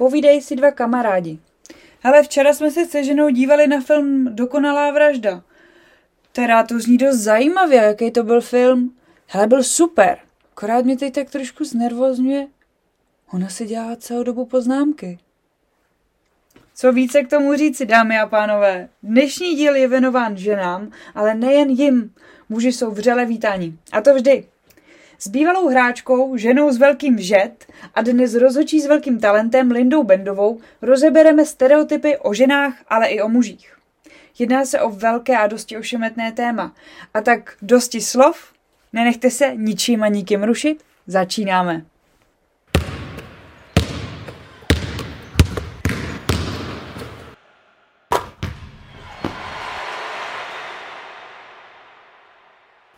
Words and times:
Povídej 0.00 0.40
si 0.40 0.56
dva 0.56 0.70
kamarádi. 0.70 1.38
Hele, 2.00 2.22
včera 2.22 2.52
jsme 2.52 2.70
se 2.70 2.86
se 2.86 3.04
ženou 3.04 3.28
dívali 3.28 3.66
na 3.66 3.80
film 3.80 4.34
Dokonalá 4.34 4.90
vražda. 4.90 5.42
Teda 6.32 6.62
to 6.62 6.80
zní 6.80 6.98
dost 6.98 7.16
zajímavě, 7.16 7.78
jaký 7.78 8.10
to 8.10 8.22
byl 8.22 8.40
film. 8.40 8.96
Hele, 9.26 9.46
byl 9.46 9.62
super. 9.62 10.18
Akorát 10.52 10.84
mě 10.84 10.96
teď 10.96 11.14
tak 11.14 11.30
trošku 11.30 11.64
znervozňuje. 11.64 12.46
Ona 13.32 13.48
si 13.48 13.66
dělá 13.66 13.96
celou 13.96 14.22
dobu 14.22 14.44
poznámky. 14.44 15.18
Co 16.74 16.92
více 16.92 17.22
k 17.22 17.30
tomu 17.30 17.54
říci, 17.54 17.86
dámy 17.86 18.18
a 18.18 18.26
pánové? 18.26 18.88
Dnešní 19.02 19.54
díl 19.54 19.76
je 19.76 19.88
věnován 19.88 20.36
ženám, 20.36 20.92
ale 21.14 21.34
nejen 21.34 21.70
jim. 21.70 22.14
Muži 22.48 22.72
jsou 22.72 22.90
vřele 22.90 23.26
vítáni. 23.26 23.78
A 23.92 24.00
to 24.00 24.14
vždy. 24.14 24.44
S 25.22 25.28
bývalou 25.28 25.68
hráčkou, 25.68 26.36
ženou 26.36 26.72
s 26.72 26.78
velkým 26.78 27.18
žet 27.18 27.66
a 27.94 28.02
dnes 28.02 28.34
rozhočí 28.34 28.80
s 28.80 28.86
velkým 28.86 29.20
talentem 29.20 29.70
Lindou 29.70 30.02
Bendovou 30.02 30.60
rozebereme 30.82 31.44
stereotypy 31.44 32.16
o 32.16 32.34
ženách, 32.34 32.74
ale 32.88 33.06
i 33.08 33.20
o 33.20 33.28
mužích. 33.28 33.76
Jedná 34.38 34.64
se 34.64 34.80
o 34.80 34.90
velké 34.90 35.36
a 35.36 35.46
dosti 35.46 35.76
ošemetné 35.76 36.32
téma. 36.32 36.74
A 37.14 37.20
tak 37.20 37.56
dosti 37.62 38.00
slov, 38.00 38.36
nenechte 38.92 39.30
se 39.30 39.52
ničím 39.56 40.02
a 40.02 40.08
nikým 40.08 40.44
rušit, 40.44 40.84
začínáme. 41.06 41.84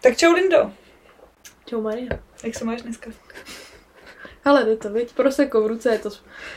Tak 0.00 0.16
čau 0.16 0.32
Lindo. 0.32 0.81
Čau 1.72 1.80
Maria. 1.80 2.08
Jak 2.44 2.54
se 2.54 2.64
máš 2.64 2.82
dneska? 2.82 3.10
Hele, 4.44 4.64
jde 4.64 4.76
to, 4.76 4.90
viď? 4.92 5.12
Proseko 5.14 5.62
v 5.62 5.66
ruce, 5.66 5.92
je 5.92 5.98
to, 5.98 6.08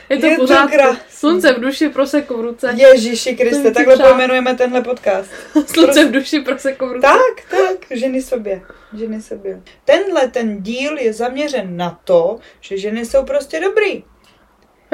je 0.08 0.18
to 0.18 0.26
Je 0.26 0.36
to 0.36 0.42
pořád. 0.42 0.70
krásný. 0.70 1.00
Slunce 1.10 1.52
v 1.52 1.60
duši, 1.60 1.88
proseko 1.88 2.36
v 2.38 2.40
ruce. 2.40 2.74
Ježíši 2.76 3.36
Kriste, 3.36 3.60
To 3.62 3.68
je 3.68 3.74
takhle 3.74 3.94
přál. 3.94 4.08
pojmenujeme 4.08 4.54
tenhle 4.54 4.82
podcast. 4.82 5.30
Slunce 5.66 6.04
v 6.04 6.10
duši, 6.10 6.40
proseko 6.40 6.86
v 6.88 6.92
ruce. 6.92 7.02
Tak, 7.06 7.50
tak, 7.50 7.86
ženy 7.98 8.22
sobě. 8.22 8.62
Ženy 8.98 9.22
sobě. 9.22 9.62
Tenhle 9.84 10.28
ten 10.28 10.62
díl 10.62 10.98
je 10.98 11.12
zaměřen 11.12 11.76
na 11.76 12.00
to, 12.04 12.38
že 12.60 12.78
ženy 12.78 13.06
jsou 13.06 13.24
prostě 13.24 13.60
dobrý. 13.60 14.04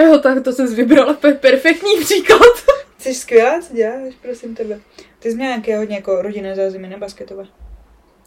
Jo, 0.02 0.18
tak 0.18 0.44
to 0.44 0.52
jsi 0.52 0.66
vybrala 0.66 1.14
pe- 1.14 1.38
perfektní 1.38 2.00
příklad. 2.00 2.40
Jsi 2.98 3.14
skvělá, 3.14 3.60
co 3.60 3.74
děláš, 3.74 4.14
prosím 4.22 4.54
tebe. 4.54 4.80
Ty 5.18 5.30
jsi 5.30 5.36
měla 5.36 5.50
nějaké 5.50 5.78
hodně 5.78 5.96
jako 5.96 6.22
rodinné 6.22 6.56
zázemí, 6.56 6.88
ne 6.88 6.96
basketové. 6.96 7.46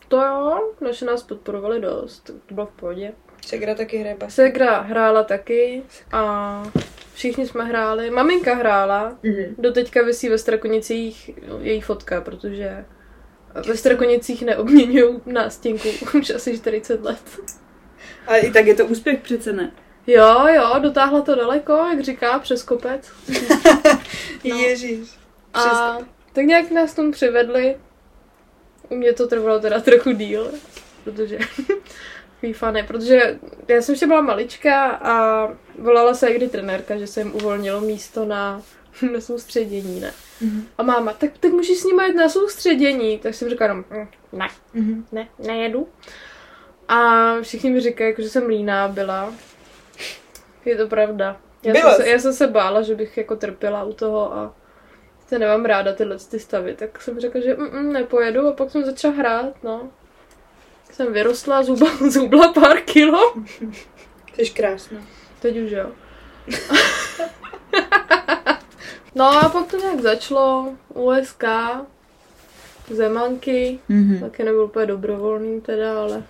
To 0.08 0.22
jo, 0.22 0.72
naše 0.82 1.06
nás 1.06 1.24
podporovali 1.24 1.82
dost, 1.82 2.32
to 2.48 2.54
bylo 2.54 2.66
v 2.68 2.72
pohodě. 2.72 3.14
Segra 3.46 3.76
taky 3.76 3.98
hraje 3.98 4.16
basket. 4.16 4.36
Segra 4.36 4.80
hrála 4.82 5.24
taky 5.24 5.84
a 6.12 6.64
všichni 7.14 7.48
jsme 7.48 7.64
hráli. 7.66 8.10
Maminka 8.10 8.54
hrála, 8.56 9.18
Mhm. 9.24 9.56
doteďka 9.58 10.04
vysí 10.04 10.30
ve 10.30 10.38
Strakonicích 10.38 11.30
její 11.62 11.82
fotka, 11.82 12.22
protože 12.22 12.86
ve 13.68 13.78
Strakonicích 13.78 14.42
neobměňují 14.46 15.22
nástěnku 15.26 15.88
už 16.20 16.30
asi 16.30 16.58
40 16.58 17.04
let. 17.04 17.22
Ale 18.28 18.40
i 18.40 18.52
tak 18.52 18.66
je 18.66 18.76
to 18.76 18.86
úspěch 18.86 19.20
přece 19.22 19.54
ne. 19.54 19.72
Jo, 20.08 20.48
jo, 20.48 20.74
dotáhla 20.80 21.22
to 21.22 21.36
daleko, 21.36 21.74
jak 21.74 22.00
říká, 22.02 22.40
přes 22.40 22.64
kopec. 22.64 23.12
No. 24.50 24.56
Ježíš. 24.60 25.10
A 25.54 25.98
tak 26.34 26.46
nějak 26.46 26.72
nás 26.72 26.94
tomu 26.94 27.12
přivedli. 27.12 27.78
U 28.90 28.96
mě 28.96 29.14
to 29.14 29.28
trvalo 29.28 29.60
teda 29.60 29.80
trochu 29.82 30.12
díl, 30.12 30.52
protože 31.04 31.38
takový 32.36 32.54
fany, 32.54 32.84
protože 32.84 33.40
já 33.68 33.82
jsem 33.82 33.94
ještě 33.94 34.08
byla 34.08 34.22
malička 34.22 34.86
a 34.90 35.48
volala 35.80 36.14
se 36.14 36.34
kdy 36.34 36.48
trenérka, 36.50 36.98
že 36.98 37.08
jsem 37.08 37.36
uvolnilo 37.36 37.82
místo 37.82 38.26
na, 38.26 38.62
na 39.14 39.22
soustředění, 39.22 40.00
ne? 40.00 40.14
Mhm. 40.42 40.68
A 40.78 40.84
máma, 40.84 41.14
tak, 41.14 41.32
tak 41.40 41.52
můžeš 41.52 41.78
s 41.78 41.84
ním 41.84 42.00
jít 42.00 42.16
na 42.16 42.30
soustředění. 42.30 43.20
Tak 43.20 43.34
jsem 43.34 43.50
říkala, 43.50 43.74
no, 43.74 43.84
mm, 43.90 44.08
ne, 44.34 44.48
Mhm. 44.74 45.06
ne, 45.12 45.28
nejedu. 45.40 45.88
A 46.88 47.24
všichni 47.42 47.70
mi 47.70 47.82
říkají, 47.82 48.10
jako, 48.10 48.22
že 48.22 48.30
jsem 48.30 48.46
líná 48.48 48.88
byla. 48.88 49.34
Je 50.66 50.76
to 50.78 50.88
pravda. 50.88 51.38
Já 51.64 51.74
Byla 51.74 51.94
jsem, 51.96 52.06
se, 52.06 52.12
já 52.12 52.20
jsem 52.20 52.34
se 52.34 52.48
bála, 52.48 52.82
že 52.82 52.96
bych 52.96 53.18
jako 53.18 53.36
trpěla 53.36 53.84
u 53.84 53.94
toho 53.94 54.34
a 54.34 54.56
se 55.28 55.40
nemám 55.40 55.66
ráda 55.66 55.94
tyhle 55.94 56.18
ty 56.18 56.40
stavy, 56.40 56.76
tak 56.76 57.02
jsem 57.02 57.20
řekla, 57.20 57.42
že 57.42 57.54
mm, 57.56 57.66
mm, 57.80 57.94
nepojedu 57.94 58.48
a 58.48 58.54
pak 58.54 58.72
jsem 58.72 58.86
začala 58.86 59.14
hrát, 59.14 59.64
no. 59.64 59.90
Jsem 60.92 61.14
vyrostla, 61.14 61.64
zubla, 61.64 61.92
zubla 62.10 62.54
pár 62.54 62.82
kilo. 62.82 63.34
Jsi 64.34 64.50
krásná. 64.50 65.00
Teď 65.40 65.58
už 65.58 65.72
jo. 65.72 65.92
no 69.16 69.26
a 69.26 69.50
pak 69.50 69.68
to 69.72 69.78
nějak 69.78 70.00
začalo. 70.02 70.74
USK, 70.94 71.44
Zemanky, 72.90 73.80
Mhm. 73.90 74.20
taky 74.20 74.44
nebyl 74.44 74.64
úplně 74.64 74.86
dobrovolný 74.86 75.62
teda, 75.62 76.02
ale 76.02 76.24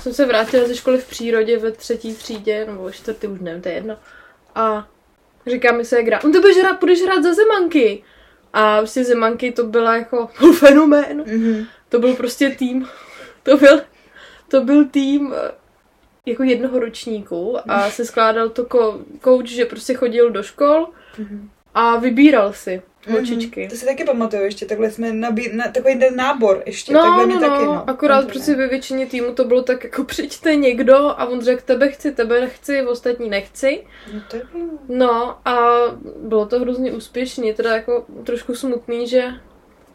jsem 0.00 0.14
se 0.14 0.26
vrátila 0.26 0.68
ze 0.68 0.74
školy 0.76 0.98
v 0.98 1.08
přírodě 1.08 1.58
ve 1.58 1.72
třetí 1.72 2.14
třídě, 2.14 2.64
nebo 2.66 2.82
ve 2.84 2.92
čtvrtý, 2.92 3.26
už 3.26 3.40
nevím, 3.40 3.62
to 3.62 3.68
je 3.68 3.74
jedno. 3.74 3.96
A 4.54 4.88
říká 5.48 5.72
mi 5.72 5.84
se 5.84 6.00
hrát, 6.00 6.24
no 6.24 6.32
ty 6.32 6.38
budeš 6.40 6.56
hrát, 6.56 6.80
budeš 6.80 7.02
hrát 7.02 7.22
za 7.22 7.34
Zemanky. 7.34 8.02
A 8.52 8.78
prostě 8.78 9.04
Zemanky 9.04 9.52
to 9.52 9.64
byla 9.64 9.96
jako 9.96 10.26
fenomén. 10.58 11.24
Mhm. 11.26 11.64
To 11.88 11.98
byl 11.98 12.14
prostě 12.14 12.50
tým, 12.50 12.88
to 13.42 13.56
byl, 13.56 13.80
to 14.48 14.60
byl 14.60 14.84
tým 14.84 15.34
eh, 15.36 15.50
jako 16.26 16.42
jednoho 16.42 16.78
ročníku 16.78 17.56
a 17.70 17.90
se 17.90 18.04
skládal 18.04 18.48
to 18.48 18.64
ko, 18.64 19.00
coach, 19.24 19.46
že 19.46 19.64
prostě 19.64 19.94
chodil 19.94 20.30
do 20.30 20.42
škol 20.42 20.88
Mhm. 21.18 21.50
a 21.74 21.96
vybíral 21.96 22.52
si 22.52 22.82
holčičky. 23.10 23.68
To 23.68 23.76
si 23.76 23.86
taky 23.86 24.04
pamatuju 24.04 24.42
ještě, 24.42 24.66
takhle 24.66 24.90
jsme 24.90 25.12
nabí... 25.12 25.50
na, 25.52 25.68
takový 25.68 25.98
ten 25.98 26.16
nábor 26.16 26.62
ještě, 26.66 26.92
No, 26.92 27.00
takhle 27.02 27.26
no, 27.26 27.26
mi 27.26 27.34
no, 27.34 27.40
taky, 27.40 27.64
no. 27.64 27.90
akorát 27.90 28.14
Pamatuju. 28.14 28.30
prostě 28.32 28.54
ve 28.54 28.68
většině 28.68 29.06
týmu 29.06 29.34
to 29.34 29.44
bylo 29.44 29.62
tak 29.62 29.84
jako 29.84 30.04
přijďte 30.04 30.56
někdo 30.56 30.96
a 30.96 31.24
on 31.26 31.40
řekl 31.40 31.62
tebe 31.64 31.88
chci, 31.88 32.12
tebe 32.12 32.40
nechci, 32.40 32.82
ostatní 32.86 33.28
nechci. 33.30 33.84
No 34.14 34.20
to 34.30 34.36
je 34.36 34.42
No 34.88 35.38
a 35.48 35.58
bylo 36.16 36.46
to 36.46 36.60
hrozně 36.60 36.92
úspěšný, 36.92 37.52
teda 37.54 37.74
jako 37.74 38.04
trošku 38.24 38.54
smutný, 38.54 39.06
že 39.08 39.24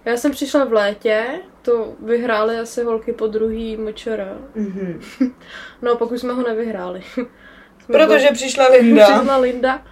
já 0.06 0.18
jsem 0.18 0.32
přišla 0.32 0.64
v 0.66 0.74
létě, 0.74 1.26
to 1.62 1.94
vyhrály 2.00 2.58
asi 2.58 2.84
holky 2.84 3.14
po 3.14 3.28
druhý 3.28 3.78
močera. 3.78 4.38
Mhm. 4.56 5.02
No 5.82 5.92
a 5.92 5.96
pak 5.96 6.12
už 6.12 6.20
jsme 6.20 6.34
ho 6.34 6.44
nevyhráli. 6.44 7.02
Protože 7.88 8.18
byli- 8.18 8.32
přišla 8.34 8.68
Linda. 8.68 9.06
Přišla 9.06 9.38
Linda. 9.38 9.86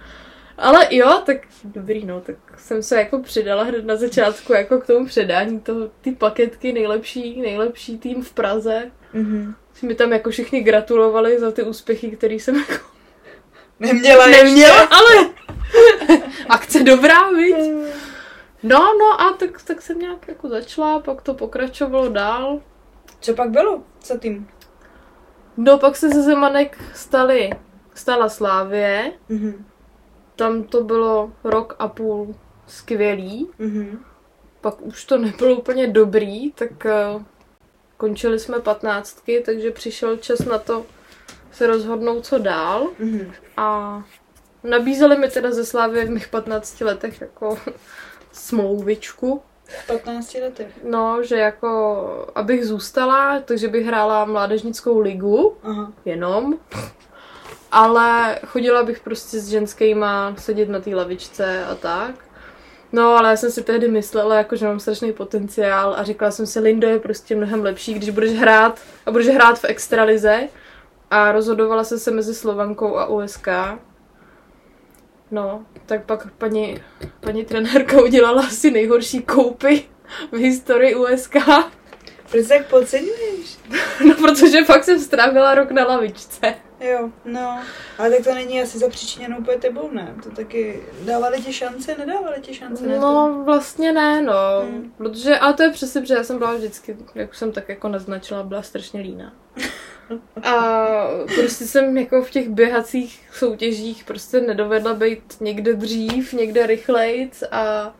Ale 0.62 0.86
jo, 0.90 1.22
tak 1.26 1.36
dobrý, 1.64 2.04
no, 2.06 2.20
tak 2.20 2.36
jsem 2.58 2.82
se 2.82 2.96
jako 2.96 3.18
přidala 3.18 3.62
hned 3.62 3.84
na 3.84 3.96
začátku 3.96 4.52
jako 4.52 4.78
k 4.80 4.86
tomu 4.86 5.06
předání 5.06 5.60
toho, 5.60 5.90
ty 6.00 6.12
paketky, 6.12 6.72
nejlepší, 6.72 7.40
nejlepší 7.40 7.98
tým 7.98 8.22
v 8.22 8.32
Praze. 8.32 8.90
Mhm. 9.12 9.54
Mi 9.82 9.94
tam 9.94 10.12
jako 10.12 10.30
všichni 10.30 10.60
gratulovali 10.60 11.38
za 11.40 11.50
ty 11.52 11.62
úspěchy, 11.62 12.10
který 12.10 12.40
jsem 12.40 12.56
jako 12.56 12.84
Neměla 13.80 14.26
neměla, 14.26 14.80
ale 14.80 15.30
akce 16.48 16.82
dobrá, 16.82 17.30
viď? 17.30 17.56
No, 18.62 18.78
no 18.98 19.20
a 19.20 19.32
tak, 19.38 19.62
tak 19.62 19.82
jsem 19.82 19.98
nějak 19.98 20.28
jako 20.28 20.48
začala, 20.48 21.00
pak 21.00 21.22
to 21.22 21.34
pokračovalo 21.34 22.08
dál. 22.08 22.60
Co 23.20 23.34
pak 23.34 23.50
bylo? 23.50 23.82
Co 24.00 24.18
tým? 24.18 24.48
No, 25.56 25.78
pak 25.78 25.96
se 25.96 26.08
ze 26.08 26.22
Zemanek 26.22 26.78
stali, 26.94 27.50
stala 27.94 28.28
Slávě, 28.28 29.12
Mhm. 29.28 29.64
Tam 30.42 30.62
to 30.62 30.84
bylo 30.84 31.32
rok 31.44 31.76
a 31.78 31.88
půl 31.88 32.34
skvělý, 32.66 33.48
Mhm. 33.58 34.04
pak 34.60 34.80
už 34.82 35.04
to 35.04 35.18
nebylo 35.18 35.56
úplně 35.56 35.86
dobrý, 35.86 36.52
tak 36.52 36.70
uh, 37.14 37.22
končili 37.96 38.38
jsme 38.38 38.60
patnáctky, 38.60 39.42
takže 39.46 39.70
přišel 39.70 40.16
čas 40.16 40.38
na 40.44 40.58
to 40.58 40.84
se 41.52 41.66
rozhodnout, 41.66 42.26
co 42.26 42.38
dál. 42.38 42.88
Mhm. 42.98 43.32
A 43.56 44.02
nabízeli 44.64 45.18
mi 45.18 45.28
teda 45.28 45.50
ze 45.52 45.64
Slávy 45.66 46.04
v 46.06 46.10
mých 46.10 46.28
15 46.28 46.80
letech 46.80 47.20
jako 47.20 47.58
smlouvičku. 48.32 49.42
V 49.66 49.86
15 49.86 50.34
letech. 50.34 50.68
No, 50.84 51.22
že 51.22 51.36
jako, 51.36 51.72
abych 52.34 52.66
zůstala, 52.66 53.40
takže 53.40 53.68
bych 53.68 53.86
hrála 53.86 54.24
mládežnickou 54.24 54.98
ligu, 55.00 55.56
Aha. 55.62 55.92
jenom. 56.04 56.58
Ale 57.72 58.38
chodila 58.46 58.82
bych 58.82 59.00
prostě 59.00 59.40
s 59.40 59.48
ženskýma 59.48 60.34
sedět 60.38 60.68
na 60.68 60.80
té 60.80 60.94
lavičce 60.94 61.64
a 61.64 61.74
tak. 61.74 62.14
No, 62.92 63.16
ale 63.16 63.30
já 63.30 63.36
jsem 63.36 63.50
si 63.50 63.62
tehdy 63.62 63.88
myslela, 63.88 64.34
jako, 64.34 64.56
že 64.56 64.66
mám 64.66 64.80
strašný 64.80 65.12
potenciál 65.12 65.94
a 65.98 66.04
říkala 66.04 66.30
jsem 66.30 66.46
si, 66.46 66.60
Lindo 66.60 66.88
je 66.88 66.98
prostě 66.98 67.36
mnohem 67.36 67.62
lepší, 67.62 67.94
když 67.94 68.10
budeš 68.10 68.32
hrát 68.32 68.80
a 69.06 69.10
budeš 69.10 69.26
hrát 69.28 69.58
v 69.58 69.64
extralize. 69.64 70.48
A 71.10 71.32
rozhodovala 71.32 71.84
jsem 71.84 71.98
se 71.98 72.10
mezi 72.10 72.34
Slovankou 72.34 72.96
a 72.96 73.06
USK. 73.06 73.48
No, 75.30 75.66
tak 75.86 76.04
pak 76.04 76.32
paní, 76.32 76.82
paní 77.20 77.44
trenérka 77.44 78.02
udělala 78.02 78.42
asi 78.42 78.70
nejhorší 78.70 79.22
koupy 79.22 79.82
v 80.32 80.36
historii 80.36 80.94
USK. 80.94 81.36
Proč 82.30 82.42
se 82.42 82.48
tak 82.48 82.66
podceňuješ? 82.66 83.58
No, 84.08 84.14
protože 84.14 84.64
fakt 84.64 84.84
jsem 84.84 84.98
strávila 84.98 85.54
rok 85.54 85.70
na 85.70 85.86
lavičce. 85.86 86.54
Jo, 86.82 87.10
no. 87.24 87.60
Ale 87.98 88.10
tak 88.10 88.24
to 88.24 88.34
není 88.34 88.62
asi 88.62 88.78
zapříčiněno 88.78 89.38
úplně 89.38 89.56
tebou, 89.56 89.90
ne? 89.92 90.14
To 90.22 90.30
taky 90.30 90.82
dávali 91.04 91.42
ti 91.42 91.52
šance, 91.52 91.96
nedávali 91.98 92.40
ti 92.40 92.54
šance, 92.54 92.86
ne? 92.86 92.98
No, 92.98 93.42
vlastně 93.44 93.92
ne, 93.92 94.22
no. 94.22 94.60
Hmm. 94.62 94.92
Protože, 94.98 95.38
ale 95.38 95.54
to 95.54 95.62
je 95.62 95.70
přesně, 95.70 96.00
protože 96.00 96.14
já 96.14 96.24
jsem 96.24 96.38
byla 96.38 96.54
vždycky, 96.54 96.96
jak 97.14 97.34
jsem 97.34 97.52
tak 97.52 97.68
jako 97.68 97.88
naznačila, 97.88 98.42
byla 98.42 98.62
strašně 98.62 99.00
líná. 99.00 99.32
A 100.42 100.86
prostě 101.34 101.64
jsem 101.64 101.98
jako 101.98 102.22
v 102.22 102.30
těch 102.30 102.48
běhacích 102.48 103.20
soutěžích 103.32 104.04
prostě 104.04 104.40
nedovedla 104.40 104.94
být 104.94 105.36
někde 105.40 105.74
dřív, 105.74 106.32
někde 106.32 106.66
rychlejc 106.66 107.42
a 107.50 107.94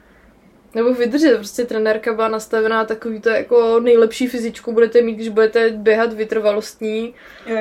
nebo 0.75 0.94
vydržet. 0.94 1.37
Prostě 1.37 1.64
trenérka 1.64 2.14
byla 2.14 2.29
nastavená 2.29 2.84
takový 2.84 3.20
to 3.20 3.29
jako 3.29 3.81
nejlepší 3.81 4.26
fyzičku 4.26 4.73
budete 4.73 5.02
mít, 5.02 5.14
když 5.14 5.29
budete 5.29 5.70
běhat 5.70 6.12
vytrvalostní 6.12 7.14
Jo. 7.46 7.56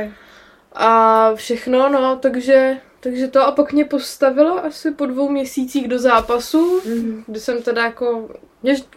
A 0.74 1.32
všechno, 1.36 1.90
no, 1.90 2.16
takže, 2.16 2.78
takže 3.00 3.28
to 3.28 3.42
a 3.42 3.52
pak 3.52 3.74
mě 3.74 3.86
postavilo 3.86 4.66
asi 4.66 4.92
po 4.92 5.06
dvou 5.06 5.30
měsících 5.30 5.88
do 5.88 6.00
zápasu, 6.00 6.82
Mhm. 6.86 7.24
kdy 7.28 7.40
jsem 7.40 7.62
teda 7.64 7.84
jako, 7.86 8.30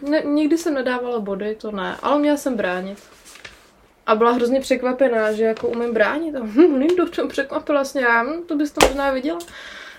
ne, 0.01 0.21
nikdy 0.25 0.57
jsem 0.57 0.73
nedávala 0.73 1.19
body, 1.19 1.55
to 1.55 1.71
ne, 1.71 1.95
ale 2.01 2.19
měla 2.19 2.37
jsem 2.37 2.55
bránit. 2.55 2.97
A 4.07 4.15
byla 4.15 4.31
hrozně 4.31 4.59
překvapená, 4.61 5.31
že 5.31 5.43
jako 5.43 5.67
umím 5.67 5.93
bránit. 5.93 6.35
A 6.35 6.39
hm, 6.43 6.75
Lindo, 6.75 7.09
to 7.09 7.27
překvapila 7.27 7.77
vlastně, 7.79 8.01
já, 8.01 8.23
hm, 8.23 8.43
to 8.47 8.55
byste 8.55 8.87
možná 8.87 9.11
viděla, 9.11 9.39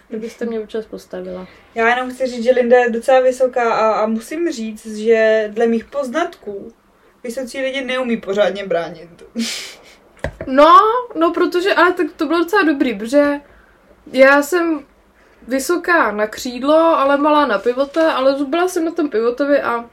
kdybyste 0.08 0.44
mě 0.44 0.60
občas 0.60 0.86
postavila. 0.86 1.46
Já 1.74 1.88
jenom 1.88 2.10
chci 2.10 2.26
říct, 2.26 2.44
že 2.44 2.50
Linda 2.50 2.76
je 2.78 2.90
docela 2.90 3.20
vysoká 3.20 3.74
a, 3.74 3.92
a 3.92 4.06
musím 4.06 4.52
říct, 4.52 4.96
že 4.96 5.50
dle 5.54 5.66
mých 5.66 5.84
poznatků 5.84 6.72
vysocí 7.24 7.60
lidi 7.62 7.84
neumí 7.84 8.16
pořádně 8.16 8.66
bránit. 8.66 9.08
No, 10.46 10.78
no 11.14 11.32
protože, 11.32 11.74
ale 11.74 11.92
tak 11.92 12.06
to 12.16 12.26
bylo 12.26 12.38
docela 12.38 12.62
dobrý, 12.62 12.94
protože 12.94 13.40
já 14.12 14.42
jsem 14.42 14.84
vysoká 15.48 16.12
na 16.12 16.26
křídlo, 16.26 16.76
ale 16.76 17.16
malá 17.16 17.46
na 17.46 17.58
pivote, 17.58 18.12
ale 18.12 18.36
byla 18.44 18.68
jsem 18.68 18.84
na 18.84 18.90
tom 18.90 19.08
pivotovi 19.08 19.62
a 19.62 19.84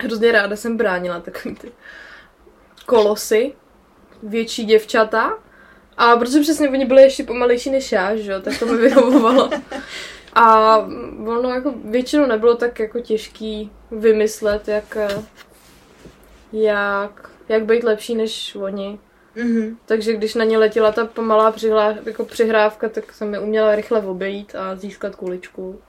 hrozně 0.00 0.32
ráda 0.32 0.56
jsem 0.56 0.76
bránila 0.76 1.20
takový 1.20 1.54
ty 1.54 1.72
kolosy, 2.86 3.52
větší 4.22 4.64
děvčata. 4.64 5.38
A 5.96 6.16
protože 6.16 6.40
přesně 6.40 6.68
oni 6.68 6.84
byli 6.84 7.02
ještě 7.02 7.24
pomalejší 7.24 7.70
než 7.70 7.92
já, 7.92 8.16
že 8.16 8.32
jo, 8.32 8.40
tak 8.40 8.58
to 8.58 8.66
mi 8.66 8.76
vyhovovalo. 8.76 9.50
A 10.34 10.76
ono 11.26 11.50
jako 11.50 11.74
většinou 11.84 12.26
nebylo 12.26 12.56
tak 12.56 12.80
jako 12.80 13.00
těžký 13.00 13.70
vymyslet, 13.90 14.68
jak, 14.68 14.96
eh, 14.96 15.22
jak, 16.52 17.30
jak 17.48 17.64
být 17.64 17.84
lepší 17.84 18.14
než 18.14 18.56
oni. 18.60 18.98
Mhm. 19.34 19.76
Takže 19.86 20.12
když 20.12 20.34
na 20.34 20.44
ně 20.44 20.58
letěla 20.58 20.92
ta 20.92 21.04
pomalá 21.04 21.52
přihlá, 21.52 21.94
jako 22.06 22.24
přihrávka, 22.24 22.88
tak 22.88 23.12
jsem 23.12 23.34
je 23.34 23.40
uměla 23.40 23.74
rychle 23.74 24.00
obejít 24.00 24.54
a 24.54 24.76
získat 24.76 25.16
kuličku. 25.16 25.80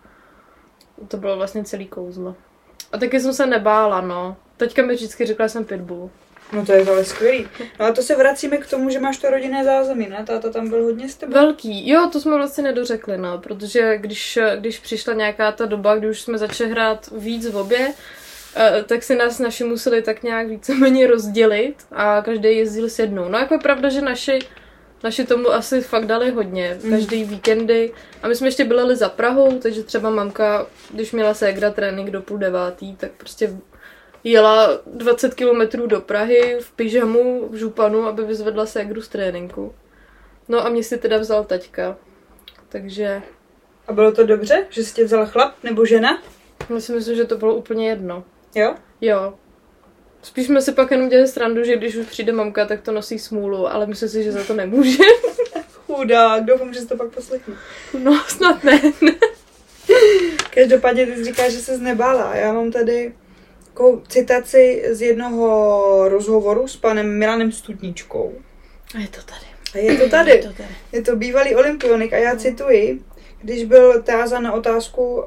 To 1.07 1.17
bylo 1.17 1.37
vlastně 1.37 1.63
celý 1.63 1.87
kouzlo. 1.87 2.35
A 2.91 2.97
taky 2.97 3.19
jsem 3.19 3.33
se 3.33 3.45
nebála, 3.45 4.01
no. 4.01 4.37
Teďka 4.57 4.81
mi 4.81 4.93
vždycky 4.95 5.25
řekla, 5.25 5.45
že 5.45 5.49
jsem 5.49 5.65
pitbull. 5.65 6.09
No 6.53 6.65
to 6.65 6.73
je 6.73 6.85
ale 6.89 7.05
skvělý. 7.05 7.47
No 7.79 7.85
a 7.85 7.91
to 7.91 8.01
se 8.01 8.15
vracíme 8.15 8.57
k 8.57 8.69
tomu, 8.69 8.89
že 8.89 8.99
máš 8.99 9.17
to 9.17 9.29
rodinné 9.29 9.63
zázemí, 9.63 10.09
ne? 10.09 10.23
Táta 10.27 10.49
tam 10.49 10.69
byl 10.69 10.83
hodně 10.83 11.09
s 11.09 11.15
tebou. 11.15 11.33
Velký, 11.33 11.89
jo, 11.89 12.09
to 12.11 12.21
jsme 12.21 12.35
vlastně 12.35 12.63
nedořekli, 12.63 13.17
no, 13.17 13.37
protože 13.37 13.97
když, 13.97 14.39
když 14.55 14.79
přišla 14.79 15.13
nějaká 15.13 15.51
ta 15.51 15.65
doba, 15.65 15.95
kdy 15.95 16.09
už 16.09 16.21
jsme 16.21 16.37
začali 16.37 16.69
hrát 16.69 17.09
víc 17.17 17.49
v 17.49 17.57
obě, 17.57 17.93
tak 18.85 19.03
si 19.03 19.15
nás 19.15 19.39
naši 19.39 19.63
museli 19.63 20.01
tak 20.01 20.23
nějak 20.23 20.47
víceméně 20.47 21.07
rozdělit 21.07 21.75
a 21.91 22.21
každý 22.21 22.57
jezdil 22.57 22.89
s 22.89 22.99
jednou. 22.99 23.29
No 23.29 23.37
jako 23.37 23.53
je 23.53 23.59
pravda, 23.59 23.89
že 23.89 24.01
naši, 24.01 24.39
naši 25.03 25.25
tomu 25.25 25.49
asi 25.49 25.81
fakt 25.81 26.05
dali 26.05 26.31
hodně, 26.31 26.77
každý 26.89 27.23
víkendy. 27.23 27.91
A 28.23 28.27
my 28.27 28.35
jsme 28.35 28.47
ještě 28.47 28.65
byleli 28.65 28.95
za 28.95 29.09
Prahou, 29.09 29.59
takže 29.59 29.83
třeba 29.83 30.09
mamka, 30.09 30.67
když 30.93 31.11
měla 31.11 31.33
ségra 31.33 31.71
trénink 31.71 32.09
do 32.09 32.21
půl 32.21 32.37
devátý, 32.37 32.95
tak 32.95 33.11
prostě 33.11 33.53
jela 34.23 34.69
20 34.85 35.33
kilometrů 35.33 35.87
do 35.87 36.01
Prahy 36.01 36.57
v 36.61 36.71
pyžamu, 36.71 37.47
v 37.49 37.55
županu, 37.55 38.07
aby 38.07 38.25
vyzvedla 38.25 38.65
ségru 38.65 39.01
z 39.01 39.07
tréninku. 39.07 39.73
No 40.47 40.65
a 40.65 40.69
mě 40.69 40.83
si 40.83 40.97
teda 40.97 41.17
vzal 41.17 41.43
taťka. 41.43 41.97
Takže 42.69 43.21
A 43.87 43.93
bylo 43.93 44.11
to 44.11 44.25
dobře, 44.25 44.67
že 44.69 44.83
jsi 44.83 44.93
tě 44.93 45.03
vzal 45.03 45.25
chlap 45.27 45.55
nebo 45.63 45.85
žena? 45.85 46.21
já 46.69 46.79
si 46.79 46.93
myslím, 46.93 47.15
že 47.15 47.25
to 47.25 47.37
bylo 47.37 47.55
úplně 47.55 47.89
jedno. 47.89 48.23
Jo? 48.55 48.75
Jo. 49.01 49.33
Spíš 50.21 50.45
jsme 50.45 50.61
si 50.61 50.71
pak 50.71 50.91
jenom 50.91 51.09
dělali 51.09 51.27
srandu, 51.27 51.63
že 51.63 51.77
když 51.77 51.95
už 51.95 52.05
přijde 52.07 52.31
mamka, 52.31 52.65
tak 52.65 52.81
to 52.81 52.91
nosí 52.91 53.19
smůlu, 53.19 53.67
ale 53.67 53.85
myslím 53.85 54.09
si, 54.09 54.23
že 54.23 54.31
za 54.31 54.43
to 54.43 54.53
nemůže. 54.53 55.03
Chudák, 55.85 56.45
doufám, 56.45 56.73
že 56.73 56.79
jsi 56.79 56.87
to 56.87 56.97
pak 56.97 57.09
poslechnu. 57.09 57.55
No, 57.99 58.23
snad 58.27 58.63
ne. 58.63 58.81
Každopádně 60.53 61.05
ty 61.05 61.15
jsi 61.15 61.23
říká, 61.23 61.49
že 61.49 61.57
se 61.59 61.77
nebála. 61.77 62.35
Já 62.35 62.53
mám 62.53 62.71
tady 62.71 63.13
takovou 63.65 64.01
citaci 64.07 64.85
z 64.91 65.01
jednoho 65.01 66.09
rozhovoru 66.09 66.67
s 66.67 66.75
panem 66.75 67.17
Milanem 67.17 67.51
Studničkou. 67.51 68.33
A 68.95 68.99
je 68.99 69.07
to 69.07 69.21
tady. 69.21 69.45
A 69.73 69.77
je 69.77 69.97
to 69.97 70.03
Je 70.03 70.09
tady. 70.09 70.37
to 70.39 70.53
tady. 70.53 70.69
Je 70.91 71.01
to 71.01 71.15
bývalý 71.15 71.55
olympionik 71.55 72.13
a 72.13 72.17
já 72.17 72.35
cituji, 72.35 73.01
když 73.41 73.63
byl 73.63 74.01
tázán 74.03 74.43
na 74.43 74.51
otázku, 74.51 75.15
uh, 75.15 75.23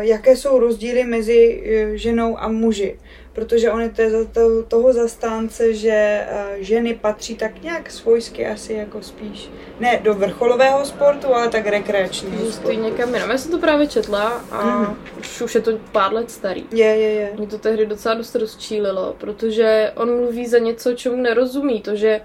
jaké 0.00 0.36
jsou 0.36 0.58
rozdíly 0.58 1.04
mezi 1.04 1.62
uh, 1.88 1.94
ženou 1.94 2.38
a 2.38 2.48
muži. 2.48 2.96
Protože 3.32 3.70
on 3.70 3.80
je 3.80 3.90
to, 4.32 4.62
toho 4.62 4.92
zastánce, 4.92 5.74
že 5.74 6.26
uh, 6.32 6.36
ženy 6.58 6.94
patří 6.94 7.34
tak 7.36 7.62
nějak 7.62 7.90
svojsky 7.90 8.46
asi 8.46 8.72
jako 8.72 9.02
spíš, 9.02 9.50
ne 9.80 10.00
do 10.02 10.14
vrcholového 10.14 10.84
sportu, 10.84 11.34
ale 11.34 11.48
tak 11.48 11.66
rekreačního 11.66 12.52
sportu. 12.52 12.80
někam 12.80 13.14
jinam. 13.14 13.30
Já 13.30 13.38
jsem 13.38 13.50
to 13.50 13.58
právě 13.58 13.86
četla 13.86 14.44
a 14.50 14.64
Mhm. 14.64 14.96
už, 15.20 15.40
už 15.40 15.54
je 15.54 15.60
to 15.60 15.72
pár 15.92 16.12
let 16.12 16.30
starý. 16.30 16.64
Je, 16.72 16.86
je, 16.86 17.10
je. 17.12 17.32
Mě 17.38 17.46
to 17.46 17.58
tehdy 17.58 17.86
docela 17.86 18.14
dost 18.14 18.34
rozčílilo, 18.34 19.14
protože 19.18 19.92
on 19.96 20.16
mluví 20.16 20.46
za 20.46 20.58
něco, 20.58 20.94
čemu 20.94 21.16
nerozumí. 21.16 21.80
To, 21.80 21.96
že 21.96 22.20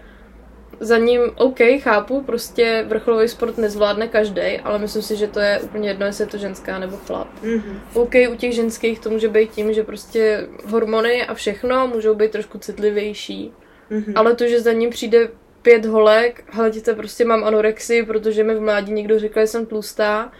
za 0.80 0.98
ním, 0.98 1.22
OK, 1.36 1.60
chápu, 1.80 2.22
prostě 2.22 2.86
vrcholový 2.88 3.28
sport 3.28 3.58
nezvládne 3.58 4.08
každý, 4.08 4.42
ale 4.64 4.80
myslím 4.80 5.02
si, 5.02 5.16
že 5.16 5.28
to 5.28 5.40
je 5.40 5.60
úplně 5.60 5.90
jedno, 5.90 6.06
jestli 6.06 6.24
je 6.24 6.28
to 6.28 6.38
ženská 6.38 6.80
nebo 6.80 6.98
chlap. 6.98 7.28
Mhm. 7.44 7.80
OK, 7.94 8.14
u 8.32 8.36
těch 8.36 8.54
ženských 8.54 9.00
to 9.00 9.10
může 9.10 9.28
být 9.28 9.52
tím, 9.52 9.74
že 9.74 9.84
prostě 9.84 10.48
hormony 10.66 11.26
a 11.26 11.34
všechno 11.34 11.88
můžou 11.88 12.16
být 12.16 12.32
trošku 12.32 12.58
citlivější. 12.58 13.52
Mhm. 13.90 14.14
Ale 14.16 14.36
to, 14.36 14.48
že 14.48 14.62
za 14.62 14.72
ním 14.74 14.90
přijde 14.90 15.30
pět 15.62 15.86
holek, 15.86 16.44
hledíte, 16.52 16.94
prostě 16.96 17.26
mám 17.26 17.44
anorexii, 17.44 18.06
protože 18.06 18.44
mi 18.44 18.56
v 18.56 18.62
mládí 18.62 18.92
někdo 18.94 19.20
řekl, 19.20 19.40
že 19.40 19.48
jsem 19.48 19.66
tlustá 19.66 20.32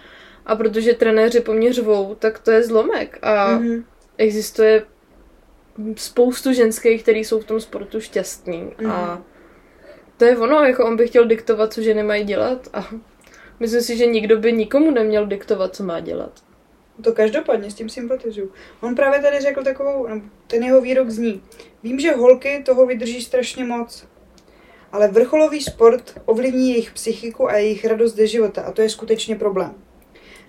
a 0.46 0.56
protože 0.56 0.94
trenéři 0.94 1.40
po 1.40 1.54
mně 1.54 1.74
řvou, 1.74 2.16
tak 2.20 2.40
to 2.40 2.52
je 2.52 2.64
zlomek. 2.64 3.20
A 3.22 3.52
Mhm. 3.58 3.84
existuje 4.18 4.84
spoustu 5.96 6.54
ženských, 6.54 7.04
který 7.04 7.24
jsou 7.24 7.40
v 7.40 7.46
tom 7.46 7.60
sportu 7.62 8.00
šťastní. 8.02 8.72
A 8.90 9.06
Mhm. 9.16 9.24
To 10.20 10.26
je 10.26 10.38
ono, 10.38 10.64
jako 10.64 10.86
on 10.86 10.98
by 10.98 11.08
chtěl 11.08 11.26
diktovat, 11.26 11.74
co 11.74 11.82
ženy 11.82 12.04
mají 12.04 12.24
dělat 12.24 12.68
a 12.74 12.90
myslím 13.60 13.82
si, 13.82 13.98
že 13.98 14.06
nikdo 14.06 14.38
by 14.38 14.54
nikomu 14.54 14.92
neměl 14.92 15.28
diktovat, 15.28 15.76
co 15.76 15.84
má 15.84 16.00
dělat. 16.00 16.32
To 17.04 17.14
každopádně, 17.14 17.72
s 17.72 17.74
tím 17.74 17.90
sympatizuju. 17.90 18.52
On 18.82 18.96
právě 18.96 19.22
tady 19.22 19.40
řekl 19.40 19.64
takovou, 19.64 20.08
no, 20.08 20.22
ten 20.48 20.64
jeho 20.64 20.82
výrok 20.82 21.10
zní, 21.10 21.44
vím, 21.84 22.00
že 22.00 22.12
holky 22.12 22.64
toho 22.66 22.86
vydrží 22.86 23.22
strašně 23.22 23.64
moc, 23.66 24.08
ale 24.92 25.08
vrcholový 25.08 25.62
sport 25.62 26.22
ovlivní 26.26 26.70
jejich 26.70 26.92
psychiku 26.92 27.50
a 27.50 27.58
jejich 27.58 27.86
radost 27.86 28.16
ze 28.16 28.28
života 28.28 28.62
a 28.62 28.72
to 28.72 28.82
je 28.82 28.90
skutečně 28.90 29.36
problém. 29.36 29.74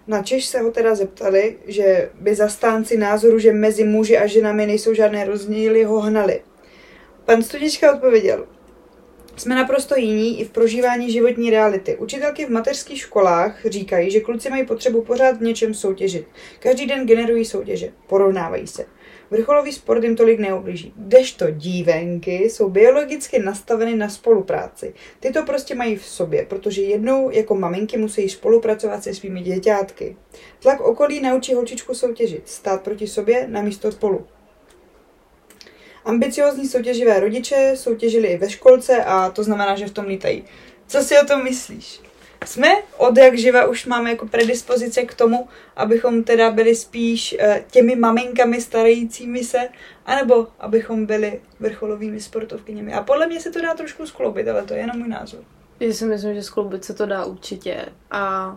Na 0.06 0.22
Češ 0.22 0.46
se 0.46 0.60
ho 0.60 0.70
teda 0.70 0.94
zeptali, 0.94 1.58
že 1.66 2.10
by 2.20 2.34
zastánci 2.34 2.96
názoru, 2.96 3.38
že 3.38 3.52
mezi 3.52 3.84
muži 3.84 4.18
a 4.18 4.26
ženami 4.26 4.66
nejsou 4.66 4.94
žádné 4.94 5.24
rozdíly, 5.24 5.84
ho 5.84 6.00
hnali. 6.00 6.42
Pan 7.24 7.42
Studička 7.42 7.94
odpověděl, 7.94 8.46
jsme 9.40 9.54
naprosto 9.54 9.96
jiní 9.96 10.40
i 10.40 10.44
v 10.44 10.50
prožívání 10.50 11.12
životní 11.12 11.50
reality. 11.50 11.96
Učitelky 11.96 12.46
v 12.46 12.50
mateřských 12.50 12.98
školách 12.98 13.66
říkají, 13.66 14.10
že 14.10 14.20
kluci 14.20 14.50
mají 14.50 14.66
potřebu 14.66 15.02
pořád 15.02 15.36
v 15.36 15.42
něčem 15.42 15.74
soutěžit. 15.74 16.26
Každý 16.58 16.86
den 16.86 17.06
generují 17.06 17.44
soutěže, 17.44 17.92
porovnávají 18.06 18.66
se. 18.66 18.84
Vrcholový 19.30 19.72
sport 19.72 20.04
jim 20.04 20.16
tolik 20.16 20.38
neoblíží. 20.38 20.92
Kdežto 20.96 21.50
dívenky 21.50 22.34
jsou 22.34 22.68
biologicky 22.68 23.38
nastaveny 23.38 23.96
na 23.96 24.08
spolupráci. 24.08 24.94
Ty 25.20 25.30
to 25.30 25.42
prostě 25.42 25.74
mají 25.74 25.96
v 25.96 26.04
sobě, 26.04 26.46
protože 26.46 26.82
jednou 26.82 27.30
jako 27.30 27.54
maminky 27.54 27.98
musí 27.98 28.28
spolupracovat 28.28 29.02
se 29.02 29.14
svými 29.14 29.40
děťátky. 29.40 30.16
Tlak 30.62 30.80
okolí 30.80 31.20
naučí 31.20 31.54
holčičku 31.54 31.94
soutěžit, 31.94 32.48
stát 32.48 32.82
proti 32.82 33.06
sobě 33.06 33.46
na 33.48 33.62
místo 33.62 33.92
spolu. 33.92 34.26
Ambiciozní 36.04 36.68
soutěživé 36.68 37.20
rodiče 37.20 37.72
soutěžili 37.74 38.28
i 38.28 38.38
ve 38.38 38.50
školce 38.50 39.04
a 39.04 39.30
to 39.30 39.44
znamená, 39.44 39.76
že 39.76 39.86
v 39.86 39.92
tom 39.92 40.06
lítají. 40.06 40.44
Co 40.86 41.02
si 41.02 41.14
o 41.22 41.26
tom 41.26 41.44
myslíš? 41.44 42.00
jsme 42.46 42.68
od 42.96 43.18
jak 43.18 43.38
živa 43.38 43.66
už 43.66 43.86
máme 43.86 44.10
jako 44.10 44.26
predispozice 44.26 45.02
k 45.02 45.14
tomu, 45.14 45.48
abychom 45.76 46.24
teda 46.24 46.50
byli 46.50 46.74
spíš 46.74 47.36
uh, 47.42 47.54
těmi 47.70 47.96
maminkami 47.96 48.60
starajícími 48.60 49.44
se, 49.44 49.68
anebo 50.06 50.46
abychom 50.58 51.06
byli 51.06 51.40
vrcholovými 51.60 52.20
sportovkyněmi. 52.20 52.94
A 52.94 53.02
podle 53.02 53.26
mě 53.26 53.40
se 53.40 53.50
to 53.50 53.60
dá 53.60 53.74
trošku 53.74 54.06
skloubit, 54.06 54.48
ale 54.48 54.62
to 54.62 54.74
je 54.74 54.80
jenom 54.80 54.98
můj 54.98 55.08
názor. 55.08 55.40
Já 55.80 55.92
si 55.92 56.04
myslím, 56.04 56.34
že 56.34 56.42
skloubit 56.42 56.84
se 56.84 56.94
to 56.94 57.06
dá 57.06 57.24
určitě. 57.24 57.86
A 58.10 58.56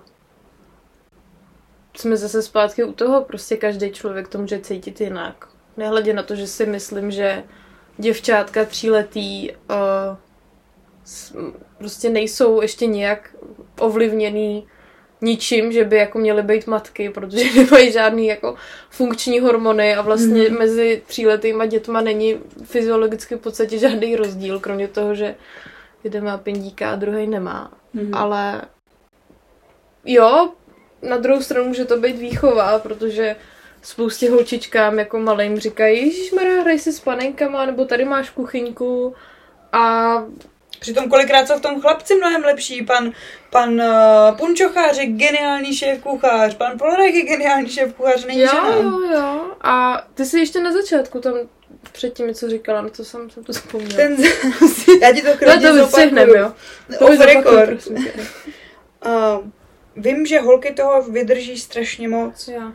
jsme 1.97 2.17
zase 2.17 2.41
zpátky 2.41 2.83
u 2.83 2.93
toho, 2.93 3.21
prostě 3.21 3.57
každý 3.57 3.91
člověk 3.91 4.27
to 4.27 4.37
může 4.37 4.59
cítit 4.59 5.01
jinak. 5.01 5.52
Nehledě 5.77 6.13
na 6.13 6.23
to, 6.23 6.35
že 6.35 6.47
si 6.47 6.65
myslím, 6.65 7.11
že 7.11 7.43
děvčátka 7.97 8.65
tříletý 8.65 9.51
uh, 9.51 9.57
prostě 11.77 12.09
nejsou 12.09 12.61
ještě 12.61 12.85
nějak 12.85 13.35
ovlivněný 13.79 14.67
ničím, 15.21 15.71
že 15.71 15.83
by 15.83 15.97
jako 15.97 16.19
měly 16.19 16.43
být 16.43 16.67
matky, 16.67 17.09
protože 17.09 17.45
nemají 17.55 17.91
žádný 17.91 18.27
jako 18.27 18.55
funkční 18.89 19.39
hormony 19.39 19.95
a 19.95 20.01
vlastně 20.01 20.49
mm. 20.49 20.57
mezi 20.57 21.01
tříletýma 21.07 21.65
dětma 21.65 22.01
není 22.01 22.39
fyziologicky 22.63 23.35
v 23.35 23.39
podstatě 23.39 23.77
žádný 23.77 24.15
rozdíl, 24.15 24.59
kromě 24.59 24.87
toho, 24.87 25.15
že 25.15 25.35
jeden 26.03 26.23
má 26.23 26.37
pindíka 26.37 26.91
a 26.91 26.95
druhý 26.95 27.27
nemá. 27.27 27.71
Mm. 27.93 28.13
Ale 28.13 28.61
jo, 30.05 30.49
na 31.01 31.17
druhou 31.17 31.41
stranu 31.41 31.67
může 31.67 31.85
to 31.85 31.97
být 31.97 32.17
výchova, 32.17 32.79
protože 32.79 33.35
spoustě 33.83 34.29
holčičkám 34.29 34.99
jako 34.99 35.19
malým 35.19 35.59
říkají, 35.59 36.05
Ježíš 36.07 36.31
Maria, 36.31 36.61
hraj 36.61 36.79
si 36.79 36.93
s 36.93 36.99
panenkama, 36.99 37.65
nebo 37.65 37.85
tady 37.85 38.05
máš 38.05 38.29
kuchyňku 38.29 39.15
a 39.71 40.13
Přitom 40.83 41.09
kolikrát 41.09 41.47
jsou 41.47 41.57
v 41.57 41.61
tom 41.61 41.81
chlapci 41.81 42.15
mnohem 42.15 42.43
lepší. 42.43 42.85
Pan, 42.85 43.11
pan 43.49 43.81
uh, 43.81 44.37
Punčochář 44.37 44.97
je 44.97 45.05
geniální 45.05 45.75
šéf 45.75 46.01
kuchař, 46.01 46.55
pan 46.55 46.77
Polarek 46.77 47.15
je 47.15 47.21
geniální 47.21 47.69
šéf 47.69 47.93
kuchař, 47.93 48.25
není 48.25 48.39
jo, 48.39 48.47
žena. 48.51 48.75
jo, 48.75 48.99
jo. 48.99 49.51
A 49.61 50.03
ty 50.13 50.25
jsi 50.25 50.39
ještě 50.39 50.59
na 50.59 50.71
začátku 50.71 51.19
tam 51.19 51.33
předtím 51.91 52.33
co 52.33 52.49
říkala, 52.49 52.81
no 52.81 52.89
to 52.89 53.05
jsem, 53.05 53.29
jsem 53.29 53.43
to 53.43 53.53
zapomněla. 53.53 53.95
Ten, 53.95 54.17
já 55.01 55.13
ti 55.13 55.21
to 55.21 55.33
klidně 55.37 55.69
no, 55.69 55.75
to 55.77 55.83
vystřihnem, 55.83 56.29
jo. 56.29 56.53
To 56.99 57.07
Off 57.07 57.19
record. 57.19 57.87
uh, 57.87 59.47
vím, 59.95 60.25
že 60.25 60.39
holky 60.39 60.73
toho 60.73 61.01
vydrží 61.01 61.57
strašně 61.57 62.07
moc. 62.07 62.47
Jo. 62.47 62.71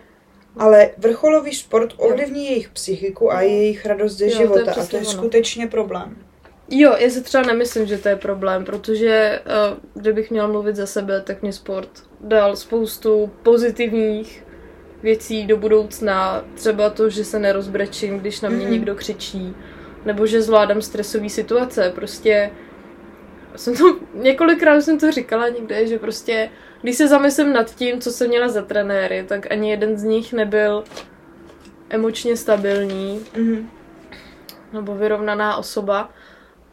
Ale 0.59 0.91
vrcholový 0.99 1.55
sport 1.55 1.95
ovlivní 1.97 2.47
jejich 2.47 2.69
psychiku 2.69 3.33
a 3.33 3.41
jejich 3.41 3.87
radost 3.87 4.17
ze 4.17 4.25
jo, 4.25 4.31
života. 4.31 4.73
To 4.75 4.81
a 4.81 4.87
to 4.87 4.97
je 4.97 5.03
ono. 5.03 5.11
skutečně 5.11 5.67
problém. 5.67 6.17
Jo, 6.71 6.95
já 6.99 7.11
si 7.11 7.23
třeba 7.23 7.45
nemyslím, 7.45 7.87
že 7.87 7.99
to 7.99 8.09
je 8.09 8.17
problém, 8.17 8.65
protože 8.65 9.41
uh, 9.47 10.03
kdybych 10.03 10.31
měla 10.31 10.49
mluvit 10.49 10.77
za 10.77 10.87
sebe, 10.87 11.21
tak 11.21 11.43
mě 11.43 11.53
sport 11.53 11.89
dal 12.21 12.57
spoustu 12.57 13.31
pozitivních 13.43 14.45
věcí 15.03 15.47
do 15.47 15.57
budoucna. 15.57 16.45
Třeba 16.55 16.91
to, 16.91 17.11
že 17.11 17.25
se 17.25 17.39
nerozbrečím, 17.39 18.19
když 18.19 18.41
na 18.41 18.49
mě 18.49 18.67
mm-hmm. 18.67 18.71
někdo 18.71 18.95
křičí, 18.95 19.55
nebo 20.05 20.27
že 20.27 20.43
zvládám 20.43 20.83
stresové 20.83 21.29
situace. 21.29 21.93
Prostě 21.95 22.51
jsem 23.57 23.77
to, 23.77 23.99
několikrát 24.15 24.81
jsem 24.81 24.99
to 24.99 25.13
říkala 25.13 25.49
někde, 25.49 25.87
že 25.87 25.99
prostě, 25.99 26.51
když 26.83 26.97
se 26.97 27.09
zamyslím 27.09 27.53
nad 27.53 27.75
tím, 27.75 28.01
co 28.01 28.13
jsem 28.13 28.29
měla 28.29 28.49
za 28.49 28.63
trenéry, 28.63 29.25
tak 29.29 29.53
ani 29.53 29.71
jeden 29.71 29.99
z 29.99 30.03
nich 30.03 30.33
nebyl 30.33 30.85
emočně 31.91 32.37
stabilní, 32.37 33.27
mm-hmm. 33.35 33.67
nebo 34.73 34.95
vyrovnaná 34.95 35.57
osoba. 35.57 36.11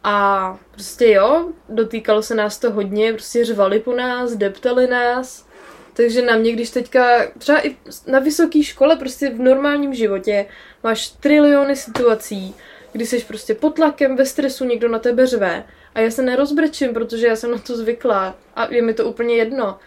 A 0.04 0.58
prostě 0.70 1.10
jo, 1.10 1.48
dotýkalo 1.68 2.22
se 2.22 2.34
nás 2.34 2.58
to 2.58 2.70
hodně, 2.70 3.12
prostě 3.12 3.44
řvali 3.44 3.80
po 3.80 3.92
nás, 3.92 4.34
deptali 4.34 4.86
nás. 4.86 5.46
Takže 5.92 6.22
na 6.22 6.36
mě, 6.36 6.52
když 6.52 6.70
teďka 6.70 7.06
třeba 7.38 7.66
i 7.66 7.76
na 8.06 8.18
vysoké 8.18 8.62
škole, 8.62 8.96
prostě 8.96 9.30
v 9.30 9.38
normálním 9.38 9.94
životě 9.94 10.46
máš 10.84 11.08
triliony 11.08 11.76
situací, 11.76 12.54
kdy 12.92 13.06
jsi 13.06 13.24
prostě 13.28 13.54
pod 13.54 13.74
tlakem, 13.74 14.16
ve 14.16 14.26
stresu, 14.26 14.64
někdo 14.64 14.88
na 14.88 14.98
tebe 14.98 15.26
řve. 15.26 15.64
A 15.96 16.00
já 16.00 16.10
se 16.10 16.22
nerozbrečím, 16.22 16.94
protože 16.94 17.26
já 17.26 17.36
jsem 17.36 17.50
na 17.50 17.58
to 17.58 17.76
zvyklá 17.76 18.34
a 18.56 18.74
je 18.74 18.82
mi 18.82 18.94
to 18.94 19.04
úplně 19.04 19.36
jedno. 19.36 19.78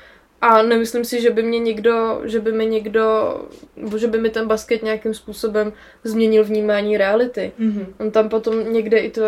A 0.41 0.61
nemyslím 0.61 1.05
si, 1.05 1.21
že 1.21 1.29
by 1.29 1.43
mě 1.43 1.59
někdo, 1.59 2.21
že 2.23 2.39
by 2.39 2.51
mi 2.51 2.65
někdo, 2.65 3.35
že 3.97 4.07
by 4.07 4.17
mi 4.17 4.29
ten 4.29 4.47
basket 4.47 4.83
nějakým 4.83 5.13
způsobem 5.13 5.73
změnil 6.03 6.43
vnímání 6.43 6.97
reality. 6.97 7.51
Mm-hmm. 7.59 7.85
On 7.99 8.11
tam 8.11 8.29
potom 8.29 8.73
někde 8.73 8.97
i 8.97 9.11
to 9.11 9.21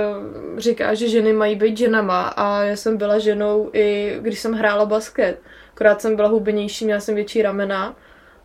říká, 0.58 0.94
že 0.94 1.08
ženy 1.08 1.34
mají 1.34 1.56
být 1.56 1.78
ženama 1.78 2.22
a 2.28 2.64
já 2.64 2.76
jsem 2.76 2.98
byla 2.98 3.20
ženou 3.20 3.70
i 3.74 4.18
když 4.22 4.40
jsem 4.40 4.54
hrála 4.54 4.86
basket. 4.86 5.42
Akorát 5.74 6.02
jsem 6.02 6.16
byla 6.16 6.28
hubenější, 6.28 6.86
měla 6.86 7.00
jsem 7.00 7.16
větší 7.16 7.42
ramena, 7.42 7.96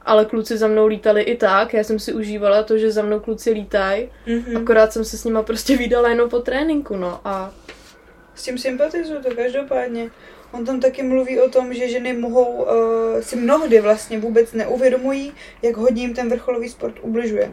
ale 0.03 0.25
kluci 0.25 0.57
za 0.57 0.67
mnou 0.67 0.87
lítali 0.87 1.23
i 1.23 1.37
tak. 1.37 1.75
Já 1.75 1.85
jsem 1.85 1.99
si 1.99 2.13
užívala 2.13 2.63
to, 2.63 2.79
že 2.79 2.91
za 2.91 3.03
mnou 3.03 3.21
kluci 3.21 3.51
lítají. 3.51 4.11
Mm-hmm. 4.27 4.63
Akorát 4.63 4.93
jsem 4.93 5.05
se 5.05 5.19
s 5.19 5.25
nima 5.25 5.43
prostě 5.43 5.77
vydala 5.77 6.09
jenom 6.09 6.29
po 6.31 6.39
tréninku, 6.39 6.97
no 6.97 7.21
a... 7.25 7.53
S 8.37 8.43
tím 8.43 8.59
sympatizuju 8.59 9.23
to 9.23 9.35
každopádně. 9.35 10.11
On 10.53 10.65
tam 10.65 10.81
taky 10.81 11.03
mluví 11.03 11.41
o 11.41 11.49
tom, 11.49 11.75
že 11.75 11.89
ženy 11.89 12.13
mohou 12.13 12.63
uh, 12.63 12.69
si 13.21 13.37
mnohdy 13.37 13.81
vlastně 13.81 14.19
vůbec 14.19 14.53
neuvědomují, 14.53 15.33
jak 15.63 15.77
hodně 15.77 16.03
jim 16.03 16.15
ten 16.15 16.29
vrcholový 16.29 16.69
sport 16.69 16.95
ubližuje. 17.03 17.53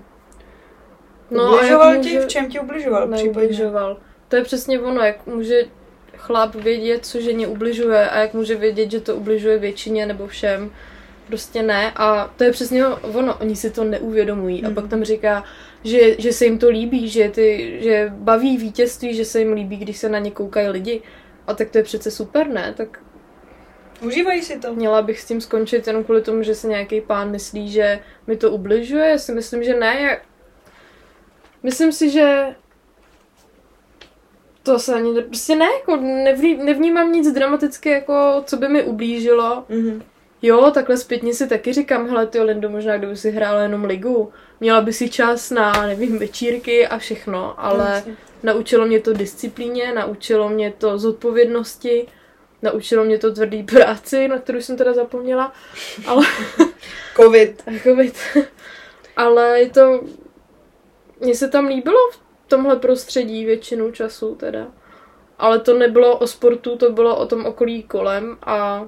No 1.31 1.53
ubližoval 1.53 1.89
a 1.89 1.95
ti? 1.97 2.13
Může... 2.13 2.21
V 2.21 2.27
čem 2.27 2.49
ti 2.49 2.59
ubližoval? 2.59 3.07
Neubližoval. 3.07 3.97
To 4.27 4.35
je 4.35 4.43
přesně 4.43 4.79
ono, 4.79 5.01
jak 5.01 5.27
může 5.27 5.63
chlap 6.17 6.55
vědět, 6.55 7.05
co 7.05 7.21
ženě 7.21 7.47
ubližuje 7.47 8.09
a 8.09 8.19
jak 8.19 8.33
může 8.33 8.55
vědět, 8.55 8.91
že 8.91 8.99
to 8.99 9.15
ubližuje 9.15 9.57
většině 9.57 10.05
nebo 10.05 10.27
všem. 10.27 10.71
Prostě 11.27 11.63
ne. 11.63 11.91
A 11.95 12.33
to 12.37 12.43
je 12.43 12.51
přesně 12.51 12.87
ono, 12.87 13.37
oni 13.37 13.55
si 13.55 13.71
to 13.71 13.83
neuvědomují. 13.83 14.65
A 14.65 14.71
pak 14.71 14.87
tam 14.87 15.03
říká, 15.03 15.43
že, 15.83 16.21
že 16.21 16.33
se 16.33 16.45
jim 16.45 16.59
to 16.59 16.69
líbí, 16.69 17.09
že, 17.09 17.29
ty, 17.29 17.77
že 17.83 18.11
baví 18.15 18.57
vítězství, 18.57 19.13
že 19.13 19.25
se 19.25 19.39
jim 19.39 19.53
líbí, 19.53 19.77
když 19.77 19.97
se 19.97 20.09
na 20.09 20.19
ně 20.19 20.31
koukají 20.31 20.67
lidi. 20.67 21.01
A 21.47 21.53
tak 21.53 21.69
to 21.69 21.77
je 21.77 21.83
přece 21.83 22.11
super, 22.11 22.47
ne? 22.47 22.73
Tak 22.77 22.99
Užívají 24.01 24.41
si 24.41 24.59
to. 24.59 24.73
Měla 24.73 25.01
bych 25.01 25.19
s 25.19 25.25
tím 25.25 25.41
skončit 25.41 25.87
jenom 25.87 26.03
kvůli 26.03 26.21
tomu, 26.21 26.43
že 26.43 26.55
se 26.55 26.67
nějaký 26.67 27.01
pán 27.01 27.31
myslí, 27.31 27.71
že 27.71 27.99
mi 28.27 28.37
to 28.37 28.51
ubližuje. 28.51 29.09
Já 29.09 29.17
si 29.17 29.31
myslím, 29.31 29.63
že 29.63 29.79
ne. 29.79 30.01
Já... 30.01 30.17
Myslím 31.63 31.91
si, 31.91 32.09
že 32.09 32.55
to 34.63 34.79
se 34.79 34.95
ani, 34.95 35.21
prostě 35.21 35.55
ne, 35.55 35.65
jako 35.65 35.95
nevní, 35.95 36.55
nevnímám 36.55 37.11
nic 37.11 37.31
dramaticky, 37.31 37.89
jako 37.89 38.43
co 38.45 38.57
by 38.57 38.67
mi 38.67 38.83
ublížilo. 38.83 39.65
Mm-hmm. 39.69 40.01
Jo, 40.45 40.71
takhle 40.73 40.97
zpětně 40.97 41.33
si 41.33 41.47
taky 41.47 41.73
říkám, 41.73 42.09
hele 42.09 42.27
ty 42.27 42.41
Lindo, 42.41 42.69
možná 42.69 42.97
kdyby 42.97 43.17
si 43.17 43.31
hrála 43.31 43.61
jenom 43.61 43.83
ligu, 43.83 44.33
měla 44.59 44.81
by 44.81 44.93
si 44.93 45.09
čas 45.09 45.51
na, 45.51 45.71
nevím, 45.87 46.19
večírky 46.19 46.87
a 46.87 46.97
všechno, 46.97 47.65
ale 47.65 47.91
Jasně. 47.95 48.17
naučilo 48.43 48.85
mě 48.85 48.99
to 48.99 49.13
disciplíně, 49.13 49.93
naučilo 49.93 50.49
mě 50.49 50.73
to 50.77 50.99
zodpovědnosti, 50.99 52.07
naučilo 52.61 53.05
mě 53.05 53.17
to 53.17 53.33
tvrdý 53.33 53.63
práci, 53.63 54.27
na 54.27 54.39
kterou 54.39 54.61
jsem 54.61 54.77
teda 54.77 54.93
zapomněla, 54.93 55.53
ale... 56.07 56.25
Covid. 57.15 57.63
Covid. 57.83 58.15
ale 59.15 59.59
je 59.59 59.69
to... 59.69 60.01
Mně 61.19 61.35
se 61.35 61.49
tam 61.49 61.67
líbilo 61.67 62.11
v 62.11 62.19
tomhle 62.47 62.75
prostředí 62.75 63.45
většinu 63.45 63.91
času 63.91 64.35
teda. 64.35 64.67
Ale 65.39 65.59
to 65.59 65.73
nebylo 65.73 66.17
o 66.17 66.27
sportu, 66.27 66.77
to 66.77 66.91
bylo 66.91 67.17
o 67.17 67.25
tom 67.25 67.45
okolí 67.45 67.83
kolem 67.83 68.37
a 68.41 68.87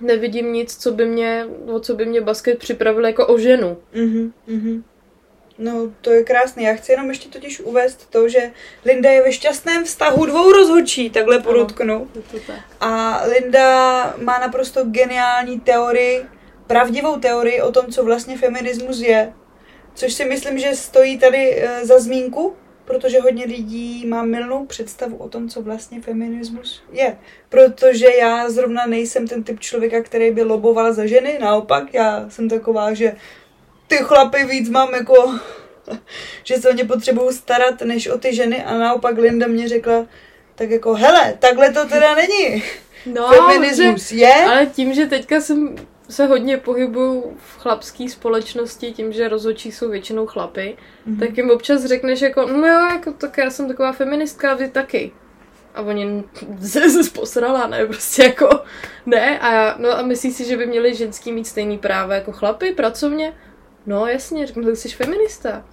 nevidím 0.00 0.52
nic, 0.52 0.76
co 0.76 0.92
by 0.92 1.06
mě, 1.06 1.46
o 1.66 1.80
co 1.80 1.94
by 1.94 2.06
mě 2.06 2.20
basket 2.20 2.58
připravil 2.58 3.06
jako 3.06 3.26
o 3.26 3.38
ženu. 3.38 3.76
Mm-hmm, 3.94 4.32
mm-hmm. 4.48 4.82
No, 5.58 5.92
to 6.00 6.10
je 6.10 6.24
krásné. 6.24 6.62
Já 6.62 6.74
chci 6.74 6.92
jenom 6.92 7.08
ještě 7.08 7.28
totiž 7.28 7.60
uvést 7.60 8.10
to, 8.10 8.28
že 8.28 8.52
Linda 8.84 9.10
je 9.10 9.22
ve 9.22 9.32
šťastném 9.32 9.84
vztahu 9.84 10.26
dvou 10.26 10.52
rozhodčí, 10.52 11.10
takhle 11.10 11.38
podotknu. 11.38 12.08
A 12.80 13.22
Linda 13.26 14.14
má 14.22 14.38
naprosto 14.38 14.84
geniální 14.84 15.60
teorii, 15.60 16.24
pravdivou 16.66 17.16
teorii 17.16 17.62
o 17.62 17.72
tom, 17.72 17.86
co 17.86 18.04
vlastně 18.04 18.38
feminismus 18.38 19.00
je. 19.00 19.32
Což 19.94 20.12
si 20.12 20.24
myslím, 20.24 20.58
že 20.58 20.76
stojí 20.76 21.18
tady 21.18 21.62
eh, 21.62 21.86
za 21.86 21.98
zmínku, 21.98 22.56
protože 22.88 23.20
hodně 23.20 23.44
lidí 23.44 24.06
má 24.06 24.22
milnou 24.22 24.66
představu 24.66 25.16
o 25.16 25.28
tom, 25.28 25.48
co 25.48 25.62
vlastně 25.62 26.00
feminismus 26.00 26.82
je. 26.92 27.18
Protože 27.48 28.06
já 28.18 28.50
zrovna 28.50 28.86
nejsem 28.86 29.26
ten 29.26 29.42
typ 29.42 29.60
člověka, 29.60 30.02
který 30.02 30.30
by 30.30 30.42
loboval 30.42 30.92
za 30.92 31.06
ženy, 31.06 31.38
naopak 31.40 31.94
já 31.94 32.30
jsem 32.30 32.48
taková, 32.48 32.94
že 32.94 33.16
ty 33.86 33.96
chlapy 33.96 34.44
víc 34.44 34.68
mám 34.68 34.94
jako, 34.94 35.34
že 36.44 36.56
se 36.56 36.70
o 36.70 36.72
ně 36.72 36.84
potřebuju 36.84 37.32
starat, 37.32 37.82
než 37.82 38.08
o 38.08 38.18
ty 38.18 38.34
ženy 38.34 38.64
a 38.64 38.78
naopak 38.78 39.18
Linda 39.18 39.46
mě 39.46 39.68
řekla, 39.68 40.06
tak 40.54 40.70
jako 40.70 40.94
hele, 40.94 41.34
takhle 41.38 41.72
to 41.72 41.88
teda 41.88 42.14
není. 42.14 42.62
No, 43.06 43.28
Feminismus 43.28 44.12
je. 44.12 44.34
Ale 44.34 44.66
tím, 44.66 44.94
že 44.94 45.06
teďka 45.06 45.40
jsem 45.40 45.76
se 46.08 46.26
hodně 46.26 46.56
pohybuju 46.56 47.36
v 47.36 47.58
chlapské 47.58 48.08
společnosti 48.08 48.92
tím, 48.92 49.12
že 49.12 49.28
rozhodčí 49.28 49.72
jsou 49.72 49.90
většinou 49.90 50.26
chlapy, 50.26 50.76
mm-hmm. 51.08 51.18
tak 51.18 51.36
jim 51.36 51.50
občas 51.50 51.84
řekneš 51.84 52.20
jako, 52.20 52.46
no 52.46 52.66
jo, 52.66 52.86
jako, 52.86 53.12
tak 53.12 53.38
já 53.38 53.50
jsem 53.50 53.68
taková 53.68 53.92
feministka, 53.92 54.54
vy 54.54 54.68
taky. 54.68 55.12
a 55.74 55.80
oni 55.82 56.24
se, 56.60 56.90
se 56.90 57.10
posrala, 57.10 57.66
ne, 57.66 57.86
prostě 57.86 58.22
jako 58.22 58.48
ne 59.06 59.38
a, 59.38 59.52
já, 59.52 59.76
no 59.78 59.90
a 59.98 60.02
myslíš 60.02 60.34
si, 60.34 60.44
že 60.44 60.56
by 60.56 60.66
měli 60.66 60.94
ženský 60.94 61.32
mít 61.32 61.46
stejný 61.46 61.78
práva 61.78 62.14
jako 62.14 62.32
chlapy 62.32 62.72
pracovně? 62.72 63.32
No 63.86 64.06
jasně, 64.06 64.46
řeknu, 64.46 64.62
že 64.70 64.76
jsi 64.76 64.88
feminista. 64.88 65.64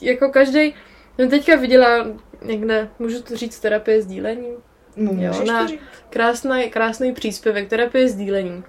Jako 0.00 0.28
každý, 0.30 0.74
jsem 1.16 1.30
teďka 1.30 1.56
viděla 1.56 2.06
někde, 2.44 2.88
můžu 2.98 3.22
to 3.22 3.36
říct, 3.36 3.60
terapie 3.60 4.02
sdílení? 4.02 4.54
No, 4.96 5.12
Jo, 5.12 5.28
můžeš 5.32 5.48
na 5.48 5.62
to 5.62 5.68
říct. 5.68 5.80
krásný, 6.10 6.70
krásný 6.70 7.12
příspěvek, 7.12 7.68
terapie 7.68 8.08
sdílení. 8.08 8.64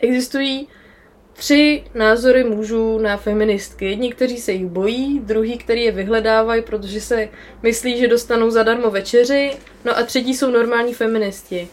Existují 0.00 0.68
tři 1.32 1.84
názory 1.94 2.44
mužů 2.44 2.98
na 2.98 3.16
feministky. 3.16 3.84
Jedni, 3.84 4.12
kteří 4.12 4.38
se 4.38 4.52
jich 4.52 4.66
bojí, 4.66 5.20
druhý, 5.20 5.58
který 5.58 5.84
je 5.84 5.92
vyhledávají, 5.92 6.62
protože 6.62 7.00
se 7.00 7.28
myslí, 7.62 7.98
že 7.98 8.08
dostanou 8.08 8.50
zadarmo 8.50 8.90
večeři, 8.90 9.52
no 9.84 9.98
a 9.98 10.02
třetí 10.02 10.34
jsou 10.34 10.50
normální 10.50 10.94
feministi. 10.94 11.68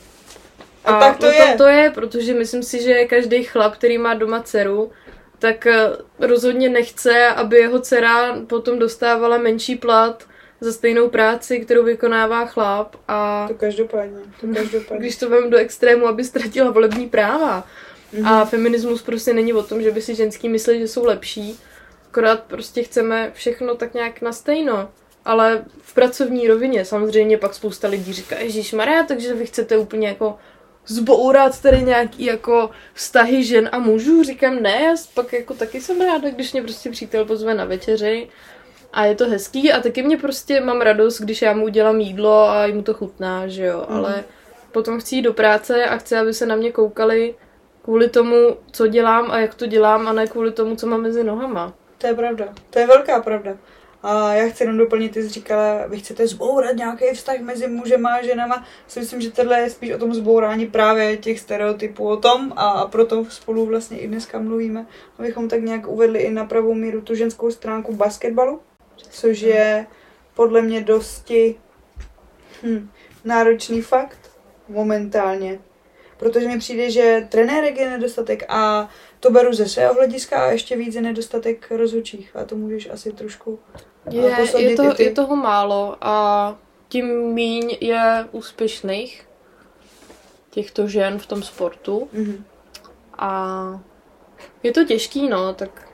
A 0.86 1.00
tak 1.00 1.17
to 1.17 1.25
no 1.25 1.31
je. 1.31 1.51
To, 1.51 1.57
to 1.57 1.67
je, 1.67 1.89
protože 1.89 2.34
myslím 2.34 2.63
si, 2.63 2.84
že 2.84 3.05
každý 3.05 3.43
chlap, 3.43 3.75
který 3.75 3.98
má 3.98 4.13
doma 4.13 4.41
dceru, 4.41 4.91
tak 5.39 5.67
eh, 5.67 5.89
rozhodně 6.19 6.69
nechce, 6.69 7.27
aby 7.27 7.57
jeho 7.57 7.79
dcera 7.79 8.36
potom 8.48 8.79
dostávala 8.79 9.38
menší 9.38 9.75
plat 9.75 10.24
za 10.62 10.72
stejnou 10.74 11.10
práci, 11.10 11.60
kterou 11.60 11.84
vykonává 11.84 12.46
chlap 12.46 12.96
a 13.07 13.46
To 13.48 13.53
každopádně, 13.53 14.17
to 14.41 14.48
každopádně. 14.55 15.00
když 15.00 15.15
to 15.17 15.29
vem 15.29 15.50
do 15.50 15.57
extrému, 15.57 16.07
aby 16.07 16.24
ztratila 16.24 16.72
volební 16.72 17.10
práva. 17.10 17.67
Mhm. 18.13 18.25
A 18.27 18.45
feminismus 18.45 19.01
prostě 19.01 19.33
není 19.33 19.53
o 19.53 19.63
tom, 19.63 19.81
že 19.81 19.91
by 19.91 20.01
si 20.01 20.15
ženský 20.15 20.49
mysleli, 20.49 20.79
že 20.79 20.87
jsou 20.87 21.05
lepší, 21.05 21.59
akorát 22.09 22.43
prostě 22.43 22.83
chceme 22.83 23.31
všechno 23.33 23.75
tak 23.75 23.93
nějak 23.93 24.21
na 24.21 24.31
stejno. 24.31 24.89
Ale 25.25 25.65
v 25.81 25.93
pracovní 25.93 26.47
rovině 26.47 26.85
samozřejmě 26.85 27.37
pak 27.37 27.53
spousta 27.53 27.87
lidí 27.87 28.13
říká, 28.13 28.39
Ježíš 28.39 28.73
Maria, 28.73 29.03
takže 29.03 29.33
vy 29.33 29.45
chcete 29.45 29.77
úplně 29.77 30.07
jako 30.07 30.37
zbourat 30.85 31.61
tady 31.61 31.81
nějaký 31.81 32.25
jako 32.25 32.69
vztahy 32.93 33.43
žen 33.43 33.69
a 33.71 33.79
mužů. 33.79 34.23
Říkám, 34.23 34.61
ne, 34.63 34.81
já 34.83 34.95
pak 35.13 35.33
jako 35.33 35.53
taky 35.53 35.81
jsem 35.81 36.01
ráda, 36.01 36.29
když 36.29 36.53
mě 36.53 36.61
prostě 36.63 36.89
přítel 36.91 37.25
pozve 37.25 37.53
na 37.53 37.65
večeři 37.65 38.29
a 38.93 39.05
je 39.05 39.15
to 39.15 39.29
hezký 39.29 39.71
a 39.71 39.79
taky 39.81 40.03
mě 40.03 40.17
prostě 40.17 40.61
mám 40.61 40.81
radost, 40.81 41.19
když 41.21 41.41
já 41.41 41.53
mu 41.53 41.65
udělám 41.65 41.99
jídlo 41.99 42.49
a 42.49 42.67
mu 42.67 42.81
to 42.83 42.93
chutná, 42.93 43.47
že 43.47 43.65
jo, 43.65 43.85
Mhm. 43.89 43.97
ale 43.97 44.23
potom 44.71 44.99
chci 44.99 45.15
jít 45.15 45.21
do 45.21 45.33
práce 45.33 45.85
a 45.85 45.97
chci, 45.97 46.15
aby 46.15 46.33
se 46.33 46.45
na 46.45 46.55
mě 46.55 46.71
koukali 46.71 47.35
kvůli 47.88 48.10
tomu, 48.10 48.58
co 48.72 48.88
dělám 48.88 49.32
a 49.32 49.39
jak 49.39 49.56
to 49.56 49.65
dělám 49.65 50.08
a 50.08 50.13
ne 50.13 50.27
kvůli 50.27 50.51
tomu, 50.51 50.75
co 50.75 50.88
mám 50.88 51.01
mezi 51.01 51.24
nohama. 51.24 51.74
To 51.98 52.08
je 52.08 52.13
pravda. 52.13 52.53
To 52.70 52.79
je 52.79 52.88
velká 52.88 53.22
pravda. 53.22 53.58
A 54.03 54.34
já 54.34 54.50
chci 54.50 54.63
jenom 54.63 54.77
doplnit, 54.77 55.13
ty 55.13 55.24
jsi 55.24 55.29
říkala, 55.29 55.88
vy 55.88 56.00
chcete 56.00 56.27
zbourat 56.27 56.75
nějaký 56.75 57.06
vztah 57.13 57.39
mezi 57.39 57.67
mužema 57.67 58.10
a 58.10 58.22
ženama. 58.22 58.65
Si 58.88 59.00
myslím, 59.00 59.22
že 59.22 59.32
tohle 59.32 59.60
je 59.60 59.70
spíš 59.70 59.91
o 59.91 59.98
tom 59.98 60.13
zbourání 60.13 60.65
právě 60.65 61.17
těch 61.17 61.39
stereotypů 61.39 62.08
o 62.08 62.17
tom 62.17 62.53
a, 62.56 62.70
a 62.70 62.88
proto 62.88 63.25
spolu 63.25 63.65
vlastně 63.65 64.00
i 64.00 64.08
dneska 64.08 64.39
mluvíme, 64.39 64.86
abychom 65.20 65.48
tak 65.48 65.62
nějak 65.62 65.88
uvedli 65.88 66.20
i 66.20 66.32
na 66.32 66.46
pravou 66.46 66.74
míru 66.74 67.01
tu 67.01 67.15
ženskou 67.15 67.51
stránku 67.51 67.96
basketbalu, 67.96 68.60
což 68.96 69.39
je 69.39 69.88
podle 70.34 70.62
mě 70.62 70.84
dosti 70.84 71.56
hm, 72.63 72.89
náročný 73.25 73.82
fakt 73.82 74.32
momentálně. 74.67 75.60
Protože 76.17 76.47
mi 76.47 76.59
přijde, 76.59 76.91
že 76.91 77.27
trenérek 77.29 77.77
je 77.77 77.89
nedostatek 77.89 78.43
a 78.50 78.89
to 79.19 79.31
beru 79.31 79.53
ze 79.53 79.65
svého 79.65 79.93
hlediska 79.93 80.38
a 80.45 80.51
ještě 80.51 80.77
víc 80.77 80.95
je 80.95 81.01
nedostatek 81.01 81.71
rozhodčích 81.71 82.36
a 82.36 82.45
to 82.45 82.55
můžeš 82.55 82.89
asi 82.89 83.12
trošku 83.12 83.59
Je, 84.12 84.36
posoudit 84.36 84.69
je, 84.69 84.75
to, 84.75 85.01
je 85.01 85.12
toho 85.12 85.36
málo 85.36 85.95
a 86.01 86.55
tím 86.89 87.05
míň 87.33 87.77
je 87.81 88.27
úspěšných 88.31 89.27
těchto 90.50 90.88
žen 90.88 91.19
v 91.19 91.25
tom 91.25 91.43
sportu 91.43 92.09
Mhm. 92.13 92.43
a 93.17 93.81
je 94.63 94.71
to 94.71 94.86
těžký, 94.86 95.29
no, 95.29 95.53
tak 95.53 95.88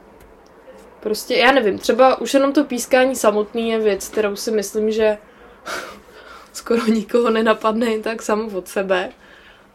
prostě, 0.99 1.35
já 1.35 1.51
nevím, 1.51 1.79
třeba 1.79 2.21
už 2.21 2.33
jenom 2.33 2.53
to 2.53 2.63
pískání 2.63 3.15
samotný 3.15 3.69
je 3.69 3.79
věc, 3.79 4.07
kterou 4.07 4.35
si 4.35 4.51
myslím, 4.51 4.91
že 4.91 5.17
skoro 6.53 6.85
nikoho 6.85 7.29
nenapadne 7.29 7.85
jen 7.91 8.01
tak 8.01 8.21
samo 8.21 8.57
od 8.57 8.67
sebe. 8.67 9.11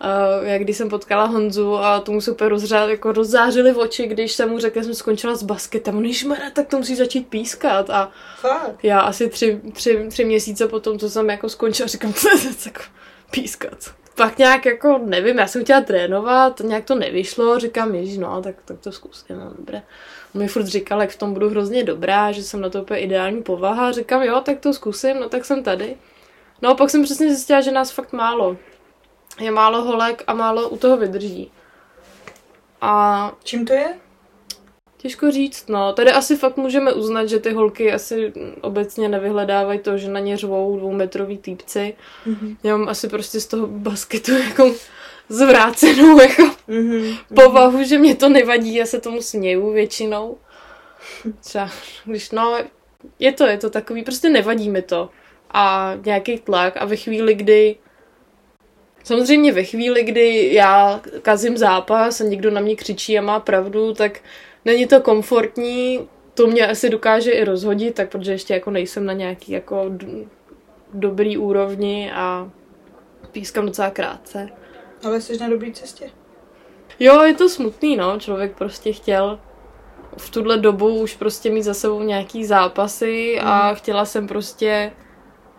Uh, 0.04 0.48
jak 0.48 0.62
když 0.62 0.76
jsem 0.76 0.88
potkala 0.88 1.24
Honzu 1.24 1.76
a 1.76 2.00
tomu 2.00 2.20
se 2.20 2.30
úplně 2.30 2.48
rozřád, 2.48 2.90
jako 2.90 3.12
rozzářily 3.12 3.74
oči, 3.74 4.06
když 4.06 4.32
jsem 4.32 4.50
mu 4.50 4.58
řekla, 4.58 4.82
že 4.82 4.86
jsem 4.86 4.94
skončila 4.94 5.34
s 5.34 5.42
basketem. 5.42 5.96
On 5.96 6.04
ježmara, 6.04 6.50
tak 6.50 6.66
to 6.66 6.78
musí 6.78 6.96
začít 6.96 7.28
pískat. 7.28 7.90
A 7.90 8.12
Fakt. 8.40 8.84
já 8.84 9.00
asi 9.00 9.28
tři, 9.28 9.60
tři, 9.72 10.06
tři 10.10 10.24
měsíce 10.24 10.68
potom, 10.68 10.98
co 10.98 11.10
jsem 11.10 11.30
jako 11.30 11.48
skončila, 11.48 11.86
říkám, 11.88 12.12
co 12.12 12.28
je 12.28 12.36
jako 12.66 12.82
pískat. 13.30 13.78
Pak 14.14 14.38
nějak 14.38 14.66
jako, 14.66 15.00
nevím, 15.04 15.38
já 15.38 15.46
jsem 15.46 15.64
chtěla 15.64 15.80
trénovat, 15.80 16.60
nějak 16.60 16.84
to 16.84 16.94
nevyšlo, 16.94 17.58
říkám, 17.58 17.94
ježíš, 17.94 18.18
no, 18.18 18.42
tak, 18.42 18.54
tak 18.64 18.78
to 18.80 18.92
zkusím, 18.92 19.38
no, 19.38 19.52
dobré. 19.56 19.82
On 20.34 20.40
mi 20.40 20.48
furt 20.48 20.66
říkal, 20.66 21.00
jak 21.00 21.10
v 21.10 21.18
tom 21.18 21.32
budu 21.34 21.50
hrozně 21.50 21.84
dobrá, 21.84 22.32
že 22.32 22.42
jsem 22.42 22.60
na 22.60 22.70
to 22.70 22.82
úplně 22.82 23.00
ideální 23.00 23.42
povaha, 23.42 23.92
říkám, 23.92 24.22
jo, 24.22 24.40
tak 24.40 24.58
to 24.60 24.72
zkusím, 24.72 25.20
no 25.20 25.28
tak 25.28 25.44
jsem 25.44 25.62
tady. 25.62 25.96
No 26.62 26.70
a 26.70 26.74
pak 26.74 26.90
jsem 26.90 27.02
přesně 27.02 27.28
zjistila, 27.28 27.60
že 27.60 27.72
nás 27.72 27.90
fakt 27.90 28.12
málo. 28.12 28.56
Je 29.40 29.50
málo 29.50 29.82
holek 29.84 30.24
a 30.26 30.34
málo 30.34 30.68
u 30.68 30.76
toho 30.76 30.96
vydrží. 30.96 31.50
A 32.80 33.32
Čím 33.44 33.66
to 33.66 33.72
je? 33.72 33.94
Těžko 34.96 35.30
říct, 35.30 35.68
no. 35.68 35.92
Tady 35.92 36.10
asi 36.12 36.36
fakt 36.36 36.56
můžeme 36.56 36.92
uznat, 36.92 37.26
že 37.26 37.38
ty 37.38 37.52
holky 37.52 37.92
asi 37.92 38.32
obecně 38.60 39.08
nevyhledávají 39.08 39.78
to, 39.78 39.98
že 39.98 40.08
na 40.08 40.20
ně 40.20 40.36
řvou 40.36 40.76
dvoumetrový 40.78 41.38
týpci. 41.38 41.94
Mhm. 42.26 42.56
Já 42.62 42.76
mám 42.76 42.88
asi 42.88 43.08
prostě 43.08 43.40
z 43.40 43.46
toho 43.46 43.66
basketu 43.66 44.32
jako 44.32 44.74
zvrácenou 45.28 46.20
jako 46.22 46.42
Mhm. 46.68 47.16
povahu, 47.34 47.82
že 47.84 47.98
mě 47.98 48.14
to 48.14 48.28
nevadí, 48.28 48.74
já 48.74 48.86
se 48.86 49.00
tomu 49.00 49.22
směju 49.22 49.72
většinou. 49.72 50.38
Třeba, 51.40 51.70
když 52.04 52.30
no, 52.30 52.58
je 53.18 53.32
to, 53.32 53.46
je 53.46 53.58
to 53.58 53.70
takový, 53.70 54.02
prostě 54.04 54.28
nevadí 54.28 54.70
mi 54.70 54.82
to. 54.82 55.08
A 55.50 55.92
nějaký 56.04 56.38
tlak 56.38 56.74
a 56.76 56.84
ve 56.84 56.96
chvíli, 56.96 57.34
kdy 57.34 57.76
Samozřejmě 59.08 59.52
ve 59.52 59.64
chvíli, 59.64 60.02
kdy 60.04 60.54
já 60.54 61.00
kazím 61.22 61.56
zápas 61.56 62.20
a 62.20 62.24
někdo 62.24 62.50
na 62.50 62.60
mě 62.60 62.76
křičí 62.76 63.18
a 63.18 63.22
má 63.22 63.40
pravdu, 63.40 63.94
tak 63.94 64.20
není 64.64 64.86
to 64.86 65.00
komfortní, 65.00 66.08
to 66.34 66.46
mě 66.46 66.66
asi 66.66 66.90
dokáže 66.90 67.30
i 67.30 67.44
rozhodit, 67.44 67.94
tak 67.94 68.08
protože 68.10 68.32
ještě 68.32 68.54
jako 68.54 68.70
nejsem 68.70 69.06
na 69.06 69.12
nějaký 69.12 69.52
jako 69.52 69.84
d- 69.88 70.06
dobrý 70.94 71.38
úrovni 71.38 72.12
a 72.12 72.50
pískám 73.32 73.66
docela 73.66 73.90
krátce. 73.90 74.48
Ale 75.04 75.20
jsi 75.20 75.38
na 75.38 75.48
dobré 75.48 75.70
cestě. 75.72 76.10
Jo, 77.00 77.22
je 77.22 77.34
to 77.34 77.48
smutný, 77.48 77.96
no. 77.96 78.18
Člověk 78.20 78.56
prostě 78.56 78.92
chtěl 78.92 79.40
v 80.16 80.30
tuhle 80.30 80.58
dobu 80.58 81.00
už 81.00 81.14
prostě 81.16 81.50
mít 81.50 81.62
za 81.62 81.74
sebou 81.74 82.02
nějaký 82.02 82.44
zápasy 82.44 83.40
a 83.40 83.74
chtěla 83.74 84.04
jsem 84.04 84.26
prostě 84.26 84.92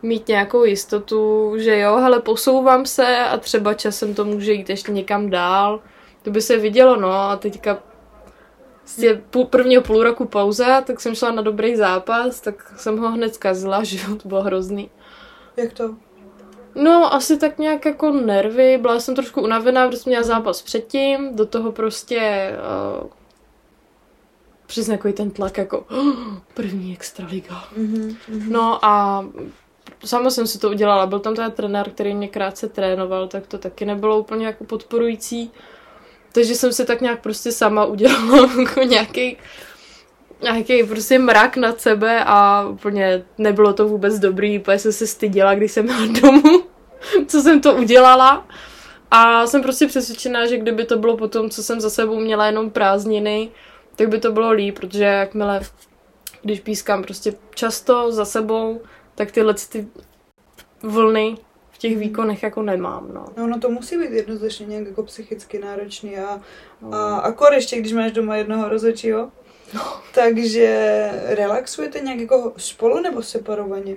mít 0.02 0.28
nějakou 0.28 0.64
jistotu, 0.64 1.54
že 1.58 1.80
jo, 1.80 1.96
hele, 1.96 2.20
posouvám 2.20 2.86
se 2.86 3.18
a 3.18 3.38
třeba 3.38 3.74
časem 3.74 4.14
to 4.16 4.26
může 4.26 4.54
jít 4.54 4.70
ještě 4.70 4.92
někam 4.92 5.30
dál. 5.30 5.82
To 6.24 6.32
by 6.32 6.42
se 6.42 6.58
vidělo, 6.58 6.96
no 6.96 7.12
a 7.12 7.36
teďka 7.36 7.78
prostě 8.80 9.22
půl, 9.30 9.46
prvního 9.46 9.82
půl 9.82 10.04
roku 10.04 10.26
pauza, 10.26 10.82
tak 10.82 11.00
jsem 11.00 11.16
šla 11.16 11.32
na 11.32 11.42
dobrý 11.42 11.76
zápas, 11.76 12.42
tak 12.42 12.74
jsem 12.78 12.98
ho 12.98 13.12
hned 13.12 13.36
zkazila, 13.36 13.84
že 13.84 13.98
jo, 13.98 14.16
to 14.16 14.28
bylo 14.28 14.42
hrozný. 14.42 14.90
Jak 15.58 15.74
to? 15.74 15.96
No, 16.76 17.14
asi 17.14 17.38
tak 17.38 17.60
nějak 17.60 17.86
jako 17.86 18.12
nervy, 18.12 18.78
byla 18.78 19.00
jsem 19.00 19.16
trošku 19.16 19.42
unavená, 19.42 19.88
protože 19.88 20.00
jsem 20.00 20.10
měla 20.10 20.24
zápas 20.24 20.62
předtím, 20.62 21.36
do 21.36 21.46
toho 21.46 21.72
prostě 21.72 22.52
uh, 23.02 23.10
přesně 24.70 24.98
takový 24.98 25.14
ten 25.14 25.32
tlak 25.32 25.58
jako 25.58 25.86
"Oh, 25.90 26.16
první 26.54 26.94
extraliga. 26.94 27.64
Mhm. 27.78 28.16
mhm. 28.28 28.52
No 28.52 28.86
a 28.86 29.26
sama 30.06 30.30
jsem 30.30 30.48
si 30.48 30.60
to 30.60 30.70
udělala, 30.70 31.06
byl 31.06 31.20
tam 31.20 31.36
ten 31.36 31.52
trenér, 31.52 31.90
který 31.90 32.14
mě 32.14 32.28
krátce 32.28 32.70
trénoval, 32.70 33.28
tak 33.28 33.48
to 33.48 33.58
taky 33.58 33.86
nebylo 33.86 34.20
úplně 34.20 34.46
jako 34.46 34.64
podporující. 34.64 35.52
Takže 36.32 36.56
jsem 36.56 36.74
si 36.74 36.86
tak 36.86 37.02
nějak 37.02 37.22
prostě 37.22 37.52
sama 37.52 37.86
udělala 37.86 38.50
jako 38.60 38.80
nějaký 38.84 39.38
nějaký 40.42 40.84
prostě 40.84 41.20
mrak 41.20 41.58
nad 41.58 41.82
sebe 41.82 42.24
a 42.26 42.68
úplně 42.70 43.26
nebylo 43.38 43.74
to 43.74 43.88
vůbec 43.88 44.20
dobrý, 44.20 44.60
úplně 44.60 44.80
jsem 44.80 44.94
se 44.94 45.08
styděla, 45.08 45.56
když 45.56 45.72
jsem 45.72 45.86
byla 45.86 46.06
domů, 46.22 46.64
co 47.28 47.42
jsem 47.42 47.62
to 47.62 47.76
udělala. 47.76 48.48
A 49.12 49.48
jsem 49.48 49.62
prostě 49.62 49.88
přesvědčená, 49.88 50.48
že 50.48 50.58
kdyby 50.58 50.86
to 50.86 50.98
bylo 50.98 51.18
potom, 51.18 51.50
co 51.50 51.64
jsem 51.64 51.82
za 51.82 51.90
sebou 51.90 52.20
měla 52.20 52.46
jenom 52.46 52.70
prázdniny, 52.70 53.50
tak 53.96 54.10
by 54.10 54.20
to 54.20 54.32
bylo 54.32 54.52
líp, 54.52 54.80
protože 54.80 55.04
jakmile, 55.04 55.62
když 56.42 56.60
pískám 56.60 57.04
prostě 57.04 57.34
často 57.56 58.12
za 58.12 58.26
sebou, 58.26 58.82
tak 59.20 59.32
tyhle 59.32 59.54
ty 59.54 59.88
vlny 60.84 61.38
v 61.72 61.78
těch 61.78 61.98
výkonech 61.98 62.44
jako 62.44 62.62
nemám, 62.62 63.10
no. 63.14 63.26
No, 63.38 63.48
no 63.48 63.60
to 63.60 63.70
musí 63.70 63.98
být 63.98 64.12
jednoznačně 64.12 64.66
nějak 64.66 64.88
jako 64.88 65.04
psychicky 65.04 65.60
náročný 65.60 66.18
a, 66.18 66.42
No. 66.82 66.94
a 66.94 67.18
akor 67.18 67.54
ještě, 67.54 67.80
když 67.80 67.94
máš 67.94 68.12
doma 68.12 68.36
jednoho 68.36 68.70
rozhodčího. 68.70 69.32
No. 69.74 69.82
Takže 70.14 71.10
relaxujete 71.26 72.00
nějak 72.00 72.20
jako 72.20 72.54
spolu 72.58 73.00
nebo 73.02 73.24
separovaně? 73.24 73.96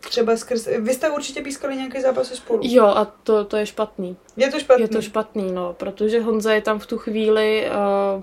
třeba 0.00 0.36
skrz... 0.36 0.68
Vy 0.78 0.94
jste 0.94 1.10
určitě 1.10 1.42
pískali 1.42 1.76
nějaké 1.76 2.00
zápasy 2.00 2.36
spolu. 2.36 2.60
Jo, 2.62 2.86
a 2.86 3.04
to, 3.04 3.44
to 3.44 3.56
je 3.56 3.66
špatný. 3.66 4.16
Je 4.36 4.50
to 4.50 4.58
špatný? 4.60 4.82
Je 4.82 4.88
to 4.88 5.02
špatný, 5.02 5.52
no, 5.52 5.72
protože 5.72 6.20
Honza 6.20 6.52
je 6.52 6.62
tam 6.62 6.78
v 6.78 6.86
tu 6.86 6.98
chvíli, 6.98 7.66
uh, 8.16 8.22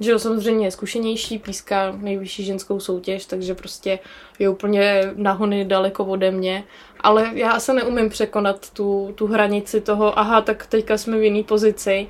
že 0.00 0.10
jo, 0.10 0.18
samozřejmě 0.18 0.66
je 0.66 0.70
zkušenější, 0.70 1.38
píská 1.38 1.94
nejvyšší 2.00 2.44
ženskou 2.44 2.80
soutěž, 2.80 3.26
takže 3.26 3.54
prostě 3.54 3.98
je 4.38 4.48
úplně 4.48 5.12
nahony 5.16 5.64
daleko 5.64 6.04
ode 6.04 6.30
mě. 6.30 6.64
Ale 7.00 7.30
já 7.34 7.60
se 7.60 7.74
neumím 7.74 8.08
překonat 8.08 8.70
tu, 8.70 9.12
tu 9.14 9.26
hranici 9.26 9.80
toho, 9.80 10.18
aha, 10.18 10.40
tak 10.40 10.66
teďka 10.66 10.98
jsme 10.98 11.18
v 11.18 11.22
jiný 11.22 11.44
pozici, 11.44 12.08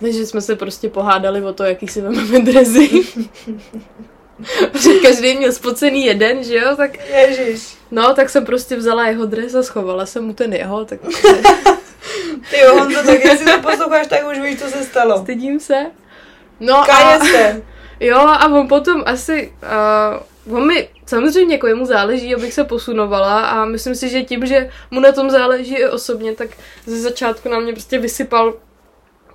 takže 0.00 0.26
jsme 0.26 0.40
se 0.40 0.56
prostě 0.56 0.88
pohádali 0.88 1.42
o 1.42 1.52
to, 1.52 1.64
jaký 1.64 1.88
si 1.88 2.00
vezmeme 2.00 2.38
drezy. 2.44 2.88
Protože 4.72 4.94
každý 5.02 5.36
měl 5.36 5.52
spocený 5.52 6.04
jeden, 6.04 6.44
že 6.44 6.56
jo, 6.56 6.76
tak... 6.76 7.08
Ježiš. 7.08 7.74
No, 7.90 8.14
tak 8.14 8.30
jsem 8.30 8.44
prostě 8.44 8.76
vzala 8.76 9.06
jeho 9.06 9.26
dres 9.26 9.54
a 9.54 9.62
schovala 9.62 10.06
jsem 10.06 10.24
mu 10.24 10.32
ten 10.32 10.52
jeho, 10.52 10.84
tak... 10.84 11.00
Ty 12.50 12.60
jo, 12.60 12.74
Honzo, 12.74 13.02
tak 13.06 13.24
jestli 13.24 13.52
to 13.52 13.60
posloucháš, 13.60 14.06
tak 14.06 14.28
už 14.30 14.38
víš, 14.38 14.58
co 14.58 14.68
se 14.68 14.84
stalo. 14.84 15.22
Stydím 15.22 15.60
se. 15.60 15.86
No 16.60 16.84
Kaje 16.86 17.16
a... 17.16 17.24
se. 17.24 17.62
Jo, 18.00 18.18
a 18.18 18.48
on 18.48 18.68
potom 18.68 19.02
asi... 19.06 19.52
Uh, 20.46 20.56
on 20.56 20.66
mi 20.66 20.88
samozřejmě 21.06 21.54
jako 21.54 21.66
jemu 21.66 21.84
záleží, 21.84 22.34
abych 22.34 22.54
se 22.54 22.64
posunovala 22.64 23.40
a 23.40 23.64
myslím 23.64 23.94
si, 23.94 24.08
že 24.08 24.22
tím, 24.22 24.46
že 24.46 24.70
mu 24.90 25.00
na 25.00 25.12
tom 25.12 25.30
záleží 25.30 25.74
i 25.74 25.86
osobně, 25.88 26.34
tak 26.34 26.48
ze 26.86 27.00
začátku 27.00 27.48
na 27.48 27.60
mě 27.60 27.72
prostě 27.72 27.98
vysypal 27.98 28.54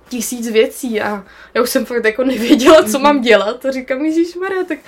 tisíc 0.08 0.50
věcí 0.50 1.00
a 1.00 1.24
já 1.54 1.62
už 1.62 1.70
jsem 1.70 1.84
fakt 1.84 2.04
jako 2.04 2.24
nevěděla, 2.24 2.84
co 2.84 2.98
mám 2.98 3.20
dělat. 3.20 3.66
A 3.66 3.70
říkám, 3.70 4.04
Ježíš 4.04 4.34
Maria, 4.34 4.64
tak 4.64 4.78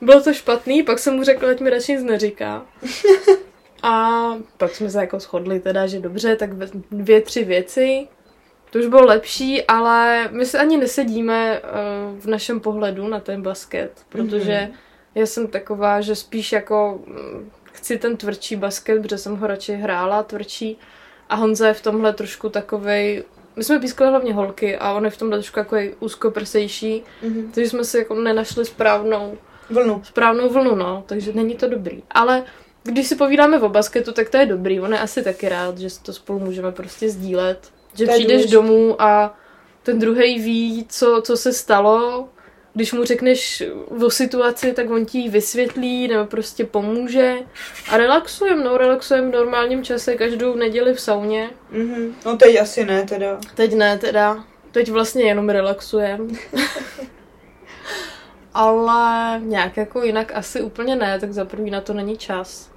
bylo 0.00 0.20
to 0.20 0.34
špatný, 0.34 0.82
pak 0.82 0.98
jsem 0.98 1.14
mu 1.14 1.24
řekla, 1.24 1.50
ať 1.50 1.60
mi 1.60 1.70
radši 1.70 1.92
nic 1.92 2.02
neříká. 2.02 2.66
A 3.82 4.20
pak 4.56 4.74
jsme 4.74 4.90
se 4.90 4.98
jako 5.00 5.20
shodli 5.20 5.60
teda, 5.60 5.86
že 5.86 6.00
dobře, 6.00 6.36
tak 6.36 6.50
dvě, 6.90 7.20
tři 7.20 7.44
věci. 7.44 8.08
To 8.72 8.78
už 8.78 8.86
bylo 8.86 9.06
lepší, 9.06 9.62
ale 9.62 10.28
my 10.30 10.46
se 10.46 10.58
ani 10.58 10.76
nesedíme 10.76 11.60
uh, 11.60 12.20
v 12.20 12.26
našem 12.26 12.60
pohledu 12.60 13.08
na 13.08 13.20
ten 13.20 13.42
basket, 13.42 13.92
protože 14.08 14.52
mm-hmm. 14.52 14.76
já 15.14 15.26
jsem 15.26 15.46
taková, 15.46 16.00
že 16.00 16.16
spíš 16.16 16.52
jako 16.52 17.00
mm, 17.06 17.50
chci 17.72 17.98
ten 17.98 18.16
tvrdší 18.16 18.56
basket, 18.56 19.02
protože 19.02 19.18
jsem 19.18 19.36
ho 19.36 19.46
radši 19.46 19.72
hrála 19.72 20.22
tvrdší 20.22 20.78
a 21.28 21.34
Honza 21.34 21.68
je 21.68 21.74
v 21.74 21.82
tomhle 21.82 22.12
trošku 22.12 22.48
takovej 22.48 23.24
my 23.56 23.64
jsme 23.64 23.80
pískali 23.80 24.10
hlavně 24.10 24.34
holky 24.34 24.76
a 24.76 24.92
on 24.92 25.04
je 25.04 25.10
v 25.10 25.16
tomhle 25.16 25.38
trošku 25.38 25.58
jako 25.58 25.76
úzkoprsejší, 26.00 27.02
mm-hmm. 27.24 27.50
takže 27.54 27.70
jsme 27.70 27.84
si 27.84 27.98
jako 27.98 28.14
nenašli 28.14 28.64
správnou 28.64 29.38
vlnu. 29.70 30.02
Správnou 30.04 30.48
vlnu, 30.48 30.74
no, 30.74 31.04
takže 31.06 31.32
není 31.32 31.54
to 31.54 31.68
dobrý. 31.68 32.02
Ale 32.10 32.44
když 32.82 33.06
si 33.06 33.16
povídáme 33.16 33.60
o 33.60 33.68
basketu, 33.68 34.12
tak 34.12 34.28
to 34.28 34.36
je 34.36 34.46
dobrý. 34.46 34.80
On 34.80 34.92
je 34.92 34.98
asi 34.98 35.22
taky 35.22 35.48
rád, 35.48 35.78
že 35.78 35.88
to 36.02 36.12
spolu 36.12 36.38
můžeme 36.38 36.72
prostě 36.72 37.10
sdílet. 37.10 37.72
Že 37.94 38.06
to 38.06 38.12
přijdeš 38.12 38.50
domů 38.50 39.02
a 39.02 39.38
ten 39.82 39.98
druhý 39.98 40.38
ví, 40.38 40.86
co, 40.88 41.22
co 41.24 41.36
se 41.36 41.52
stalo. 41.52 42.28
Když 42.74 42.92
mu 42.92 43.04
řekneš 43.04 43.62
o 44.04 44.10
situaci, 44.10 44.72
tak 44.72 44.90
on 44.90 45.06
ti 45.06 45.18
ji 45.18 45.28
vysvětlí 45.28 46.08
nebo 46.08 46.26
prostě 46.26 46.64
pomůže. 46.64 47.36
A 47.88 47.96
relaxujem, 47.96 48.64
no, 48.64 48.76
relaxujem 48.76 49.28
v 49.28 49.34
normálním 49.34 49.84
čase 49.84 50.14
každou 50.14 50.54
neděli 50.54 50.94
v 50.94 51.00
sauně. 51.00 51.50
Mm-hmm. 51.72 52.12
No 52.26 52.36
teď 52.36 52.60
asi 52.60 52.84
ne 52.84 53.02
teda. 53.02 53.40
Teď 53.54 53.74
ne 53.74 53.98
teda. 53.98 54.44
Teď 54.70 54.90
vlastně 54.90 55.24
jenom 55.24 55.48
relaxujem. 55.48 56.28
Ale 58.54 59.40
nějak 59.44 59.76
jako 59.76 60.02
jinak 60.02 60.32
asi 60.34 60.60
úplně 60.60 60.96
ne, 60.96 61.20
tak 61.20 61.32
za 61.32 61.44
první 61.44 61.70
na 61.70 61.80
to 61.80 61.92
není 61.92 62.16
čas. 62.16 62.71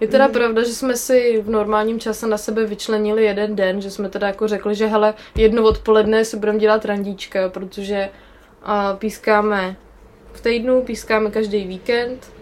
Je 0.00 0.08
teda 0.08 0.26
mm. 0.26 0.32
pravda, 0.32 0.62
že 0.62 0.74
jsme 0.74 0.96
si 0.96 1.42
v 1.42 1.50
normálním 1.50 2.00
čase 2.00 2.26
na 2.26 2.38
sebe 2.38 2.66
vyčlenili 2.66 3.24
jeden 3.24 3.56
den, 3.56 3.80
že 3.80 3.90
jsme 3.90 4.08
teda 4.08 4.26
jako 4.26 4.48
řekli, 4.48 4.74
že 4.74 4.86
hele, 4.86 5.14
jedno 5.34 5.62
odpoledne 5.62 6.24
si 6.24 6.36
budeme 6.36 6.58
dělat 6.58 6.84
randíčka, 6.84 7.48
protože 7.48 8.10
uh, 8.66 8.98
pískáme 8.98 9.76
v 10.32 10.40
týdnu, 10.40 10.82
pískáme 10.82 11.30
každý 11.30 11.64
víkend, 11.64 12.32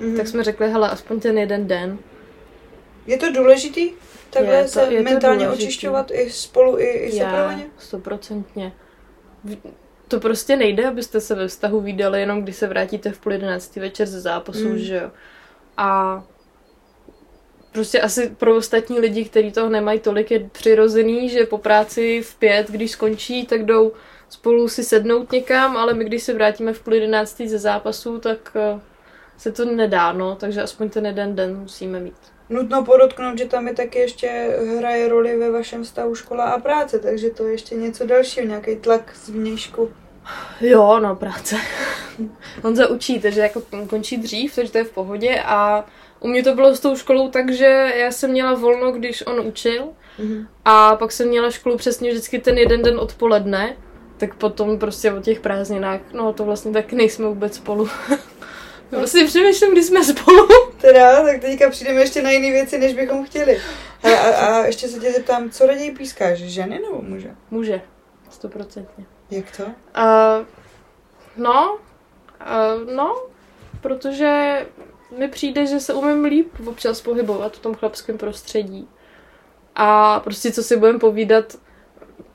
mm. 0.00 0.16
tak 0.16 0.28
jsme 0.28 0.44
řekli, 0.44 0.70
hele, 0.70 0.90
aspoň 0.90 1.20
ten 1.20 1.38
jeden 1.38 1.66
den. 1.66 1.98
Je 3.06 3.18
to 3.18 3.32
důležitý? 3.32 3.90
Takhle 4.30 4.54
je 4.54 4.62
to, 4.62 4.68
se 4.68 4.82
je 4.82 5.02
mentálně 5.02 5.44
důležitý. 5.44 5.66
očišťovat 5.66 6.10
i 6.10 6.30
spolu, 6.30 6.78
i, 6.78 6.84
i 6.84 7.12
separovaně? 7.12 7.66
stoprocentně. 7.78 8.72
To 10.08 10.20
prostě 10.20 10.56
nejde, 10.56 10.88
abyste 10.88 11.20
se 11.20 11.34
ve 11.34 11.48
vztahu 11.48 11.80
vydali 11.80 12.20
jenom 12.20 12.42
když 12.42 12.56
se 12.56 12.66
vrátíte 12.66 13.10
v 13.10 13.18
půl 13.18 13.32
jedenáctý 13.32 13.80
večer 13.80 14.06
ze 14.06 14.20
zápasu, 14.20 14.68
mm. 14.68 14.78
že 14.78 14.96
jo. 14.96 15.10
A 15.76 16.22
prostě 17.72 18.00
asi 18.00 18.30
pro 18.38 18.56
ostatní 18.56 19.00
lidi, 19.00 19.24
kteří 19.24 19.52
toho 19.52 19.68
nemají 19.68 20.00
tolik, 20.00 20.30
je 20.30 20.48
přirozený, 20.52 21.28
že 21.28 21.46
po 21.46 21.58
práci 21.58 22.22
v 22.22 22.34
pět, 22.34 22.70
když 22.70 22.90
skončí, 22.90 23.46
tak 23.46 23.64
jdou 23.64 23.92
spolu 24.28 24.68
si 24.68 24.84
sednout 24.84 25.32
někam, 25.32 25.76
ale 25.76 25.94
my 25.94 26.04
když 26.04 26.22
se 26.22 26.34
vrátíme 26.34 26.72
v 26.72 26.82
půl 26.82 26.94
jedenáctý 26.94 27.48
ze 27.48 27.58
zápasu, 27.58 28.18
tak 28.18 28.52
eh, 28.54 28.80
se 29.38 29.52
to 29.52 29.64
nedá, 29.64 30.12
no, 30.12 30.36
takže 30.36 30.62
aspoň 30.62 30.90
ten 30.90 31.06
jeden 31.06 31.36
den 31.36 31.56
musíme 31.56 32.00
mít. 32.00 32.14
Nutno 32.48 32.84
podotknout, 32.84 33.38
že 33.38 33.44
tam 33.44 33.68
je 33.68 33.74
taky 33.74 33.98
ještě 33.98 34.56
hraje 34.78 35.08
roli 35.08 35.36
ve 35.36 35.50
vašem 35.50 35.84
stavu 35.84 36.14
škola 36.14 36.44
a 36.44 36.58
práce, 36.58 36.98
takže 36.98 37.30
to 37.30 37.46
je 37.46 37.52
ještě 37.52 37.74
něco 37.74 38.06
dalšího, 38.06 38.46
nějaký 38.46 38.76
tlak 38.76 39.14
z 39.14 39.28
vnějšku. 39.28 39.90
Jo, 40.60 41.00
no, 41.00 41.16
práce. 41.16 41.56
On 42.64 42.76
se 42.76 42.86
učí, 42.86 43.20
takže 43.20 43.40
jako 43.40 43.62
končí 43.86 44.16
dřív, 44.16 44.54
takže 44.54 44.72
to 44.72 44.78
je 44.78 44.84
v 44.84 44.92
pohodě 44.92 45.42
a 45.44 45.84
u 46.20 46.28
mě 46.28 46.42
to 46.42 46.54
bylo 46.54 46.74
s 46.74 46.80
tou 46.80 46.96
školou 46.96 47.28
tak, 47.28 47.52
že 47.52 47.92
já 47.96 48.10
jsem 48.10 48.30
měla 48.30 48.54
volno, 48.54 48.92
když 48.92 49.26
on 49.26 49.40
učil 49.40 49.88
mm-hmm. 50.18 50.46
a 50.64 50.96
pak 50.96 51.12
jsem 51.12 51.28
měla 51.28 51.50
školu 51.50 51.76
přesně 51.76 52.10
vždycky 52.10 52.38
ten 52.38 52.58
jeden 52.58 52.82
den 52.82 53.00
odpoledne, 53.00 53.76
tak 54.16 54.34
potom 54.34 54.78
prostě 54.78 55.12
o 55.12 55.20
těch 55.20 55.40
prázdninách, 55.40 56.00
no 56.12 56.32
to 56.32 56.44
vlastně 56.44 56.72
tak 56.72 56.92
nejsme 56.92 57.26
vůbec 57.26 57.54
spolu. 57.54 57.88
Vlastně 58.90 59.24
přemýšlím, 59.24 59.72
když 59.72 59.84
jsme 59.84 60.04
spolu. 60.04 60.48
Teda, 60.80 61.22
tak 61.22 61.40
teďka 61.40 61.70
přijdeme 61.70 62.00
ještě 62.00 62.22
na 62.22 62.30
jiné 62.30 62.50
věci, 62.50 62.78
než 62.78 62.94
bychom 62.94 63.24
chtěli. 63.26 63.60
A, 64.02 64.10
a, 64.10 64.30
a 64.30 64.66
ještě 64.66 64.88
se 64.88 65.00
tě 65.00 65.12
zeptám, 65.12 65.50
co 65.50 65.66
raději 65.66 65.90
pískáš, 65.90 66.38
ženy 66.38 66.80
nebo 66.80 67.02
muže? 67.02 67.30
Muže, 67.50 67.80
stoprocentně. 68.30 69.04
Jak 69.30 69.56
to? 69.56 69.62
Uh, 69.64 70.46
no, 71.36 71.78
uh, 72.40 72.94
no, 72.94 73.22
protože 73.80 74.66
mi 75.18 75.28
přijde, 75.28 75.66
že 75.66 75.80
se 75.80 75.94
umím 75.94 76.24
líp 76.24 76.48
občas 76.66 77.00
pohybovat 77.00 77.56
v 77.56 77.60
tom 77.60 77.74
chlapském 77.74 78.18
prostředí. 78.18 78.88
A 79.74 80.20
prostě 80.20 80.52
co 80.52 80.62
si 80.62 80.76
budeme 80.76 80.98
povídat, 80.98 81.56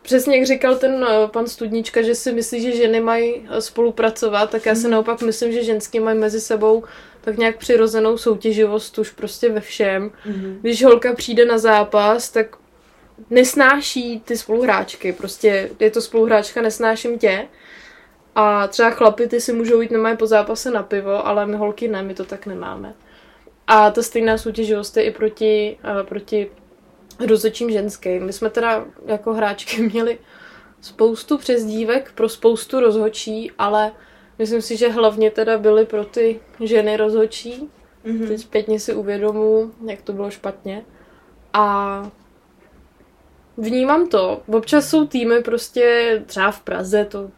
přesně 0.02 0.38
jak 0.38 0.48
říkal 0.48 0.76
ten 0.76 1.06
eh, 1.10 1.28
pan 1.28 1.48
Studnička, 1.48 2.02
že 2.02 2.16
si 2.16 2.34
myslí, 2.34 2.62
že 2.62 2.76
ženy 2.76 3.02
mají 3.02 3.48
eh, 3.50 3.62
spolupracovat, 3.62 4.50
tak 4.50 4.66
já 4.66 4.76
si 4.76 4.82
mhm. 4.82 4.92
naopak 4.92 5.22
myslím, 5.22 5.52
že 5.52 5.64
ženský 5.64 6.00
mají 6.00 6.18
mezi 6.18 6.42
sebou 6.42 6.84
tak 7.22 7.38
nějak 7.38 7.58
přirozenou 7.58 8.18
soutěživost 8.18 8.98
už 8.98 9.12
prostě 9.12 9.50
ve 9.50 9.60
všem. 9.60 10.10
Mm-hmm. 10.10 10.58
Když 10.62 10.84
holka 10.84 11.14
přijde 11.14 11.46
na 11.46 11.58
zápas, 11.58 12.30
tak 12.30 12.58
nesnáší 13.30 14.20
ty 14.20 14.38
spoluhráčky. 14.38 15.14
Prostě 15.14 15.70
je 15.80 15.92
to 15.92 16.02
spoluhráčka, 16.02 16.62
nesnáším 16.62 17.20
tě. 17.20 17.48
A 18.36 18.68
třeba 18.68 18.90
chlapy 18.90 19.28
ty 19.28 19.42
si 19.42 19.54
můžou 19.54 19.82
jít 19.82 19.92
nemají 19.92 20.18
po 20.18 20.28
zápase 20.28 20.72
na 20.72 20.84
pivo, 20.84 21.28
ale 21.28 21.46
my 21.46 21.56
holky 21.56 21.88
ne, 21.88 22.04
my 22.04 22.14
to 22.14 22.26
tak 22.26 22.46
nemáme. 22.46 22.94
A 23.68 23.92
ta 23.92 24.04
stejná 24.04 24.38
soutěživost 24.38 24.98
je 24.98 25.04
i 25.04 25.12
proti, 25.12 25.78
uh, 25.84 26.08
proti 26.08 26.52
rozhodčím 27.28 27.72
ženským. 27.72 28.26
My 28.26 28.34
jsme 28.34 28.50
teda 28.50 28.86
jako 29.06 29.34
hráčky 29.34 29.82
měli 29.92 30.20
spoustu 30.82 31.38
přezdívek 31.38 32.12
pro 32.16 32.30
spoustu 32.30 32.80
rozhočí, 32.80 33.52
ale 33.58 33.92
myslím 34.40 34.62
si, 34.62 34.78
že 34.78 34.90
hlavně 34.90 35.32
teda 35.32 35.58
byly 35.58 35.86
pro 35.86 36.06
ty 36.06 36.40
ženy 36.60 36.98
rozhočí. 36.98 37.70
Mm-hmm. 38.06 38.28
Teď 38.28 38.42
zpětně 38.42 38.80
si 38.80 38.94
uvědomu, 38.94 39.72
jak 39.86 40.02
to 40.02 40.14
bylo 40.14 40.32
špatně. 40.32 40.86
A 41.54 42.12
vnímám 43.58 44.08
to. 44.08 44.42
Občas 44.48 44.90
jsou 44.90 45.08
týmy 45.08 45.42
prostě 45.42 46.24
třeba 46.26 46.52
v 46.52 46.62
Praze, 46.62 47.06
to 47.06 47.32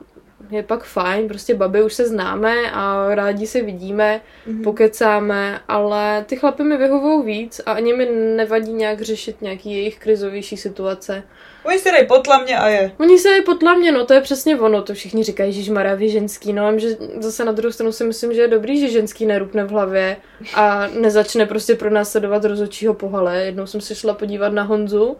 je 0.50 0.64
pak 0.64 0.84
fajn, 0.84 1.28
prostě 1.28 1.56
baby 1.56 1.84
už 1.84 1.94
se 1.94 2.08
známe 2.08 2.72
a 2.74 3.16
rádi 3.16 3.48
se 3.48 3.62
vidíme, 3.62 4.22
mm-hmm. 4.48 4.64
pokecáme, 4.64 5.60
ale 5.68 6.26
ty 6.28 6.36
chlapy 6.36 6.64
mi 6.64 6.78
vyhovují 6.78 7.26
víc 7.26 7.62
a 7.66 7.72
ani 7.72 7.94
mi 7.94 8.06
nevadí 8.36 8.74
nějak 8.74 9.02
řešit 9.02 9.42
nějaký 9.42 9.74
jejich 9.74 10.00
krizovější 10.00 10.58
situace. 10.58 11.24
Oni 11.64 11.80
se 11.80 11.92
dají 11.92 12.08
potlamně 12.08 12.58
a 12.58 12.68
je. 12.68 12.92
Oni 13.00 13.20
se 13.20 13.30
dají 13.30 13.44
potlamně, 13.44 13.92
no 13.92 14.06
to 14.06 14.14
je 14.14 14.22
přesně 14.22 14.60
ono, 14.60 14.82
to 14.82 14.94
všichni 14.94 15.24
říkají, 15.24 15.54
že 15.54 15.74
vy 15.96 16.10
ženský, 16.10 16.54
no 16.54 16.80
že 16.80 16.98
zase 17.20 17.46
na 17.46 17.52
druhou 17.52 17.72
stranu 17.72 17.92
si 17.92 18.04
myslím, 18.04 18.34
že 18.34 18.42
je 18.42 18.48
dobrý, 18.48 18.80
že 18.80 18.90
ženský 18.90 19.26
nerupne 19.26 19.64
v 19.64 19.70
hlavě 19.70 20.18
a 20.54 20.88
nezačne 20.88 21.46
prostě 21.46 21.76
pro 21.76 21.90
nás 21.90 22.12
sledovat 22.12 22.46
rozhodčího 22.46 22.94
pohale. 22.94 23.46
Jednou 23.46 23.66
jsem 23.66 23.82
se 23.82 23.96
šla 23.96 24.14
podívat 24.14 24.54
na 24.54 24.64
Honzu 24.64 25.18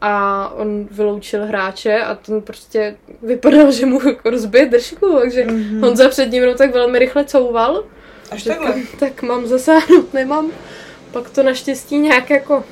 a 0.00 0.48
on 0.56 0.88
vyloučil 0.90 1.46
hráče 1.46 2.00
a 2.00 2.14
ten 2.14 2.42
prostě 2.42 2.96
vypadal, 3.22 3.72
že 3.72 3.86
mu 3.86 4.08
jako 4.08 4.30
rozbije 4.30 4.66
držku, 4.66 5.18
takže 5.20 5.46
mm-hmm. 5.46 5.80
Honza 5.80 6.08
před 6.08 6.32
ním 6.32 6.54
tak 6.58 6.74
velmi 6.74 6.98
rychle 6.98 7.24
couval. 7.24 7.84
Až 8.30 8.42
takhle? 8.42 8.74
Tak 9.00 9.22
mám 9.22 9.46
zasáhnout, 9.46 10.14
nemám. 10.14 10.50
pak 11.12 11.30
to 11.30 11.42
naštěstí 11.42 11.98
nějak 11.98 12.30
jako 12.30 12.64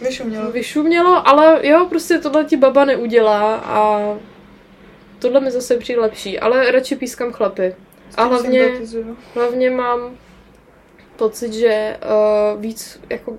Vyšumělo. 0.00 0.50
vyšumělo, 0.50 1.28
ale 1.28 1.66
jo, 1.66 1.86
prostě 1.88 2.18
tohle 2.18 2.44
ti 2.44 2.56
baba 2.56 2.84
neudělá 2.84 3.54
a 3.56 4.00
tohle 5.18 5.40
mi 5.40 5.50
zase 5.50 5.78
přijde 5.78 6.00
lepší, 6.00 6.40
ale 6.40 6.70
radši 6.70 6.96
pískám 6.96 7.32
chlapy. 7.32 7.74
A 8.16 8.24
hlavně, 8.24 8.68
hlavně 9.34 9.70
mám 9.70 10.16
pocit, 11.16 11.52
že 11.52 11.96
uh, 12.54 12.60
víc 12.60 13.00
jako 13.10 13.38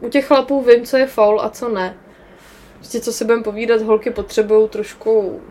u 0.00 0.08
těch 0.08 0.26
chlapů 0.26 0.62
vím, 0.62 0.84
co 0.84 0.96
je 0.96 1.06
faul 1.06 1.40
a 1.40 1.50
co 1.50 1.68
ne. 1.68 1.96
Prostě 2.86 3.00
co 3.00 3.12
si 3.12 3.24
budeme 3.24 3.42
povídat, 3.42 3.82
holky 3.82 4.10
potřebují 4.10 4.68
trošku 4.68 5.42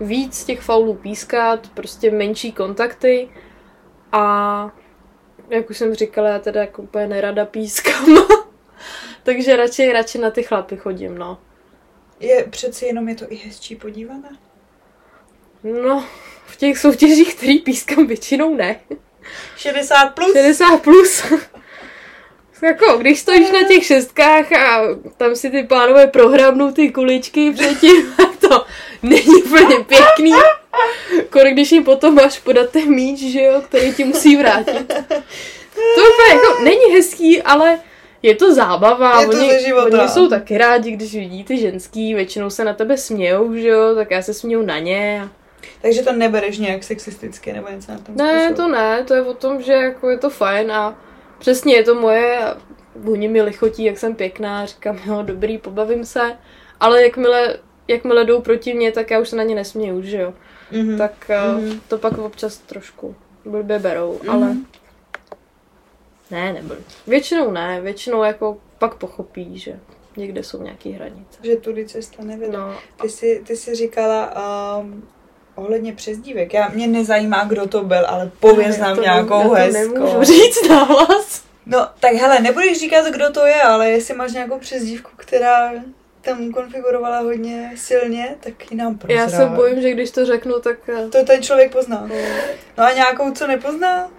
víc 0.00 0.44
těch 0.44 0.60
faulů 0.60 0.94
pískat, 0.94 1.68
prostě 1.74 2.10
menší 2.10 2.52
kontakty 2.52 3.28
a 4.12 4.76
jak 5.50 5.70
už 5.70 5.78
jsem 5.78 5.94
říkala, 5.94 6.28
já 6.28 6.38
teda 6.38 6.60
jako 6.60 6.82
úplně 6.82 7.06
nerada 7.06 7.44
pískám. 7.44 8.06
Takže 9.22 9.56
radši, 9.56 9.92
radši 9.92 10.18
na 10.18 10.30
ty 10.30 10.42
chlapy 10.42 10.76
chodím, 10.76 11.18
no. 11.18 11.38
Je 12.20 12.44
přeci 12.50 12.86
jenom 12.86 13.08
je 13.08 13.14
to 13.14 13.24
i 13.28 13.36
hezčí 13.36 13.76
podívaná. 13.76 14.30
No, 15.62 16.04
v 16.46 16.56
těch 16.56 16.78
soutěžích, 16.78 17.34
který 17.34 17.58
pískám, 17.58 18.06
většinou 18.06 18.54
ne. 18.54 18.80
60 19.56 20.06
plus. 20.06 20.32
60 20.32 20.82
plus. 20.82 21.32
Jako, 22.64 22.98
když 22.98 23.20
stojíš 23.20 23.50
na 23.50 23.68
těch 23.68 23.84
šestkách 23.86 24.52
a 24.52 24.80
tam 25.16 25.36
si 25.36 25.50
ty 25.50 25.62
pánové 25.62 26.06
prohrabnou 26.06 26.70
ty 26.72 26.90
kuličky 26.90 27.50
předtím, 27.52 28.14
to 28.48 28.64
není 29.02 29.42
úplně 29.44 29.76
pěkný. 29.86 30.32
Kolik, 31.30 31.52
když 31.52 31.72
jim 31.72 31.84
potom 31.84 32.14
máš 32.14 32.38
podat 32.38 32.70
ten 32.70 32.90
míč, 32.94 33.18
že 33.20 33.42
jo, 33.42 33.62
který 33.68 33.94
ti 33.94 34.04
musí 34.04 34.36
vrátit. 34.36 34.92
To 35.94 36.00
úplně 36.00 36.32
jako 36.34 36.62
není 36.64 36.94
hezký, 36.94 37.42
ale 37.42 37.78
je 38.22 38.34
to 38.34 38.54
zábava. 38.54 39.20
Je 39.20 39.26
to 39.26 39.32
oni, 39.36 39.72
oni 39.74 40.08
jsou 40.08 40.28
taky 40.28 40.58
rádi, 40.58 40.90
když 40.90 41.14
vidí 41.14 41.44
ty 41.44 41.58
ženský, 41.58 42.14
většinou 42.14 42.50
se 42.50 42.64
na 42.64 42.74
tebe 42.74 42.96
smějou, 42.96 43.54
že 43.54 43.68
jo, 43.68 43.94
tak 43.94 44.10
já 44.10 44.22
se 44.22 44.34
směju 44.34 44.62
na 44.62 44.78
ně. 44.78 45.28
Takže 45.82 46.02
to 46.02 46.12
nebereš 46.12 46.58
nějak 46.58 46.84
sexisticky 46.84 47.52
nebo 47.52 47.68
něco 47.70 47.92
na 47.92 47.98
tom 47.98 48.16
Ne, 48.16 48.32
způsobu. 48.46 48.54
to 48.56 48.68
ne, 48.76 49.04
to 49.06 49.14
je 49.14 49.22
o 49.22 49.34
tom, 49.34 49.62
že 49.62 49.72
jako 49.72 50.10
je 50.10 50.18
to 50.18 50.30
fajn 50.30 50.72
a 50.72 50.98
přesně 51.44 51.74
je 51.74 51.84
to 51.84 51.94
moje, 51.94 52.40
oni 53.10 53.28
mi 53.28 53.42
lichotí, 53.42 53.84
jak 53.84 53.98
jsem 53.98 54.14
pěkná, 54.14 54.66
říkám, 54.66 54.98
jo, 55.06 55.22
dobrý, 55.22 55.58
pobavím 55.58 56.04
se, 56.04 56.38
ale 56.80 57.02
jakmile, 57.02 57.58
jakmile 57.88 58.24
jdou 58.24 58.40
proti 58.40 58.74
mně, 58.74 58.92
tak 58.92 59.10
já 59.10 59.20
už 59.20 59.28
se 59.28 59.36
na 59.36 59.42
ně 59.42 59.54
nesměju, 59.54 60.02
že 60.02 60.16
jo. 60.20 60.34
Mhm. 60.72 60.98
Tak 60.98 61.30
Mhm. 61.56 61.68
uh, 61.68 61.74
to 61.88 61.98
pak 61.98 62.18
občas 62.18 62.58
trošku 62.58 63.14
blbě 63.44 63.78
berou, 63.78 64.18
Mhm. 64.22 64.30
ale 64.30 64.56
ne, 66.30 66.52
nebyl. 66.52 66.76
Většinou 67.06 67.50
ne, 67.50 67.80
většinou 67.80 68.22
jako 68.22 68.56
pak 68.78 68.94
pochopí, 68.94 69.58
že 69.58 69.78
někde 70.16 70.42
jsou 70.42 70.62
nějaké 70.62 70.90
hranice. 70.90 71.38
Že 71.42 71.56
tudy 71.56 71.86
cesta 71.86 72.22
nevede. 72.24 72.58
No, 72.58 72.74
Ty 73.02 73.08
jsi, 73.08 73.42
ty 73.46 73.56
jsi 73.56 73.74
říkala 73.74 74.34
um, 74.80 75.08
ohledně 75.54 75.92
přezdívek. 75.92 76.54
Já, 76.54 76.68
mě 76.68 76.86
nezajímá, 76.86 77.44
kdo 77.44 77.66
to 77.68 77.82
byl, 77.84 78.06
ale 78.06 78.30
pověz 78.40 78.78
nám 78.78 79.00
nějakou 79.00 79.42
to 79.42 79.48
hezkou. 79.54 79.94
nemůžu 79.94 80.22
říct 80.24 80.68
nahlas. 80.68 81.44
No, 81.66 81.88
tak 82.00 82.12
hele, 82.12 82.40
nebudeš 82.40 82.80
říkat, 82.80 83.06
kdo 83.06 83.30
to 83.32 83.46
je, 83.46 83.62
ale 83.62 83.90
jestli 83.90 84.14
máš 84.14 84.32
nějakou 84.32 84.58
přezdívku, 84.58 85.10
která 85.16 85.72
tam 86.20 86.52
konfigurovala 86.52 87.18
hodně 87.20 87.72
silně, 87.76 88.36
tak 88.40 88.70
ji 88.70 88.76
nám 88.76 88.98
prozrávej. 88.98 89.32
Já 89.32 89.38
se 89.38 89.46
bojím, 89.46 89.82
že 89.82 89.90
když 89.90 90.10
to 90.10 90.26
řeknu, 90.26 90.60
tak 90.60 90.76
eh, 90.88 91.08
To 91.08 91.24
ten 91.24 91.42
člověk 91.42 91.72
pozná. 91.72 92.00
no, 92.08 92.14
No 92.78 92.84
a 92.84 92.92
nějakou, 92.92 93.32
co 93.32 93.46
nepozná? 93.46 94.10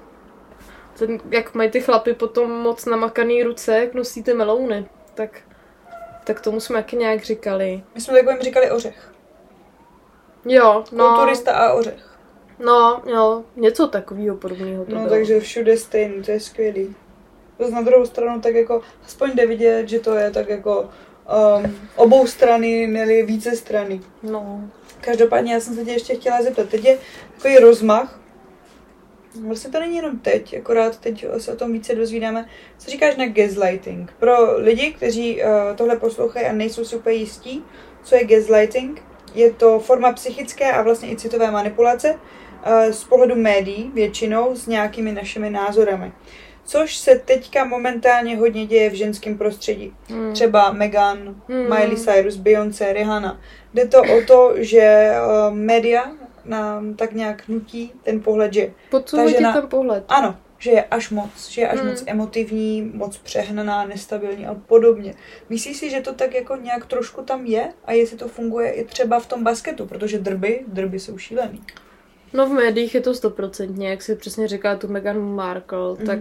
ten, 0.97 1.19
jak 1.31 1.53
mají 1.55 1.69
ty 1.69 1.81
chlapy 1.81 2.13
potom 2.13 2.51
moc 2.51 2.85
namakaný 2.85 3.43
ruce, 3.43 3.79
jak 3.79 3.93
nosí 3.93 4.23
ty 4.23 4.33
melouny, 4.33 4.85
tak, 5.13 5.29
tak 6.23 6.41
tomu 6.41 6.59
jsme 6.59 6.75
taky 6.75 6.95
nějak 6.95 7.23
říkali. 7.23 7.83
My 7.95 8.01
jsme 8.01 8.13
takovým 8.19 8.41
říkali 8.41 8.71
ořech. 8.71 9.11
Jo, 10.45 10.83
no, 10.91 11.07
Kulturista 11.07 11.51
a 11.51 11.73
ořech. 11.73 12.17
no, 12.65 13.01
jo, 13.05 13.43
něco 13.55 13.87
takového 13.87 14.35
podobného 14.37 14.85
to 14.85 14.91
No 14.91 14.97
bylo. 14.97 15.09
takže 15.09 15.39
všude 15.39 15.77
stejný, 15.77 16.23
to 16.23 16.31
je 16.31 16.39
skvělý. 16.39 16.95
To 17.57 17.69
na 17.69 17.81
druhou 17.81 18.05
stranu 18.05 18.41
tak 18.41 18.55
jako, 18.55 18.81
aspoň 19.05 19.31
jde 19.31 19.45
vidět, 19.47 19.89
že 19.89 19.99
to 19.99 20.15
je 20.15 20.31
tak 20.31 20.49
jako 20.49 20.89
um, 21.65 21.75
obou 21.95 22.27
strany, 22.27 22.87
měly 22.87 23.23
více 23.23 23.55
strany. 23.55 24.01
No, 24.23 24.61
Každopádně 25.01 25.53
já 25.53 25.59
jsem 25.59 25.75
se 25.75 25.85
tě 25.85 25.91
ještě 25.91 26.15
chtěla 26.15 26.41
zeptat, 26.41 26.69
teď 26.69 26.85
je 26.85 26.97
takový 27.35 27.57
rozmach, 27.57 28.19
vlastně 29.47 29.71
to 29.71 29.79
není 29.79 29.95
jenom 29.95 30.19
teď, 30.19 30.57
akorát 30.57 30.97
teď 30.99 31.25
se 31.37 31.53
o 31.53 31.55
tom 31.55 31.73
více 31.73 31.95
dozvídáme. 31.95 32.49
Co 32.77 32.91
říkáš 32.91 33.15
na 33.15 33.27
gaslighting? 33.27 34.11
Pro 34.19 34.57
lidi, 34.57 34.91
kteří 34.93 35.41
uh, 35.43 35.49
tohle 35.75 35.95
poslouchají 35.97 36.45
a 36.45 36.51
nejsou 36.53 36.85
si 36.85 36.95
úplně 36.95 37.15
jistí, 37.15 37.63
co 38.03 38.15
je 38.15 38.23
gaslighting, 38.25 39.01
je 39.35 39.51
to 39.53 39.79
forma 39.79 40.11
psychické 40.13 40.71
a 40.71 40.81
vlastně 40.81 41.11
i 41.11 41.15
citové 41.15 41.51
manipulace 41.51 42.13
uh, 42.13 42.91
z 42.91 43.03
pohledu 43.03 43.35
médií 43.35 43.91
většinou 43.93 44.55
s 44.55 44.67
nějakými 44.67 45.11
našimi 45.11 45.49
názorami. 45.49 46.11
Což 46.67 46.97
se 46.97 47.19
teďka 47.25 47.65
momentálně 47.65 48.37
hodně 48.37 48.65
děje 48.65 48.89
v 48.89 48.93
ženském 48.93 49.37
prostředí. 49.37 49.93
hmm. 50.09 50.33
Třeba 50.33 50.71
Megan, 50.71 51.17
Hmm. 51.47 51.69
Miley 51.69 51.95
Cyrus, 51.97 52.35
Beyoncé, 52.35 52.93
Rihanna. 52.93 53.39
Jde 53.73 53.85
to 53.87 54.01
o 54.01 54.21
to, 54.27 54.53
že 54.55 55.11
uh, 55.49 55.55
média 55.55 56.11
nám 56.45 56.93
tak 56.93 57.13
nějak 57.13 57.47
nutí 57.47 57.91
ten 58.03 58.19
pohled, 58.21 58.53
že 58.53 58.71
ti 59.27 59.33
žena- 59.37 59.53
ten 59.53 59.67
pohled. 59.69 60.03
ano, 60.07 60.35
že 60.65 60.71
je 60.71 60.83
až 60.83 61.09
moc, 61.09 61.49
že 61.49 61.61
je 61.61 61.67
až 61.67 61.79
Hmm. 61.79 61.89
moc 61.89 62.03
emotivní, 62.07 62.81
moc 62.93 63.17
přehnaná, 63.17 63.85
nestabilní 63.85 64.47
a 64.47 64.53
podobně. 64.53 65.13
Myslíš 65.49 65.77
si, 65.77 65.89
že 65.89 66.01
to 66.01 66.13
tak 66.13 66.33
jako 66.35 66.55
nějak 66.55 66.85
trošku 66.85 67.21
tam 67.21 67.45
je 67.45 67.73
a 67.85 67.91
jestli 67.91 68.17
to 68.17 68.27
funguje 68.27 68.71
i 68.71 68.85
třeba 68.85 69.19
v 69.19 69.25
tom 69.25 69.43
basketu, 69.43 69.85
protože 69.85 70.19
drby, 70.19 70.65
drby 70.67 70.99
jsou 70.99 71.17
šílený. 71.17 71.63
No 72.33 72.45
v 72.49 72.53
médiích 72.53 72.95
je 72.95 73.01
to 73.01 73.13
stoprocentně, 73.13 73.89
jak 73.89 74.01
si 74.01 74.15
přesně 74.15 74.47
říká 74.47 74.75
tu 74.75 74.87
Meghan 74.87 75.35
Markle, 75.35 75.93
Mhm. 75.97 76.05
tak 76.05 76.19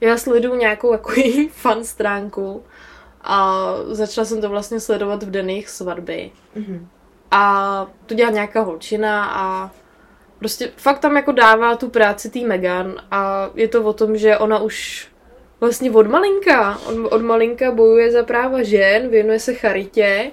já 0.00 0.16
sleduju 0.16 0.54
nějakou 0.54 0.92
jako 0.92 1.12
její 1.20 1.48
fan 1.48 1.84
stránku 1.84 2.62
a 3.22 3.64
začala 3.90 4.24
jsem 4.24 4.40
to 4.40 4.48
vlastně 4.48 4.80
sledovat 4.80 5.22
v 5.22 5.30
den 5.30 5.50
jejich 5.50 5.68
svatby. 5.68 6.30
Mhm. 6.54 6.88
A 7.30 7.86
to 8.06 8.14
dělá 8.14 8.30
nějaká 8.30 8.60
holčina 8.62 9.24
a 9.34 9.70
prostě 10.40 10.70
fakt 10.76 10.98
tam 10.98 11.16
jako 11.16 11.32
dává 11.32 11.76
tu 11.76 11.88
práci 11.88 12.30
tý 12.30 12.44
Megan 12.44 12.94
a 13.10 13.50
je 13.54 13.68
to 13.68 13.84
o 13.84 13.92
tom, 13.92 14.16
že 14.16 14.38
ona 14.38 14.58
už 14.58 15.08
vlastně 15.60 15.90
od 15.90 16.06
malinka, 16.06 16.78
od, 16.86 17.12
od 17.12 17.22
malinka 17.22 17.70
bojuje 17.70 18.12
za 18.12 18.22
práva 18.22 18.62
žen, 18.62 19.08
věnuje 19.08 19.40
se 19.40 19.54
charitě 19.54 20.30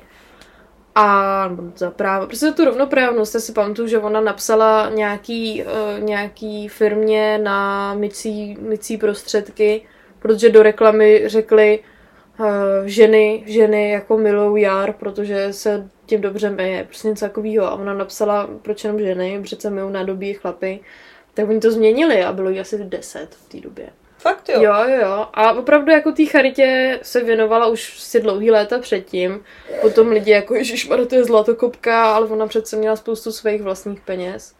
a 0.95 1.49
za 1.75 1.91
práva, 1.91 2.25
prostě 2.25 2.51
tu 2.51 2.65
rovnoprávnost, 2.65 3.33
já 3.33 3.41
si 3.41 3.51
pamatuju, 3.51 3.87
že 3.87 3.99
ona 3.99 4.21
napsala 4.21 4.89
nějaký, 4.89 5.63
uh, 5.63 6.03
nějaký 6.03 6.67
firmě 6.67 7.37
na 7.37 7.93
mycí, 7.93 8.57
mycí 8.59 8.97
prostředky, 8.97 9.81
protože 10.19 10.49
do 10.49 10.63
reklamy 10.63 11.23
řekli, 11.25 11.79
ženy, 12.85 13.43
ženy 13.45 13.91
jako 13.91 14.17
milou 14.17 14.55
jar, 14.55 14.93
protože 14.93 15.53
se 15.53 15.89
tím 16.05 16.21
dobře 16.21 16.49
meje, 16.49 16.83
prostě 16.83 17.07
něco 17.07 17.25
takového. 17.25 17.65
A 17.65 17.71
ona 17.71 17.93
napsala, 17.93 18.49
proč 18.61 18.83
jenom 18.83 18.99
ženy, 18.99 19.39
přece 19.43 19.69
milou 19.69 19.89
nádobí 19.89 20.33
chlapy. 20.33 20.79
Tak 21.33 21.49
oni 21.49 21.59
to 21.59 21.71
změnili 21.71 22.23
a 22.23 22.33
bylo 22.33 22.49
jí 22.49 22.59
asi 22.59 22.83
10 22.83 23.27
v 23.35 23.49
té 23.49 23.59
době. 23.59 23.89
Fakt 24.17 24.49
jo. 24.49 24.61
Jo, 24.61 24.73
jo, 24.87 25.01
jo. 25.01 25.27
A 25.33 25.53
opravdu 25.53 25.91
jako 25.91 26.11
té 26.11 26.25
charitě 26.25 26.99
se 27.01 27.23
věnovala 27.23 27.67
už 27.67 27.99
si 27.99 28.19
dlouhý 28.19 28.51
léta 28.51 28.79
předtím. 28.79 29.43
Potom 29.81 30.07
lidi 30.07 30.31
jako, 30.31 30.55
ježišmarja, 30.55 31.05
to 31.05 31.15
je 31.15 31.23
zlatokopka, 31.23 32.15
ale 32.15 32.27
ona 32.27 32.47
přece 32.47 32.75
měla 32.75 32.95
spoustu 32.95 33.31
svých 33.31 33.61
vlastních 33.61 34.01
peněz. 34.01 34.56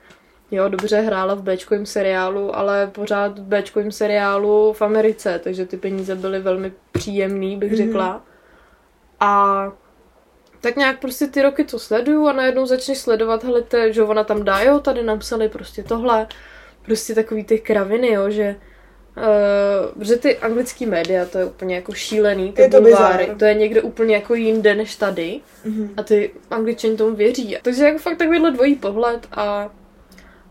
Jo, 0.52 0.70
dobře 0.70 1.00
hrála 1.02 1.34
v 1.36 1.42
Bčkovém 1.42 1.86
seriálu, 1.86 2.56
ale 2.58 2.88
pořád 2.88 3.40
v 3.40 3.42
Bčkovém 3.42 3.92
seriálu 3.92 4.74
v 4.74 4.82
Americe, 4.82 5.40
takže 5.44 5.66
ty 5.66 5.78
peníze 5.78 6.16
byly 6.16 6.40
velmi 6.40 6.72
příjemný, 6.92 7.58
bych 7.58 7.72
Mhm. 7.72 7.78
řekla. 7.78 8.24
A 9.20 9.64
tak 10.62 10.76
nějak 10.76 11.00
prostě 11.00 11.28
ty 11.28 11.42
roky 11.42 11.64
to 11.64 11.80
sleduju 11.80 12.28
a 12.28 12.34
najednou 12.34 12.66
začneš 12.66 12.98
sledovat, 12.98 13.44
hele, 13.44 13.62
te, 13.62 13.94
že 13.94 14.04
ona 14.04 14.24
tam 14.24 14.44
dá, 14.44 14.60
jo, 14.60 14.80
tady 14.80 15.04
napsali 15.04 15.50
prostě 15.50 15.84
tohle, 15.84 16.28
prostě 16.86 17.16
takový 17.16 17.44
ty 17.44 17.60
kraviny, 17.60 18.12
jo, 18.14 18.30
že 18.30 18.56
Uh, 19.98 20.04
že 20.04 20.16
ty 20.18 20.38
anglický 20.38 20.86
média, 20.86 21.26
to 21.26 21.38
je 21.38 21.46
úplně 21.46 21.76
jako 21.76 21.94
šílený, 21.94 22.52
ty 22.52 22.62
Je 22.62 22.70
to 22.70 22.82
bulváry, 22.82 23.32
to 23.40 23.46
je 23.46 23.54
někde 23.54 23.82
úplně 23.82 24.16
jako 24.16 24.36
jinde 24.36 24.76
než 24.76 24.96
tady 24.96 25.40
Mhm. 25.66 25.94
a 25.98 26.04
ty 26.04 26.32
angličani 26.52 26.98
tomu 26.98 27.16
věří. 27.16 27.58
Takže 27.62 27.84
jako 27.86 28.00
fakt 28.00 28.18
takovýhle 28.18 28.52
dvojí 28.52 28.76
pohled 28.76 29.28
a 29.32 29.70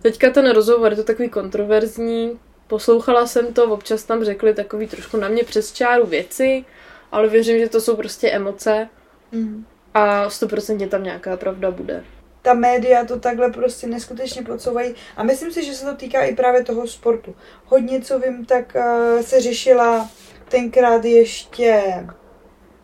teďka 0.07 0.31
ten 0.31 0.51
rozhovor 0.51 0.93
je 0.93 0.97
to 0.97 1.05
takový 1.05 1.29
kontroverzní, 1.29 2.39
poslouchala 2.67 3.27
jsem 3.27 3.55
to, 3.55 3.65
občas 3.65 4.05
tam 4.05 4.25
řekli 4.25 4.55
takový 4.55 4.87
trošku 4.87 5.17
na 5.17 5.29
mě 5.29 5.45
přes 5.45 5.73
čáru 5.73 6.07
věci, 6.07 6.65
ale 7.13 7.29
věřím, 7.29 7.59
že 7.59 7.69
to 7.69 7.81
jsou 7.81 7.97
prostě 7.97 8.31
emoce 8.31 8.89
Mhm. 9.33 9.65
a 9.95 10.31
stoprocentně 10.31 10.89
tam 10.89 11.03
nějaká 11.03 11.37
pravda 11.37 11.71
bude. 11.71 12.05
ta 12.43 12.55
média 12.55 13.05
to 13.05 13.19
takhle 13.21 13.51
prostě 13.51 13.87
neskutečně 13.87 14.43
podsouvají. 14.43 14.95
A 15.17 15.23
myslím 15.23 15.53
si, 15.53 15.65
že 15.65 15.75
se 15.75 15.87
to 15.87 15.95
týká 15.97 16.23
i 16.25 16.35
právě 16.37 16.65
toho 16.65 16.87
sportu. 16.87 17.35
Hodně, 17.65 18.01
co 18.01 18.19
vím, 18.19 18.45
tak 18.47 18.77
uh, 18.77 19.21
se 19.23 19.41
řešila 19.41 20.11
tenkrát 20.49 21.05
ještě 21.05 21.83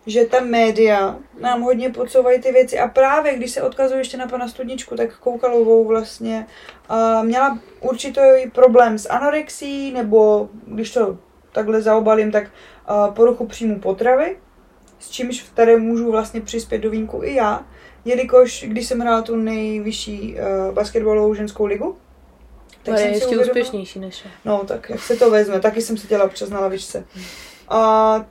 že 0.07 0.25
ta 0.25 0.41
média 0.41 1.17
nám 1.41 1.63
hodně 1.63 1.91
podsouvají 1.91 2.41
ty 2.41 2.53
věci 2.53 2.79
a 2.79 2.89
právě 2.89 3.37
když 3.37 3.51
se 3.51 3.63
odkazuju 3.63 3.99
ještě 3.99 4.17
na 4.17 4.27
pana 4.27 4.49
Studničku, 4.49 4.97
tak 4.97 5.19
Koukalovou 5.19 5.85
vlastně 5.85 6.47
uh, 6.91 7.25
měla 7.27 7.59
určitý 7.81 8.21
problém 8.53 8.99
s 8.99 9.09
anorexí, 9.09 9.93
nebo 9.93 10.49
když 10.67 10.93
to 10.93 11.19
takhle 11.53 11.83
zaobalím, 11.83 12.31
tak 12.31 12.45
uh, 12.45 13.15
poruchu 13.15 13.47
příjmu 13.47 13.81
potravy, 13.81 14.37
s 14.99 15.11
čímž 15.11 15.43
v 15.43 15.51
které 15.51 15.77
můžu 15.77 16.11
vlastně 16.11 16.41
přispět 16.41 16.79
do 16.79 16.91
vínku 16.91 17.23
i 17.23 17.35
já, 17.35 17.67
jelikož 18.05 18.65
když 18.69 18.87
jsem 18.87 19.01
hrála 19.01 19.23
tu 19.23 19.37
nejvyšší 19.37 20.35
uh, 20.35 20.75
basketbalovou 20.75 21.35
ženskou 21.35 21.67
ligu, 21.67 21.97
tak 22.83 22.95
to 22.95 23.01
je 23.01 23.07
ještě 23.07 23.27
uvědomila, 23.27 23.47
úspěšnější 23.47 23.99
než 23.99 24.25
je. 24.25 24.31
No, 24.45 24.65
tak 24.67 24.91
jak 24.91 25.01
se 25.01 25.17
to 25.17 25.31
vezme, 25.31 25.61
taky 25.61 25.83
jsem 25.83 25.97
se 25.97 26.07
dělala 26.07 26.31
občas 26.31 26.51
na 26.51 26.61
lavičce. 26.61 27.05
A 27.69 28.25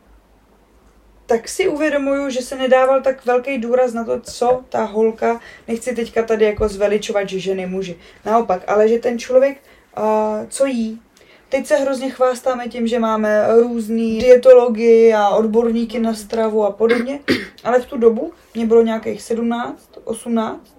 tak 1.32 1.50
si 1.50 1.67
uvědomuju, 1.67 2.30
že 2.30 2.41
se 2.41 2.56
nedával 2.56 3.02
tak 3.02 3.26
velký 3.26 3.58
důraz 3.58 3.94
na 3.94 4.04
to, 4.04 4.20
co 4.22 4.63
ta 4.70 4.84
holka, 4.84 5.39
nechci 5.67 5.96
teďka 5.96 6.24
tady 6.24 6.46
jako 6.46 6.67
zveličovat, 6.67 7.30
že 7.30 7.39
ženy 7.39 7.65
muži. 7.65 7.98
Naopak, 8.26 8.63
ale 8.67 8.88
že 8.88 9.00
ten 9.00 9.20
člověk, 9.20 9.58
uh, 9.98 10.04
co 10.50 10.65
jí, 10.65 11.02
Teď 11.50 11.67
se 11.67 11.76
hrozně 11.76 12.10
chvástáme 12.10 12.67
tím, 12.67 12.88
že 12.88 13.00
máme 13.00 13.48
různý 13.62 14.20
dietology 14.20 15.13
a 15.13 15.30
odborníky 15.30 16.00
na 16.00 16.13
stravu 16.13 16.65
a 16.65 16.72
podobně, 16.72 17.20
ale 17.63 17.82
v 17.82 17.86
tu 17.86 17.98
dobu 17.98 18.34
mě 18.54 18.65
bylo 18.65 18.82
nějakých 18.82 19.22
17, 19.22 19.89
18 20.04 20.78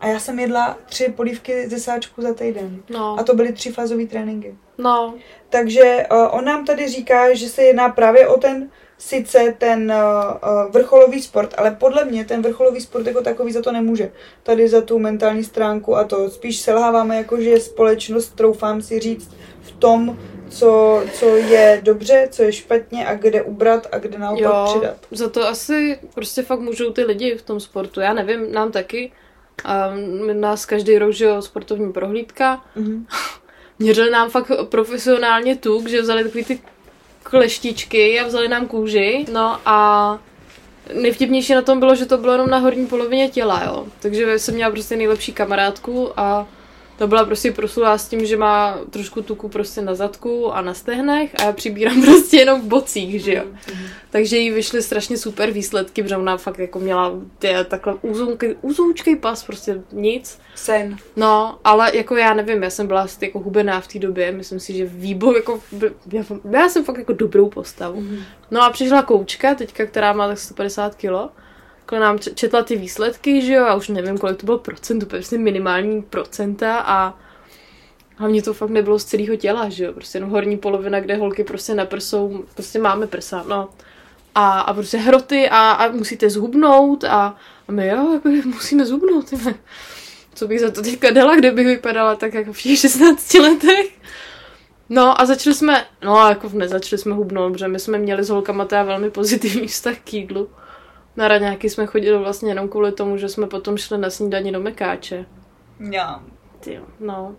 a 0.00 0.06
já 0.06 0.18
jsem 0.18 0.38
jedla 0.38 0.78
tři 0.86 1.12
polívky 1.16 1.68
ze 1.68 1.80
sáčku 1.80 2.22
za 2.22 2.34
týden. 2.34 2.82
No. 2.90 3.16
A 3.18 3.22
to 3.22 3.34
byly 3.34 3.52
tři 3.52 3.72
fázové 3.72 4.06
tréninky. 4.06 4.54
No. 4.78 5.14
Takže 5.48 6.06
uh, 6.12 6.18
on 6.30 6.44
nám 6.44 6.64
tady 6.64 6.88
říká, 6.88 7.34
že 7.34 7.48
se 7.48 7.62
jedná 7.62 7.88
právě 7.88 8.28
o 8.28 8.38
ten 8.38 8.70
sice 9.06 9.54
ten 9.58 9.92
uh, 9.92 10.72
vrcholový 10.72 11.22
sport, 11.22 11.54
ale 11.58 11.70
podle 11.70 12.04
mě 12.04 12.24
ten 12.24 12.42
vrcholový 12.42 12.80
sport 12.80 13.06
jako 13.06 13.20
takový 13.20 13.52
za 13.52 13.62
to 13.62 13.72
nemůže. 13.72 14.12
Tady 14.42 14.68
za 14.68 14.80
tu 14.80 14.98
mentální 14.98 15.44
stránku 15.44 15.96
a 15.96 16.04
to 16.04 16.30
spíš 16.30 16.60
selháváme 16.60 17.16
jako, 17.16 17.40
že 17.40 17.60
společnost, 17.60 18.28
troufám 18.34 18.82
si 18.82 18.98
říct, 18.98 19.30
v 19.62 19.72
tom, 19.72 20.18
co, 20.48 21.02
co 21.12 21.36
je 21.36 21.80
dobře, 21.82 22.28
co 22.30 22.42
je 22.42 22.52
špatně 22.52 23.06
a 23.06 23.14
kde 23.14 23.42
ubrat 23.42 23.86
a 23.92 23.98
kde 23.98 24.18
naopak 24.18 24.42
jo, 24.42 24.66
přidat. 24.74 24.96
za 25.10 25.28
to 25.28 25.48
asi 25.48 25.98
prostě 26.14 26.42
fakt 26.42 26.60
můžou 26.60 26.92
ty 26.92 27.04
lidi 27.04 27.36
v 27.36 27.42
tom 27.42 27.60
sportu. 27.60 28.00
Já 28.00 28.14
nevím, 28.14 28.52
nám 28.52 28.72
taky. 28.72 29.12
Um, 29.94 30.40
nás 30.40 30.66
každý 30.66 30.98
rok, 30.98 31.12
že 31.12 31.24
jo, 31.24 31.42
sportovní 31.42 31.92
prohlídka. 31.92 32.64
Mm-hmm. 32.76 33.04
Měřili 33.78 34.10
nám 34.10 34.30
fakt 34.30 34.50
profesionálně 34.64 35.56
tuk, 35.56 35.88
že 35.88 36.02
vzali 36.02 36.24
takový 36.24 36.44
ty 36.44 36.60
kleštičky 37.32 38.20
a 38.20 38.26
vzali 38.26 38.48
nám 38.48 38.66
kůži. 38.66 39.24
No 39.32 39.60
a 39.66 40.18
nejvtipnější 40.94 41.54
na 41.54 41.62
tom 41.62 41.80
bylo, 41.80 41.94
že 41.94 42.06
to 42.06 42.18
bylo 42.18 42.32
jenom 42.32 42.50
na 42.50 42.58
horní 42.58 42.86
polovině 42.86 43.28
těla, 43.28 43.62
jo. 43.64 43.86
Takže 44.00 44.38
jsem 44.38 44.54
měla 44.54 44.70
prostě 44.70 44.96
nejlepší 44.96 45.32
kamarádku 45.32 46.20
a 46.20 46.46
ta 47.02 47.06
byla 47.06 47.24
prostě 47.24 47.52
proslulá 47.52 47.98
s 47.98 48.08
tím, 48.08 48.26
že 48.26 48.36
má 48.36 48.78
trošku 48.90 49.22
tuku 49.22 49.48
prostě 49.48 49.82
na 49.82 49.94
zadku 49.94 50.52
a 50.52 50.62
na 50.62 50.74
stehnech 50.74 51.34
a 51.40 51.42
já 51.42 51.52
přibírám 51.52 52.02
prostě 52.04 52.36
jenom 52.36 52.60
v 52.60 52.64
bocích, 52.64 53.22
že 53.22 53.34
jo. 53.34 53.42
Mm-hmm. 53.44 53.86
Takže 54.10 54.36
jí 54.36 54.50
vyšly 54.50 54.82
strašně 54.82 55.16
super 55.16 55.50
výsledky, 55.50 56.02
protože 56.02 56.16
ona 56.16 56.36
fakt 56.36 56.58
jako 56.58 56.78
měla 56.78 57.12
ty, 57.38 57.48
takhle 57.68 57.94
úzoučkej 58.62 59.16
pas, 59.16 59.44
prostě 59.44 59.82
nic. 59.92 60.38
Sen. 60.54 60.96
No, 61.16 61.58
ale 61.64 61.96
jako 61.96 62.16
já 62.16 62.34
nevím, 62.34 62.62
já 62.62 62.70
jsem 62.70 62.86
byla 62.86 63.06
jako 63.20 63.38
hubená 63.38 63.80
v 63.80 63.88
té 63.88 63.98
době, 63.98 64.32
myslím 64.32 64.60
si, 64.60 64.72
že 64.72 64.86
výbor, 64.86 65.36
jako, 65.36 65.60
já, 66.12 66.24
já 66.50 66.68
jsem 66.68 66.84
fakt 66.84 66.98
jako 66.98 67.12
dobrou 67.12 67.48
postavu. 67.48 68.00
Mm-hmm. 68.00 68.22
No 68.50 68.62
a 68.62 68.70
přišla 68.70 69.02
koučka 69.02 69.54
teďka, 69.54 69.86
která 69.86 70.12
má 70.12 70.28
tak 70.28 70.38
150 70.38 70.94
kilo 70.94 71.30
jako 71.82 71.98
nám 71.98 72.18
četla 72.18 72.62
ty 72.62 72.76
výsledky, 72.76 73.42
že 73.42 73.52
jo, 73.52 73.64
a 73.64 73.74
už 73.74 73.88
nevím, 73.88 74.18
kolik 74.18 74.36
to 74.36 74.46
bylo 74.46 74.58
procent, 74.58 75.02
úplně 75.02 75.18
prostě 75.18 75.38
minimální 75.38 76.02
procenta 76.02 76.78
a 76.78 77.18
hlavně 78.16 78.42
to 78.42 78.54
fakt 78.54 78.70
nebylo 78.70 78.98
z 78.98 79.04
celého 79.04 79.36
těla, 79.36 79.68
že 79.68 79.84
jo, 79.84 79.92
prostě 79.92 80.18
jenom 80.18 80.30
horní 80.30 80.56
polovina, 80.56 81.00
kde 81.00 81.16
holky 81.16 81.44
prostě 81.44 81.74
neprsou, 81.74 82.44
prostě 82.54 82.78
máme 82.78 83.06
prsa, 83.06 83.44
no. 83.48 83.68
A, 84.34 84.60
a 84.60 84.74
prostě 84.74 84.98
hroty 84.98 85.48
a, 85.48 85.70
a 85.70 85.88
musíte 85.88 86.30
zhubnout 86.30 87.04
a, 87.04 87.36
a 87.68 87.72
my 87.72 87.88
jo, 87.88 88.12
jako 88.12 88.28
musíme 88.48 88.86
zhubnout, 88.86 89.32
ne? 89.32 89.54
Co 90.34 90.48
bych 90.48 90.60
za 90.60 90.70
to 90.70 90.82
teďka 90.82 91.10
dala, 91.10 91.36
kde 91.36 91.50
bych 91.50 91.66
vypadala 91.66 92.14
tak 92.14 92.34
jako 92.34 92.52
v 92.52 92.62
těch 92.62 92.78
16 92.78 93.34
letech. 93.34 93.86
No 94.88 95.20
a 95.20 95.26
začali 95.26 95.54
jsme, 95.54 95.86
no 96.04 96.28
jako 96.28 96.50
nezačali 96.52 96.98
jsme 96.98 97.14
hubnout, 97.14 97.52
protože 97.52 97.68
my 97.68 97.78
jsme 97.78 97.98
měli 97.98 98.24
s 98.24 98.28
holkama 98.28 98.64
teda 98.64 98.82
velmi 98.82 99.10
pozitivní 99.10 99.68
vztah 99.68 99.96
k 100.04 100.12
jídlu. 100.12 100.48
Na 101.16 101.28
raňáky 101.28 101.70
jsme 101.70 101.86
chodili 101.86 102.18
vlastně 102.18 102.50
jenom 102.50 102.68
kvůli 102.68 102.92
tomu, 102.92 103.16
že 103.16 103.28
jsme 103.28 103.46
potom 103.46 103.76
šli 103.76 103.98
na 103.98 104.10
snídaní 104.10 104.52
do 104.52 104.60
Mekáče. 104.60 105.26
Jo. 105.80 106.20
Ty, 106.60 106.80
no. 107.00 107.36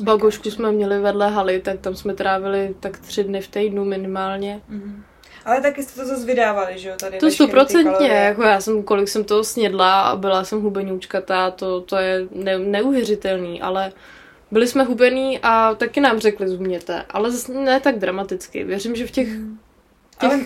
Bagošku 0.00 0.50
jsme 0.50 0.72
měli 0.72 1.00
vedle 1.00 1.30
haly, 1.30 1.60
tak 1.60 1.80
tam 1.80 1.96
jsme 1.96 2.14
trávili 2.14 2.74
tak 2.80 2.98
tři 2.98 3.24
dny 3.24 3.40
v 3.40 3.48
týdnu 3.48 3.84
minimálně. 3.84 4.60
Mm-hmm. 4.70 5.02
Ale 5.44 5.60
taky 5.60 5.82
jste 5.82 6.00
to 6.00 6.06
zase 6.08 6.26
vydávali, 6.26 6.78
že 6.78 6.88
jo? 6.88 6.94
Tady 7.00 7.18
to 7.18 7.30
stoprocentně, 7.30 8.08
jako 8.08 8.42
já 8.42 8.60
jsem, 8.60 8.82
kolik 8.82 9.08
jsem 9.08 9.24
toho 9.24 9.44
snědla 9.44 10.00
a 10.00 10.16
byla 10.16 10.44
jsem 10.44 10.62
hubenůčkatá, 10.62 11.50
to, 11.50 11.80
to 11.80 11.96
je 11.96 12.26
ne, 12.32 12.58
neuvěřitelný, 12.58 13.62
ale 13.62 13.92
byli 14.50 14.66
jsme 14.66 14.84
hubený 14.84 15.38
a 15.42 15.74
taky 15.74 16.00
nám 16.00 16.18
řekli 16.18 16.48
zhubněte, 16.48 17.04
ale 17.10 17.30
zase 17.30 17.52
ne 17.52 17.80
tak 17.80 17.98
dramaticky. 17.98 18.64
Věřím, 18.64 18.96
že 18.96 19.06
v 19.06 19.10
těch, 19.10 19.28
mm. 19.28 19.58
těch 20.20 20.30
ale 20.30 20.40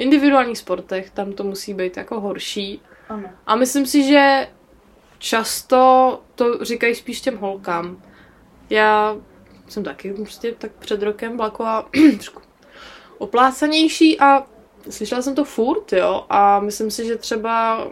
individuálních 0.00 0.58
sportech 0.58 1.10
tam 1.10 1.32
to 1.32 1.44
musí 1.44 1.74
být 1.74 1.96
jako 1.96 2.20
horší. 2.20 2.82
Ano. 3.08 3.30
A 3.46 3.56
myslím 3.56 3.86
si, 3.86 4.02
že 4.02 4.48
často 5.18 6.22
to 6.34 6.64
říkají 6.64 6.94
spíš 6.94 7.20
těm 7.20 7.36
holkám. 7.36 8.02
Já 8.70 9.16
jsem 9.68 9.84
taky 9.84 10.12
prostě 10.12 10.52
tak 10.52 10.72
před 10.72 11.02
rokem 11.02 11.36
byla 11.36 11.50
taková 11.50 11.88
trošku 12.16 12.42
oplácanější 13.18 14.20
a 14.20 14.46
slyšela 14.90 15.22
jsem 15.22 15.34
to 15.34 15.44
furt, 15.44 15.92
jo, 15.92 16.26
a 16.28 16.60
myslím 16.60 16.90
si, 16.90 17.06
že 17.06 17.16
třeba 17.16 17.86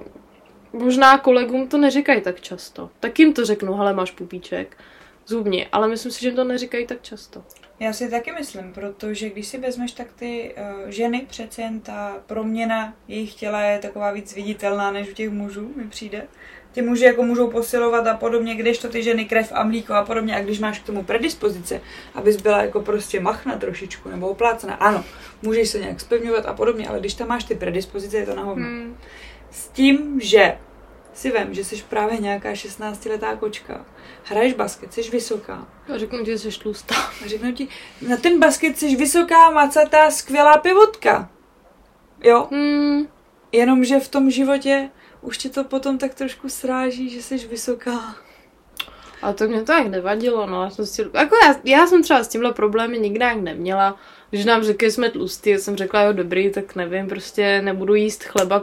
možná 0.73 1.19
kolegům 1.19 1.69
to 1.69 1.79
neříkají 1.79 2.21
tak 2.21 2.41
často. 2.41 2.91
Tak 3.01 3.19
jim 3.19 3.33
to 3.33 3.45
řeknu, 3.45 3.75
hele, 3.75 3.93
máš 3.93 4.11
pupíček, 4.11 4.77
zubně, 5.27 5.69
ale 5.73 5.89
myslím 5.89 6.13
si, 6.13 6.21
že 6.21 6.33
to 6.33 6.45
neříkají 6.45 6.87
tak 6.87 7.03
často. 7.03 7.45
Já 7.81 7.93
si 7.93 8.11
taky 8.11 8.33
myslím, 8.33 8.73
protože 8.73 9.31
když 9.31 9.47
si 9.47 9.59
vezmeš, 9.59 9.93
tak 9.93 10.07
ty 10.13 10.55
uh, 10.57 10.91
ženy 10.91 11.27
přece 11.29 11.63
jen 11.63 11.81
ta 11.81 12.17
proměna 12.27 12.95
jejich 13.09 13.35
těla 13.35 13.61
je 13.63 13.79
taková 13.79 14.13
víc 14.13 14.35
viditelná 14.35 14.91
než 14.91 15.11
u 15.11 15.15
těch 15.15 15.31
mužů, 15.31 15.73
mi 15.77 15.89
přijde. 15.89 16.27
Ty 16.73 16.83
muži 16.83 17.05
jako 17.05 17.23
můžou 17.23 17.51
posilovat 17.51 18.07
a 18.07 18.17
podobně, 18.17 18.55
když 18.55 18.79
to 18.79 18.89
ty 18.89 19.03
ženy 19.03 19.25
krev 19.25 19.53
a 19.55 19.65
mlíko 19.65 19.95
a 19.95 20.05
podobně. 20.05 20.37
A 20.37 20.41
když 20.41 20.59
máš 20.59 20.79
k 20.79 20.87
tomu 20.87 21.03
predispozice, 21.03 21.81
abys 22.15 22.37
byla 22.37 22.63
jako 22.63 22.81
prostě 22.81 23.21
machna 23.21 23.57
trošičku 23.57 24.09
nebo 24.09 24.29
oplácena, 24.29 24.75
ano, 24.75 25.05
můžeš 25.43 25.69
se 25.69 25.81
nějak 25.81 26.01
spevňovat 26.01 26.47
a 26.47 26.53
podobně, 26.53 26.89
ale 26.89 27.01
když 27.01 27.15
tam 27.15 27.29
máš 27.29 27.45
ty 27.45 27.55
predispozice, 27.55 28.17
je 28.17 28.27
to 28.27 28.35
na 28.35 28.43
Hmm. 28.43 28.97
S 29.51 29.69
tím, 29.69 30.21
že 30.21 30.59
si 31.15 31.31
vem, 31.31 31.55
že 31.55 31.65
jsi 31.65 31.83
právě 31.89 32.19
nějaká 32.19 32.53
16-letá 32.53 33.37
kočka, 33.37 33.85
hraješ 34.29 34.55
basket, 34.55 34.93
jsi 34.93 35.11
vysoká. 35.11 35.69
A 35.95 35.99
řeknu 35.99 36.25
ti, 36.25 36.31
že 36.31 36.39
jsi 36.39 36.59
tlustá. 36.59 36.95
A 36.95 37.27
řeknu 37.29 37.53
ti, 37.53 37.69
na 38.09 38.17
ten 38.17 38.41
basket 38.41 38.79
jsi 38.79 38.97
vysoká, 38.97 39.51
macatá, 39.51 40.11
skvělá 40.11 40.57
pivotka. 40.59 41.31
Jo? 42.25 42.49
Hmm. 42.51 43.09
Jenomže 43.53 44.01
v 44.01 44.09
tom 44.09 44.31
životě 44.31 44.91
už 45.21 45.39
tě 45.39 45.49
to 45.49 45.65
potom 45.65 45.99
tak 45.99 46.15
trošku 46.15 46.49
sráží, 46.49 47.11
že 47.11 47.23
jsi 47.23 47.39
vysoká. 47.39 48.17
A 49.23 49.33
to 49.33 49.49
mě 49.49 49.63
to 49.63 49.73
jak 49.73 49.87
nevadilo, 49.87 50.47
no. 50.47 50.65
Já 50.65 50.71
jsem, 50.71 50.87
si, 50.87 51.03
jako 51.15 51.37
já, 51.45 51.55
já 51.65 51.87
jsem 51.87 52.03
třeba 52.03 52.25
s 52.25 52.29
tímhle 52.29 52.53
problémy 52.53 52.99
nikdy 52.99 53.25
jak 53.25 53.37
neměla. 53.37 53.97
Když 54.31 54.45
nám 54.45 54.63
řekli, 54.63 54.89
že 54.89 54.93
jsme 54.93 55.11
tlustý, 55.11 55.51
jsem 55.51 55.77
řekla, 55.77 56.03
jo 56.03 56.13
dobrý, 56.13 56.51
tak 56.51 56.77
nevím, 56.77 57.09
prostě 57.09 57.63
nebudu 57.63 57.95
jíst 57.95 58.25
chleba 58.25 58.61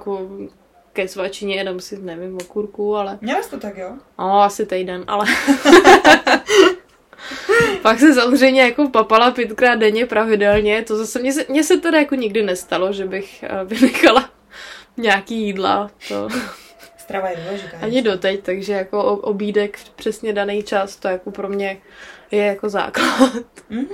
ke 0.96 1.08
svačině, 1.08 1.56
jenom 1.56 1.80
si, 1.80 1.98
nevím, 2.02 2.38
okurku, 2.38 2.96
ale... 2.96 3.18
Měla 3.22 3.44
jsi 3.44 3.50
to 3.50 3.60
tak, 3.60 3.78
jo? 3.78 3.90
No, 4.20 4.42
asi 4.42 4.66
týden, 4.66 5.04
ale... 5.08 5.26
Pak 7.82 8.00
se 8.00 8.14
samozřejmě 8.14 8.62
jako 8.62 8.90
papala 8.90 9.32
pětkrát 9.32 9.80
denně 9.80 10.06
pravidelně, 10.06 10.82
to 10.82 10.98
zase, 10.98 11.20
mně 11.20 11.34
se, 11.34 11.46
mně 11.50 11.64
se 11.64 11.78
teda 11.78 12.00
jako 12.00 12.16
nikdy 12.16 12.44
nestalo, 12.44 12.94
že 12.94 13.06
bych 13.06 13.44
eh, 13.44 13.64
vynechala 13.66 14.30
nějaký 14.98 15.42
jídla, 15.42 15.92
to... 16.08 16.28
Strava 16.98 17.30
je 17.30 17.36
důležitá. 17.46 17.78
Ani 17.82 18.02
doteď, 18.02 18.44
takže 18.44 18.74
jako 18.74 19.04
obídek 19.04 19.78
v 19.78 19.90
přesně 19.90 20.34
daný 20.34 20.64
čas, 20.64 20.96
to 20.96 21.08
jako 21.08 21.32
pro 21.32 21.50
mě 21.50 21.78
je 22.32 22.46
jako 22.46 22.70
základ. 22.70 23.34
Mm-hmm. 23.72 23.88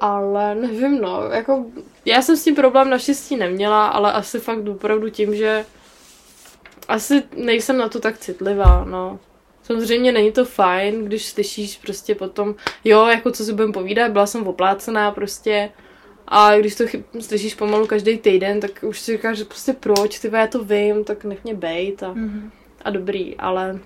Ale 0.00 0.54
nevím, 0.54 1.00
no, 1.00 1.22
jako 1.32 1.64
já 2.04 2.22
jsem 2.22 2.36
s 2.36 2.44
tím 2.44 2.54
problém 2.54 2.90
naštěstí 2.90 3.36
neměla, 3.36 3.86
ale 3.86 4.12
asi 4.12 4.40
fakt 4.40 4.68
opravdu 4.68 5.10
tím, 5.10 5.34
že 5.34 5.64
Asi 6.92 7.22
nejsem 7.36 7.78
na 7.78 7.88
to 7.88 8.00
tak 8.00 8.18
citlivá, 8.18 8.84
no. 8.84 9.20
Samozřejmě 9.62 10.12
není 10.12 10.32
to 10.32 10.44
fajn, 10.44 11.04
když 11.04 11.26
slyšíš 11.26 11.78
prostě 11.78 12.14
potom, 12.14 12.54
jo, 12.84 13.06
jako 13.06 13.30
co 13.30 13.44
si 13.44 13.52
budem 13.52 13.72
povídat, 13.72 14.12
byla 14.12 14.26
jsem 14.26 14.46
oplácená 14.46 15.10
prostě, 15.10 15.70
a 16.28 16.56
když 16.56 16.74
to 16.74 16.84
slyšíš 17.20 17.54
pomalu 17.54 17.86
každý 17.86 18.18
týden, 18.18 18.60
tak 18.60 18.70
už 18.82 19.00
si 19.00 19.12
říkáš, 19.12 19.38
že 19.38 19.44
prostě 19.44 19.72
proč, 19.72 20.18
ty 20.18 20.30
já 20.32 20.46
to 20.46 20.64
vím, 20.64 21.04
tak 21.04 21.24
nech 21.24 21.44
mě 21.44 21.54
bejt 21.54 22.02
a, 22.02 22.14
mm-hmm. 22.14 22.50
a 22.84 22.90
dobrý, 22.90 23.36
ale 23.36 23.78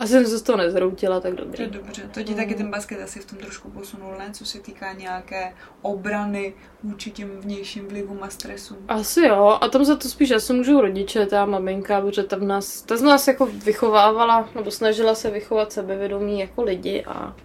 asi 0.00 0.12
jsem 0.12 0.26
se 0.26 0.38
z 0.38 0.42
toho 0.42 0.58
nezhroutila, 0.58 1.20
tak 1.20 1.34
dobrý. 1.34 1.56
To 1.56 1.62
je 1.62 1.68
dobře. 1.68 2.10
To 2.14 2.22
ti 2.22 2.34
taky 2.34 2.54
ten 2.54 2.70
basket 2.70 3.00
asi 3.02 3.20
v 3.20 3.24
tom 3.24 3.38
trošku 3.38 3.70
posunul, 3.70 4.14
ne? 4.18 4.30
Co 4.32 4.44
se 4.44 4.58
týká 4.58 4.92
nějaké 4.92 5.52
obrany 5.82 6.54
vůči 6.82 7.10
těm 7.10 7.28
vnějším 7.28 7.88
vlivům 7.88 8.22
a 8.22 8.30
stresům. 8.30 8.78
Asi 8.88 9.20
jo. 9.20 9.58
A 9.60 9.68
tam 9.68 9.84
za 9.84 9.96
to 9.96 10.08
spíš 10.08 10.30
asi 10.30 10.52
můžou 10.52 10.80
rodiče, 10.80 11.26
ta 11.26 11.46
maminka, 11.46 12.00
protože 12.00 12.22
ta, 12.22 12.36
v 12.36 12.42
nás, 12.42 12.82
ta 12.82 12.96
z 12.96 13.02
nás 13.02 13.28
jako 13.28 13.46
vychovávala, 13.46 14.48
nebo 14.54 14.70
snažila 14.70 15.14
se 15.14 15.30
vychovat 15.30 15.72
sebevědomí 15.72 16.40
jako 16.40 16.62
lidi 16.62 17.04
a 17.04 17.36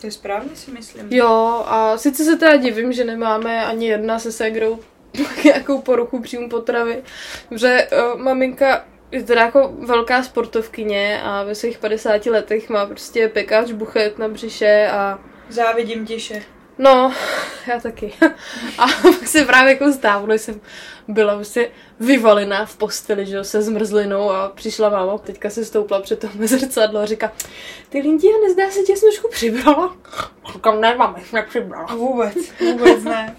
to 0.00 0.06
je 0.06 0.10
správně 0.10 0.56
si 0.56 0.70
myslím. 0.70 1.06
Jo, 1.10 1.64
a 1.66 1.98
sice 1.98 2.24
se 2.24 2.36
teda 2.36 2.56
divím, 2.56 2.92
že 2.92 3.04
nemáme 3.04 3.66
ani 3.66 3.86
jedna 3.86 4.18
se 4.18 4.32
segrou 4.32 4.78
nějakou 5.44 5.82
poruchu 5.82 6.22
příjmu 6.22 6.48
potravy, 6.48 7.02
že 7.50 7.88
uh, 7.92 8.20
maminka 8.20 8.84
je 9.12 9.22
teda 9.22 9.40
jako 9.40 9.72
velká 9.78 10.22
sportovkyně 10.22 11.20
a 11.22 11.42
ve 11.42 11.54
svých 11.54 11.78
50 11.78 12.26
letech 12.26 12.68
má 12.68 12.86
prostě 12.86 13.28
pekáč 13.28 13.72
buchet 13.72 14.18
na 14.18 14.28
břiše 14.28 14.88
a... 14.92 15.18
Závidím 15.48 16.06
tiše. 16.06 16.42
No, 16.78 17.12
já 17.66 17.80
taky. 17.80 18.12
A 18.78 18.86
pak 19.02 19.26
se 19.26 19.44
právě 19.44 19.72
jako 19.72 19.92
stávalo, 19.92 20.34
jsem 20.34 20.60
byla 21.08 21.34
prostě 21.34 21.70
vyvalená 22.00 22.66
v 22.66 22.76
posteli, 22.76 23.26
že 23.26 23.36
jo, 23.36 23.44
se 23.44 23.62
zmrzlinou 23.62 24.30
a 24.30 24.48
přišla 24.48 24.88
máma, 24.88 25.18
teďka 25.18 25.50
se 25.50 25.64
stoupla 25.64 26.02
před 26.02 26.18
to 26.20 26.28
zrcadlo 26.46 27.00
a 27.00 27.06
říká, 27.06 27.32
ty 27.88 27.98
Lindě, 27.98 28.28
nezdá 28.46 28.70
se 28.70 28.82
tě 28.82 28.96
snožku 28.96 29.28
přibrala? 29.30 29.96
Říkám, 30.52 30.80
ne, 30.80 30.96
máme, 30.96 31.20
nepřibrala. 31.32 31.94
Vůbec, 31.94 32.36
vůbec 32.72 33.04
ne. 33.04 33.36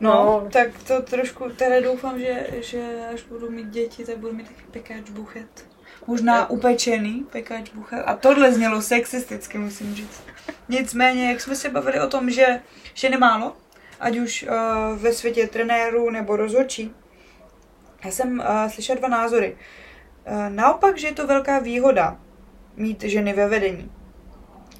No, 0.00 0.10
no, 0.10 0.48
tak 0.52 0.68
to 0.86 1.02
trošku, 1.02 1.44
teda 1.50 1.80
doufám, 1.80 2.18
že, 2.18 2.46
že 2.52 2.80
až 3.14 3.22
budu 3.22 3.50
mít 3.50 3.66
děti, 3.66 4.04
tak 4.04 4.18
budu 4.18 4.32
mít 4.32 4.48
taky 4.48 4.62
pekáč 4.70 5.10
buchet. 5.10 5.66
Možná 6.06 6.50
upečený 6.50 7.26
pekáč 7.32 7.70
buchet. 7.70 8.02
A 8.06 8.16
tohle 8.16 8.52
znělo 8.52 8.82
sexisticky, 8.82 9.58
musím 9.58 9.94
říct. 9.94 10.22
Nicméně, 10.68 11.28
jak 11.28 11.40
jsme 11.40 11.56
se 11.56 11.68
bavili 11.68 12.00
o 12.00 12.06
tom, 12.06 12.30
že 12.30 12.60
ženy 12.94 13.16
málo, 13.16 13.56
ať 14.00 14.16
už 14.16 14.42
uh, 14.42 14.98
ve 14.98 15.12
světě 15.12 15.46
trenérů 15.46 16.10
nebo 16.10 16.36
rozhodčí, 16.36 16.94
já 18.04 18.10
jsem 18.10 18.38
uh, 18.38 18.70
slyšela 18.70 18.98
dva 18.98 19.08
názory. 19.08 19.56
Uh, 20.26 20.48
naopak, 20.48 20.98
že 20.98 21.06
je 21.06 21.14
to 21.14 21.26
velká 21.26 21.58
výhoda 21.58 22.18
mít 22.76 23.02
ženy 23.02 23.32
ve 23.32 23.48
vedení. 23.48 23.92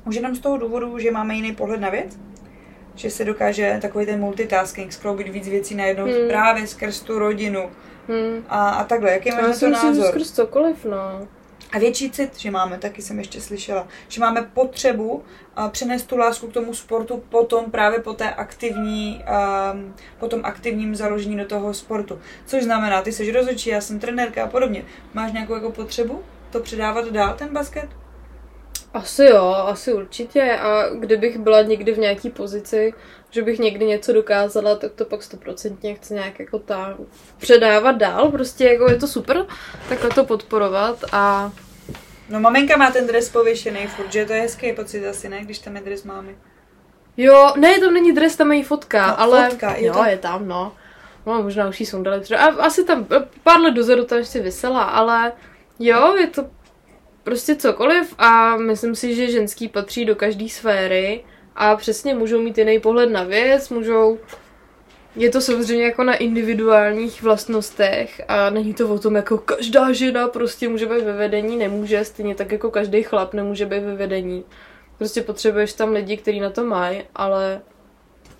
Už 0.04 0.16
jenom 0.16 0.34
z 0.34 0.40
toho 0.40 0.56
důvodu, 0.56 0.98
že 0.98 1.10
máme 1.10 1.34
jiný 1.34 1.54
pohled 1.54 1.80
na 1.80 1.90
věc, 1.90 2.18
že 2.96 3.10
se 3.10 3.24
dokáže 3.24 3.78
takový 3.82 4.06
ten 4.06 4.20
multitasking, 4.20 4.92
skloubit 4.92 5.28
víc 5.28 5.48
věcí 5.48 5.74
najednou 5.74 6.04
hmm. 6.04 6.28
právě 6.28 6.66
skrz 6.66 7.00
tu 7.00 7.18
rodinu 7.18 7.70
hmm. 8.08 8.44
a, 8.48 8.68
a 8.68 8.84
takhle. 8.84 9.12
Jaký 9.12 9.30
máš 9.30 9.42
na 9.42 9.58
to 9.58 9.68
názor? 9.68 10.06
Skrz 10.06 10.32
cokoliv, 10.32 10.84
no. 10.84 11.28
A 11.72 11.78
větší 11.78 12.10
cit, 12.10 12.38
že 12.38 12.50
máme, 12.50 12.78
taky 12.78 13.02
jsem 13.02 13.18
ještě 13.18 13.40
slyšela, 13.40 13.88
že 14.08 14.20
máme 14.20 14.42
potřebu 14.54 15.12
uh, 15.12 15.68
přenést 15.68 16.02
tu 16.02 16.16
lásku 16.16 16.46
k 16.46 16.52
tomu 16.52 16.74
sportu 16.74 17.22
potom 17.28 17.70
právě 17.70 18.00
po 18.00 18.12
té 18.12 18.30
aktivní, 18.30 19.24
um, 19.72 19.94
po 20.18 20.28
tom 20.28 20.40
aktivním 20.44 20.96
založení 20.96 21.36
do 21.36 21.44
toho 21.44 21.74
sportu. 21.74 22.18
Což 22.46 22.62
znamená, 22.62 23.02
ty 23.02 23.12
jsi 23.12 23.32
rozhodčí, 23.32 23.70
já 23.70 23.80
jsem 23.80 23.98
trenérka 23.98 24.44
a 24.44 24.46
podobně. 24.46 24.84
Máš 25.14 25.32
nějakou 25.32 25.54
jako 25.54 25.72
potřebu 25.72 26.22
to 26.50 26.60
předávat 26.60 27.08
dál, 27.08 27.34
ten 27.38 27.48
basket? 27.48 27.88
Asi 28.96 29.24
jo, 29.24 29.54
asi 29.66 29.94
určitě. 29.94 30.58
A 30.62 30.88
kdybych 30.94 31.38
byla 31.38 31.62
někdy 31.62 31.92
v 31.92 31.98
nějaký 31.98 32.30
pozici, 32.30 32.94
že 33.30 33.42
bych 33.42 33.58
někdy 33.58 33.86
něco 33.86 34.12
dokázala, 34.12 34.76
tak 34.76 34.92
to 34.92 35.04
pak 35.04 35.22
stoprocentně 35.22 35.94
chci 35.94 36.14
nějak 36.14 36.40
jako 36.40 36.58
ta 36.58 36.98
předávat 37.38 37.92
dál. 37.92 38.30
Prostě 38.30 38.64
jako 38.64 38.90
je 38.90 38.96
to 38.96 39.08
super 39.08 39.46
takhle 39.88 40.10
to 40.10 40.24
podporovat 40.24 41.04
a 41.12 41.52
No 42.28 42.40
maminka 42.40 42.76
má 42.76 42.90
ten 42.90 43.06
dres 43.06 43.28
pověšený 43.30 43.86
furt, 43.86 44.12
že 44.12 44.24
to 44.24 44.32
je 44.32 44.40
hezký 44.40 44.72
pocit 44.72 45.06
asi, 45.06 45.28
ne, 45.28 45.40
když 45.40 45.58
tam 45.58 45.76
je 45.76 45.82
dres 45.82 46.04
mámy. 46.04 46.36
Jo, 47.16 47.52
ne, 47.56 47.80
tam 47.80 47.94
není 47.94 48.12
dres, 48.12 48.36
tam 48.36 48.52
je 48.52 48.64
fotka, 48.64 49.06
no, 49.06 49.20
ale... 49.20 49.50
Fotka, 49.50 49.74
je 49.74 49.86
jo, 49.86 49.94
to... 49.94 50.04
je 50.04 50.18
tam, 50.18 50.48
no. 50.48 50.72
No, 51.26 51.42
možná 51.42 51.68
už 51.68 51.80
jí 51.80 51.86
sundali 51.86 52.20
třeba. 52.20 52.40
A 52.40 52.62
asi 52.62 52.84
tam 52.84 53.06
pár 53.42 53.60
let 53.60 53.74
dozadu 53.74 54.04
tam 54.04 54.18
ještě 54.18 54.40
vysela, 54.40 54.82
ale 54.82 55.32
jo, 55.78 56.16
je 56.16 56.26
to 56.26 56.46
prostě 57.26 57.56
cokoliv 57.56 58.14
a 58.18 58.56
myslím 58.56 58.94
si, 58.94 59.14
že 59.14 59.30
ženský 59.30 59.68
patří 59.68 60.04
do 60.04 60.16
každé 60.16 60.48
sféry 60.48 61.24
a 61.56 61.76
přesně 61.76 62.14
můžou 62.14 62.40
mít 62.40 62.58
jiný 62.58 62.80
pohled 62.80 63.10
na 63.10 63.24
věc, 63.24 63.68
můžou 63.68 64.18
je 65.16 65.30
to 65.30 65.40
samozřejmě 65.40 65.84
jako 65.84 66.04
na 66.04 66.14
individuálních 66.14 67.22
vlastnostech 67.22 68.20
a 68.28 68.50
není 68.50 68.74
to 68.74 68.88
o 68.88 68.98
tom, 68.98 69.16
jako 69.16 69.38
každá 69.38 69.92
žena 69.92 70.28
prostě 70.28 70.68
může 70.68 70.86
být 70.86 71.04
ve 71.04 71.12
vedení, 71.12 71.56
nemůže, 71.56 72.04
stejně 72.04 72.34
tak 72.34 72.52
jako 72.52 72.70
každý 72.70 73.02
chlap 73.02 73.34
nemůže 73.34 73.66
být 73.66 73.82
ve 73.82 73.94
vedení. 73.94 74.44
Prostě 74.98 75.22
potřebuješ 75.22 75.72
tam 75.72 75.92
lidi, 75.92 76.16
kteří 76.16 76.40
na 76.40 76.50
to 76.50 76.64
mají, 76.64 77.02
ale... 77.14 77.60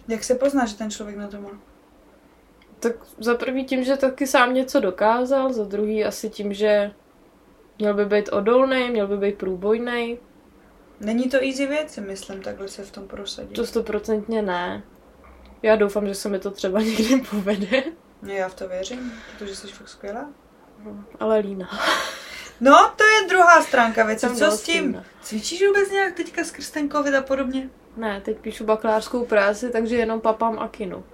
Jak 0.09 0.24
se 0.24 0.34
pozná, 0.34 0.66
že 0.66 0.76
ten 0.76 0.91
člověk 0.91 1.16
na 1.16 1.28
to 1.28 1.41
má? 1.41 1.61
Tak 2.80 2.93
za 3.18 3.34
prvý 3.34 3.64
tím, 3.64 3.84
že 3.84 3.97
taky 3.97 4.26
sám 4.26 4.55
něco 4.55 4.80
dokázal, 4.80 5.53
za 5.53 5.64
druhý 5.64 6.05
asi 6.05 6.30
tím, 6.30 6.53
že 6.53 6.91
měl 7.79 7.95
by 7.95 8.05
být 8.07 8.29
odolný, 8.29 8.91
měl 8.91 9.07
by 9.07 9.16
být 9.16 9.39
průbojný. 9.39 10.18
Není 11.01 11.29
to 11.29 11.37
easy 11.37 11.66
věc, 11.66 11.97
myslím, 11.97 12.43
takhle 12.43 12.68
se 12.68 12.85
v 12.85 12.91
tom 12.91 13.09
prosadit. 13.09 13.55
To 13.55 13.66
stoprocentně 13.66 14.43
ne. 14.43 14.83
Já 15.62 15.77
doufám, 15.77 16.07
že 16.07 16.14
se 16.14 16.29
mi 16.29 16.39
to 16.39 16.51
třeba 16.51 16.81
někdy 16.83 17.22
povede. 17.31 17.83
Já 18.22 18.49
v 18.49 18.55
to 18.55 18.68
věřím, 18.68 19.12
protože 19.39 19.57
jsi 19.57 19.66
fakt 19.66 19.89
skvělá. 19.89 20.31
Ale 21.20 21.39
lína. 21.39 21.70
No, 22.61 22.93
to 22.97 23.05
je 23.05 23.29
druhá 23.29 23.62
stránka 23.62 24.05
věci. 24.05 24.27
Co 24.37 24.51
s 24.51 24.62
tím? 24.62 24.85
Lína. 24.85 25.05
Cvičíš 25.22 25.66
vůbec 25.66 25.91
nějak 25.91 26.14
teďka 26.14 26.45
skrz 26.45 26.70
ten 26.70 26.91
covid 26.91 27.14
a 27.14 27.22
podobně? 27.22 27.70
Ne, 27.97 28.20
teď 28.20 28.39
píšu 28.39 28.64
bakalářskou 28.64 29.24
práci, 29.24 29.70
takže 29.70 29.97
jenom 29.97 30.20
papám 30.20 30.59
a 30.59 30.68
kinu. 30.68 31.05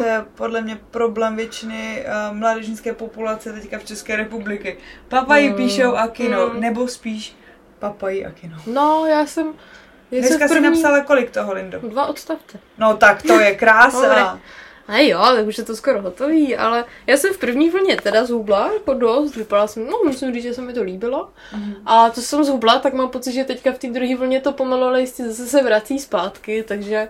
To 0.00 0.06
je 0.06 0.24
podle 0.34 0.60
mě 0.60 0.78
problém 0.90 1.36
většiny 1.36 2.04
uh, 2.04 2.36
mládežnické 2.36 2.92
populace 2.92 3.52
teďka 3.52 3.78
v 3.78 3.84
České 3.84 4.16
republiky. 4.16 4.78
Papaji 5.08 5.50
mm. 5.50 5.56
píšou 5.56 5.94
a 5.94 6.08
kino, 6.08 6.48
mm. 6.48 6.60
nebo 6.60 6.88
spíš 6.88 7.36
papaji 7.78 8.26
a 8.26 8.30
kino. 8.30 8.56
No, 8.66 9.06
já 9.06 9.26
jsem... 9.26 9.54
Dneska 10.10 10.48
první... 10.48 10.54
si 10.54 10.60
napsala 10.60 11.00
kolik 11.00 11.30
toho, 11.30 11.52
Lindo? 11.52 11.78
Dva 11.78 12.06
odstavce. 12.06 12.58
No 12.78 12.96
tak 12.96 13.22
to 13.22 13.40
je 13.40 13.54
krása. 13.56 14.40
A 14.88 14.98
jo, 14.98 15.20
tak 15.36 15.46
už 15.46 15.58
je 15.58 15.64
to 15.64 15.76
skoro 15.76 16.02
hotový, 16.02 16.56
ale 16.56 16.84
já 17.06 17.16
jsem 17.16 17.34
v 17.34 17.38
první 17.38 17.70
vlně 17.70 17.96
teda 17.96 18.24
zhubla 18.24 18.72
jako 18.72 18.94
dost, 18.94 19.36
vypadala 19.36 19.66
jsem, 19.66 19.86
no 19.86 19.98
musím 20.04 20.34
říct, 20.34 20.42
že 20.42 20.54
se 20.54 20.62
mi 20.62 20.72
to 20.72 20.82
líbilo. 20.82 21.30
Mm. 21.56 21.74
A 21.86 22.10
to 22.10 22.20
jsem 22.20 22.44
zhubla, 22.44 22.78
tak 22.78 22.94
mám 22.94 23.08
pocit, 23.08 23.32
že 23.32 23.44
teďka 23.44 23.72
v 23.72 23.78
té 23.78 23.88
druhé 23.88 24.16
vlně 24.16 24.40
to 24.40 24.52
pomalu, 24.52 24.84
ale 24.84 25.00
jistě 25.00 25.24
zase 25.24 25.46
se 25.46 25.62
vrací 25.62 25.98
zpátky, 25.98 26.64
takže 26.68 27.08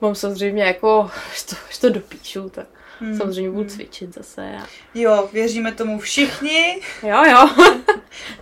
mám 0.00 0.14
samozřejmě 0.14 0.62
jako, 0.62 1.10
že 1.34 1.46
to, 1.46 1.56
že 1.70 1.80
to 1.80 1.88
dopíšu, 1.88 2.50
tak 2.50 2.66
mm. 3.00 3.16
samozřejmě 3.16 3.50
budu 3.50 3.68
cvičit 3.68 4.14
zase. 4.14 4.56
A... 4.62 4.66
Jo, 4.94 5.28
věříme 5.32 5.72
tomu 5.72 5.98
všichni. 5.98 6.80
Jo, 7.02 7.24
jo, 7.24 7.48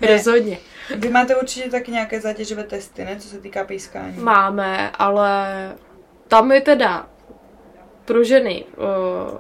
rozhodně. 0.12 0.58
Vy 0.96 1.08
máte 1.08 1.36
určitě 1.36 1.70
taky 1.70 1.90
nějaké 1.90 2.20
zátěžové 2.20 2.64
testy, 2.64 3.04
ne, 3.04 3.16
co 3.20 3.28
se 3.28 3.40
týká 3.40 3.64
pískání? 3.64 4.18
Máme, 4.18 4.90
ale 4.90 5.74
tam 6.28 6.52
je 6.52 6.60
teda 6.60 7.10
pro 8.04 8.24
ženy, 8.24 8.64
uh, 8.76 9.38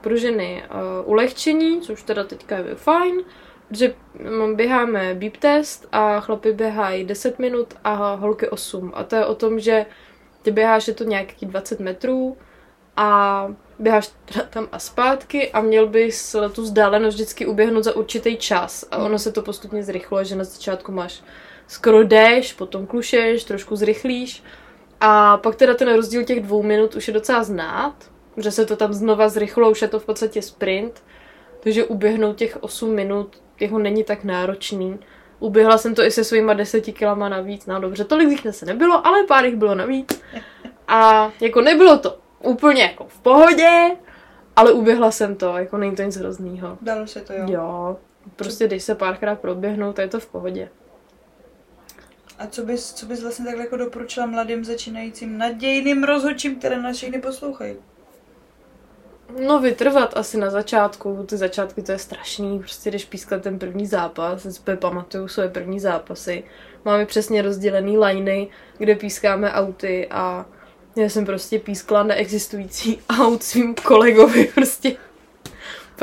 pro 0.00 0.16
ženy 0.16 0.62
uh, 0.70 1.10
ulehčení, 1.10 1.80
což 1.80 2.02
teda 2.02 2.24
teďka 2.24 2.58
je 2.58 2.74
fajn, 2.74 3.14
že 3.70 3.94
běháme 4.54 5.14
beep 5.14 5.36
test 5.36 5.88
a 5.92 6.20
chlapi 6.20 6.52
běhají 6.52 7.04
10 7.04 7.38
minut 7.38 7.74
a 7.84 8.14
holky 8.14 8.48
8. 8.48 8.92
A 8.94 9.04
to 9.04 9.16
je 9.16 9.26
o 9.26 9.34
tom, 9.34 9.60
že 9.60 9.86
ty 10.46 10.52
běháš, 10.52 10.88
je 10.88 10.94
to 10.94 11.04
nějaký 11.04 11.46
20 11.46 11.80
metrů 11.80 12.36
a 12.96 13.48
běháš 13.78 14.10
tam 14.50 14.68
a 14.72 14.78
zpátky 14.78 15.50
a 15.50 15.60
měl 15.60 15.86
bys 15.86 16.36
tu 16.52 16.62
vzdálenost 16.62 17.14
vždycky 17.14 17.46
uběhnout 17.46 17.84
za 17.84 17.96
určitý 17.96 18.36
čas. 18.36 18.84
A 18.90 18.96
ono 18.96 19.18
se 19.18 19.32
to 19.32 19.42
postupně 19.42 19.82
zrychluje, 19.82 20.24
že 20.24 20.36
na 20.36 20.44
začátku 20.44 20.92
máš 20.92 21.22
skoro 21.66 22.02
jdeš, 22.02 22.52
potom 22.52 22.86
klušeš, 22.86 23.44
trošku 23.44 23.76
zrychlíš. 23.76 24.42
A 25.00 25.36
pak 25.36 25.56
teda 25.56 25.74
ten 25.74 25.94
rozdíl 25.94 26.24
těch 26.24 26.40
dvou 26.40 26.62
minut 26.62 26.94
už 26.94 27.08
je 27.08 27.14
docela 27.14 27.42
znát, 27.42 27.94
že 28.36 28.50
se 28.50 28.66
to 28.66 28.76
tam 28.76 28.92
znova 28.92 29.28
zrychlo, 29.28 29.70
už 29.70 29.82
je 29.82 29.88
to 29.88 30.00
v 30.00 30.04
podstatě 30.04 30.42
sprint, 30.42 31.02
takže 31.60 31.84
uběhnout 31.84 32.36
těch 32.36 32.58
8 32.60 32.94
minut 32.94 33.42
jeho 33.60 33.78
není 33.78 34.04
tak 34.04 34.24
náročný. 34.24 34.98
Uběhla 35.38 35.78
jsem 35.78 35.94
to 35.94 36.02
i 36.02 36.10
se 36.10 36.24
svýma 36.24 36.54
deseti 36.54 36.92
kilama 36.92 37.28
navíc, 37.28 37.66
no 37.66 37.80
dobře, 37.80 38.04
tolik 38.04 38.28
jich 38.28 38.46
se 38.50 38.66
nebylo, 38.66 39.06
ale 39.06 39.24
pár 39.24 39.44
jich 39.44 39.56
bylo 39.56 39.74
navíc. 39.74 40.22
A 40.88 41.30
jako 41.40 41.60
nebylo 41.60 41.98
to 41.98 42.18
úplně 42.42 42.82
jako 42.82 43.04
v 43.08 43.20
pohodě, 43.20 43.96
Ale 44.56 44.72
uběhla 44.72 45.10
jsem 45.10 45.36
to, 45.36 45.58
jako 45.58 45.76
není 45.76 45.96
to 45.96 46.02
nic 46.02 46.16
hroznýho. 46.16 46.78
Dalo 46.80 47.06
se 47.06 47.20
to, 47.20 47.32
jo. 47.32 47.44
Jo, 47.48 47.96
prostě 48.36 48.66
když 48.66 48.82
se 48.82 48.94
párkrát 48.94 49.40
proběhnou, 49.40 49.92
to 49.92 50.00
je 50.00 50.08
to 50.08 50.20
v 50.20 50.26
pohodě. 50.26 50.68
A 52.38 52.46
co 52.46 52.62
bys, 52.62 52.92
co 52.92 53.06
bys 53.06 53.22
vlastně 53.22 53.44
takhle 53.44 53.64
jako 53.64 53.76
doporučila 53.76 54.26
mladým 54.26 54.64
začínajícím 54.64 55.38
nadějným 55.38 56.04
rozhodčím, 56.04 56.56
které 56.56 56.82
nás 56.82 56.96
všechny 56.96 57.20
poslouchají? 57.20 57.76
No 59.46 59.60
vytrvat 59.60 60.16
asi 60.16 60.38
na 60.38 60.50
začátku, 60.50 61.24
ty 61.28 61.36
začátky 61.36 61.82
to 61.82 61.92
je 61.92 61.98
strašný, 61.98 62.58
prostě 62.58 62.90
když 62.90 63.04
pískal 63.04 63.40
ten 63.40 63.58
první 63.58 63.86
zápas, 63.86 64.42
si 64.42 64.76
pamatuju 64.76 65.28
svoje 65.28 65.48
první 65.48 65.80
zápasy, 65.80 66.44
máme 66.84 67.06
přesně 67.06 67.42
rozdělený 67.42 67.98
liney, 67.98 68.48
kde 68.78 68.94
pískáme 68.94 69.52
auty 69.52 70.08
a 70.10 70.46
já 70.96 71.08
jsem 71.08 71.24
prostě 71.26 71.58
pískla 71.58 72.02
neexistující 72.02 72.98
aut 73.08 73.42
svým 73.42 73.74
kolegovi, 73.74 74.50
prostě. 74.54 74.96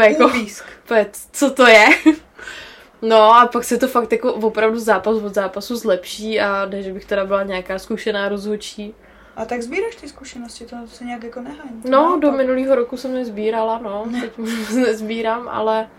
Jako, 0.08 0.32
Pec, 0.88 1.28
co 1.32 1.52
to 1.52 1.68
je? 1.68 1.86
No 3.06 3.36
a 3.36 3.48
pak 3.48 3.64
se 3.64 3.78
to 3.78 3.88
fakt 3.88 4.12
jako 4.12 4.34
opravdu 4.34 4.80
zápas 4.80 5.16
od 5.16 5.34
zápasu 5.34 5.76
zlepší 5.76 6.40
a 6.40 6.66
ne, 6.66 6.84
že 6.84 6.94
bych 6.94 7.06
teda 7.06 7.26
byla 7.26 7.44
nějaká 7.44 7.80
zkušená 7.80 8.30
rozhodčí. 8.30 8.96
A 9.36 9.46
tak 9.46 9.62
sbíráš 9.62 9.96
ty 9.96 10.10
zkušenosti, 10.10 10.66
to 10.66 10.76
se 10.88 11.06
nějak 11.06 11.24
jako 11.24 11.42
nehání. 11.42 11.82
No, 11.86 12.10
no 12.10 12.20
do 12.20 12.32
minulého 12.32 12.76
roku 12.76 12.98
jsem 12.98 13.14
nezbírala, 13.14 13.80
no, 13.84 14.08
teď 14.22 14.38
nezbírám, 14.76 15.50
ale 15.52 15.90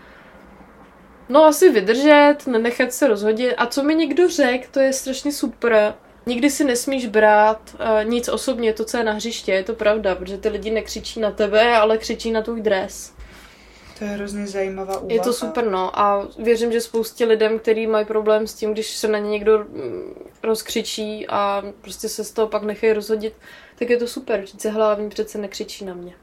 no 1.29 1.45
asi 1.45 1.69
vydržet, 1.69 2.37
nenechat 2.47 2.93
se 2.93 3.07
rozhodit. 3.07 3.53
A 3.57 3.65
co 3.65 3.83
mi 3.83 3.95
někdo 3.95 4.29
řekl, 4.29 4.67
to 4.71 4.79
je 4.79 4.93
strašně 4.93 5.31
super, 5.31 5.93
Nikdy 6.27 6.49
si 6.49 6.63
nesmíš 6.63 7.05
brát 7.05 7.75
uh, 7.75 8.09
nic 8.09 8.29
osobně, 8.29 8.73
to, 8.73 8.85
co 8.85 8.97
je 8.97 9.03
na 9.03 9.11
hřiště, 9.11 9.51
je 9.51 9.63
to 9.63 9.73
pravda, 9.73 10.15
protože 10.15 10.37
ty 10.37 10.49
lidi 10.49 10.71
nekřičí 10.71 11.19
na 11.19 11.31
tebe, 11.31 11.75
ale 11.75 11.97
křičí 11.97 12.31
na 12.31 12.41
tvůj 12.41 12.61
dres. 12.61 13.14
To 13.99 14.03
je 14.03 14.09
hrozně 14.09 14.47
zajímavá 14.47 14.97
úvaha. 14.97 15.13
Je 15.13 15.19
to 15.19 15.33
super, 15.33 15.67
no. 15.67 15.99
A 15.99 16.27
věřím, 16.39 16.71
že 16.71 16.81
spoustě 16.81 17.25
lidem, 17.25 17.59
kteří 17.59 17.87
mají 17.87 18.05
problém 18.05 18.47
s 18.47 18.53
tím, 18.53 18.73
když 18.73 18.97
se 18.97 19.07
na 19.07 19.19
ně 19.19 19.29
někdo 19.29 19.59
mm, 19.59 20.13
rozkřičí 20.43 21.27
a 21.27 21.63
prostě 21.81 22.09
se 22.09 22.23
z 22.23 22.31
toho 22.31 22.47
pak 22.47 22.63
nechají 22.63 22.93
rozhodit, 22.93 23.33
tak 23.79 23.89
je 23.89 23.97
to 23.97 24.07
super. 24.07 24.45
Říct 24.45 24.61
se 24.61 24.69
hlavně 24.69 25.09
přece 25.09 25.37
nekřičí 25.37 25.85
na 25.85 25.93
mě. 25.93 26.15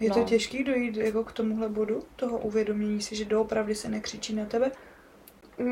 Je 0.00 0.08
no. 0.08 0.14
to 0.14 0.22
těžký 0.22 0.64
dojít 0.64 0.96
jako 0.96 1.24
k 1.24 1.32
tomuhle 1.32 1.68
bodu, 1.68 2.02
toho 2.16 2.38
uvědomění 2.38 3.00
si, 3.00 3.16
že 3.16 3.24
doopravdy 3.24 3.74
se 3.74 3.88
nekřičí 3.88 4.34
na 4.34 4.44
tebe? 4.44 4.70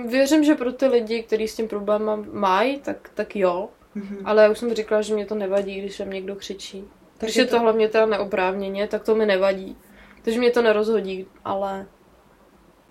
Věřím, 0.07 0.45
že 0.45 0.55
pro 0.55 0.73
ty 0.73 0.87
lidi, 0.87 1.23
kteří 1.23 1.49
s 1.49 1.57
tím 1.57 1.69
problémem 1.69 2.29
mají, 2.33 2.81
tak, 2.81 3.11
tak 3.15 3.37
jo. 3.37 3.69
Mm-hmm. 3.97 4.19
Ale 4.25 4.43
já 4.43 4.51
už 4.51 4.59
jsem 4.59 4.75
říkala, 4.75 5.03
že 5.03 5.15
mě 5.15 5.27
to 5.27 5.35
nevadí, 5.35 5.81
když 5.81 5.97
se 5.97 6.05
někdo 6.05 6.37
křičí. 6.37 6.85
Tak 7.19 7.27
když 7.27 7.37
je 7.37 7.45
to... 7.45 7.51
to 7.51 7.61
hlavně 7.61 7.89
teda 7.89 8.07
neoprávněně, 8.07 8.89
tak 8.89 9.05
to 9.05 9.15
mi 9.15 9.27
nevadí. 9.27 9.77
Takže 10.23 10.39
mě 10.39 10.51
to 10.51 10.63
nerozhodí, 10.63 11.27
ale 11.45 11.87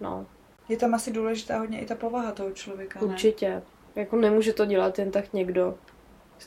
no. 0.01 0.25
Je 0.69 0.77
tam 0.77 0.93
asi 0.93 1.11
důležitá 1.11 1.57
hodně 1.57 1.79
i 1.79 1.85
ta 1.85 1.95
povaha 1.95 2.31
toho 2.31 2.51
člověka, 2.51 2.99
ne? 2.99 3.07
Určitě. 3.07 3.61
Jako 3.95 4.15
nemůže 4.15 4.53
to 4.53 4.65
dělat 4.65 4.99
jen 4.99 5.11
tak 5.11 5.33
někdo. 5.33 5.75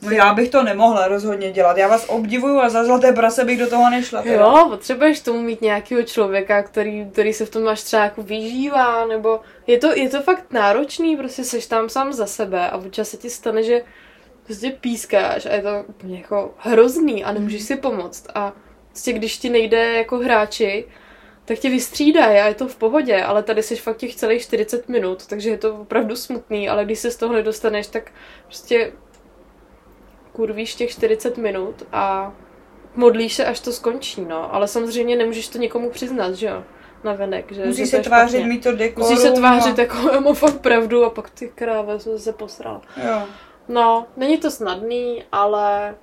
No 0.03 0.11
já 0.11 0.35
bych 0.35 0.49
to 0.49 0.63
nemohla 0.63 1.09
rozhodně 1.09 1.53
dělat. 1.53 1.77
Já 1.77 1.89
vás 1.89 2.07
obdivuju 2.09 2.59
a 2.59 2.69
za 2.69 2.85
zlaté 2.85 3.13
prase 3.13 3.45
bych 3.45 3.59
do 3.59 3.71
toho 3.71 3.91
nešla. 3.91 4.23
Teda. 4.23 4.35
Jo, 4.35 4.67
potřebuješ 4.71 5.21
tomu 5.21 5.43
mít 5.43 5.63
nějakého 5.63 6.03
člověka, 6.03 6.63
který, 6.63 7.07
který 7.13 7.33
se 7.33 7.47
v 7.47 7.51
tom 7.51 7.63
máš 7.63 7.83
třeba 7.83 8.03
jako 8.05 8.23
vyžívá, 8.23 9.07
nebo 9.07 9.41
je 9.67 9.79
to, 9.79 9.93
je 9.95 10.09
to 10.09 10.23
fakt 10.23 10.53
náročný, 10.53 11.17
prostě 11.17 11.45
seš 11.45 11.67
tam 11.67 11.89
sám 11.89 12.13
za 12.13 12.27
sebe 12.27 12.71
a 12.71 12.77
občas 12.77 13.09
se 13.09 13.17
ti 13.17 13.31
stane, 13.31 13.63
že 13.63 13.83
prostě 14.45 14.71
pískáš 14.71 15.47
a 15.47 15.53
je 15.53 15.63
to 15.63 15.85
úplně 15.89 16.19
jako 16.19 16.55
hrozný 16.59 17.25
a 17.25 17.33
nemůžeš 17.33 17.63
si 17.63 17.77
pomoct 17.77 18.27
a 18.35 18.53
prostě 18.93 19.13
když 19.13 19.39
ti 19.39 19.51
nejde 19.51 19.93
jako 19.93 20.19
hráči, 20.19 20.85
tak 21.45 21.59
tě 21.59 21.71
vystřídají 21.71 22.39
a 22.39 22.47
je 22.47 22.55
to 22.55 22.69
v 22.69 22.77
pohodě, 22.77 23.23
ale 23.23 23.43
tady 23.43 23.63
jsi 23.63 23.77
fakt 23.77 23.97
těch 23.97 24.15
celých 24.15 24.43
40 24.43 24.89
minut, 24.89 25.27
takže 25.27 25.51
je 25.51 25.59
to 25.59 25.75
opravdu 25.75 26.17
smutný, 26.17 26.69
ale 26.69 26.85
když 26.85 26.99
se 26.99 27.11
z 27.11 27.17
toho 27.17 27.35
nedostaneš, 27.35 27.87
tak 27.87 28.13
prostě 28.47 28.93
kurvíš 30.33 30.75
těch 30.75 30.91
40 30.91 31.37
minut 31.37 31.87
a 31.93 32.35
modlíš 32.95 33.35
se, 33.35 33.45
až 33.45 33.61
to 33.61 33.73
skončí, 33.73 34.21
no. 34.21 34.55
Ale 34.55 34.69
samozřejmě 34.69 35.17
nemůžeš 35.17 35.49
to 35.49 35.59
nikomu 35.59 35.91
přiznat, 35.91 36.35
že 36.35 36.47
jo? 36.47 36.65
Na 37.05 37.13
venek, 37.13 37.53
že, 37.53 37.67
Musíš 37.67 37.91
že 37.91 37.97
se 37.97 38.03
tvářit, 38.03 38.47
mít 38.47 38.63
to 38.63 38.73
dekorum. 38.73 39.11
Musíš 39.11 39.29
se 39.29 39.33
tvářit 39.33 39.77
no. 39.77 39.83
jako, 39.83 39.97
mám 40.21 40.35
fakt 40.35 40.61
pravdu 40.61 41.05
a 41.05 41.11
pak 41.11 41.31
ty 41.31 41.53
jsem 41.99 42.19
se 42.19 42.33
posral. 42.33 42.81
Jo. 43.07 43.23
No, 43.69 44.07
není 44.17 44.39
to 44.39 44.51
snadný, 44.51 45.25
ale 45.33 45.95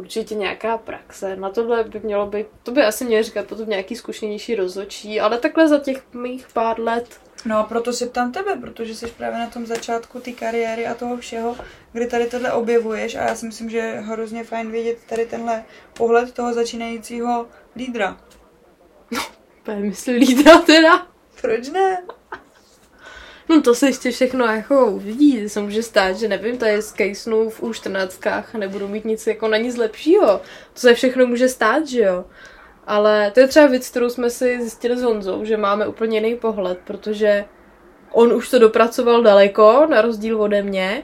určitě 0.00 0.34
nějaká 0.34 0.78
praxe. 0.78 1.36
Na 1.36 1.50
tohle 1.50 1.84
by 1.84 2.00
mělo 2.00 2.26
být, 2.26 2.46
to 2.62 2.70
by 2.72 2.82
asi 2.82 3.04
měl 3.04 3.22
říkat 3.22 3.46
potom 3.46 3.68
nějaký 3.68 3.96
zkušenější 3.96 4.54
rozhodčí, 4.54 5.20
ale 5.20 5.38
takhle 5.38 5.68
za 5.68 5.78
těch 5.78 6.14
mých 6.14 6.46
pár 6.52 6.80
let 6.80 7.20
No 7.44 7.58
a 7.58 7.62
proto 7.62 7.92
se 7.92 8.06
ptám 8.06 8.32
tebe, 8.32 8.56
protože 8.56 8.94
jsi 8.94 9.06
právě 9.06 9.38
na 9.38 9.46
tom 9.46 9.66
začátku 9.66 10.20
té 10.20 10.32
kariéry 10.32 10.86
a 10.86 10.94
toho 10.94 11.16
všeho, 11.16 11.56
kdy 11.92 12.06
tady 12.06 12.26
tohle 12.26 12.52
objevuješ 12.52 13.14
a 13.14 13.22
já 13.22 13.34
si 13.34 13.46
myslím, 13.46 13.70
že 13.70 13.78
je 13.78 14.00
hrozně 14.00 14.44
fajn 14.44 14.70
vědět 14.70 14.98
tady 15.08 15.26
tenhle 15.26 15.64
pohled 15.94 16.32
toho 16.32 16.54
začínajícího 16.54 17.46
lídra. 17.76 18.20
No, 19.10 19.20
myslí 19.80 20.14
lídra 20.14 20.58
teda. 20.58 21.06
Proč 21.40 21.68
ne? 21.68 22.02
No 23.50 23.62
to 23.62 23.74
se 23.74 23.86
ještě 23.86 24.10
všechno 24.10 24.44
jako 24.44 24.86
uvidí, 24.86 25.48
se 25.48 25.60
může 25.60 25.82
stát, 25.82 26.16
že 26.16 26.28
nevím, 26.28 26.58
to 26.58 26.64
je 26.64 26.82
z 26.82 26.92
kejsnu 26.92 27.50
v 27.50 27.62
U14 27.62 28.44
a 28.54 28.58
nebudu 28.58 28.88
mít 28.88 29.04
nic 29.04 29.26
jako 29.26 29.48
na 29.48 29.56
nic 29.56 29.76
lepšího. 29.76 30.40
To 30.72 30.80
se 30.80 30.94
všechno 30.94 31.26
může 31.26 31.48
stát, 31.48 31.86
že 31.86 32.00
jo. 32.00 32.24
Ale 32.86 33.30
to 33.30 33.40
je 33.40 33.48
třeba 33.48 33.66
věc, 33.66 33.88
kterou 33.88 34.10
jsme 34.10 34.30
si 34.30 34.60
zjistili 34.60 34.96
s 34.96 35.02
Honzou, 35.02 35.44
že 35.44 35.56
máme 35.56 35.86
úplně 35.86 36.18
jiný 36.18 36.36
pohled, 36.36 36.78
protože 36.84 37.44
on 38.12 38.32
už 38.32 38.50
to 38.50 38.58
dopracoval 38.58 39.22
daleko, 39.22 39.86
na 39.90 40.00
rozdíl 40.00 40.42
ode 40.42 40.62
mě. 40.62 41.02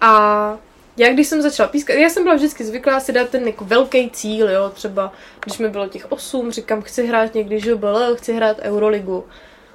A 0.00 0.58
já 0.96 1.12
když 1.12 1.26
jsem 1.26 1.42
začala 1.42 1.68
pískat, 1.68 1.94
já 1.94 2.08
jsem 2.08 2.22
byla 2.22 2.34
vždycky 2.34 2.64
zvyklá 2.64 3.00
si 3.00 3.12
dát 3.12 3.28
ten 3.28 3.46
jako 3.46 3.64
velký 3.64 4.10
cíl, 4.10 4.50
jo, 4.50 4.70
třeba 4.74 5.12
když 5.44 5.58
mi 5.58 5.68
bylo 5.68 5.88
těch 5.88 6.12
8, 6.12 6.50
říkám, 6.50 6.82
chci 6.82 7.06
hrát 7.06 7.34
někdy 7.34 7.60
žobl, 7.60 8.14
chci 8.14 8.32
hrát 8.32 8.58
Euroligu. 8.62 9.24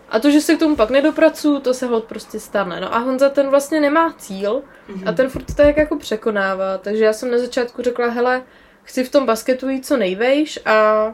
A 0.09 0.19
to, 0.19 0.31
že 0.31 0.41
se 0.41 0.55
k 0.55 0.59
tomu 0.59 0.75
pak 0.75 0.89
nedopracuju, 0.89 1.59
to 1.59 1.73
se 1.73 1.85
hod 1.85 2.03
prostě 2.03 2.39
stane. 2.39 2.79
No 2.79 2.95
a 2.95 2.97
Honza 2.97 3.29
ten 3.29 3.49
vlastně 3.49 3.79
nemá 3.79 4.13
cíl 4.13 4.63
mm-hmm. 4.89 5.09
a 5.09 5.11
ten 5.11 5.29
furt 5.29 5.43
to 5.43 5.53
tak 5.53 5.77
jako 5.77 5.97
překonává. 5.97 6.77
Takže 6.77 7.03
já 7.05 7.13
jsem 7.13 7.31
na 7.31 7.37
začátku 7.37 7.81
řekla, 7.81 8.09
hele, 8.09 8.43
chci 8.83 9.03
v 9.03 9.11
tom 9.11 9.25
basketu 9.25 9.69
jít 9.69 9.85
co 9.85 9.97
nejvejš 9.97 10.59
a 10.65 11.13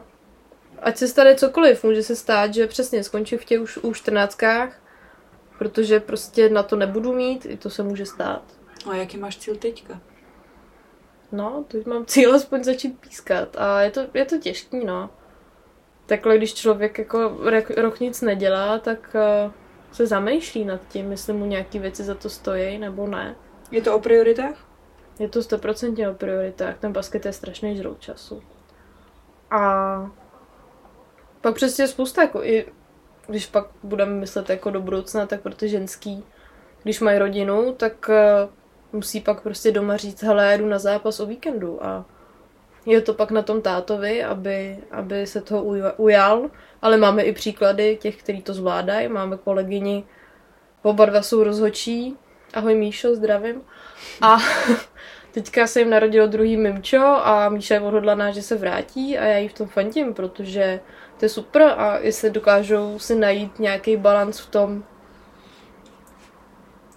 ať 0.82 0.96
se 0.96 1.08
stane 1.08 1.34
cokoliv, 1.34 1.84
může 1.84 2.02
se 2.02 2.16
stát, 2.16 2.54
že 2.54 2.66
přesně 2.66 3.04
skončím 3.04 3.38
v 3.38 3.44
těch 3.44 3.60
už, 3.60 3.76
už 3.76 3.98
14 3.98 4.38
protože 5.58 6.00
prostě 6.00 6.48
na 6.48 6.62
to 6.62 6.76
nebudu 6.76 7.12
mít, 7.12 7.46
i 7.46 7.56
to 7.56 7.70
se 7.70 7.82
může 7.82 8.06
stát. 8.06 8.42
A 8.90 8.96
jaký 8.96 9.18
máš 9.18 9.36
cíl 9.36 9.56
teďka? 9.56 10.00
No, 11.32 11.64
teď 11.68 11.86
mám 11.86 12.06
cíl 12.06 12.34
aspoň 12.34 12.64
začít 12.64 12.98
pískat 13.00 13.56
a 13.58 13.82
je 13.82 13.90
to, 13.90 14.00
je 14.14 14.24
to 14.24 14.38
těžký, 14.38 14.84
no. 14.84 15.10
Takhle, 16.06 16.38
když 16.38 16.54
člověk 16.54 16.98
jako 16.98 17.36
rok, 17.76 18.00
nic 18.00 18.20
nedělá, 18.22 18.78
tak 18.78 19.16
uh, 19.44 19.52
se 19.92 20.06
zamýšlí 20.06 20.64
nad 20.64 20.80
tím, 20.88 21.10
jestli 21.10 21.32
mu 21.32 21.46
nějaký 21.46 21.78
věci 21.78 22.04
za 22.04 22.14
to 22.14 22.30
stojí 22.30 22.78
nebo 22.78 23.06
ne. 23.06 23.36
Je 23.70 23.82
to 23.82 23.96
o 23.96 24.00
prioritách? 24.00 24.66
Je 25.18 25.28
to 25.28 25.42
stoprocentně 25.42 26.08
o 26.08 26.14
prioritách. 26.14 26.78
Ten 26.78 26.92
basket 26.92 27.26
je 27.26 27.32
strašný 27.32 27.76
žrout 27.76 28.00
času. 28.00 28.42
A 29.50 30.10
pak 31.40 31.54
přesně 31.54 31.88
spousta, 31.88 32.22
jako 32.22 32.42
i 32.44 32.66
když 33.26 33.46
pak 33.46 33.66
budeme 33.82 34.12
myslet 34.12 34.50
jako 34.50 34.70
do 34.70 34.80
budoucna, 34.80 35.26
tak 35.26 35.40
pro 35.40 35.54
ty 35.54 35.68
ženský, 35.68 36.24
když 36.82 37.00
mají 37.00 37.18
rodinu, 37.18 37.72
tak 37.72 38.08
uh, 38.08 38.50
musí 38.92 39.20
pak 39.20 39.40
prostě 39.40 39.72
doma 39.72 39.96
říct, 39.96 40.22
hele, 40.22 40.58
jdu 40.58 40.66
na 40.66 40.78
zápas 40.78 41.20
o 41.20 41.26
víkendu 41.26 41.84
a 41.84 42.04
je 42.86 43.00
to 43.00 43.14
pak 43.14 43.30
na 43.30 43.42
tom 43.42 43.62
tátovi, 43.62 44.24
aby, 44.24 44.78
aby 44.90 45.26
se 45.26 45.40
toho 45.40 45.64
ujal, 45.96 46.50
ale 46.82 46.96
máme 46.96 47.22
i 47.22 47.32
příklady 47.32 47.98
těch, 48.00 48.16
kteří 48.16 48.42
to 48.42 48.54
zvládají. 48.54 49.08
Máme 49.08 49.36
kolegyni, 49.36 50.04
oba 50.82 51.04
dva 51.04 51.22
jsou 51.22 51.42
rozhočí. 51.44 52.16
Ahoj 52.54 52.74
Míšo, 52.74 53.14
zdravím. 53.14 53.62
A 54.20 54.38
teďka 55.32 55.66
se 55.66 55.80
jim 55.80 55.90
narodilo 55.90 56.26
druhý 56.26 56.56
mimčo 56.56 57.02
a 57.02 57.48
Míša 57.48 57.74
je 57.74 57.80
odhodlaná, 57.80 58.30
že 58.30 58.42
se 58.42 58.56
vrátí 58.56 59.18
a 59.18 59.24
já 59.24 59.38
jí 59.38 59.48
v 59.48 59.54
tom 59.54 59.68
fandím, 59.68 60.14
protože 60.14 60.80
to 61.18 61.24
je 61.24 61.28
super 61.28 61.62
a 61.62 61.98
jestli 61.98 62.30
dokážou 62.30 62.98
si 62.98 63.14
najít 63.14 63.58
nějaký 63.58 63.96
balans 63.96 64.40
v 64.40 64.50
tom, 64.50 64.84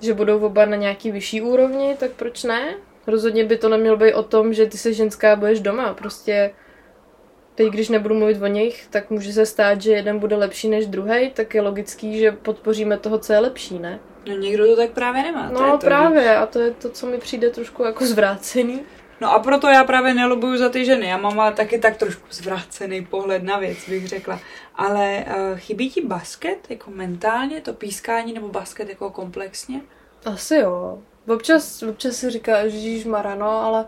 že 0.01 0.13
budou 0.13 0.39
oba 0.45 0.65
na 0.65 0.75
nějaký 0.75 1.11
vyšší 1.11 1.41
úrovni, 1.41 1.95
tak 1.99 2.11
proč 2.11 2.43
ne? 2.43 2.75
Rozhodně 3.09 3.43
by 3.43 3.57
to 3.57 3.69
nemělo 3.69 3.97
být 3.97 4.13
o 4.13 4.23
tom, 4.23 4.53
že 4.53 4.65
ty 4.65 4.77
jsi 4.77 4.93
ženská 4.93 5.33
a 5.33 5.35
budeš 5.35 5.59
doma. 5.59 5.93
Prostě 5.93 6.51
teď, 7.55 7.67
když 7.67 7.89
nebudu 7.89 8.15
mluvit 8.15 8.41
o 8.41 8.47
nich, 8.47 8.87
tak 8.89 9.09
může 9.09 9.33
se 9.33 9.45
stát, 9.45 9.81
že 9.81 9.91
jeden 9.91 10.19
bude 10.19 10.35
lepší 10.35 10.69
než 10.69 10.87
druhý, 10.87 11.29
tak 11.29 11.55
je 11.55 11.61
logický, 11.61 12.19
že 12.19 12.31
podpoříme 12.31 12.97
toho, 12.97 13.19
co 13.19 13.33
je 13.33 13.39
lepší, 13.39 13.79
ne? 13.79 13.99
No 14.27 14.37
někdo 14.37 14.67
to 14.67 14.75
tak 14.75 14.89
právě 14.91 15.23
nemá. 15.23 15.49
No 15.49 15.59
to 15.59 15.71
to 15.71 15.85
právě, 15.85 16.35
a 16.35 16.45
to 16.45 16.59
je 16.59 16.71
to, 16.71 16.89
co 16.89 17.05
mi 17.05 17.17
přijde 17.17 17.49
trošku 17.49 17.83
jako 17.83 18.05
zvrácený. 18.05 18.81
No 19.21 19.33
a 19.33 19.39
proto 19.39 19.67
já 19.67 19.83
právě 19.83 20.13
nelobuju 20.13 20.57
za 20.57 20.69
ty 20.69 20.85
ženy. 20.85 21.07
Já 21.07 21.17
mám 21.17 21.53
taky 21.53 21.79
tak 21.79 21.97
trošku 21.97 22.27
zvrácený 22.29 23.05
pohled 23.05 23.43
na 23.43 23.59
věc, 23.59 23.89
bych 23.89 24.07
řekla. 24.07 24.39
Ale 24.75 25.25
uh, 25.27 25.57
chybí 25.57 25.89
ti 25.89 26.01
basket, 26.01 26.57
jako 26.69 26.91
mentálně, 26.91 27.61
to 27.61 27.73
pískání, 27.73 28.33
nebo 28.33 28.49
basket 28.49 28.89
jako 28.89 29.09
komplexně? 29.09 29.81
Asi 30.25 30.55
jo. 30.55 30.99
Občas, 31.29 31.83
občas 31.83 32.15
si 32.15 32.29
říká, 32.29 32.67
že 32.67 33.09
Marano, 33.09 33.49
ale 33.49 33.85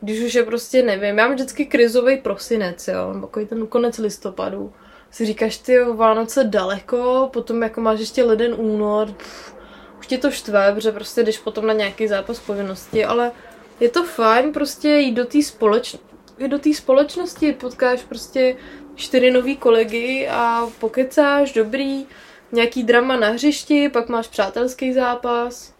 když 0.00 0.20
už 0.20 0.34
je 0.34 0.42
prostě, 0.42 0.82
nevím, 0.82 1.18
já 1.18 1.26
mám 1.26 1.34
vždycky 1.34 1.66
krizový 1.66 2.16
prosinec, 2.16 2.88
jo, 2.88 3.20
takový 3.20 3.46
ten 3.46 3.66
konec 3.66 3.98
listopadu. 3.98 4.72
Si 5.10 5.26
říkáš, 5.26 5.58
ty 5.58 5.72
jo, 5.72 5.94
Vánoce 5.94 6.44
daleko, 6.44 7.30
potom 7.32 7.62
jako 7.62 7.80
máš 7.80 8.00
ještě 8.00 8.22
leden 8.22 8.54
únor, 8.56 9.12
pff, 9.12 9.54
už 9.98 10.06
tě 10.06 10.18
to 10.18 10.30
štve, 10.30 10.72
protože 10.74 10.92
prostě 10.92 11.22
jdeš 11.22 11.38
potom 11.38 11.66
na 11.66 11.72
nějaký 11.72 12.08
zápas 12.08 12.40
povinnosti, 12.40 13.04
ale 13.04 13.32
je 13.80 13.88
to 13.88 14.04
fajn 14.04 14.52
prostě 14.52 14.88
jít 14.88 15.14
do 15.14 15.24
té 15.24 15.42
společ... 15.42 15.96
do 16.46 16.58
té 16.58 16.74
společnosti, 16.74 17.52
potkáš 17.52 18.02
prostě 18.02 18.56
čtyři 18.94 19.30
nový 19.30 19.56
kolegy 19.56 20.28
a 20.30 20.66
pokecáš, 20.78 21.52
dobrý, 21.52 22.06
nějaký 22.52 22.82
drama 22.82 23.16
na 23.16 23.28
hřišti, 23.28 23.88
pak 23.88 24.08
máš 24.08 24.28
přátelský 24.28 24.92
zápas. 24.92 25.71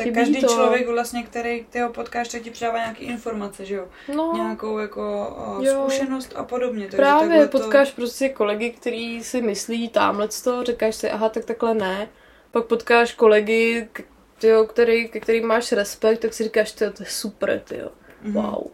Tak 0.00 0.04
Chybí 0.06 0.20
každý 0.20 0.40
to. 0.40 0.46
člověk 0.46 0.88
vlastně, 0.88 1.22
který 1.22 1.64
ty 1.70 1.80
ho 1.80 1.88
potkáš, 1.90 2.28
tak 2.28 2.42
ti 2.42 2.50
předává 2.50 2.78
nějaké 2.78 3.04
informace, 3.04 3.64
že 3.64 3.74
jo? 3.74 3.88
No, 4.14 4.32
Nějakou 4.34 4.78
jako 4.78 5.36
uh, 5.58 5.64
Jo. 5.64 5.80
zkušenost 5.80 6.32
a 6.36 6.44
podobně. 6.44 6.82
Takže 6.84 6.96
právě 6.96 7.48
potkáš 7.48 7.90
prostě 7.90 8.28
kolegy, 8.28 8.70
který 8.70 9.24
si 9.24 9.42
myslí 9.42 9.88
tamhle 9.88 10.28
to, 10.44 10.64
říkáš 10.64 10.94
si, 10.96 11.10
aha, 11.10 11.28
tak 11.28 11.44
takhle 11.44 11.74
ne. 11.74 12.08
Pak 12.50 12.64
potkáš 12.64 13.14
kolegy, 13.14 13.88
k- 13.92 14.02
tyjo, 14.38 14.64
který, 14.64 15.08
ke 15.08 15.20
kterým 15.20 15.46
máš 15.46 15.72
respekt, 15.72 16.18
tak 16.18 16.34
si 16.34 16.44
říkáš, 16.44 16.72
tyjo, 16.72 16.90
to 16.90 17.02
je 17.02 17.08
super, 17.10 17.60
tyjo. 17.60 17.88
Mhm. 18.22 18.32
Wow. 18.34 18.64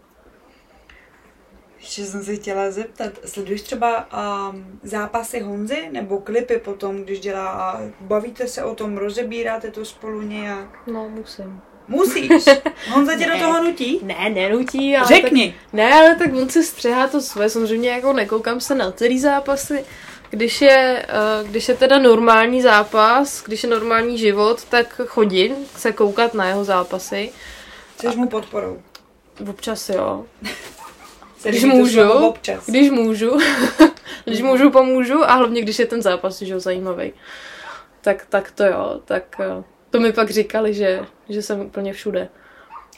Ještě 1.81 2.05
jsem 2.05 2.25
se 2.25 2.37
chtěla 2.37 2.71
zeptat, 2.71 3.13
sleduješ 3.25 3.63
třeba 3.63 4.09
um, 4.51 4.81
zápasy 4.83 5.41
Honzy 5.41 5.89
nebo 5.93 6.19
klipy 6.19 6.57
potom, 6.59 6.97
když 7.03 7.21
dělá, 7.21 7.49
a 7.51 7.81
bavíte 8.01 8.49
se 8.49 8.65
o 8.65 8.75
tom, 8.75 8.97
rozebíráte 8.97 9.71
to 9.71 9.85
spolu 9.85 10.23
nějak? 10.23 10.79
No, 10.87 11.09
musím. 11.09 11.61
Musíš. 11.89 12.31
Honza 12.91 13.17
tě 13.17 13.27
do 13.27 13.33
Ne. 13.33 13.41
toho 13.41 13.63
nutí? 13.65 14.01
Ne, 14.03 14.31
nenutí, 14.35 14.97
ale 14.97 15.07
Řekni. 15.07 15.47
Tak, 15.53 15.73
ne, 15.73 15.95
ale 15.95 16.15
tak 16.17 16.35
on 16.35 16.49
si 16.49 16.65
střihá 16.65 17.09
to 17.09 17.21
svoje, 17.21 17.49
samozřejmě 17.51 17.91
jako 17.91 18.13
nekoukám 18.13 18.61
se 18.61 18.75
na 18.75 18.93
celý 18.93 19.21
zápasy. 19.21 19.85
Když 20.31 20.61
je, 20.63 21.07
eh, 21.09 21.49
když 21.49 21.69
je 21.69 21.75
teda 21.75 21.99
normální 21.99 22.63
zápas, 22.63 23.43
když 23.45 23.63
je 23.63 23.69
normální 23.69 24.19
život, 24.19 24.65
tak 24.65 25.01
chodím 25.07 25.57
se 25.77 25.93
koukat 25.93 26.35
na 26.35 26.49
jeho 26.49 26.65
zápasy. 26.65 27.33
Jsi 28.01 28.17
mu 28.17 28.29
podporou. 28.29 28.83
Občas 29.51 29.89
jo. 29.89 30.25
Se 31.39 31.49
Když 31.49 31.65
můžu, 31.65 32.11
Občas. 32.11 32.67
Když 32.67 32.91
můžu, 32.91 33.39
když 34.25 34.43
můžu, 34.43 34.71
pomůžu 34.71 35.25
a 35.25 35.35
hlavně, 35.35 35.63
když 35.63 35.79
je 35.79 35.87
ten 35.87 36.03
zápas, 36.03 36.43
že 36.43 36.53
jo, 36.53 36.61
zajímavý. 36.61 37.13
Tak, 38.01 38.27
tak 38.29 38.51
to 38.51 38.65
jo, 38.65 39.01
tak 39.05 39.37
eh, 39.41 39.65
to 39.91 40.01
mi 40.01 40.13
pak 40.13 40.31
říkali, 40.31 40.75
že, 40.75 41.07
že 41.29 41.43
jsem 41.43 41.61
úplně 41.61 41.93
všude. 41.93 42.29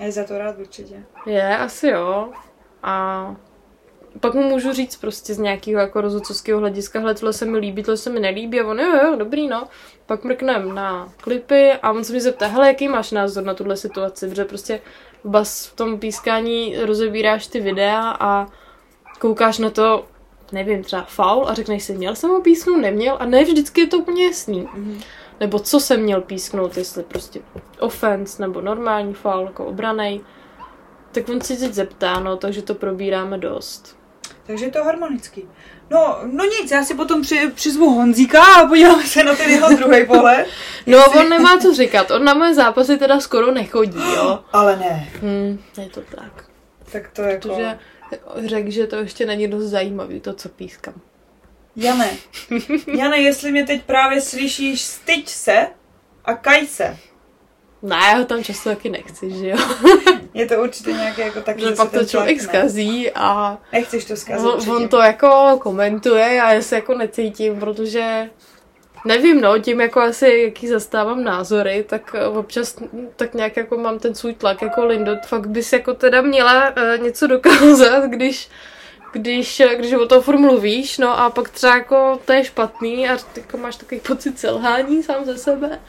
A 0.00 0.04
je 0.04 0.12
za 0.12 0.24
to 0.24 0.38
rád 0.38 0.58
určitě. 0.58 1.02
Je, 1.26 1.56
asi 1.56 1.88
jo. 1.88 2.32
A 2.82 3.36
pak 4.20 4.34
mu 4.34 4.42
můžu 4.42 4.72
říct 4.72 4.96
prostě 4.96 5.34
z 5.34 5.38
nějakého 5.38 5.80
jako 5.80 6.00
rozhodcovského 6.00 6.60
hlediska, 6.60 7.00
hle, 7.00 7.14
tohle 7.14 7.32
se 7.32 7.44
mi 7.44 7.58
líbí, 7.58 7.82
tohle 7.82 7.96
se 7.96 8.10
mi 8.10 8.20
nelíbí 8.20 8.60
a 8.60 8.66
on, 8.66 8.80
jo, 8.80 8.96
jo, 9.04 9.16
dobrý, 9.16 9.48
no. 9.48 9.68
Pak 10.06 10.24
mrknem 10.24 10.74
na 10.74 11.12
klipy 11.16 11.72
a 11.72 11.92
on 11.92 12.04
se 12.04 12.12
mi 12.12 12.20
zeptá, 12.20 12.46
hele, 12.46 12.68
jaký 12.68 12.88
máš 12.88 13.10
názor 13.10 13.44
na 13.44 13.54
tuhle 13.54 13.76
situaci, 13.76 14.28
protože 14.28 14.44
prostě 14.44 14.80
bas 15.24 15.66
v 15.66 15.76
tom 15.76 15.98
pískání 15.98 16.76
rozebíráš 16.78 17.46
ty 17.46 17.60
videa 17.60 18.16
a 18.20 18.46
koukáš 19.18 19.58
na 19.58 19.70
to, 19.70 20.04
nevím, 20.52 20.84
třeba 20.84 21.02
faul 21.02 21.48
a 21.48 21.54
řekneš 21.54 21.82
si, 21.82 21.94
měl 21.94 22.14
jsem 22.14 22.30
ho 22.30 22.40
písknout, 22.40 22.80
neměl 22.80 23.16
a 23.20 23.26
ne 23.26 23.44
vždycky 23.44 23.80
je 23.80 23.86
to 23.86 23.98
úplně 23.98 24.26
jasný. 24.26 24.68
Mhm. 24.74 25.00
Nebo 25.40 25.58
co 25.58 25.80
jsem 25.80 26.00
měl 26.00 26.20
písknout, 26.20 26.76
jestli 26.76 27.02
prostě 27.02 27.40
offense 27.80 28.42
nebo 28.42 28.60
normální 28.60 29.14
faul, 29.14 29.46
jako 29.46 29.64
obranej. 29.64 30.20
Tak 31.12 31.28
on 31.28 31.40
si 31.40 31.56
teď 31.56 31.72
zeptá, 31.72 32.20
no, 32.20 32.36
takže 32.36 32.62
to 32.62 32.74
probíráme 32.74 33.38
dost. 33.38 33.98
Takže 34.46 34.64
je 34.64 34.70
to 34.70 34.84
harmonický. 34.84 35.48
No, 35.90 36.18
no 36.24 36.44
nic, 36.44 36.70
já 36.70 36.84
si 36.84 36.94
potom 36.94 37.22
při, 37.22 37.50
přizvu 37.54 37.90
Honzíka 37.90 38.42
a 38.42 38.66
podíváme 38.66 39.06
se 39.06 39.24
na 39.24 39.34
ten 39.34 39.50
jeho 39.50 39.76
druhý 39.76 40.06
pohled. 40.06 40.46
No, 40.86 41.04
on 41.04 41.28
nemá 41.28 41.58
co 41.58 41.74
říkat, 41.74 42.10
on 42.10 42.24
na 42.24 42.34
moje 42.34 42.54
zápasy 42.54 42.96
teda 42.96 43.20
skoro 43.20 43.52
nechodí, 43.52 43.98
jo. 44.14 44.40
Ale 44.52 44.76
ne. 44.76 45.08
Hm, 45.22 45.58
je 45.78 45.88
to 45.88 46.00
tak. 46.00 46.44
Tak 46.92 47.10
to 47.12 47.22
jako... 47.22 47.48
Protože 47.48 47.78
řekl, 48.46 48.70
že 48.70 48.86
to 48.86 48.96
ještě 48.96 49.26
není 49.26 49.48
dost 49.48 49.64
zajímavý, 49.64 50.20
to, 50.20 50.32
co 50.32 50.48
pískám. 50.48 50.94
Jane, 51.76 52.10
Jane, 52.94 53.18
jestli 53.18 53.52
mě 53.52 53.66
teď 53.66 53.82
právě 53.82 54.20
slyšíš, 54.20 54.82
styď 54.82 55.28
se 55.28 55.66
a 56.24 56.34
kaj 56.34 56.66
se. 56.66 56.96
Ne, 57.82 57.96
já 57.96 58.18
ho 58.18 58.24
tam 58.24 58.44
často 58.44 58.70
taky 58.70 58.90
nechci, 58.90 59.30
že 59.30 59.48
jo. 59.48 59.56
Je 60.34 60.46
to 60.46 60.62
určitě 60.62 60.92
nějaké 60.92 61.22
jako 61.22 61.40
taky, 61.40 61.60
Že 61.60 61.70
pak 61.70 61.90
to 61.90 62.04
člověk 62.04 62.40
zkazí 62.40 63.10
a 63.14 63.58
Nechceš 63.72 64.04
to 64.04 64.16
zkazit 64.16 64.46
on, 64.46 64.76
on 64.76 64.88
to 64.88 64.98
jako 64.98 65.58
komentuje 65.62 66.42
a 66.42 66.52
já 66.52 66.62
se 66.62 66.74
jako 66.74 66.94
necítím, 66.94 67.60
protože 67.60 68.30
nevím, 69.04 69.40
no, 69.40 69.58
tím 69.58 69.80
jako 69.80 70.00
asi, 70.00 70.42
jaký 70.44 70.68
zastávám 70.68 71.24
názory, 71.24 71.84
tak 71.88 72.14
eh, 72.18 72.26
občas 72.26 72.76
tak 73.16 73.34
nějak 73.34 73.56
jako 73.56 73.76
mám 73.76 73.98
ten 73.98 74.14
svůj 74.14 74.34
tlak 74.34 74.62
jako 74.62 74.84
Lindot, 74.84 75.26
fakt 75.26 75.46
bys 75.46 75.72
jako 75.72 75.94
teda 75.94 76.22
měla 76.22 76.70
uh, 76.70 77.02
něco 77.04 77.26
dokázat, 77.26 78.04
když 78.04 78.48
když, 79.12 79.60
eh, 79.60 79.76
když 79.76 79.92
o 79.92 80.06
tom 80.06 80.22
furt 80.22 80.38
mluvíš, 80.38 80.98
no 80.98 81.18
a 81.20 81.30
pak 81.30 81.48
třeba 81.48 81.76
jako 81.76 82.20
to 82.24 82.32
je 82.32 82.44
špatný 82.44 83.08
a 83.08 83.18
jako 83.36 83.56
máš 83.56 83.76
takový 83.76 84.00
pocit 84.00 84.38
selhání 84.38 85.02
sám 85.02 85.24
ze 85.24 85.38
sebe. 85.38 85.80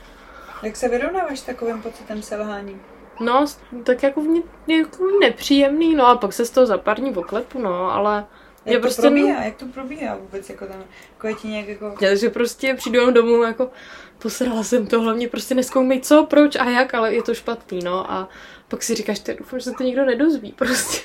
Jak 0.64 0.76
se 0.76 0.90
vyrovnáváš 0.90 1.40
s 1.40 1.44
takovým 1.44 1.82
pocitem 1.82 2.22
selhání? 2.22 2.82
No, 3.20 3.46
tak 3.84 4.04
jako, 4.04 4.22
mě, 4.22 4.42
jako 4.68 5.04
nepříjemný, 5.22 5.96
no 5.96 6.08
a 6.08 6.16
pak 6.18 6.34
se 6.34 6.46
z 6.46 6.50
toho 6.50 6.66
za 6.66 6.78
pár 6.78 7.00
dní 7.00 7.16
oklepu, 7.16 7.60
no, 7.62 7.92
ale 7.94 8.26
Jak 8.66 8.74
je 8.74 8.80
to 8.80 8.82
prostě 8.82 9.02
probíhá? 9.02 9.44
Jak 9.44 9.56
to 9.56 9.66
probíhá 9.66 10.16
vůbec? 10.16 10.50
Jako 10.50 10.66
tam, 10.66 10.84
jako 11.14 11.28
je 11.28 11.34
ti 11.34 11.48
nějak 11.48 11.68
jako... 11.68 11.96
Já, 12.02 12.16
že 12.16 12.30
prostě 12.30 12.74
přijdu 12.74 13.00
jenom 13.00 13.14
domů 13.14 13.44
jako 13.44 13.70
posrala 14.20 14.64
jsem 14.64 14.88
to, 14.88 15.02
hlavně 15.02 15.28
prostě 15.28 15.56
neskoumej 15.56 16.02
co, 16.02 16.26
proč 16.30 16.56
a 16.56 16.70
jak, 16.70 16.94
ale 16.94 17.14
je 17.14 17.24
to 17.24 17.34
špatný, 17.34 17.80
no 17.84 18.12
a 18.12 18.30
pak 18.68 18.84
si 18.84 18.96
říkáš, 18.96 19.20
ty 19.20 19.36
doufám, 19.40 19.60
že 19.60 19.64
se 19.64 19.72
to 19.78 19.84
nikdo 19.84 20.06
nedozví, 20.06 20.52
prostě. 20.58 21.00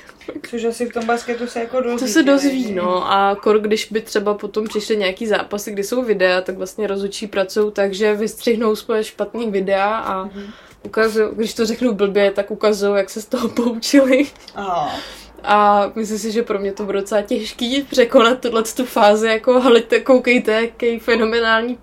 Což 0.49 0.63
asi 0.63 0.85
v 0.85 0.93
tom 0.93 1.05
basketu 1.05 1.47
se 1.47 1.59
jako 1.59 1.81
dozví. 1.81 2.07
To 2.07 2.13
se 2.13 2.23
dozví, 2.23 2.63
že? 2.63 2.75
no 2.75 3.11
a 3.11 3.35
kor, 3.35 3.59
když 3.59 3.91
by 3.91 4.01
třeba 4.01 4.33
potom 4.33 4.67
přišly 4.67 4.97
nějaký 4.97 5.27
zápasy, 5.27 5.71
kdy 5.71 5.83
jsou 5.83 6.03
videa, 6.03 6.41
tak 6.41 6.57
vlastně 6.57 6.87
rozhodčí 6.87 7.27
pracují 7.27 7.71
tak, 7.71 7.93
že 7.93 8.13
vystřihnou 8.13 8.75
svoje 8.75 9.03
špatný 9.03 9.51
videa 9.51 9.97
a 9.97 10.23
Mhm. 10.23 10.43
Ukazují, 10.85 11.29
když 11.35 11.53
to 11.53 11.65
řeknu 11.65 11.93
blbě, 11.93 12.31
tak 12.31 12.51
ukazují, 12.51 12.97
jak 12.97 13.09
se 13.09 13.21
z 13.21 13.25
toho 13.25 13.49
poučili. 13.49 14.25
Aha. 14.55 14.95
A 15.43 15.91
myslím 15.95 16.19
si, 16.19 16.31
že 16.31 16.43
pro 16.43 16.59
mě 16.59 16.73
to 16.73 16.83
bude 16.83 16.99
docela 17.01 17.21
těžký 17.21 17.81
překonat 17.89 18.39
tuhle 18.39 18.63
tu 18.63 18.85
fázi, 18.85 19.27
jako 19.27 19.61
hleďte, 19.61 19.99
koukejte, 19.99 20.51
jaký 20.51 20.99
fenomenální 20.99 21.77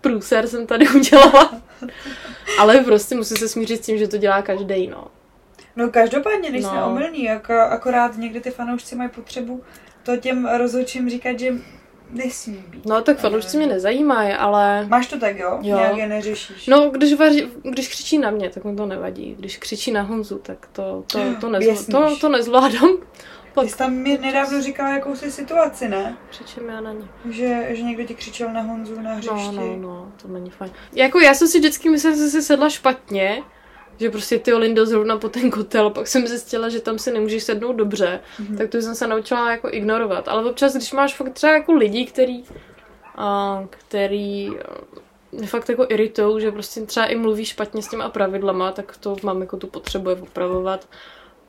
průser 0.00 0.46
jsem 0.48 0.66
tady 0.66 0.88
udělala. 0.96 1.60
Ale 2.58 2.78
prostě 2.78 3.14
musím 3.14 3.36
se 3.36 3.48
smířit 3.48 3.82
s 3.82 3.86
tím, 3.86 3.98
že 3.98 4.08
to 4.08 4.16
dělá 4.16 4.42
každý, 4.42 4.86
no. 4.86 5.06
No 5.76 5.90
každopádně, 5.90 6.50
když 6.50 6.62
No. 6.64 6.86
omylní, 6.86 7.24
jako 7.24 7.52
akorát 7.52 8.16
někdy 8.16 8.40
ty 8.40 8.50
fanoušci 8.50 8.96
mají 8.96 9.10
potřebu 9.10 9.62
to 10.02 10.16
těm 10.16 10.48
rozhodčím 10.58 11.10
říkat, 11.10 11.38
že 11.38 11.52
nesmí 12.10 12.64
být. 12.68 12.86
No 12.86 13.02
tak 13.02 13.18
fanoušci 13.18 13.56
mě 13.56 13.66
nezajímají, 13.66 14.32
ale... 14.32 14.86
Máš 14.88 15.06
to 15.06 15.18
tak, 15.18 15.38
jo? 15.38 15.58
Jo. 15.62 15.76
Nějak 15.76 15.96
je 15.96 16.06
neřešíš. 16.06 16.66
No, 16.66 16.90
když, 16.90 17.12
vaří, 17.12 17.48
když 17.62 17.88
křičí 17.88 18.18
na 18.18 18.30
mě, 18.30 18.50
tak 18.50 18.64
mi 18.64 18.76
to 18.76 18.86
nevadí. 18.86 19.34
Když 19.38 19.56
křičí 19.56 19.92
na 19.92 20.02
Honzu, 20.02 20.38
tak 20.38 20.66
to, 20.72 21.04
to, 21.12 21.18
to, 21.40 21.48
nezvl, 21.50 21.84
to, 21.90 22.16
to 22.20 22.28
nezvládám. 22.28 22.96
Ty 23.60 23.68
jsi 23.68 23.76
tam 23.76 23.92
mi 23.92 24.18
nedávno 24.18 24.62
říkala 24.62 24.90
jakousi 24.90 25.32
situaci, 25.32 25.88
ne? 25.88 26.16
Křičím 26.30 26.68
já 26.68 26.80
na 26.80 26.92
ně. 26.92 27.08
Že, 27.30 27.66
že 27.70 27.82
někdo 27.82 28.04
ti 28.04 28.14
křičel 28.14 28.52
na 28.52 28.60
Honzu 28.60 29.00
na 29.00 29.14
hřišti. 29.14 29.34
No, 29.34 29.52
no, 29.52 29.76
no, 29.76 30.12
to 30.22 30.28
není 30.28 30.50
fajn. 30.50 30.72
Jako 30.92 31.20
já 31.20 31.34
jsem 31.34 31.48
si 31.48 31.58
vždycky 31.58 31.90
myslela, 31.90 32.16
že 32.16 32.22
jsem 32.22 32.30
si 32.30 32.42
sedla 32.42 32.68
špatně, 32.68 33.42
že 34.00 34.10
prostě 34.10 34.38
ty 34.38 34.54
Lindo 34.54 34.86
zrovna 34.86 35.16
po 35.18 35.28
ten 35.28 35.50
kotel, 35.50 35.90
pak 35.90 36.06
jsem 36.08 36.26
zjistila, 36.26 36.68
že 36.68 36.80
tam 36.80 36.98
si 36.98 37.12
nemůžeš 37.12 37.42
sednout 37.42 37.72
dobře, 37.72 38.20
Mhm. 38.38 38.56
tak 38.58 38.70
to 38.70 38.78
jsem 38.82 38.94
se 38.94 39.06
naučila 39.06 39.50
jako 39.50 39.68
ignorovat. 39.70 40.28
Ale 40.28 40.50
občas, 40.50 40.74
když 40.74 40.92
máš 40.92 41.14
fakt 41.14 41.32
třeba 41.32 41.52
jako 41.52 41.72
lidi, 41.72 42.06
který, 42.06 42.44
a, 43.16 43.64
který 43.70 44.48
a, 44.48 44.52
mě 45.32 45.46
fakt 45.46 45.68
jako 45.68 45.86
iritují, 45.88 46.40
že 46.40 46.52
prostě 46.52 46.80
třeba 46.80 47.06
i 47.06 47.16
mluví 47.16 47.44
špatně 47.44 47.82
s 47.82 47.88
těma 47.88 48.08
pravidlama, 48.08 48.72
tak 48.72 48.96
to 48.96 49.16
mám 49.22 49.40
jako 49.40 49.56
tu 49.56 49.66
potřebu 49.66 50.10
je 50.10 50.16
opravovat. 50.16 50.88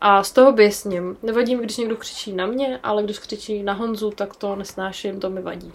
A 0.01 0.23
z 0.23 0.31
toho 0.31 0.51
běsním. 0.51 1.17
Nevadí 1.23 1.55
mi, 1.55 1.63
když 1.63 1.77
někdo 1.77 1.95
křičí 1.95 2.33
na 2.33 2.45
mě, 2.45 2.79
ale 2.83 3.03
když 3.03 3.19
křičí 3.19 3.63
na 3.63 3.73
Honzu, 3.73 4.09
tak 4.11 4.35
to 4.35 4.55
nesnáším, 4.55 5.19
to 5.19 5.29
mi 5.29 5.41
vadí. 5.41 5.73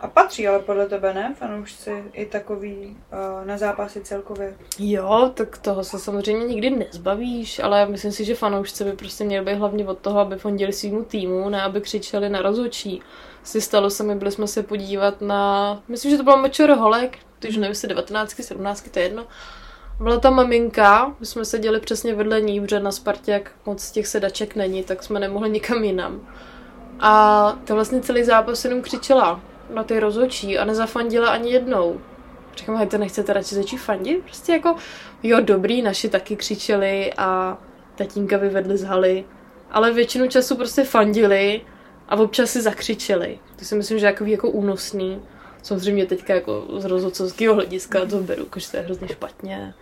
A 0.00 0.08
patří 0.08 0.48
ale 0.48 0.58
podle 0.58 0.88
tebe, 0.88 1.14
ne? 1.14 1.34
Fanoušci 1.38 2.04
i 2.12 2.26
takový 2.26 2.96
uh, 3.12 3.46
na 3.46 3.58
zápasy 3.58 4.00
celkově. 4.00 4.54
Jo, 4.78 5.30
tak 5.34 5.58
toho 5.58 5.84
se 5.84 5.98
samozřejmě 5.98 6.46
nikdy 6.46 6.70
nezbavíš, 6.70 7.58
ale 7.58 7.86
myslím 7.86 8.12
si, 8.12 8.24
že 8.24 8.34
fanoušci 8.34 8.84
by 8.84 8.92
prostě 8.92 9.24
měli 9.24 9.46
být 9.46 9.54
hlavně 9.54 9.86
od 9.86 9.98
toho, 9.98 10.20
aby 10.20 10.36
fondili 10.36 10.72
svýmu 10.72 11.04
týmu, 11.04 11.48
ne 11.48 11.62
aby 11.62 11.80
křičeli 11.80 12.28
na 12.28 12.42
rozhodčí. 12.42 13.02
Si 13.42 13.60
stalo 13.60 13.90
se 13.90 14.02
mi, 14.02 14.14
byli 14.14 14.30
jsme 14.30 14.46
se 14.46 14.62
podívat 14.62 15.20
na, 15.20 15.82
myslím, 15.88 16.10
že 16.10 16.16
to 16.16 16.22
byl 16.22 16.36
Mečer 16.36 16.70
Holek, 16.70 17.18
když 17.38 17.56
nevím, 17.56 17.70
jestli 17.70 17.88
19, 17.88 18.34
17, 18.34 18.88
to 18.90 18.98
je 18.98 19.04
jedno. 19.04 19.26
Byla 20.00 20.18
tam 20.20 20.34
maminka, 20.34 21.14
my 21.20 21.26
jsme 21.26 21.44
seděli 21.44 21.80
přesně 21.80 22.14
vedle 22.14 22.40
ní, 22.40 22.60
protože 22.60 22.80
na 22.80 22.92
Spartě, 22.92 23.32
jak 23.32 23.52
moc 23.66 23.90
těch 23.90 24.06
sedaček 24.06 24.56
není, 24.56 24.82
tak 24.82 25.02
jsme 25.02 25.20
nemohli 25.20 25.50
nikam 25.50 25.84
jinam. 25.84 26.28
A 27.00 27.52
to 27.64 27.74
vlastně 27.74 28.00
celý 28.00 28.24
zápas 28.24 28.64
jenom 28.64 28.82
křičela 28.82 29.40
na 29.74 29.84
ty 29.84 30.00
rozhodčí 30.00 30.58
a 30.58 30.64
nezafandila 30.64 31.28
ani 31.28 31.52
jednou. 31.52 32.00
Říkám, 32.56 32.76
hej, 32.76 32.86
to 32.86 32.98
nechcete 32.98 33.32
radši 33.32 33.54
začít 33.54 33.76
fandit? 33.76 34.24
Prostě 34.24 34.52
jako, 34.52 34.76
jo, 35.22 35.40
dobrý, 35.40 35.82
naši 35.82 36.08
taky 36.08 36.36
křičeli 36.36 37.12
a 37.16 37.58
tatínka 37.94 38.36
vyvedli 38.36 38.78
z 38.78 38.82
haly, 38.82 39.24
ale 39.70 39.92
většinu 39.92 40.28
času 40.28 40.56
prostě 40.56 40.84
fandili 40.84 41.60
a 42.08 42.16
občas 42.16 42.50
si 42.50 42.62
zakřičeli. 42.62 43.38
To 43.56 43.64
si 43.64 43.74
myslím, 43.74 43.98
že 43.98 44.06
je 44.06 44.10
jako, 44.10 44.24
jako 44.24 44.50
únosný. 44.50 45.22
Samozřejmě 45.62 46.06
teďka 46.06 46.34
jako 46.34 46.64
z 46.78 46.84
rozhodcovského 46.84 47.54
hlediska 47.54 48.06
to 48.06 48.18
beru, 48.18 48.46
že 48.56 48.70
to 48.70 48.76
je 48.76 48.82
hrozně 48.82 49.08
špatně. 49.08 49.74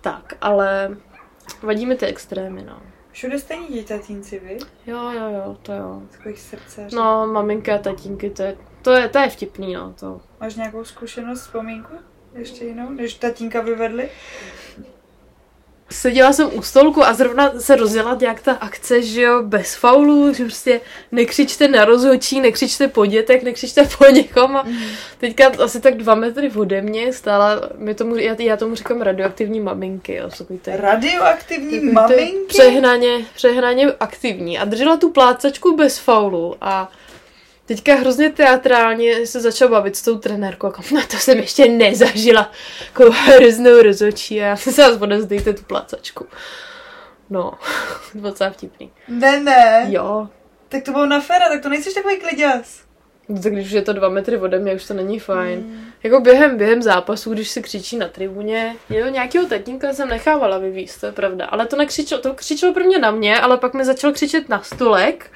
Tak, 0.00 0.34
ale 0.40 0.96
vadí 1.62 1.86
mi 1.86 1.96
ty 1.96 2.06
extrémy, 2.06 2.62
no. 2.62 2.82
Všude 3.12 3.38
stejně 3.38 3.68
děti 3.68 3.88
tatínci, 3.88 4.38
vy? 4.44 4.58
Jo, 4.86 5.10
jo, 5.10 5.30
jo, 5.30 5.56
to 5.62 5.72
jo. 5.72 6.02
Takových 6.10 6.40
srdce. 6.40 6.88
No, 6.92 7.26
maminka 7.26 7.74
a 7.74 7.78
tatínky, 7.78 8.30
to 8.30 8.42
je, 8.42 8.56
to 8.82 8.92
je, 8.92 9.08
to 9.08 9.18
je 9.18 9.28
vtipný, 9.28 9.74
no, 9.74 9.94
to. 10.00 10.20
Máš 10.40 10.54
nějakou 10.54 10.84
zkušenost, 10.84 11.40
vzpomínku? 11.40 11.92
Ještě 12.34 12.64
jinou, 12.64 12.90
než 12.90 13.14
tatínka 13.14 13.60
vyvedli? 13.60 14.10
seděla 15.92 16.32
jsem 16.32 16.50
u 16.52 16.62
stolku 16.62 17.04
a 17.04 17.14
zrovna 17.14 17.52
se 17.60 17.76
rozjela 17.76 18.16
nějak 18.20 18.42
ta 18.42 18.52
akce, 18.52 19.02
že 19.02 19.22
jo, 19.22 19.42
bez 19.42 19.74
faulů, 19.74 20.32
že 20.34 20.44
prostě 20.44 20.80
nekřičte 21.12 21.68
na 21.68 21.84
rozhočí, 21.84 22.40
nekřičte 22.40 22.88
po 22.88 23.06
dětech, 23.06 23.42
nekřičte 23.42 23.88
po 23.98 24.04
někom 24.04 24.56
a 24.56 24.62
mm. 24.62 24.76
teďka 25.18 25.50
asi 25.64 25.80
tak 25.80 25.96
dva 25.96 26.14
metry 26.14 26.50
ode 26.50 26.82
mě 26.82 27.12
stála, 27.12 27.60
my 27.76 27.94
tomu, 27.94 28.16
já, 28.16 28.36
já 28.38 28.56
tomu 28.56 28.74
říkám 28.74 29.00
radioaktivní 29.00 29.60
maminky, 29.60 30.14
jo, 30.14 30.30
jsou 30.30 30.44
ty, 30.44 30.58
Radioaktivní 30.66 31.80
ty, 31.80 31.92
maminky? 31.92 32.46
Přehnaně, 32.48 33.26
přehnaně 33.34 33.92
aktivní 34.00 34.58
a 34.58 34.64
držela 34.64 34.96
tu 34.96 35.10
plácačku 35.10 35.76
bez 35.76 35.98
faulu 35.98 36.56
a 36.60 36.92
teďka 37.66 37.94
hrozně 37.94 38.30
teatrálně 38.30 39.26
se 39.26 39.40
začal 39.40 39.68
bavit 39.68 39.96
s 39.96 40.02
tou 40.02 40.18
trenérkou, 40.18 40.66
jako, 40.66 40.82
na 40.94 41.06
to 41.06 41.16
jsem 41.16 41.38
ještě 41.38 41.68
nezažila, 41.68 42.50
jako 42.86 43.10
hroznou 43.10 43.82
rozočí 43.82 44.42
a 44.42 44.46
já 44.46 44.56
se 44.56 44.82
vás 44.82 45.00
odezdejte 45.00 45.52
tu 45.52 45.62
placačku. 45.62 46.26
No, 47.30 47.52
docela 48.14 48.50
vtipný. 48.50 48.92
Ne, 49.08 49.40
ne. 49.40 49.86
Jo. 49.88 50.28
Tak 50.68 50.82
to 50.82 50.92
bylo 50.92 51.06
na 51.06 51.20
féra, 51.20 51.48
tak 51.48 51.62
to 51.62 51.68
nejsi 51.68 51.94
takový 51.94 52.16
kliděs. 52.16 52.82
No, 53.28 53.42
tak 53.42 53.52
když 53.52 53.70
je 53.70 53.82
to 53.82 53.92
dva 53.92 54.08
metry 54.08 54.38
ode 54.38 54.58
mě, 54.58 54.74
už 54.74 54.86
to 54.86 54.94
není 54.94 55.18
fajn. 55.18 55.58
Mm. 55.58 55.84
Jako 56.02 56.20
během, 56.20 56.56
během 56.56 56.82
zápasu, 56.82 57.32
když 57.32 57.50
se 57.50 57.62
křičí 57.62 57.96
na 57.96 58.08
tribuně, 58.08 58.76
jo, 58.90 59.06
nějakého 59.06 59.46
tatínka 59.46 59.92
jsem 59.92 60.08
nechávala 60.08 60.58
vyvíst, 60.58 61.00
to 61.00 61.06
je 61.06 61.12
pravda. 61.12 61.46
Ale 61.46 61.66
to 61.66 61.76
nekřičelo, 61.76 62.20
to 62.20 62.34
křičelo 62.34 62.74
prvně 62.74 62.98
na 62.98 63.10
mě, 63.10 63.40
ale 63.40 63.56
pak 63.56 63.74
mi 63.74 63.84
začal 63.84 64.12
křičet 64.12 64.48
na 64.48 64.62
stolek 64.62 65.30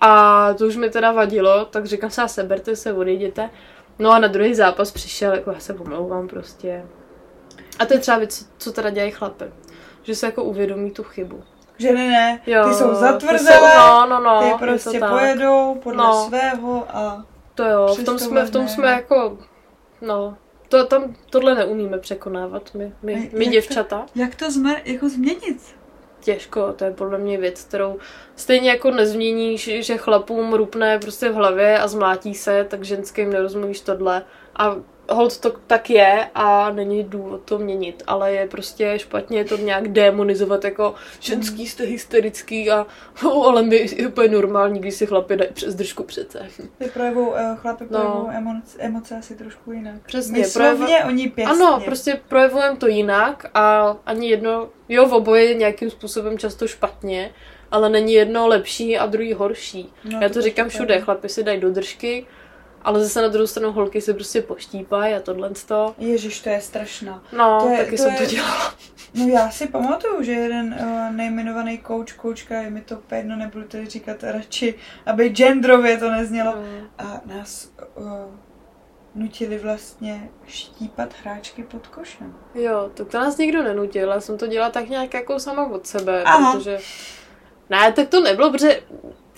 a 0.00 0.54
to 0.54 0.66
už 0.66 0.76
mi 0.76 0.90
teda 0.90 1.12
vadilo, 1.12 1.64
tak 1.64 1.86
říkám 1.86 2.10
se, 2.10 2.28
seberte 2.28 2.76
se, 2.76 2.92
odejděte. 2.92 3.50
No 3.98 4.10
a 4.10 4.18
na 4.18 4.28
druhý 4.28 4.54
zápas 4.54 4.90
přišel, 4.90 5.32
jako 5.32 5.50
já 5.50 5.60
se 5.60 5.74
pomlouvám 5.74 6.28
prostě. 6.28 6.86
A 7.78 7.86
to 7.86 7.94
je 7.94 8.00
třeba 8.00 8.18
věc, 8.18 8.48
co 8.58 8.72
teda 8.72 8.90
dělají 8.90 9.10
chlapy. 9.12 9.44
Že 10.02 10.14
se 10.14 10.26
jako 10.26 10.44
uvědomí 10.44 10.90
tu 10.90 11.02
chybu. 11.02 11.42
Že 11.78 11.92
ne, 11.92 12.08
ne, 12.08 12.40
jo, 12.46 12.68
ty 12.68 12.74
jsou 12.74 12.94
zatvrzelé, 12.94 13.76
no, 13.76 14.06
no, 14.06 14.20
no, 14.20 14.40
ty 14.42 14.64
prostě 14.64 15.00
pojedou 15.00 15.80
podle 15.82 16.04
no. 16.04 16.26
svého 16.28 16.86
a... 16.96 17.24
To 17.54 17.64
jo, 17.64 17.94
v 17.94 18.04
tom, 18.04 18.18
jsme, 18.18 18.44
v 18.44 18.50
tom 18.50 18.68
jsme 18.68 18.90
jako, 18.90 19.38
no, 20.00 20.36
to, 20.68 20.86
tam 20.86 21.14
tohle 21.30 21.54
neumíme 21.54 21.98
překonávat, 21.98 22.74
my, 22.74 22.92
my, 23.02 23.30
my 23.34 23.44
jak 23.44 23.52
děvčata. 23.52 24.06
To, 24.12 24.20
jak 24.20 24.34
to 24.34 24.50
zme, 24.50 24.82
jako 24.84 25.08
změnit? 25.08 25.76
Těžko, 26.20 26.72
to 26.72 26.84
je 26.84 26.90
podle 26.90 27.18
mě 27.18 27.38
věc, 27.38 27.64
kterou 27.64 27.98
stejně 28.36 28.70
jako 28.70 28.90
nezměníš, 28.90 29.70
že 29.80 29.96
chlapům 29.96 30.52
rupne 30.52 30.98
prostě 30.98 31.28
v 31.28 31.34
hlavě 31.34 31.78
a 31.78 31.88
zmlátí 31.88 32.34
se, 32.34 32.66
tak 32.70 32.84
ženským 32.84 33.32
nerozumíš 33.32 33.80
tohle. 33.80 34.22
A 34.56 34.76
hold 35.08 35.38
to 35.38 35.52
tak 35.66 35.90
je 35.90 36.30
a 36.34 36.70
není 36.70 37.04
důvod 37.04 37.40
to 37.44 37.58
měnit, 37.58 38.02
ale 38.06 38.32
je 38.32 38.48
prostě 38.48 38.98
špatně 38.98 39.44
to 39.44 39.56
nějak 39.56 39.88
demonizovat 39.88 40.64
jako 40.64 40.94
ženský 41.20 41.66
jste 41.66 41.84
hysterický 41.84 42.70
a 42.70 42.86
oh, 43.24 43.46
ale 43.48 43.62
my 43.62 43.76
je 43.96 44.08
úplně 44.08 44.28
normální, 44.28 44.80
když 44.80 44.94
si 44.94 45.06
chlapi 45.06 45.36
dají 45.36 45.50
přes 45.52 45.74
držku 45.74 46.02
přece. 46.02 46.46
Ty 46.78 46.84
projevou, 46.84 47.30
uh, 47.30 47.36
chlapi 47.56 47.84
projevou 47.84 48.08
no. 48.08 48.28
emoce, 48.32 48.78
emoce 48.78 49.16
asi 49.16 49.34
trošku 49.34 49.72
jinak. 49.72 49.94
Přesně. 50.06 50.44
Slovně, 50.44 50.76
projev... 50.78 51.06
oni 51.06 51.28
pěstně. 51.28 51.54
Ano, 51.54 51.80
prostě 51.84 52.20
projevujeme 52.28 52.76
to 52.76 52.86
jinak 52.86 53.50
a 53.54 53.96
ani 54.06 54.28
jedno, 54.28 54.68
jo, 54.88 55.06
v 55.06 55.14
oboje 55.14 55.54
nějakým 55.54 55.90
způsobem 55.90 56.38
často 56.38 56.66
špatně, 56.66 57.30
ale 57.70 57.88
není 57.88 58.12
jedno 58.12 58.46
lepší 58.46 58.98
a 58.98 59.06
druhý 59.06 59.32
horší. 59.32 59.92
No, 60.04 60.18
Já 60.22 60.28
to, 60.28 60.34
to 60.34 60.42
říkám 60.42 60.68
všude, 60.68 61.00
chlapi 61.00 61.28
si 61.28 61.42
dají 61.42 61.60
do 61.60 61.70
držky, 61.70 62.26
ale 62.82 63.02
zase 63.02 63.22
na 63.22 63.28
druhou 63.28 63.46
stranu 63.46 63.72
holky 63.72 64.00
se 64.00 64.14
prostě 64.14 64.42
poštípají 64.42 65.14
a 65.14 65.20
tohle 65.20 65.50
to. 65.66 65.94
Ježíš, 65.98 66.40
to 66.40 66.48
je 66.48 66.60
strašná. 66.60 67.22
No, 67.32 67.58
to 67.62 67.68
je, 67.68 67.78
taky 67.78 67.96
to 67.96 68.02
jsem 68.02 68.12
je... 68.12 68.18
to 68.18 68.26
dělala. 68.26 68.74
No 69.14 69.26
já 69.26 69.50
si 69.50 69.66
pamatuju, 69.66 70.22
že 70.22 70.32
jeden 70.32 70.76
uh, 70.80 71.16
nejmenovaný 71.16 71.82
coach, 71.86 72.12
koučka, 72.12 72.60
je 72.60 72.70
mi 72.70 72.80
to 72.80 72.98
jedno, 73.16 73.36
nebudu 73.36 73.64
to 73.64 73.86
říkat 73.86 74.22
radši, 74.22 74.74
aby 75.06 75.28
genderově 75.28 75.98
to 75.98 76.10
neznělo. 76.10 76.54
Mm. 76.56 76.88
A 76.98 77.20
nás 77.26 77.72
uh, 77.96 78.04
nutili 79.14 79.58
vlastně 79.58 80.30
štípat 80.46 81.14
hráčky 81.22 81.62
pod 81.62 81.86
košem. 81.86 82.34
Jo, 82.54 82.90
to, 82.94 83.04
to 83.04 83.18
nás 83.18 83.36
nikdo 83.36 83.62
nenutil, 83.62 84.08
já 84.08 84.20
jsem 84.20 84.38
to 84.38 84.46
dělala 84.46 84.70
tak 84.70 84.88
nějak 84.88 85.14
jako 85.14 85.40
sama 85.40 85.66
od 85.66 85.86
sebe, 85.86 86.22
Aha. 86.24 86.52
protože... 86.52 86.78
Ne, 87.70 87.92
tak 87.92 88.08
to 88.08 88.20
nebylo, 88.20 88.50
protože 88.50 88.82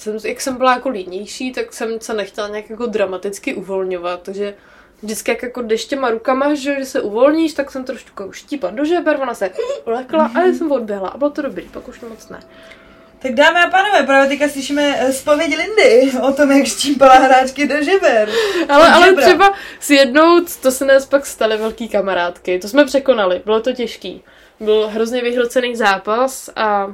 jsem, 0.02 0.16
jak 0.24 0.40
jsem 0.40 0.56
byla 0.56 0.72
jako 0.74 0.88
línější, 0.88 1.52
tak 1.52 1.72
jsem 1.72 2.00
se 2.00 2.14
nechtěla 2.14 2.48
nějak 2.48 2.70
jako 2.70 2.86
dramaticky 2.86 3.54
uvolňovat, 3.54 4.22
takže 4.22 4.54
vždycky 5.02 5.30
jak 5.30 5.42
jako 5.42 5.62
jdeš 5.62 5.84
těma 5.84 6.10
rukama, 6.10 6.54
že, 6.54 6.78
že 6.78 6.84
se 6.84 7.00
uvolníš, 7.00 7.52
tak 7.52 7.70
jsem 7.70 7.84
trošku 7.84 8.32
štípat 8.32 8.74
do 8.74 8.84
žeber, 8.84 9.18
ona 9.22 9.34
se 9.34 9.50
lekla 9.86 10.30
a 10.34 10.40
já 10.40 10.52
jsem 10.52 10.72
odběhla 10.72 11.08
a 11.08 11.18
bylo 11.18 11.30
to 11.30 11.42
dobrý, 11.42 11.68
pak 11.68 11.88
už 11.88 12.00
moc 12.00 12.28
ne. 12.28 12.40
Tak 13.18 13.34
dámy 13.34 13.60
a 13.60 13.70
pánové, 13.70 14.02
právě 14.02 14.28
teďka 14.28 14.48
slyšíme 14.48 14.96
eh, 14.98 15.12
zpověď 15.12 15.56
Lindy 15.56 16.12
o 16.22 16.32
tom, 16.32 16.50
jak 16.50 16.66
štípala 16.66 17.14
hráčky 17.14 17.66
do 17.66 17.82
žeber. 17.82 18.28
Ale, 18.68 18.88
ale 18.88 19.12
třeba 19.12 19.54
s 19.80 19.90
jednou, 19.90 20.40
to 20.62 20.70
se 20.70 20.84
nás 20.84 21.06
pak 21.06 21.26
staly 21.26 21.56
velký 21.56 21.88
kamarádky, 21.88 22.58
to 22.58 22.68
jsme 22.68 22.84
překonali, 22.84 23.42
bylo 23.44 23.60
to 23.60 23.72
těžký. 23.72 24.24
Byl 24.60 24.88
hrozně 24.88 25.22
vyhrocený 25.22 25.76
zápas 25.76 26.50
a 26.56 26.92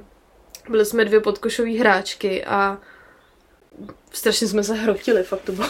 byli 0.69 0.85
jsme 0.85 1.05
dvě 1.05 1.21
podkošové 1.21 1.71
hráčky 1.71 2.45
a 2.45 2.79
strašně 4.12 4.47
jsme 4.47 4.64
se 4.64 4.74
hrotili, 4.74 5.22
fakt 5.22 5.41
to 5.41 5.53
bylo 5.53 5.68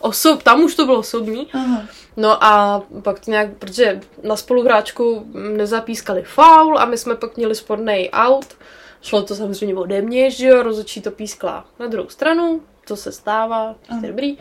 osob, 0.00 0.42
tam 0.42 0.64
už 0.64 0.74
to 0.74 0.86
bylo 0.86 0.98
osobní. 0.98 1.48
Aha. 1.52 1.82
No 2.16 2.44
a 2.44 2.82
pak 3.02 3.20
to 3.20 3.30
nějak, 3.30 3.56
protože 3.58 4.00
na 4.22 4.36
spoluhráčku 4.36 5.30
nezapískali 5.56 6.22
faul 6.22 6.78
a 6.78 6.84
my 6.84 6.98
jsme 6.98 7.14
pak 7.14 7.36
měli 7.36 7.54
sporný 7.54 8.10
out. 8.12 8.56
Šlo 9.02 9.22
to 9.22 9.34
samozřejmě 9.34 9.74
ode 9.74 10.02
mě, 10.02 10.30
že 10.30 10.46
jo, 10.46 10.62
rozočí 10.62 11.00
to 11.00 11.10
pískla 11.10 11.66
na 11.78 11.86
druhou 11.86 12.08
stranu, 12.08 12.62
to 12.86 12.96
se 12.96 13.12
stává, 13.12 13.74
prostě 13.86 14.06
dobrý. 14.06 14.38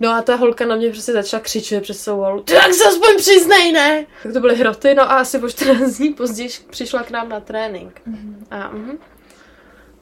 No 0.00 0.10
a 0.10 0.22
ta 0.22 0.34
holka 0.34 0.66
na 0.66 0.76
mě 0.76 0.90
prostě 0.90 1.12
začala 1.12 1.42
křičet 1.42 1.82
přes 1.82 2.00
svou 2.00 2.20
halu, 2.20 2.42
tak 2.42 2.74
se 2.74 2.88
aspoň 2.88 3.16
přiznej, 3.16 3.72
ne? 3.72 4.06
Tak 4.22 4.32
to 4.32 4.40
byly 4.40 4.56
hroty, 4.56 4.94
no 4.94 5.02
a 5.02 5.14
asi 5.14 5.38
po 5.38 5.48
14 5.48 5.96
dní 5.96 6.14
později 6.14 6.48
přišla 6.70 7.02
k 7.02 7.10
nám 7.10 7.28
na 7.28 7.40
trénink. 7.40 8.00
Mm-hmm. 8.08 8.34
A, 8.50 8.72
uh-huh. 8.74 8.98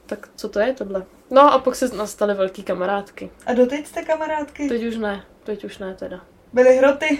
Tak 0.05 0.29
co 0.35 0.49
to 0.49 0.59
je 0.59 0.73
tohle? 0.73 1.05
No 1.33 1.53
a 1.53 1.59
pak 1.59 1.75
se 1.75 1.95
nastaly 1.95 2.33
velký 2.33 2.63
kamarádky. 2.63 3.29
A 3.45 3.53
doteď 3.53 3.87
jste 3.87 4.01
kamarádky? 4.01 4.69
Teď 4.69 4.83
už 4.83 4.97
ne, 4.97 5.23
teď 5.43 5.63
už 5.63 5.77
ne 5.77 5.95
teda. 5.99 6.21
Byly 6.53 6.77
hroty? 6.77 7.19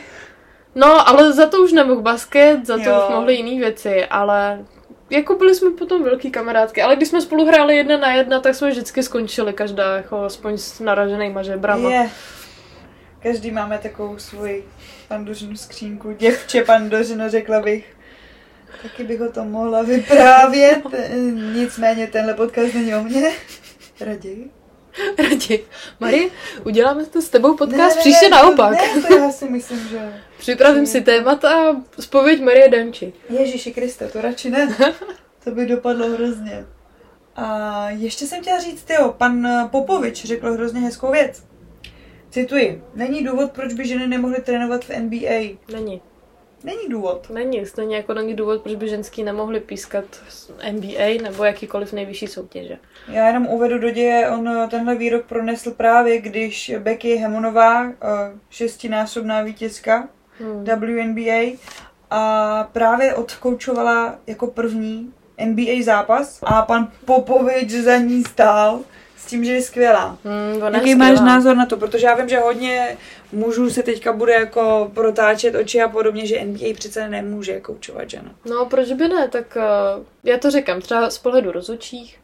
No, 0.75 1.09
ale 1.09 1.33
za 1.33 1.47
to 1.47 1.63
už 1.63 1.71
nemohl 1.71 2.01
basket, 2.01 2.65
za 2.65 2.77
to 2.77 2.89
jo. 2.89 3.03
už 3.03 3.15
mohly 3.15 3.35
jiné 3.35 3.59
věci, 3.59 4.05
ale 4.05 4.65
jako 5.09 5.35
byli 5.35 5.55
jsme 5.55 5.71
potom 5.71 6.03
velký 6.03 6.31
kamarádky, 6.31 6.81
ale 6.81 6.95
když 6.95 7.09
jsme 7.09 7.21
spolu 7.21 7.45
hráli 7.45 7.75
jedna 7.77 7.97
na 7.97 8.13
jedna, 8.13 8.39
tak 8.39 8.55
jsme 8.55 8.69
vždycky 8.69 9.03
skončili, 9.03 9.53
každá 9.53 9.95
jako 9.95 10.23
aspoň 10.23 10.57
s 10.57 10.79
naraženýma 10.79 11.43
žebrama. 11.43 11.89
Je. 11.89 12.09
Každý 13.19 13.51
máme 13.51 13.77
takovou 13.77 14.17
svoji 14.17 14.67
pandořinu 15.07 15.55
skřínku, 15.55 16.11
děvče 16.11 16.63
pandořino, 16.63 17.29
řekla 17.29 17.59
bych. 17.59 17.95
Taky 18.81 19.03
bych 19.03 19.21
o 19.21 19.31
tom 19.31 19.51
mohla 19.51 19.81
vyprávět, 19.81 20.81
nicméně 21.53 22.07
tenhle 22.07 22.33
podcast 22.33 22.73
není 22.73 22.95
o 22.95 23.03
mně. 23.03 23.31
Raději. 24.03 24.49
Raději. 25.29 25.65
Marie, 25.99 26.29
uděláme 26.65 27.05
to 27.05 27.21
s 27.21 27.29
tebou 27.29 27.57
podcast 27.57 27.99
příště 27.99 28.29
naopak. 28.29 28.71
Ne, 28.71 29.01
to 29.07 29.15
já 29.15 29.31
si 29.31 29.49
myslím, 29.49 29.87
že... 29.87 30.21
Připravím 30.37 30.85
si 30.85 31.01
témata 31.01 31.69
a 31.69 31.75
zpověď 31.99 32.41
Marie 32.41 32.69
Demči. 32.69 33.13
Ježíši 33.29 33.73
Kriste, 33.73 34.07
to 34.07 34.21
radši 34.21 34.49
ne. 34.49 34.75
To 35.43 35.51
by 35.51 35.65
dopadlo 35.65 36.09
hrozně. 36.09 36.65
A 37.35 37.89
ještě 37.89 38.27
jsem 38.27 38.41
chtěla 38.41 38.59
říct, 38.59 38.89
jo, 38.89 39.13
pan 39.17 39.67
Popovič 39.71 40.25
řekl 40.25 40.53
hrozně 40.53 40.79
hezkou 40.79 41.11
věc. 41.11 41.43
Cituji, 42.29 42.83
není 42.95 43.23
důvod, 43.23 43.51
proč 43.51 43.73
by 43.73 43.87
ženy 43.87 44.07
nemohly 44.07 44.41
trénovat 44.41 44.85
v 44.85 44.99
NBA. 44.99 45.57
Není. 45.73 46.01
Není 46.63 46.89
důvod. 46.89 47.29
Není, 47.29 47.65
stejně 47.65 47.95
jako 47.95 48.13
není 48.13 48.33
důvod, 48.33 48.61
proč 48.61 48.75
by 48.75 48.89
ženský 48.89 49.23
nemohli 49.23 49.59
pískat 49.59 50.05
NBA 50.71 51.23
nebo 51.23 51.43
jakýkoliv 51.43 51.93
nejvyšší 51.93 52.27
soutěže. 52.27 52.77
Já 53.07 53.27
jenom 53.27 53.47
uvedu 53.47 53.79
do 53.79 53.89
děje, 53.89 54.29
on 54.29 54.49
tenhle 54.69 54.95
výrok 54.95 55.25
pronesl 55.25 55.71
právě, 55.71 56.21
když 56.21 56.71
Becky 56.79 57.15
Hemonová, 57.15 57.85
eh, 57.85 57.93
šestinásobná 58.49 59.41
vítězka 59.41 60.07
hmm. 60.39 60.65
WNBA, 60.65 61.57
a 62.13 62.69
právě 62.71 63.13
odkoučovala 63.13 64.15
jako 64.27 64.47
první 64.47 65.13
NBA 65.45 65.83
zápas 65.83 66.39
a 66.43 66.61
pan 66.61 66.87
Popovič 67.05 67.71
za 67.71 67.97
ní 67.97 68.23
stál 68.23 68.79
s 69.17 69.25
tím, 69.25 69.45
že 69.45 69.51
je 69.51 69.61
skvělá. 69.61 70.17
Hmm, 70.23 70.73
Jaký 70.73 70.89
je 70.89 70.95
máš 70.95 71.19
názor 71.19 71.57
na 71.57 71.65
to? 71.65 71.77
Protože 71.77 72.07
já 72.07 72.15
vím, 72.15 72.29
že 72.29 72.39
hodně 72.39 72.97
mužů 73.33 73.69
se 73.69 73.83
teďka 73.83 74.13
bude 74.13 74.33
jako 74.33 74.91
protáčet 74.93 75.55
oči 75.55 75.81
a 75.81 75.87
podobně, 75.87 76.25
že 76.25 76.45
NBA 76.45 76.65
přece 76.73 77.07
nemůže 77.07 77.59
koučovat 77.59 78.09
žena. 78.09 78.35
No, 78.45 78.65
proč 78.65 78.91
by 78.91 79.07
ne? 79.07 79.27
Tak 79.27 79.57
uh, 79.97 80.03
já 80.23 80.37
to 80.37 80.51
říkám, 80.51 80.81
třeba 80.81 81.09
z 81.09 81.17
pohledu 81.17 81.51
rozočích. 81.51 82.19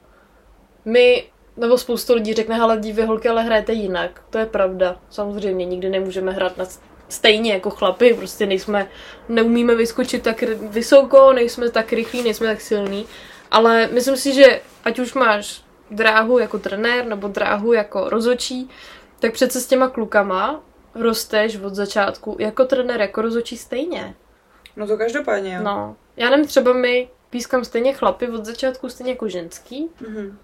My, 0.86 1.24
nebo 1.58 1.78
spoustu 1.78 2.14
lidí 2.14 2.34
řekne, 2.34 2.60
ale 2.60 2.78
dívě 2.78 3.06
holky, 3.06 3.30
ale 3.30 3.44
hrajete 3.44 3.74
jinak. 3.74 4.22
To 4.30 4.38
je 4.38 4.46
pravda. 4.46 5.00
Samozřejmě 5.10 5.66
nikdy 5.66 5.90
nemůžeme 5.90 6.32
hrát 6.32 6.58
na 6.58 6.66
stejně 7.10 7.54
jako 7.54 7.70
chlapy, 7.70 8.14
prostě 8.14 8.46
nejsme, 8.46 8.88
neumíme 9.30 9.76
vyskočit 9.76 10.24
tak 10.24 10.42
vysoko, 10.62 11.34
nejsme 11.34 11.70
tak 11.70 11.94
rychlí, 11.94 12.24
nejsme 12.24 12.48
tak 12.48 12.62
silní, 12.62 13.06
ale 13.52 13.90
myslím 13.92 14.18
si, 14.18 14.34
že 14.34 14.62
ať 14.84 15.00
už 15.00 15.14
máš 15.14 15.62
dráhu 15.92 16.40
jako 16.40 16.60
trenér 16.60 17.06
nebo 17.06 17.28
dráhu 17.28 17.74
jako 17.74 18.10
rozočí, 18.10 18.70
tak 19.20 19.34
přece 19.34 19.62
s 19.62 19.68
těma 19.68 19.90
klukama 19.90 20.62
rosteš 21.02 21.56
od 21.56 21.76
začátku 21.76 22.36
jako 22.40 22.66
trenér, 22.66 23.02
jako 23.02 23.22
rozočí 23.22 23.58
stejně. 23.58 24.16
No 24.76 24.88
to 24.88 24.98
každopádně, 24.98 25.56
jo. 25.56 25.64
No. 25.64 25.96
Já 26.18 26.30
nevím, 26.30 26.48
třeba 26.48 26.74
my 26.74 27.10
pískám 27.30 27.66
stejně 27.66 27.94
chlapy 27.94 28.30
od 28.30 28.46
začátku 28.46 28.90
stejně 28.90 29.12
jako 29.12 29.28
ženský. 29.28 29.90
Mm-hmm. 30.02 30.36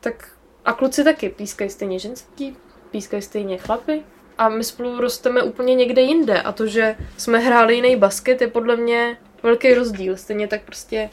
Tak 0.00 0.28
a 0.64 0.72
kluci 0.72 1.04
taky 1.04 1.28
pískají 1.28 1.70
stejně 1.70 1.98
ženský, 1.98 2.56
pískají 2.90 3.22
stejně 3.22 3.58
chlapy 3.58 4.02
a 4.38 4.48
my 4.48 4.64
spolu 4.64 5.00
rosteme 5.00 5.42
úplně 5.42 5.74
někde 5.74 6.02
jinde. 6.02 6.42
A 6.42 6.52
to, 6.52 6.66
že 6.66 6.96
jsme 7.16 7.38
hráli 7.38 7.74
jiný 7.74 7.96
basket, 7.96 8.40
je 8.40 8.48
podle 8.48 8.76
mě 8.76 9.18
velký 9.42 9.74
rozdíl. 9.74 10.16
Stejně 10.16 10.48
tak 10.48 10.62
prostě 10.62 11.10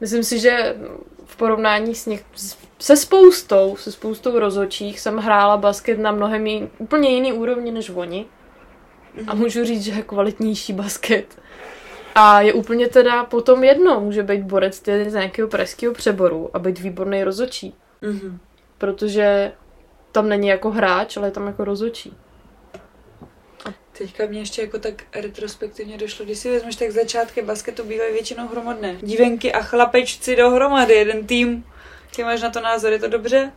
myslím 0.00 0.24
si, 0.24 0.38
že 0.38 0.76
v 1.28 1.36
porovnání 1.36 1.94
s 1.94 2.06
něk- 2.06 2.56
se 2.78 2.96
spoustou, 2.96 3.76
se 3.76 3.92
spoustou 3.92 4.38
rozhodčích 4.38 5.00
jsem 5.00 5.16
hrála 5.16 5.56
basket 5.56 5.98
na 5.98 6.12
mnohem 6.12 6.46
jí, 6.46 6.68
úplně 6.78 7.08
jiný 7.10 7.32
úrovni 7.32 7.70
než 7.72 7.90
oni. 7.90 8.26
A 9.26 9.34
Mhm. 9.34 9.38
můžu 9.38 9.64
říct, 9.64 9.82
že 9.84 9.92
je 9.92 10.02
kvalitnější 10.02 10.72
basket. 10.72 11.38
A 12.14 12.40
je 12.40 12.52
úplně 12.52 12.88
teda 12.88 13.24
potom 13.24 13.64
jedno, 13.64 14.00
může 14.00 14.22
být 14.22 14.42
borec 14.42 14.82
z 15.08 15.14
nějakého 15.14 15.48
pražského 15.48 15.94
přeboru 15.94 16.50
a 16.52 16.58
být 16.58 16.78
výborný 16.78 17.24
rozočí. 17.24 17.74
Mm-hmm. 18.02 18.38
Protože 18.78 19.52
tam 20.12 20.28
není 20.28 20.48
jako 20.48 20.70
hráč, 20.70 21.16
ale 21.16 21.26
je 21.26 21.30
tam 21.30 21.46
jako 21.46 21.64
rozočí. 21.64 22.16
Teďka 23.98 24.26
mě 24.26 24.40
ještě 24.40 24.62
jako 24.62 24.78
tak 24.78 25.02
retrospektivně 25.14 25.98
došlo, 25.98 26.24
když 26.24 26.38
si 26.38 26.50
vezmeš, 26.50 26.76
tak 26.76 26.90
začátky 26.90 27.42
basketu 27.42 27.84
bývají 27.84 28.12
většinou 28.12 28.48
hromadné. 28.48 28.96
Dívenky 29.02 29.52
a 29.52 29.62
chlapečci 29.62 30.36
dohromady, 30.36 30.94
jeden 30.94 31.26
tým. 31.26 31.64
Ty 32.16 32.24
máš 32.24 32.42
na 32.42 32.50
to 32.50 32.60
názor, 32.60 32.92
je 32.92 32.98
to 32.98 33.08
dobře? 33.08 33.52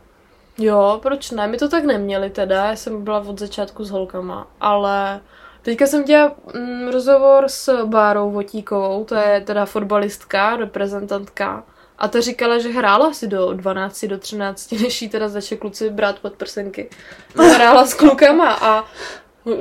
Jo, 0.58 0.98
proč 1.02 1.30
ne? 1.30 1.46
My 1.46 1.56
to 1.56 1.68
tak 1.68 1.84
neměli 1.84 2.30
teda, 2.30 2.66
já 2.66 2.76
jsem 2.76 3.04
byla 3.04 3.20
od 3.20 3.38
začátku 3.38 3.84
s 3.84 3.90
holkama, 3.90 4.50
ale 4.60 5.20
teďka 5.62 5.86
jsem 5.86 6.04
dělala 6.04 6.34
mm, 6.54 6.88
rozhovor 6.88 7.44
s 7.48 7.84
Bárou 7.84 8.30
Votíkovou, 8.30 9.04
to 9.04 9.14
je 9.14 9.40
teda 9.40 9.66
fotbalistka, 9.66 10.56
reprezentantka, 10.56 11.64
a 11.98 12.08
ta 12.08 12.20
říkala, 12.20 12.58
že 12.58 12.68
hrála 12.68 13.06
asi 13.06 13.26
do 13.26 13.52
12, 13.52 14.04
do 14.04 14.18
13, 14.18 14.72
než 14.72 15.02
jí 15.02 15.08
teda 15.08 15.28
začali 15.28 15.58
kluci 15.58 15.90
brát 15.90 16.18
pod 16.18 16.32
prsenky. 16.32 16.90
Hrála 17.36 17.86
s 17.86 17.94
klukama 17.94 18.58
a 18.60 18.84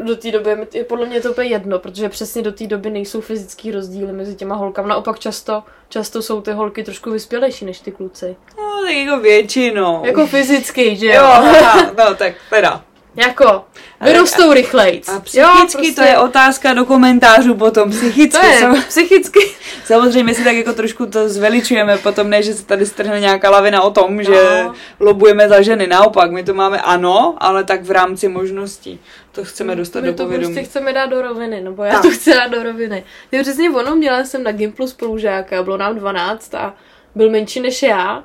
do 0.02 0.16
té 0.16 0.32
doby 0.32 0.68
je 0.74 0.84
podle 0.84 1.06
mě 1.06 1.22
to 1.22 1.32
úplně 1.32 1.50
jedno, 1.50 1.80
protože 1.80 2.10
přesně 2.10 2.42
do 2.42 2.52
té 2.52 2.68
doby 2.68 2.90
nejsou 2.90 3.22
fyzický 3.22 3.72
rozdíly 3.72 4.14
mezi 4.14 4.36
těma 4.36 4.56
holkama. 4.56 4.88
Naopak 4.88 5.20
často, 5.20 5.64
často 5.90 6.22
jsou 6.22 6.42
ty 6.42 6.52
holky 6.52 6.84
trošku 6.84 7.12
vyspělejší 7.12 7.66
než 7.66 7.80
ty 7.80 7.92
kluci. 7.92 8.36
No, 8.58 8.82
tak 8.86 8.96
jako 8.96 9.20
většinou. 9.20 10.06
Jako 10.06 10.28
fyzicky, 10.28 10.96
že 10.96 11.08
jo? 11.08 11.14
jo, 11.14 11.22
aha, 11.24 11.92
no 11.98 12.16
tak 12.16 12.34
teda. 12.50 12.84
Jako, 13.16 13.66
vyrostou 14.02 14.54
rychlejc. 14.54 15.10
A 15.10 15.20
psychicky 15.20 15.40
jo, 15.40 15.68
prostě... 15.72 15.94
to 15.96 16.02
je 16.02 16.18
otázka 16.18 16.74
do 16.74 16.86
komentářů 16.86 17.56
potom, 17.56 17.90
psychicky. 17.90 18.40
To 18.40 18.46
je, 18.46 18.60
sam... 18.60 18.84
psychicky. 18.88 19.40
Samozřejmě 19.86 20.36
si 20.36 20.44
tak 20.44 20.56
jako 20.56 20.74
trošku 20.74 21.06
to 21.06 21.30
zveličujeme 21.30 21.98
potom, 21.98 22.30
ne, 22.30 22.44
že 22.44 22.54
se 22.54 22.66
tady 22.66 22.86
strhne 22.86 23.20
nějaká 23.20 23.50
lavina 23.50 23.82
o 23.82 23.92
tom, 23.92 24.18
no. 24.18 24.24
že 24.24 24.66
lobujeme 25.00 25.50
za 25.50 25.62
ženy. 25.62 25.88
Naopak, 25.88 26.32
my 26.32 26.44
to 26.44 26.54
máme 26.54 26.82
ano, 26.82 27.36
ale 27.38 27.64
tak 27.64 27.84
v 27.84 27.92
rámci 27.92 28.28
možností. 28.28 29.00
To 29.32 29.44
chceme 29.46 29.76
dostat 29.76 30.02
my 30.02 30.08
do 30.08 30.14
to 30.14 30.24
povědomí. 30.24 30.54
prostě 30.54 30.70
chceme 30.70 30.94
dát 30.94 31.06
do 31.06 31.22
roviny, 31.22 31.62
nebo 31.62 31.84
já 31.84 31.94
tak. 31.94 32.02
to 32.02 32.12
chci 32.12 32.34
dát 32.34 32.48
do 32.48 32.64
roviny. 32.64 33.04
Je 33.32 33.42
přesně 33.42 33.70
ono, 33.70 33.96
měla 33.96 34.24
jsem 34.24 34.44
na 34.44 34.52
Gimplu 34.52 34.88
spolužáka, 34.88 35.64
bylo 35.64 35.78
nám 35.78 35.96
12 35.96 36.56
a 36.56 36.76
byl 37.16 37.30
menší 37.30 37.60
než 37.60 37.84
já. 37.84 38.24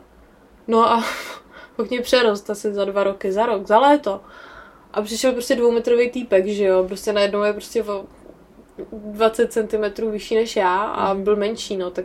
No 0.69 0.91
a 0.91 1.05
pak 1.77 1.91
mě 1.91 2.01
přerost 2.01 2.51
asi 2.51 2.73
za 2.73 2.85
dva 2.85 3.05
roky, 3.05 3.33
za 3.33 3.47
rok, 3.47 3.67
za 3.67 3.79
léto. 3.79 4.21
A 4.97 5.03
přišel 5.03 5.33
prostě 5.33 5.55
dvoumetrový 5.57 6.11
týpek, 6.11 6.47
že 6.47 6.65
jo, 6.65 6.85
prostě 6.85 7.13
najednou 7.13 7.43
je 7.43 7.53
prostě 7.53 7.83
o 7.85 8.05
20 8.93 9.53
cm 9.53 10.11
vyšší 10.11 10.35
než 10.35 10.57
já 10.57 10.77
a 10.85 11.13
Mhm. 11.15 11.25
byl 11.25 11.37
menší, 11.37 11.77
no, 11.77 11.91
tak 11.91 12.05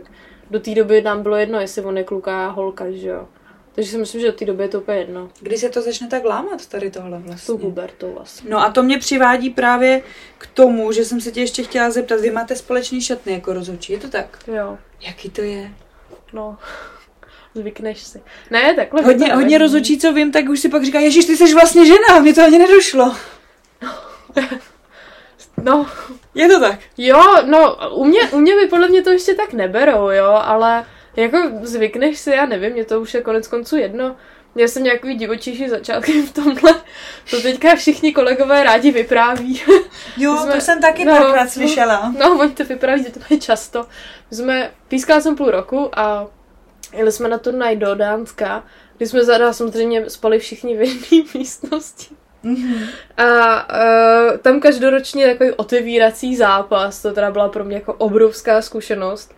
do 0.50 0.60
té 0.60 0.74
doby 0.74 1.02
nám 1.02 1.22
bylo 1.22 1.36
jedno, 1.36 1.60
jestli 1.60 1.82
on 1.82 1.98
je 1.98 2.04
kluka 2.04 2.48
holka, 2.48 2.84
že 2.90 3.08
jo. 3.08 3.28
Takže 3.74 3.90
si 3.90 3.98
myslím, 3.98 4.20
že 4.20 4.26
do 4.26 4.32
té 4.32 4.44
doby 4.44 4.62
je 4.64 4.68
to 4.68 4.80
úplně 4.80 4.98
jedno. 4.98 5.30
Kdy 5.40 5.58
se 5.58 5.68
to 5.68 5.82
začne 5.82 6.08
tak 6.08 6.24
lámat 6.24 6.66
tady 6.66 6.90
tohle 6.90 7.18
S 7.18 7.20
tou 7.20 7.26
vlastně? 7.26 7.58
pubertou 7.58 8.12
vlastně. 8.12 8.50
No 8.50 8.58
a 8.58 8.70
to 8.70 8.82
mě 8.82 8.98
přivádí 8.98 9.50
právě 9.50 10.02
k 10.38 10.46
tomu, 10.46 10.92
že 10.92 11.04
jsem 11.04 11.20
se 11.20 11.30
tě 11.30 11.40
ještě 11.40 11.62
chtěla 11.62 11.90
zeptat, 11.90 12.20
vy 12.20 12.30
máte 12.30 12.56
společný 12.56 13.00
šatny 13.00 13.32
jako 13.32 13.52
rozhodčí, 13.52 13.92
je 13.92 13.98
to 13.98 14.08
tak? 14.08 14.38
Jo, 14.46 14.78
Jaký 15.00 15.30
to 15.30 15.42
je? 15.42 15.70
no. 16.32 16.56
Zvykneš 17.54 18.02
si. 18.02 18.22
Ne, 18.50 18.74
takhle. 18.74 19.02
Hodně, 19.02 19.28
to 19.28 19.34
hodně 19.34 19.58
rozhodčí, 19.58 19.98
co 19.98 20.12
vím, 20.12 20.32
tak 20.32 20.48
už 20.48 20.60
si 20.60 20.68
pak 20.68 20.84
říká, 20.84 21.00
ježiš, 21.00 21.24
ty 21.24 21.36
jsi 21.36 21.54
vlastně 21.54 21.86
žena, 21.86 22.20
mě 22.20 22.34
to 22.34 22.44
ani 22.44 22.58
nedošlo. 22.58 23.14
No, 25.62 25.86
Je 26.34 26.48
to 26.48 26.60
tak? 26.60 26.78
jo, 26.98 27.22
no, 27.46 27.76
u 27.94 28.04
mě, 28.04 28.20
u 28.30 28.38
mě 28.38 28.54
by 28.54 28.66
podle 28.66 28.88
mě 28.88 29.02
to 29.02 29.10
ještě 29.10 29.34
tak 29.34 29.52
neberou, 29.52 30.10
jo, 30.10 30.40
ale 30.44 30.84
jako 31.16 31.38
zvykneš 31.62 32.18
si, 32.18 32.30
já 32.30 32.46
nevím, 32.46 32.72
mě 32.72 32.84
to 32.84 33.00
už 33.00 33.14
je 33.14 33.22
konec 33.22 33.48
konců 33.48 33.76
jedno. 33.76 34.16
Já 34.56 34.68
jsem 34.68 34.82
nějaký 34.84 35.14
divočejší 35.14 35.68
začátky 35.68 36.22
v 36.22 36.32
tomhle. 36.32 36.74
To 37.30 37.40
teďka 37.40 37.74
všichni 37.76 38.12
kolegové 38.12 38.62
rádi 38.64 38.90
vypráví. 38.90 39.62
Jo, 40.16 40.36
Jsme- 40.36 40.52
to 40.52 40.60
jsem 40.60 40.80
taky 40.80 41.04
no, 41.04 41.12
párkrát 41.16 41.44
no. 41.44 41.50
slyšela. 41.50 42.14
No, 42.18 42.38
oni 42.40 42.52
to 42.52 42.64
vypráví, 42.64 43.04
to 43.04 43.20
mají 43.30 43.40
často. 43.40 43.86
My 44.30 44.36
jsme, 44.36 44.70
pískala 44.88 45.20
jsem 45.20 45.36
půl 45.36 45.50
roku 45.50 45.98
a 45.98 46.26
jeli 46.92 47.12
jsme 47.12 47.28
na 47.28 47.38
turnaj 47.38 47.76
do 47.76 47.94
Dánska, 47.94 48.64
kdy 48.96 49.06
jsme 49.06 49.24
zadá 49.24 49.52
samozřejmě 49.52 50.10
spali 50.10 50.38
všichni 50.38 50.76
v 50.76 50.80
jedné 50.80 51.30
místnosti. 51.34 52.14
A 53.16 53.68
uh, 54.32 54.36
tam 54.36 54.60
každoročně 54.60 55.26
takový 55.26 55.50
otevírací 55.50 56.36
zápas, 56.36 57.02
to 57.02 57.12
teda 57.12 57.30
byla 57.30 57.48
pro 57.48 57.64
mě 57.64 57.76
jako 57.76 57.92
obrovská 57.92 58.62
zkušenost, 58.62 59.34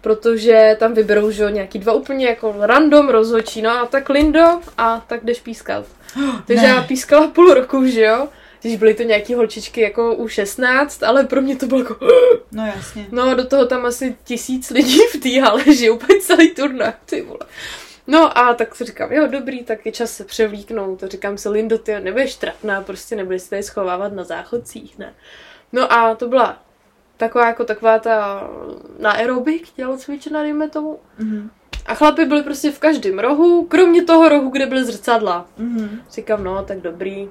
protože 0.00 0.76
tam 0.78 0.94
vyberou, 0.94 1.30
že 1.30 1.42
jo, 1.42 1.48
nějaký 1.48 1.78
dva 1.78 1.92
úplně 1.92 2.26
jako 2.26 2.54
random 2.58 3.08
rozhodčí, 3.08 3.62
no 3.62 3.70
a 3.70 3.86
tak 3.86 4.08
Lindo 4.08 4.60
a 4.78 5.04
tak 5.06 5.24
jdeš 5.24 5.40
pískat. 5.40 5.84
Takže 6.46 6.62
Ne. 6.62 6.68
já 6.68 6.82
pískala 6.82 7.26
půl 7.28 7.54
roku, 7.54 7.86
že 7.86 8.00
jo, 8.00 8.28
když 8.68 8.76
byly 8.76 8.94
to 8.94 9.02
nějaký 9.02 9.34
holčičky 9.34 9.80
jako 9.80 10.14
u 10.14 10.28
16, 10.28 11.02
ale 11.02 11.24
pro 11.24 11.40
mě 11.42 11.56
to 11.56 11.66
bylo 11.66 11.80
jako, 11.80 11.96
No 12.52 12.66
jasně. 12.66 13.06
no 13.12 13.22
a 13.22 13.34
do 13.34 13.46
toho 13.46 13.66
tam 13.66 13.86
asi 13.86 14.16
tisíc 14.24 14.70
lidí 14.70 14.98
v 15.12 15.20
té 15.20 15.40
hale, 15.40 15.64
že 15.74 15.86
jo, 15.86 15.94
úplně 15.94 16.20
celý 16.20 16.54
turnaj, 16.54 16.92
ty 17.06 17.22
vole. 17.22 17.40
No 18.06 18.38
a 18.38 18.54
tak 18.54 18.74
si 18.74 18.84
říkám, 18.84 19.12
jo, 19.12 19.26
dobrý, 19.26 19.64
tak 19.64 19.86
je 19.86 19.92
čas 19.92 20.10
se 20.16 20.24
převlíknout. 20.24 21.00
To 21.00 21.08
říkám 21.08 21.38
si, 21.38 21.48
Lindo, 21.48 21.78
ty 21.78 22.00
nebudeš 22.00 22.36
trapná, 22.36 22.80
prostě 22.82 23.16
nebudeš 23.16 23.42
se 23.42 23.50
tady 23.50 23.62
schovávat 23.62 24.12
na 24.12 24.24
záchodcích, 24.24 24.98
ne. 24.98 25.14
No 25.72 25.92
a 25.92 26.14
to 26.14 26.28
byla 26.28 26.62
taková 27.16 27.46
jako 27.46 27.64
taková 27.64 27.98
ta 27.98 28.48
na 28.98 29.10
aerobik 29.10 29.68
tělocvična, 29.68 30.42
dejme 30.42 30.68
tomu. 30.68 30.98
Mhm. 31.18 31.50
A 31.86 31.94
chlapi 31.94 32.24
byli 32.24 32.42
prostě 32.42 32.70
v 32.72 32.78
každém 32.78 33.18
rohu, 33.18 33.64
kromě 33.64 34.04
toho 34.04 34.28
rohu, 34.28 34.50
kde 34.50 34.66
byly 34.66 34.84
zrcadla. 34.84 35.46
Mhm. 35.58 36.00
Říkám, 36.10 36.44
no, 36.44 36.64
tak 36.64 36.80
dobrý. 36.80 37.28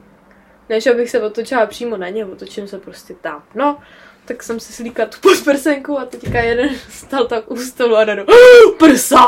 Než 0.69 0.87
abych 0.87 1.09
se 1.09 1.21
otočila 1.21 1.65
přímo 1.65 1.97
na 1.97 2.09
ně, 2.09 2.25
otočím 2.25 2.67
se 2.67 2.77
prostě 2.79 3.13
tam. 3.21 3.43
No, 3.55 3.77
tak 4.25 4.43
jsem 4.43 4.59
si 4.59 4.73
slíkla 4.73 5.05
tu 5.05 5.17
podprsenku 5.21 5.99
a 5.99 6.05
teďka 6.05 6.39
jeden 6.39 6.69
stal 6.89 7.25
tak 7.27 7.51
u 7.51 7.57
stolu 7.57 7.95
a 7.95 8.01
"Ah, 8.01 8.71
prsa! 8.79 9.25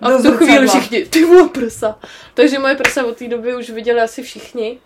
A 0.00 0.10
v 0.10 0.22
tu 0.22 0.32
chvíli 0.36 0.68
všichni, 0.68 1.04
ty 1.06 1.24
vole 1.24 1.48
prsa. 1.48 1.98
Takže 2.34 2.58
moje 2.58 2.74
prsa 2.76 3.04
od 3.04 3.16
té 3.16 3.28
doby 3.28 3.56
už 3.56 3.70
viděli 3.70 4.00
asi 4.00 4.22
všichni. 4.22 4.78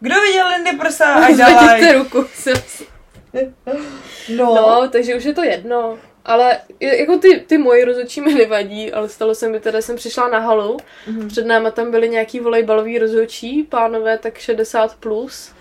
Kdo 0.00 0.20
viděl 0.20 0.46
Lindy 0.48 0.72
prsa? 0.72 1.20
Zvedněte 1.34 1.66
daj. 1.66 1.92
ruku. 1.98 2.24
No. 4.28 4.54
No, 4.54 4.88
takže 4.92 5.16
už 5.16 5.24
je 5.24 5.34
to 5.34 5.42
jedno. 5.44 5.98
Ale 6.24 6.58
jako 6.80 7.18
ty, 7.18 7.40
ty 7.46 7.58
moje 7.58 7.84
rozhodčí 7.84 8.20
mi 8.20 8.34
nevadí, 8.34 8.92
ale 8.92 9.08
stalo 9.08 9.34
se 9.34 9.48
mi 9.48 9.60
teda, 9.60 9.80
jsem 9.80 9.96
přišla 9.96 10.28
na 10.28 10.38
halu, 10.38 10.76
Mhm. 11.06 11.28
před 11.28 11.46
náma 11.46 11.70
tam 11.70 11.90
byli 11.90 12.08
nějaký 12.08 12.40
volejbalový 12.40 12.98
rozhodčí, 12.98 13.62
pánové 13.62 14.18
tak 14.18 14.38
60 14.38 14.96
plus. 14.96 15.52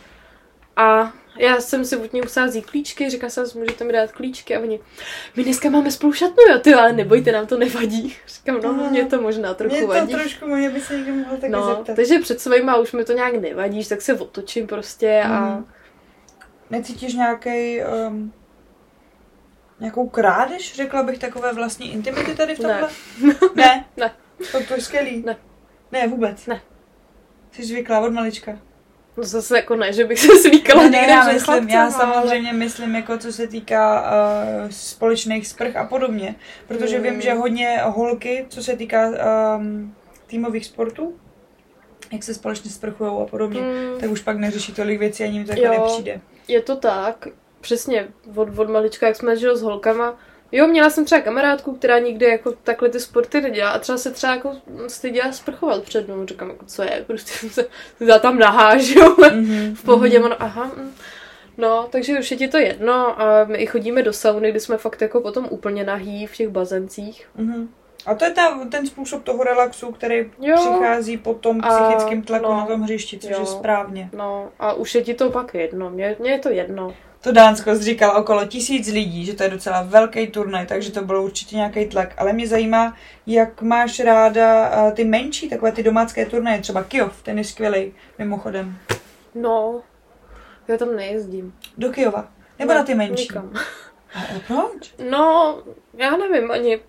A 0.76 1.14
já 1.38 1.62
jsem 1.62 1.86
si 1.86 1.97
od 1.97 2.14
ní 2.14 2.22
musela 2.22 2.45
vzít 2.45 2.66
klíčky, 2.66 3.10
říkala 3.10 3.30
jsem, 3.30 3.45
můžete 3.55 3.84
mi 3.84 3.93
dát 3.93 4.12
klíčky 4.12 4.55
a 4.55 4.60
oni, 4.60 4.80
my 5.36 5.43
dneska 5.43 5.70
máme 5.70 5.91
spolu 5.91 6.14
šatnu, 6.14 6.43
jo, 6.51 6.60
ty, 6.60 6.74
ale 6.74 6.93
nebojte, 6.93 7.32
nám 7.32 7.47
to 7.47 7.57
nevadí. 7.57 8.16
Říkám, 8.28 8.60
no, 8.64 8.70
Aha. 8.70 8.89
mě 8.89 9.05
to 9.05 9.22
možná 9.22 9.53
trochu 9.53 9.76
Mě 9.76 9.82
to 9.82 9.88
vadí. 9.88 10.14
trošku, 10.14 10.45
mě 10.47 10.70
by 10.70 10.82
se 10.82 10.97
někdo 10.97 11.14
mohl 11.14 11.38
taky 11.38 11.49
No, 11.51 11.66
zeptat. 11.68 11.95
takže 11.95 12.20
před 12.20 12.41
svýma 12.41 12.78
už 12.78 12.91
mi 12.91 13.05
to 13.05 13.14
nějak 13.14 13.34
nevadí, 13.36 13.86
tak 13.86 14.01
se 14.01 14.14
otočím 14.14 14.68
prostě 14.68 15.22
a 15.28 15.39
Mhm. 15.41 15.66
Necítíš 16.70 17.14
nějaký 17.14 17.80
um, 18.07 18.34
nějakou 19.80 20.09
krádež, 20.09 20.75
řekla 20.75 21.03
bych, 21.03 21.19
takové 21.19 21.53
vlastní 21.53 21.93
intimity 21.93 22.36
tady 22.36 22.55
v 22.55 22.59
Ne. 22.59 22.67
tomhle? 22.69 22.89
Ne. 23.55 23.86
Ne. 23.97 24.11
To, 24.51 24.63
to 24.63 24.73
je 24.73 24.82
skvělý. 24.82 25.23
Ne. 25.25 25.38
Ne, 25.91 26.07
vůbec. 26.07 26.45
Ne. 26.47 26.61
Jsi 27.51 27.63
zvyklá 27.65 27.99
od 27.99 28.13
malička. 28.13 28.59
no 29.17 29.23
zase 29.23 29.55
jako 29.57 29.75
ne, 29.75 29.93
že 29.93 30.05
bych 30.05 30.19
se 30.19 30.38
slíkala 30.41 30.84
Ne, 30.84 30.89
někde 30.89 31.07
ne, 31.07 31.13
já 31.13 31.23
myslím, 31.34 31.69
já 31.69 31.89
chlapcema, 31.89 32.03
ale- 32.13 32.21
samozřejmě 32.21 32.53
myslím, 32.53 32.95
jako 32.95 33.17
co 33.17 33.34
se 33.34 33.47
týká 33.47 34.01
uh, 34.01 34.69
společných 34.69 35.47
sprch 35.47 35.75
a 35.75 35.84
podobně. 35.86 36.36
Protože 36.67 36.97
Mm. 36.97 37.03
vím, 37.03 37.21
že 37.21 37.34
hodně 37.34 37.82
holky, 37.86 38.45
co 38.49 38.63
se 38.63 38.75
týká 38.75 39.09
um, 39.57 39.95
týmových 40.27 40.65
sportů, 40.65 41.17
jak 42.11 42.23
se 42.23 42.34
společně 42.34 42.71
sprchují 42.71 43.21
a 43.21 43.25
podobně, 43.25 43.61
Mm. 43.61 43.99
tak 43.99 44.09
už 44.11 44.21
pak 44.21 44.38
neřeší 44.38 44.73
tolik 44.73 44.99
věcí, 44.99 45.23
ani 45.23 45.39
mi 45.39 45.45
to 45.45 45.61
jako 45.61 45.84
nepřijde. 45.84 46.21
Je 46.47 46.61
to 46.61 46.75
tak, 46.75 47.27
přesně, 47.62 48.07
od, 48.36 48.60
od 48.60 48.70
malička, 48.70 49.07
jak 49.07 49.16
jsme 49.16 49.36
žili 49.38 49.57
s 49.57 49.62
holkama. 49.62 50.16
Jo, 50.51 50.68
měla 50.68 50.89
jsem 50.89 51.05
třeba 51.05 51.22
kamarádku, 51.22 51.76
která 51.76 51.99
nikdy 51.99 52.26
jako 52.26 52.51
takhle 52.64 52.89
ty 52.89 52.99
sporty 52.99 53.41
nedělá 53.41 53.70
a 53.70 53.80
třeba 53.80 53.97
se 53.97 54.12
třeba 54.12 54.34
jako 54.36 54.55
styděla 54.88 55.32
sprchovat 55.32 55.84
před 55.84 56.07
mnou. 56.07 56.26
Říkám, 56.26 56.49
jako 56.49 56.66
co 56.66 56.84
je, 56.84 57.03
prostě 57.07 57.32
jsem 57.32 57.49
se 57.49 57.66
já 57.99 58.20
tam 58.20 58.39
nahá, 58.39 58.74
jo, 58.74 59.16
Mm-hmm. 59.16 59.76
v 59.76 59.84
pohodě, 59.84 60.20
ono, 60.20 60.43
aha, 60.43 60.72
mm. 60.78 60.91
No, 61.57 61.88
takže 61.91 62.20
už 62.20 62.32
je 62.32 62.38
ti 62.38 62.47
to 62.47 62.57
jedno 62.57 63.22
a 63.22 63.43
my 63.45 63.57
i 63.57 63.66
chodíme 63.66 64.03
do 64.03 64.14
sauny, 64.14 64.51
kdy 64.51 64.60
jsme 64.60 64.78
fakt 64.78 65.01
jako 65.01 65.22
potom 65.22 65.47
úplně 65.49 65.84
nahý 65.84 66.28
v 66.28 66.36
těch 66.36 66.49
bazencích. 66.49 67.30
Mm-hmm. 67.39 67.68
A 68.05 68.16
to 68.16 68.26
je 68.26 68.32
ta, 68.32 68.60
ten 68.72 68.88
způsob 68.88 69.24
toho 69.24 69.43
relaxu, 69.43 69.91
který 69.91 70.32
Jo. 70.39 70.55
přichází 70.55 71.18
po 71.18 71.34
tom 71.34 71.62
psychickém 71.62 72.22
tlaku 72.22 72.45
no. 72.45 72.57
na 72.57 72.66
tom 72.66 72.82
hřišti, 72.82 73.20
což 73.20 73.32
Jo. 73.32 73.38
je 73.39 73.45
správně. 73.45 74.10
No 74.14 74.49
a 74.60 74.74
už 74.74 74.95
je 74.95 75.01
ti 75.01 75.14
to 75.14 75.30
pak 75.30 75.53
jedno, 75.53 75.89
mně, 75.89 76.16
mně 76.20 76.32
je 76.32 76.39
to 76.39 76.49
jedno. 76.49 76.93
To 77.22 77.32
Dánsko 77.32 77.76
říkal 77.76 78.17
okolo 78.17 78.45
tisíc 78.45 78.88
lidí, 78.88 79.26
že 79.26 79.34
to 79.34 79.43
je 79.43 79.49
docela 79.49 79.82
velký 79.82 80.28
turnaj, 80.28 80.65
takže 80.65 80.91
to 80.91 81.01
bylo 81.01 81.24
určitě 81.24 81.55
nějaký 81.55 81.86
tlak. 81.86 82.13
Ale 82.17 82.34
mě 82.34 82.47
zajímá, 82.47 82.97
jak 83.28 83.61
máš 83.61 83.99
ráda 83.99 84.67
a, 84.67 84.91
ty 84.91 85.03
menší, 85.03 85.49
takové 85.49 85.72
ty 85.72 85.84
domácké 85.84 86.26
turnaje, 86.26 86.61
třeba 86.61 86.84
Kyjov, 86.84 87.22
ten 87.24 87.38
je 87.38 87.43
skvělý, 87.43 87.93
mimochodem. 88.17 88.78
No, 89.36 89.82
já 90.67 90.78
tam 90.78 90.95
nejezdím. 90.95 91.53
Do 91.78 91.89
Kyjova. 91.89 92.28
Nebo 92.59 92.74
na 92.74 92.84
ty 92.84 92.95
menší. 92.95 93.24
Nikam. 93.24 93.53
A, 94.13 94.20
a 94.20 94.39
proč? 94.47 94.93
No, 95.09 95.57
já 95.93 96.17
nevím 96.17 96.51
ani. 96.51 96.80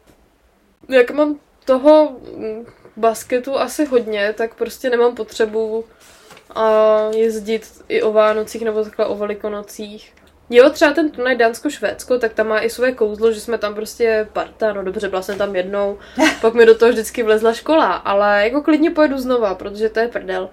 Jak 0.89 1.11
mám 1.11 1.39
toho 1.65 2.17
basketu 2.97 3.59
asi 3.59 3.85
hodně, 3.85 4.33
tak 4.33 4.55
prostě 4.55 4.91
nemám 4.91 5.15
potřebu 5.15 5.85
a 6.55 6.99
jezdit 7.17 7.83
i 7.89 8.03
o 8.03 8.13
Vánocích 8.13 8.63
nebo 8.63 8.85
takhle 8.85 9.07
o 9.07 9.15
Velikonocích. 9.15 10.15
Jo, 10.51 10.71
třeba 10.71 10.93
ten 10.93 11.11
turnaj 11.11 11.37
Dánsko-Švédsko, 11.37 12.19
tak 12.19 12.33
tam 12.35 12.49
má 12.49 12.61
i 12.61 12.71
své 12.71 12.93
kouzlo, 12.93 13.33
že 13.33 13.41
jsme 13.41 13.59
tam 13.59 13.75
prostě 13.75 14.29
parta, 14.33 14.73
no 14.73 14.83
dobře, 14.85 15.09
byla 15.09 15.23
jsem 15.23 15.39
tam 15.39 15.57
jednou, 15.57 15.99
pak 16.41 16.55
mi 16.55 16.67
do 16.67 16.75
toho 16.79 16.91
vždycky 16.93 17.23
vlezla 17.23 17.53
škola, 17.53 17.93
ale 17.93 18.45
jako 18.45 18.63
klidně 18.63 18.91
pojedu 18.91 19.19
znova, 19.19 19.55
protože 19.55 19.89
to 19.89 20.01
je 20.01 20.09
prdel. 20.09 20.51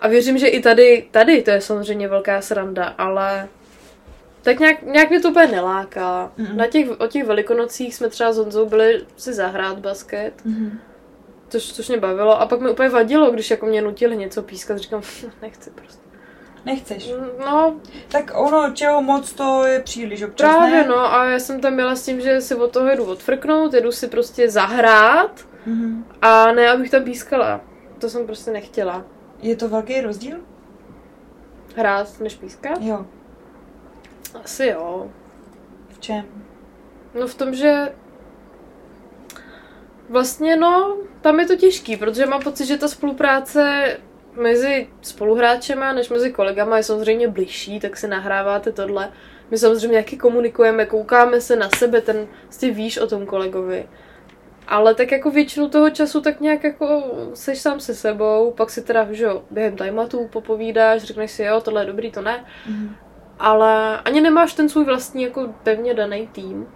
A 0.00 0.08
věřím, 0.08 0.38
že 0.38 0.46
i 0.46 0.62
tady, 0.62 1.08
tady 1.10 1.42
to 1.42 1.50
je 1.50 1.60
samozřejmě 1.60 2.08
velká 2.08 2.40
sranda, 2.40 2.84
ale 2.84 3.48
tak 4.42 4.58
nějak, 4.58 4.82
nějak 4.82 5.10
mě 5.10 5.20
to 5.20 5.28
úplně 5.30 5.46
neláká. 5.46 6.32
Mm. 6.36 6.56
Na 6.56 6.66
těch, 6.66 7.00
o 7.00 7.06
těch 7.06 7.24
velikonocích 7.26 7.94
jsme 7.94 8.08
třeba 8.08 8.32
s 8.32 8.38
Honzou 8.38 8.66
byli 8.66 9.06
si 9.16 9.32
zahrát 9.32 9.78
basket, 9.78 10.32
Mm-hmm. 10.46 10.70
což, 11.48 11.72
což 11.72 11.88
mě 11.88 11.98
bavilo. 11.98 12.40
A 12.40 12.46
pak 12.46 12.60
mi 12.60 12.70
úplně 12.70 12.88
vadilo, 12.88 13.30
když 13.30 13.50
jako 13.50 13.66
mě 13.66 13.82
nutili 13.82 14.16
něco 14.16 14.42
pískat, 14.42 14.78
říkám, 14.78 15.02
nechci 15.42 15.70
prostě. 15.70 16.05
Nechceš. 16.66 17.10
No, 17.38 17.76
Tak 18.08 18.32
ono, 18.34 18.70
čeho 18.72 19.02
moc, 19.02 19.32
to 19.32 19.64
je 19.66 19.80
příliš 19.80 20.22
občas, 20.22 20.56
právě 20.56 20.82
ne? 20.82 20.88
no, 20.88 21.14
a 21.14 21.24
já 21.24 21.38
jsem 21.38 21.60
tam 21.60 21.76
byla 21.76 21.94
s 21.96 22.04
tím, 22.04 22.20
že 22.20 22.40
si 22.40 22.54
od 22.54 22.72
toho 22.72 22.86
jedu 22.86 23.04
odfrknout, 23.04 23.74
jedu 23.74 23.92
si 23.92 24.08
prostě 24.08 24.50
zahrát 24.50 25.46
Mm-hmm. 25.66 26.04
a 26.22 26.52
ne, 26.52 26.68
abych 26.70 26.90
tam 26.90 27.04
pískala. 27.04 27.60
To 27.98 28.10
jsem 28.10 28.26
prostě 28.26 28.50
nechtěla. 28.50 29.04
Je 29.42 29.56
to 29.56 29.68
velký 29.68 30.00
rozdíl? 30.00 30.36
Hrát 31.76 32.20
než 32.20 32.34
pískat? 32.34 32.78
Jo. 32.80 33.06
Asi 34.44 34.66
jo. 34.66 35.10
V 35.88 35.98
čem? 36.00 36.24
No 37.20 37.26
v 37.26 37.34
tom, 37.34 37.54
že 37.54 37.92
vlastně 40.08 40.56
no, 40.56 40.96
tam 41.20 41.40
je 41.40 41.46
to 41.46 41.56
těžký, 41.56 41.96
protože 41.96 42.26
mám 42.26 42.42
pocit, 42.42 42.66
že 42.66 42.78
ta 42.78 42.88
spolupráce 42.88 43.86
mezi 44.36 44.88
spoluhráčema 45.02 45.92
než 45.92 46.08
mezi 46.08 46.32
kolegama 46.32 46.76
je 46.76 46.82
samozřejmě 46.82 47.28
bližší, 47.28 47.80
tak 47.80 47.96
si 47.96 48.08
nahráváte 48.08 48.72
tohle. 48.72 49.12
My 49.50 49.58
samozřejmě 49.58 49.88
nějaký 49.88 50.18
komunikujeme, 50.18 50.86
koukáme 50.86 51.40
se 51.40 51.56
na 51.56 51.68
sebe, 51.76 52.00
ten 52.00 52.26
prostě 52.42 52.70
víš 52.70 52.98
o 52.98 53.06
tom 53.06 53.26
kolegovi. 53.26 53.88
Ale 54.68 54.94
tak 54.94 55.12
jako 55.12 55.30
většinu 55.30 55.68
toho 55.68 55.90
času 55.90 56.20
tak 56.20 56.40
nějak 56.40 56.64
jako 56.64 57.02
seš 57.34 57.58
sám 57.58 57.80
se 57.80 57.94
sebou, 57.94 58.50
pak 58.56 58.70
si 58.70 58.82
teda, 58.82 59.06
že 59.10 59.24
jo, 59.24 59.42
během 59.50 59.76
timeoutů 59.76 60.28
popovídáš, 60.28 61.02
řekneš 61.02 61.30
si, 61.30 61.42
jo, 61.42 61.60
tohle 61.60 61.82
je 61.82 61.86
dobrý, 61.86 62.10
to 62.10 62.22
ne. 62.22 62.44
Mm-hmm. 62.70 62.88
Ale 63.38 64.00
ani 64.00 64.20
nemáš 64.20 64.54
ten 64.54 64.68
svůj 64.68 64.84
vlastní 64.84 65.22
jako 65.22 65.54
pevně 65.62 65.94
daný 65.94 66.26
tým. 66.26 66.66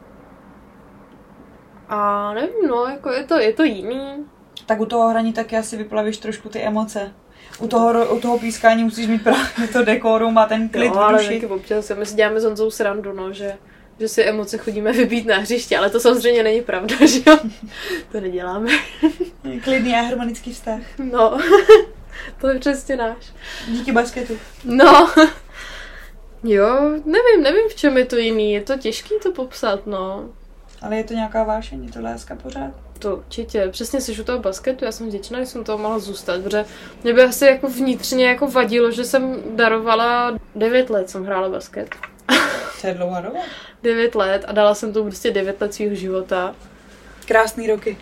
A 1.88 2.32
nevím, 2.34 2.68
no, 2.68 2.84
jako 2.84 3.12
je 3.12 3.24
to, 3.24 3.38
je 3.38 3.52
to 3.52 3.64
jiný. 3.64 4.26
Tak 4.66 4.80
u 4.80 4.86
toho 4.86 5.08
hraní 5.08 5.32
taky 5.32 5.56
asi 5.56 5.76
vyplavíš 5.76 6.18
trošku 6.18 6.48
ty 6.48 6.60
emoce. 6.60 7.12
U 7.60 7.68
toho, 7.68 8.14
u 8.14 8.20
toho 8.20 8.38
pískání 8.38 8.84
musíš 8.84 9.06
mít 9.06 9.22
právě 9.22 9.68
to 9.72 9.84
dekorum 9.84 10.38
a 10.38 10.46
ten 10.46 10.68
klid 10.68 10.88
v 10.88 10.98
ale 10.98 11.18
duši. 11.18 11.34
taky 11.34 11.46
občas, 11.46 11.92
my 11.98 12.06
si 12.06 12.14
děláme 12.14 12.40
s 12.40 12.44
Honzou 12.44 12.70
srandu, 12.70 13.12
no, 13.12 13.32
že, 13.32 13.56
že 14.00 14.08
si 14.08 14.22
emoce 14.22 14.58
chodíme 14.58 14.92
vybít 14.92 15.26
na 15.26 15.36
hřiště, 15.38 15.78
ale 15.78 15.90
to 15.90 16.00
samozřejmě 16.00 16.42
není 16.42 16.62
pravda, 16.62 16.96
že 17.06 17.20
jo? 17.26 17.38
To 18.12 18.20
neděláme. 18.20 18.70
Klidný 19.64 19.94
a 19.94 20.00
harmonický 20.00 20.52
vztah. 20.52 20.80
No, 20.98 21.38
to 22.40 22.48
je 22.48 22.58
přesně 22.58 22.96
náš. 22.96 23.32
Díky 23.68 23.92
basketu. 23.92 24.38
No, 24.64 25.10
jo, 26.44 26.80
nevím, 26.90 27.42
nevím, 27.42 27.68
v 27.68 27.74
čem 27.74 27.96
je 27.96 28.04
to 28.04 28.16
jiný, 28.16 28.52
je 28.52 28.60
to 28.60 28.78
těžký 28.78 29.14
to 29.22 29.32
popsat, 29.32 29.86
no. 29.86 30.28
Ale 30.82 30.96
je 30.96 31.04
to 31.04 31.14
nějaká 31.14 31.44
vášeň, 31.44 31.84
je 31.84 31.92
to 31.92 32.00
láska 32.02 32.36
pořád? 32.36 32.89
To 33.00 33.16
určitě, 33.16 33.68
přesně 33.70 34.00
jsi 34.00 34.20
u 34.20 34.24
toho 34.24 34.38
basketu, 34.38 34.84
já 34.84 34.92
jsem 34.92 35.08
vděčná, 35.08 35.40
že 35.40 35.46
jsem 35.46 35.64
toho 35.64 35.78
mohla 35.78 35.98
zůstat, 35.98 36.42
protože 36.42 36.64
mě 37.02 37.12
by 37.12 37.22
asi 37.22 37.46
jako 37.46 37.68
vnitřně 37.68 38.28
jako 38.28 38.46
vadilo, 38.46 38.90
že 38.90 39.04
jsem 39.04 39.42
darovala 39.56 40.38
9 40.54 40.90
let, 40.90 41.10
jsem 41.10 41.24
hrála 41.24 41.48
basket. 41.48 41.88
To 42.80 42.86
je 42.86 42.94
dlouhá 42.94 43.20
doba. 43.20 43.38
9 43.82 44.14
let 44.14 44.44
a 44.48 44.52
dala 44.52 44.74
jsem 44.74 44.92
to 44.92 45.02
prostě 45.02 45.30
9 45.30 45.60
let 45.60 45.74
svého 45.74 45.94
života. 45.94 46.54
Krásný 47.26 47.66
roky. 47.66 47.98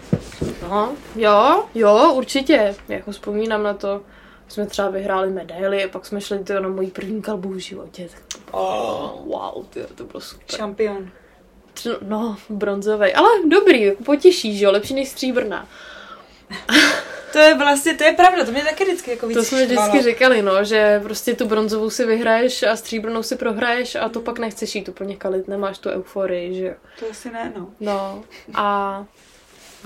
No, 0.63 0.93
jo, 1.17 1.65
jo, 1.75 2.13
určitě. 2.15 2.75
Jako 2.89 3.11
vzpomínám 3.11 3.63
na 3.63 3.75
to, 3.75 4.03
jsme 4.49 4.67
třeba 4.67 4.91
vyhráli 4.91 5.31
medaily 5.31 5.85
a 5.85 5.89
pak 5.89 6.07
jsme 6.07 6.21
šli 6.21 6.39
tyjo, 6.39 6.61
na 6.61 6.69
mojí 6.69 6.91
první 6.91 7.23
kalbu 7.23 7.49
v 7.49 7.57
životě. 7.59 8.09
Tak, 8.15 8.41
Oh, 8.51 9.11
wow, 9.25 9.65
tyjo, 9.67 9.87
to 9.95 10.05
bylo 10.05 10.21
super. 10.21 10.57
šampion. 10.57 11.11
No, 12.09 12.37
bronzový, 12.49 13.13
ale 13.15 13.29
dobrý, 13.49 13.91
potěší, 14.05 14.59
že 14.59 14.65
jo, 14.65 14.71
lepší 14.73 14.95
než 14.95 15.09
stříbrná. 15.09 15.69
To 17.33 17.39
je 17.39 17.55
vlastně, 17.55 17.95
to 17.95 18.05
je 18.05 18.13
pravda, 18.13 18.45
to 18.45 18.53
mě 18.53 18.65
taky 18.65 18.85
vždycky 18.85 19.11
jako 19.11 19.27
víc 19.27 19.39
To 19.39 19.45
jsme 19.45 19.65
štvalo. 19.67 19.89
vždycky 19.89 20.11
říkali, 20.11 20.43
no, 20.43 20.65
že 20.65 21.01
prostě 21.03 21.35
tu 21.35 21.47
bronzovou 21.47 21.91
si 21.91 22.05
vyhraješ 22.07 22.63
a 22.63 22.77
stříbrnou 22.77 23.23
si 23.23 23.37
prohraješ 23.37 23.95
a 23.95 24.09
to 24.09 24.21
pak 24.21 24.39
nechceš 24.39 24.75
jít 24.75 24.89
úplně 24.89 25.17
kalit, 25.17 25.49
nemáš 25.49 25.79
tu 25.79 25.89
euforii, 25.91 26.55
že 26.55 26.65
jo. 26.67 26.75
To 27.01 27.07
asi 27.11 27.31
ne, 27.31 27.53
no. 27.57 27.69
No 27.81 28.23
a 28.55 29.05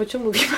O 0.01 0.05
čem 0.05 0.21
mluvíme? 0.21 0.57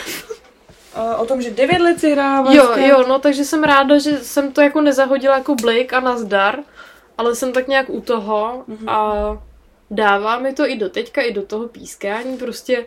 Uh, 0.97 1.03
o 1.20 1.26
tom, 1.26 1.43
že 1.43 1.51
devět 1.51 1.80
let 1.80 2.01
si 2.01 2.12
hrála 2.12 2.53
Jo, 2.53 2.70
jo, 2.76 3.05
no 3.09 3.18
takže 3.18 3.45
jsem 3.45 3.64
ráda, 3.64 3.99
že 3.99 4.18
jsem 4.18 4.53
to 4.53 4.61
jako 4.61 4.80
nezahodila 4.80 5.35
jako 5.39 5.55
blik 5.55 5.93
a 5.93 6.01
nazdar, 6.01 6.59
ale 7.18 7.35
jsem 7.35 7.53
tak 7.53 7.68
nějak 7.68 7.91
u 7.91 8.01
toho 8.01 8.64
Mhm. 8.66 8.89
a 8.89 9.14
dává 9.91 10.39
mi 10.39 10.53
to 10.53 10.68
i 10.68 10.76
do 10.76 10.89
teďka, 10.89 11.22
i 11.22 11.32
do 11.32 11.43
toho 11.43 11.68
pískání, 11.68 12.37
prostě 12.37 12.87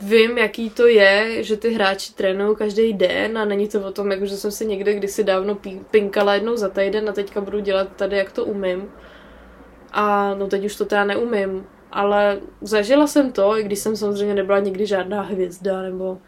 vím, 0.00 0.38
jaký 0.38 0.70
to 0.70 0.86
je, 0.86 1.42
že 1.42 1.56
ty 1.56 1.70
hráči 1.70 2.12
trénují 2.12 2.56
každý 2.56 2.92
den 2.92 3.38
a 3.38 3.44
není 3.44 3.68
to 3.68 3.80
o 3.80 3.92
tom, 3.92 4.10
jako 4.10 4.26
že 4.26 4.36
jsem 4.36 4.50
si 4.50 4.66
někde 4.66 4.94
kdysi 4.94 5.24
dávno 5.24 5.58
pinkala 5.90 6.34
jednou 6.34 6.56
za 6.56 6.68
týden 6.68 7.08
a 7.08 7.12
teďka 7.12 7.40
budu 7.40 7.60
dělat 7.60 7.88
tady, 7.96 8.16
jak 8.16 8.32
to 8.32 8.44
umím. 8.44 8.90
A 9.92 10.34
no 10.34 10.46
teď 10.46 10.64
už 10.64 10.76
to 10.76 10.84
teda 10.84 11.04
neumím, 11.04 11.66
ale 11.92 12.40
zažila 12.60 13.06
jsem 13.06 13.32
to, 13.32 13.58
i 13.58 13.62
když 13.62 13.78
jsem 13.78 13.96
samozřejmě 13.96 14.34
nebyla 14.34 14.58
nikdy 14.58 14.86
žádná 14.86 15.22
hvězda, 15.22 15.82
nebo 15.82 16.18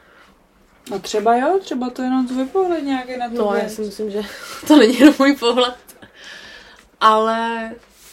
No 0.91 0.99
třeba 0.99 1.37
jo, 1.37 1.59
třeba 1.63 1.91
to 1.91 2.03
je 2.03 2.07
jenom 2.07 2.29
tvůj 2.29 2.47
pohled 2.47 2.85
nějaký 2.85 3.17
na 3.17 3.29
to. 3.29 3.35
No, 3.35 3.55
já 3.55 3.69
si 3.69 3.81
myslím, 3.81 4.11
že 4.11 4.23
to 4.67 4.77
není 4.77 4.99
jenom 4.99 5.15
můj 5.19 5.37
pohled. 5.37 5.77
Ale 7.01 7.71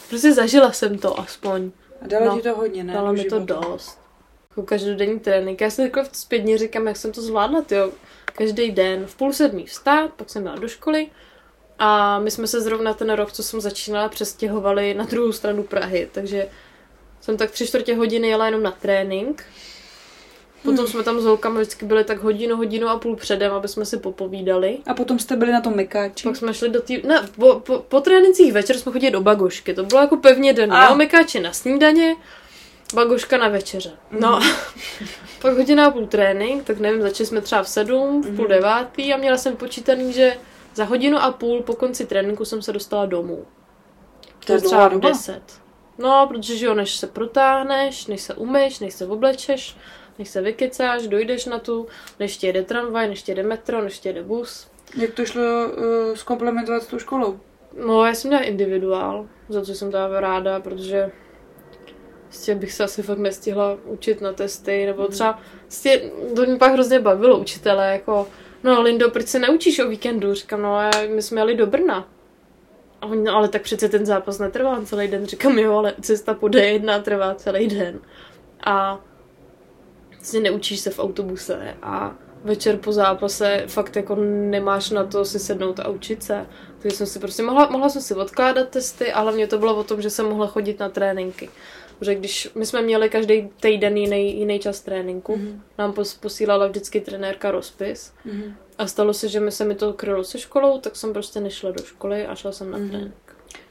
prostě 0.08 0.32
zažila 0.32 0.72
jsem 0.72 0.98
to 0.98 1.20
aspoň. 1.20 1.70
A 2.04 2.06
dalo 2.06 2.24
no, 2.24 2.36
ti 2.36 2.42
to 2.42 2.56
hodně, 2.56 2.84
ne? 2.84 2.92
Dalo 2.92 3.12
mi 3.12 3.24
to 3.24 3.38
dost. 3.38 3.98
Jako 4.50 4.62
každodenní 4.62 5.20
trénink. 5.20 5.60
Já 5.60 5.70
si 5.70 5.82
jako 5.82 6.00
zpětně 6.12 6.58
říkám, 6.58 6.86
jak 6.86 6.96
jsem 6.96 7.12
to 7.12 7.22
zvládla, 7.22 7.64
jo. 7.70 7.92
Každý 8.24 8.70
den 8.70 9.06
v 9.06 9.16
půl 9.16 9.32
sedmí 9.32 9.66
vstát, 9.66 10.12
pak 10.12 10.30
jsem 10.30 10.42
byla 10.42 10.54
do 10.54 10.68
školy 10.68 11.10
a 11.78 12.18
my 12.18 12.30
jsme 12.30 12.46
se 12.46 12.60
zrovna 12.60 12.94
ten 12.94 13.10
rok, 13.10 13.32
co 13.32 13.42
jsem 13.42 13.60
začínala, 13.60 14.08
přestěhovali 14.08 14.94
na 14.94 15.04
druhou 15.04 15.32
stranu 15.32 15.62
Prahy, 15.62 16.08
takže 16.12 16.48
jsem 17.20 17.36
tak 17.36 17.50
tři 17.50 17.66
čtvrtě 17.66 17.96
hodiny 17.96 18.28
jela 18.28 18.46
jenom 18.46 18.62
na 18.62 18.70
trénink. 18.70 19.44
Potom 20.62 20.78
Hmm. 20.78 20.86
jsme 20.86 21.02
tam 21.02 21.20
s 21.20 21.24
holkama 21.24 21.60
vždycky 21.60 21.84
byli 21.86 22.04
tak 22.04 22.18
hodinu, 22.22 22.56
hodinu 22.56 22.88
a 22.88 22.98
půl 22.98 23.16
předem, 23.16 23.52
aby 23.52 23.68
jsme 23.68 23.84
si 23.84 23.96
popovídali. 23.98 24.78
A 24.86 24.94
potom 24.94 25.18
jste 25.18 25.36
byli 25.36 25.52
na 25.52 25.60
tom 25.60 25.76
mykáči. 25.76 26.24
Pak 26.28 26.36
jsme 26.36 26.54
šli 26.54 26.68
do 26.68 26.80
té... 26.82 26.94
Ne, 27.04 27.28
po, 27.36 27.60
po, 27.60 27.78
po 27.78 28.00
trénincích 28.00 28.52
večer 28.52 28.78
jsme 28.78 28.92
chodili 28.92 29.12
do 29.12 29.20
Bagošky. 29.20 29.74
To 29.74 29.84
bylo 29.84 30.00
jako 30.00 30.16
pevně 30.16 30.52
den. 30.52 30.72
A. 30.72 30.80
Na 30.80 30.90
omykáči 30.90 31.40
na 31.40 31.52
snídaně, 31.52 32.16
Bagoška 32.94 33.38
na 33.38 33.48
večeře. 33.48 33.92
No, 34.20 34.40
pak 35.42 35.56
hodina 35.56 35.86
a 35.86 35.90
půl 35.90 36.06
trénink, 36.06 36.64
tak 36.64 36.78
nevím, 36.78 37.02
začali 37.02 37.26
jsme 37.26 37.40
třeba 37.40 37.62
v 37.62 37.68
sedm, 37.68 38.22
v 38.22 38.36
půl 38.36 38.44
Mhm. 38.44 38.48
devátý 38.54 39.14
a 39.14 39.16
měla 39.16 39.36
jsem 39.36 39.56
počítaný, 39.56 40.12
že 40.12 40.36
za 40.74 40.84
hodinu 40.84 41.18
a 41.18 41.32
půl 41.32 41.62
po 41.62 41.74
konci 41.74 42.06
tréninku 42.06 42.44
jsem 42.44 42.62
se 42.62 42.72
dostala 42.72 43.06
domů. 43.06 43.44
To 44.46 44.52
je 44.52 44.60
třeba 44.60 44.88
v. 44.88 45.00
10. 45.00 45.42
No, 45.98 46.26
protože 46.28 46.56
že 46.56 46.66
jo, 46.66 46.74
než 46.74 46.96
se 46.96 47.06
protáhneš, 47.06 48.06
než 48.06 48.20
se 48.20 48.34
umyš, 48.34 48.78
než 48.80 48.94
se 48.94 49.06
oblečeš, 49.06 49.76
než 50.22 50.28
se 50.28 50.42
vykecáš, 50.42 51.06
dojdeš 51.06 51.46
na 51.46 51.58
tu, 51.58 51.86
než 52.20 52.36
ti 52.36 52.46
jede 52.46 52.62
tramvaj, 52.62 53.08
než 53.08 53.22
ti 53.22 53.30
jede 53.30 53.42
metro, 53.42 53.82
než 53.82 53.98
ti 53.98 54.08
jede 54.08 54.22
bus. 54.22 54.66
Jak 54.96 55.10
to 55.10 55.24
šlo 55.24 55.42
uh, 55.42 56.14
zkomplementovat 56.14 56.82
s 56.82 56.86
tou 56.86 56.98
školou? 56.98 57.40
No, 57.86 58.04
já 58.04 58.14
jsem 58.14 58.28
měla 58.28 58.44
individuál, 58.44 59.26
za 59.48 59.62
co 59.62 59.74
jsem 59.74 59.90
teda 59.90 60.20
ráda, 60.20 60.60
protože 60.60 61.10
prostě 62.28 62.54
bych 62.54 62.72
se 62.72 62.84
asi 62.84 63.02
fakt 63.02 63.18
nestihla 63.18 63.78
učit 63.84 64.20
na 64.20 64.32
testy, 64.32 64.86
nebo 64.86 65.08
třeba 65.08 65.40
prostě, 65.62 66.10
to 66.36 66.46
mě 66.46 66.56
pak 66.56 66.72
hrozně 66.72 67.00
bavilo 67.00 67.38
učitele, 67.38 67.92
jako 67.92 68.28
no 68.64 68.82
Lindo, 68.82 69.10
proč 69.10 69.26
se 69.26 69.38
neučíš 69.38 69.78
o 69.78 69.88
víkendu? 69.88 70.34
Říkám, 70.34 70.62
no 70.62 70.78
my 71.14 71.22
jsme 71.22 71.40
jeli 71.40 71.54
do 71.54 71.66
Brna. 71.66 72.08
A 73.00 73.06
oni, 73.06 73.22
no 73.22 73.36
ale 73.36 73.48
tak 73.48 73.62
přece 73.62 73.88
ten 73.88 74.06
zápas 74.06 74.38
netrvá 74.38 74.84
celý 74.84 75.08
den. 75.08 75.26
Říkám, 75.26 75.58
jo, 75.58 75.76
ale 75.76 75.94
cesta 76.00 76.34
po 76.34 76.46
D1 76.46 77.02
trvá 77.02 77.34
celý 77.34 77.66
den. 77.66 78.00
A 78.64 79.00
vlastně 80.22 80.40
neučíš 80.40 80.80
se 80.80 80.90
v 80.90 80.98
autobuse 80.98 81.74
a 81.82 82.14
večer 82.44 82.76
po 82.76 82.92
zápase 82.92 83.64
fakt 83.66 83.96
jako 83.96 84.14
nemáš 84.50 84.90
na 84.90 85.04
to 85.04 85.24
si 85.24 85.38
sednout 85.38 85.80
a 85.80 85.88
učit 85.88 86.22
se. 86.22 86.46
Takže 86.78 86.96
jsem 86.96 87.06
si 87.06 87.18
prostě 87.18 87.42
mohla, 87.42 87.68
mohla 87.70 87.88
jsem 87.88 88.02
si 88.02 88.14
odkládat 88.14 88.68
testy 88.68 89.12
a 89.12 89.20
hlavně 89.20 89.46
to 89.46 89.58
bylo 89.58 89.76
o 89.76 89.84
tom, 89.84 90.02
že 90.02 90.10
jsem 90.10 90.26
mohla 90.26 90.46
chodit 90.46 90.78
na 90.78 90.88
tréninky. 90.88 91.50
Protože 91.98 92.14
když 92.14 92.48
my 92.54 92.66
jsme 92.66 92.82
měli 92.82 93.08
každý 93.10 93.50
týden 93.60 93.96
jiný, 93.96 94.38
jiný 94.38 94.58
čas 94.58 94.80
tréninku, 94.80 95.36
Mhm. 95.36 95.62
nám 95.78 95.92
pos, 95.92 96.14
posílala 96.14 96.66
vždycky 96.66 97.00
trenérka 97.00 97.50
rozpis 97.50 98.12
Mhm. 98.24 98.54
a 98.78 98.86
stalo 98.86 99.14
se, 99.14 99.28
že 99.28 99.40
mi 99.40 99.50
se 99.52 99.64
mi 99.64 99.74
to 99.74 99.92
krylo 99.92 100.24
se 100.24 100.38
školou, 100.38 100.78
tak 100.80 100.96
jsem 100.96 101.12
prostě 101.12 101.40
nešla 101.40 101.70
do 101.70 101.82
školy 101.84 102.26
a 102.26 102.34
šla 102.34 102.52
jsem 102.52 102.70
na 102.70 102.78
Mhm. 102.78 102.88
trénink. 102.88 103.14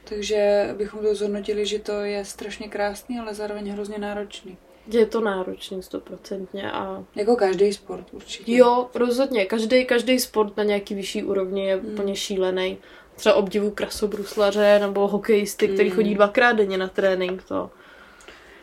Takže 0.04 0.68
bychom 0.78 1.00
to 1.02 1.14
zhodnotili, 1.14 1.66
že 1.66 1.78
to 1.78 1.92
je 1.92 2.24
strašně 2.24 2.68
krásný, 2.68 3.18
ale 3.18 3.34
zároveň 3.34 3.70
hrozně 3.72 3.98
náročný. 3.98 4.56
Je 4.86 5.06
to 5.06 5.20
náročný 5.20 5.82
stoprocentně 5.82 6.72
a 6.72 7.04
Jako 7.14 7.36
každý 7.36 7.72
sport 7.72 8.06
určitě. 8.12 8.56
jo, 8.56 8.88
rozhodně, 8.94 9.44
každý, 9.46 9.84
každý 9.84 10.18
sport 10.20 10.56
na 10.56 10.64
nějaký 10.64 10.94
vyšší 10.94 11.24
úrovni 11.24 11.66
je 11.66 11.76
Mm. 11.76 11.86
úplně 11.92 12.16
šílený. 12.16 12.78
Třeba 13.16 13.34
obdivu 13.34 13.70
krasobruslaře 13.70 14.78
nebo 14.80 15.08
hokejisty, 15.08 15.68
který 15.68 15.88
Mm. 15.90 15.94
chodí 15.96 16.14
dvakrát 16.14 16.52
denně 16.52 16.78
na 16.78 16.88
trénink, 16.88 17.42
to, 17.44 17.70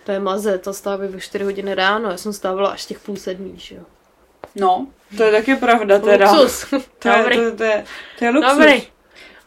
to 0.05 0.11
je 0.11 0.20
maze, 0.20 0.57
to 0.57 0.74
stávají 0.74 1.09
ve 1.11 1.20
4 1.20 1.43
hodiny 1.43 1.76
ráno, 1.76 2.09
já 2.11 2.17
jsem 2.17 2.34
stávala 2.34 2.70
až 2.70 2.86
těch 2.86 2.99
půl 2.99 3.15
sedmí, 3.15 3.53
že 3.57 3.76
jo. 3.76 3.82
No, 4.55 4.88
to 5.17 5.24
je 5.24 5.32
taky 5.32 5.55
pravda 5.55 5.99
teda. 5.99 6.32
Luxus. 6.32 6.65
To 6.99 7.09
je, 7.09 7.24
to, 7.51 7.57
to, 7.57 7.63
je, 7.63 7.86
to 8.20 8.26
je 8.26 8.32
luxus. 8.32 8.53
Dobrý. 8.57 8.82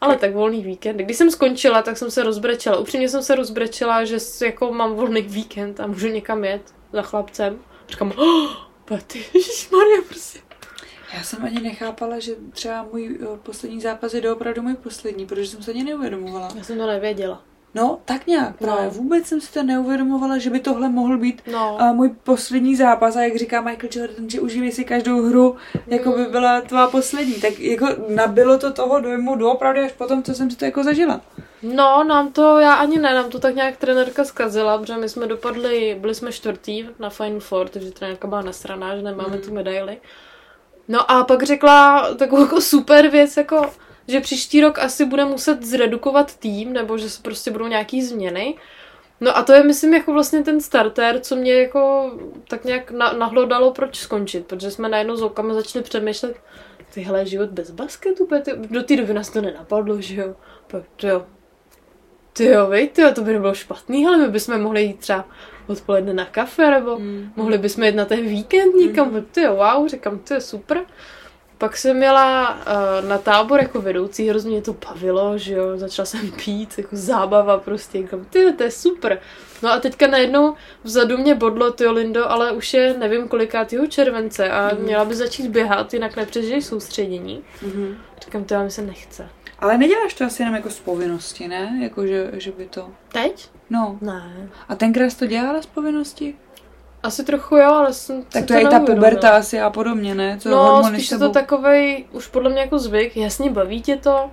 Ale 0.02 0.16
tak 0.16 0.34
volný 0.34 0.62
víkend. 0.62 0.96
Když 0.96 1.16
jsem 1.16 1.30
skončila, 1.30 1.82
tak 1.82 1.96
jsem 1.96 2.10
se 2.10 2.22
rozbrečela. 2.22 2.78
Upřímně 2.78 3.08
jsem 3.08 3.22
se 3.22 3.34
rozbrečela, 3.34 4.04
že 4.04 4.16
jako 4.44 4.72
mám 4.72 4.94
volný 4.94 5.22
víkend 5.22 5.80
a 5.80 5.86
můžu 5.86 6.08
někam 6.08 6.44
jet 6.44 6.74
za 6.92 7.02
chlapcem. 7.02 7.58
Říkám, 7.88 8.12
oh, 8.16 9.00
ty, 9.06 9.24
Maria, 9.72 10.02
prostě. 10.08 10.38
Já 11.14 11.22
jsem 11.22 11.44
ani 11.44 11.60
nechápala, 11.60 12.18
že 12.18 12.32
třeba 12.50 12.82
můj 12.82 13.18
eh, 13.22 13.38
poslední 13.42 13.80
zápas 13.80 14.14
je 14.14 14.20
doopravdy 14.20 14.60
můj 14.60 14.74
poslední, 14.74 15.26
protože 15.26 15.46
jsem 15.46 15.62
se 15.62 15.70
ani 15.70 15.84
neuvědomovala. 15.84 16.48
Já 16.56 16.64
jsem 16.64 16.78
to 16.78 16.86
nevěděla. 16.86 17.42
No, 17.74 17.98
tak 18.04 18.26
nějak 18.26 18.56
právě. 18.56 18.84
No. 18.84 18.90
Vůbec 18.90 19.26
jsem 19.26 19.40
si 19.40 19.52
to 19.52 19.62
neuvědomovala, 19.62 20.38
že 20.38 20.50
by 20.50 20.60
tohle 20.60 20.88
mohl 20.88 21.18
být 21.18 21.42
No. 21.52 21.82
a 21.82 21.92
můj 21.92 22.08
poslední 22.24 22.76
zápas 22.76 23.16
a 23.16 23.20
jak 23.22 23.36
říká 23.36 23.60
Michael 23.60 23.88
Jordan, 23.96 24.30
že 24.30 24.40
užívej 24.40 24.72
si 24.72 24.84
každou 24.84 25.22
hru, 25.22 25.56
jako 25.86 26.12
by 26.12 26.24
byla 26.24 26.60
tvá 26.60 26.86
poslední. 26.86 27.34
Tak 27.34 27.58
jako 27.60 27.86
nabilo 28.08 28.58
to 28.58 28.72
toho 28.72 29.00
dojmu 29.00 29.36
doopravdy 29.36 29.80
až 29.80 29.92
potom, 29.92 30.22
co 30.22 30.34
jsem 30.34 30.50
si 30.50 30.56
to 30.56 30.64
jako 30.64 30.84
zažila. 30.84 31.20
No, 31.62 32.04
nám 32.04 32.32
to, 32.32 32.58
já 32.58 32.74
ani 32.74 32.98
ne, 32.98 33.14
nám 33.14 33.30
to 33.30 33.38
tak 33.38 33.54
nějak 33.54 33.76
trenérka 33.76 34.24
zkazila, 34.24 34.78
protože 34.78 34.96
my 34.96 35.08
jsme 35.08 35.26
dopadli, 35.26 35.96
byli 36.00 36.14
jsme 36.14 36.32
čtvrtý 36.32 36.86
na 36.98 37.10
Final 37.10 37.40
Four, 37.40 37.68
takže 37.68 37.90
trenérka 37.90 38.28
byla 38.28 38.42
nasraná, 38.42 38.96
že 38.96 39.02
nemáme 39.02 39.36
Mm. 39.36 39.42
tu 39.42 39.54
medaili. 39.54 39.98
No 40.88 41.10
a 41.10 41.24
pak 41.24 41.42
řekla 41.42 42.08
takovou 42.14 42.42
jako 42.42 42.60
super 42.60 43.08
věc, 43.08 43.36
jako, 43.36 43.70
že 44.08 44.20
příští 44.20 44.60
rok 44.60 44.78
asi 44.78 45.04
bude 45.04 45.24
muset 45.24 45.62
zredukovat 45.62 46.36
tým, 46.36 46.72
nebo 46.72 46.98
že 46.98 47.10
se 47.10 47.22
prostě 47.22 47.50
budou 47.50 47.66
nějaký 47.66 48.02
změny. 48.02 48.54
No 49.20 49.36
a 49.36 49.42
to 49.42 49.52
je, 49.52 49.64
myslím, 49.64 49.94
jako 49.94 50.12
vlastně 50.12 50.42
ten 50.42 50.60
starter, 50.60 51.20
co 51.20 51.36
mě 51.36 51.54
jako 51.54 52.12
tak 52.48 52.64
nějak 52.64 52.90
na, 52.90 53.12
nahlodalo, 53.12 53.72
proč 53.72 53.96
skončit, 53.96 54.46
protože 54.46 54.70
jsme 54.70 54.88
najednou 54.88 55.16
s 55.16 55.20
holkama 55.20 55.54
začali 55.54 55.84
přemýšlet, 55.84 56.36
tyhle 56.94 57.26
život 57.26 57.50
bez 57.50 57.70
basketu, 57.70 58.28
ty, 58.42 58.52
do 58.56 58.82
té 58.82 58.96
doby 58.96 59.14
nás 59.14 59.30
to 59.30 59.40
nenapadlo, 59.40 60.00
že 60.00 60.20
jo. 60.20 60.34
Pak, 60.66 60.82
to 60.96 61.06
jo, 61.06 61.26
ty 62.32 62.44
jo, 62.44 62.66
vej, 62.66 62.88
ty 62.88 63.02
jo, 63.02 63.12
to 63.14 63.22
by 63.22 63.32
nebylo 63.32 63.54
špatný, 63.54 64.06
ale 64.06 64.16
my 64.18 64.28
bychom 64.28 64.62
mohli 64.62 64.82
jít 64.82 64.98
třeba 64.98 65.28
odpoledne 65.66 66.14
na 66.14 66.24
kafe, 66.24 66.70
nebo 66.70 66.98
Mm. 66.98 67.32
mohli 67.36 67.58
bychom 67.58 67.84
jít 67.84 67.94
na 67.94 68.04
ten 68.04 68.20
víkend 68.26 68.74
někam, 68.74 69.12
mm. 69.14 69.24
ty 69.32 69.42
jo, 69.42 69.56
wow, 69.56 69.88
říkám, 69.88 70.18
to 70.18 70.34
je 70.34 70.40
super. 70.40 70.84
Pak 71.62 71.76
jsem 71.76 71.96
měla 71.96 72.50
uh, 72.54 73.08
na 73.08 73.18
tábor 73.18 73.60
jako 73.60 73.80
vedoucí, 73.80 74.28
hrozně 74.28 74.50
mě 74.50 74.62
to 74.62 74.72
bavilo, 74.88 75.38
že 75.38 75.54
jo, 75.54 75.64
začala 75.78 76.06
jsem 76.06 76.30
pít, 76.44 76.74
jako 76.78 76.88
zábava 76.96 77.58
prostě, 77.58 77.98
říkám, 77.98 78.24
ty 78.24 78.52
to 78.52 78.62
je 78.62 78.70
super. 78.70 79.20
No 79.62 79.72
a 79.72 79.78
teďka 79.80 80.06
najednou 80.06 80.54
vzadu 80.84 81.18
mě 81.18 81.34
bodlo, 81.34 81.70
ty 81.72 81.86
Lindo, 81.88 82.30
ale 82.30 82.52
už 82.52 82.74
je 82.74 82.94
nevím 82.98 83.28
kolikátýho 83.28 83.86
července 83.86 84.50
a 84.50 84.74
Mhm. 84.74 84.82
měla 84.84 85.04
by 85.04 85.14
začít 85.14 85.48
běhat, 85.48 85.94
jinak 85.94 86.16
nepřežiješ 86.16 86.64
soustředění. 86.64 87.42
Mhm. 87.62 87.96
Říkám, 88.24 88.44
to 88.44 88.54
já 88.54 88.62
mi 88.62 88.70
se 88.70 88.82
nechce. 88.82 89.28
Ale 89.58 89.78
neděláš 89.78 90.14
to 90.14 90.24
asi 90.24 90.42
jenom 90.42 90.54
jako 90.54 90.70
z 90.70 90.80
povinnosti, 90.80 91.48
ne? 91.48 91.78
Jako, 91.82 92.06
že, 92.06 92.30
že 92.32 92.52
by 92.52 92.66
to... 92.66 92.88
Teď? 93.12 93.48
No. 93.70 93.98
Ne. 94.00 94.48
A 94.68 94.74
tenkrát 94.74 95.10
jsi 95.10 95.18
to 95.18 95.26
dělala 95.26 95.62
z 95.62 95.66
povinnosti? 95.66 96.34
Asi 97.02 97.24
trochu 97.24 97.56
jo, 97.56 97.70
ale 97.70 97.92
jsem 97.92 98.22
Tak 98.22 98.46
to 98.46 98.54
je 98.54 98.60
i 98.60 98.68
ta 98.68 98.80
puberta 98.80 99.30
asi 99.30 99.60
a 99.60 99.70
podobně, 99.70 100.14
ne? 100.14 100.38
Co 100.40 100.48
No, 100.48 100.82
spíš 100.88 101.10
je 101.10 101.18
to 101.18 101.30
takovej, 101.30 102.04
už 102.12 102.26
podle 102.26 102.50
mě 102.50 102.60
jako 102.60 102.78
zvyk, 102.78 103.16
jasně 103.16 103.50
baví 103.50 103.82
tě 103.82 103.96
to, 103.96 104.30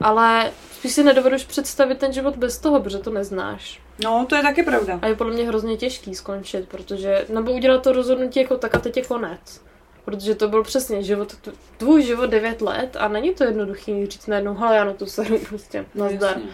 ale 0.00 0.52
spíš 0.72 0.92
si 0.92 1.04
nedovedeš 1.04 1.44
představit 1.44 1.98
ten 1.98 2.12
život 2.12 2.36
bez 2.36 2.58
toho, 2.58 2.80
protože 2.80 2.98
to 2.98 3.10
neznáš. 3.10 3.80
No, 4.04 4.26
to 4.28 4.36
je 4.36 4.42
taky 4.42 4.62
pravda. 4.62 4.98
A 5.02 5.06
je 5.06 5.14
podle 5.14 5.32
mě 5.32 5.48
hrozně 5.48 5.76
těžký 5.76 6.14
skončit, 6.14 6.68
protože, 6.68 7.24
nebo 7.28 7.52
udělat 7.52 7.82
to 7.82 7.92
rozhodnutí 7.92 8.40
jako 8.40 8.56
tak 8.56 8.74
a 8.74 8.78
teď 8.78 8.96
je 8.96 9.04
konec. 9.04 9.60
Protože 10.04 10.34
to 10.34 10.48
byl 10.48 10.62
přesně 10.62 11.02
život, 11.02 11.34
tvůj 11.76 12.02
život 12.02 12.30
9 12.30 12.62
let 12.62 12.96
a 13.00 13.08
není 13.08 13.34
to 13.34 13.44
jednoduchý 13.44 14.06
říct 14.06 14.26
najednou, 14.26 14.54
hele, 14.54 14.76
já 14.76 14.84
na 14.84 14.92
to 14.92 15.06
seru 15.06 15.38
prostě, 15.48 15.86
nazdar. 15.94 16.30
Jasně. 16.30 16.50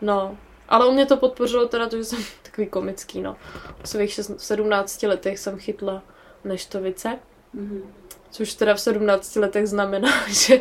No, 0.00 0.36
ale 0.68 0.86
u 0.86 0.92
mě 0.92 1.06
to 1.06 1.16
podpořilo 1.16 1.68
teda 1.68 1.88
to, 1.88 1.96
že 1.96 2.04
jsem 2.04 2.18
takový 2.42 2.66
komický, 2.66 3.20
no. 3.20 3.36
V 3.82 3.88
svých 3.88 4.10
šest- 4.10 4.38
17 4.38 5.02
letech 5.02 5.38
jsem 5.38 5.58
chytla 5.58 6.02
neštovice 6.44 7.18
Mm-hmm. 7.56 7.82
Což 8.30 8.54
teda 8.54 8.74
v 8.74 8.80
17 8.80 9.36
letech 9.36 9.66
znamená, 9.66 10.10
že 10.28 10.60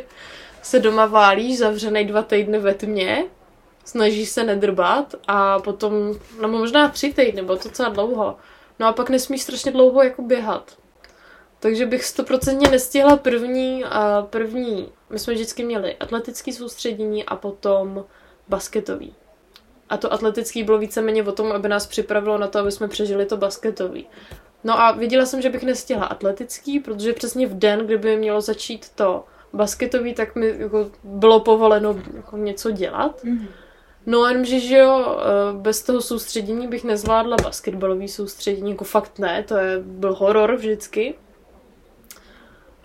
se 0.61 0.79
doma 0.79 1.05
válíš, 1.05 1.57
zavřenej 1.57 2.05
dva 2.05 2.21
týdny 2.21 2.59
ve 2.59 2.73
tmě, 2.73 3.25
snažíš 3.85 4.29
se 4.29 4.43
nedrbat 4.43 5.15
a 5.27 5.59
potom, 5.59 5.93
no 6.41 6.47
možná 6.47 6.89
tři 6.89 7.13
týdny, 7.13 7.41
nebo 7.41 7.55
to 7.55 7.69
docela 7.69 7.89
dlouho. 7.89 8.37
No 8.79 8.87
a 8.87 8.93
pak 8.93 9.09
nesmíš 9.09 9.41
strašně 9.41 9.71
dlouho 9.71 10.03
jako 10.03 10.21
běhat. 10.21 10.77
Takže 11.59 11.85
bych 11.85 12.05
stoprocentně 12.05 12.69
nestihla 12.69 13.17
první, 13.17 13.83
a 13.83 14.27
první, 14.29 14.91
my 15.09 15.19
jsme 15.19 15.33
vždycky 15.33 15.63
měli 15.63 15.95
atletický 15.95 16.53
soustředění 16.53 17.25
a 17.25 17.35
potom 17.35 18.05
basketový. 18.47 19.15
A 19.93 19.97
to 19.97 20.13
atletický 20.13 20.63
bylo 20.63 20.77
víceméně 20.77 21.23
o 21.23 21.31
tom, 21.31 21.51
aby 21.51 21.69
nás 21.69 21.87
připravilo 21.87 22.37
na 22.37 22.47
to, 22.47 22.59
aby 22.59 22.71
jsme 22.71 22.87
přežili 22.87 23.25
to 23.25 23.37
basketový. 23.37 24.07
No 24.63 24.79
a 24.79 24.91
viděla 24.91 25.25
jsem, 25.25 25.41
že 25.41 25.49
bych 25.49 25.63
nestihla 25.63 26.05
atletický, 26.05 26.79
protože 26.79 27.13
přesně 27.13 27.47
v 27.47 27.53
den, 27.57 27.85
kdyby 27.85 28.17
mělo 28.17 28.41
začít 28.41 28.89
to 28.89 29.25
basketový, 29.53 30.13
tak 30.13 30.35
mi 30.35 30.55
jako 30.57 30.91
bylo 31.03 31.39
povoleno 31.39 31.95
jako 32.15 32.37
něco 32.37 32.71
dělat. 32.71 33.23
Mm-hmm. 33.23 33.47
No 34.05 34.25
jenomže, 34.25 34.59
že 34.59 34.77
jo, 34.77 35.17
eh, 35.19 35.57
bez 35.57 35.83
toho 35.83 36.01
soustředění 36.01 36.67
bych 36.67 36.83
nezvládla 36.83 37.37
basketbalový 37.43 38.07
soustředění, 38.07 38.71
jako 38.71 38.83
fakt 38.83 39.19
ne, 39.19 39.43
to 39.43 39.57
je, 39.57 39.79
byl 39.79 40.13
horor 40.15 40.55
vždycky. 40.55 41.15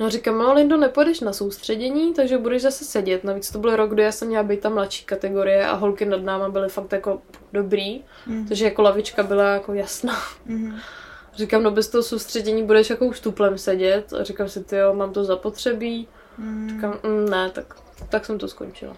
No 0.01 0.11
říkám, 0.11 0.39
no 0.39 0.55
Lindo, 0.55 0.77
nepůjdeš 0.77 1.21
na 1.21 1.33
soustředění, 1.33 2.15
takže 2.15 2.39
budeš 2.39 2.63
zase 2.63 2.85
sedět. 2.85 3.25
Navíc 3.25 3.51
to 3.51 3.59
byl 3.59 3.77
rok, 3.77 3.91
kdy 3.91 4.03
já 4.03 4.13
jsem 4.13 4.29
měla 4.29 4.43
být 4.43 4.61
tam 4.61 4.75
mladší 4.75 5.05
kategorie 5.05 5.67
a 5.67 5.75
holky 5.75 6.05
nad 6.05 6.23
náma 6.23 6.49
byly 6.49 6.69
fakt 6.69 6.93
jako 6.93 7.23
dobrý, 7.53 8.05
mm. 8.27 8.49
takže 8.49 8.65
jako 8.65 8.83
lavička 8.83 9.23
byla 9.23 9.45
jako 9.45 9.75
jasná. 9.75 10.17
Mm. 10.47 10.77
Říkám, 11.35 11.63
no 11.63 11.71
bez 11.71 11.89
toho 11.89 12.03
soustředění 12.03 12.63
budeš 12.63 12.91
jako 12.91 13.07
už 13.07 13.21
tuplem 13.21 13.59
sedět 13.59 14.13
a 14.13 14.25
říkám 14.25 14.49
si, 14.49 14.65
ty 14.65 14.77
jo, 14.77 14.95
mám 14.95 15.13
to 15.13 15.25
zapotřebí. 15.25 16.09
Mm. 16.39 16.71
Říkám, 16.71 16.99
mm, 17.03 17.29
ne, 17.29 17.51
tak, 17.51 17.77
tak 18.09 18.25
jsem 18.25 18.39
to 18.39 18.49
skončila. 18.49 18.97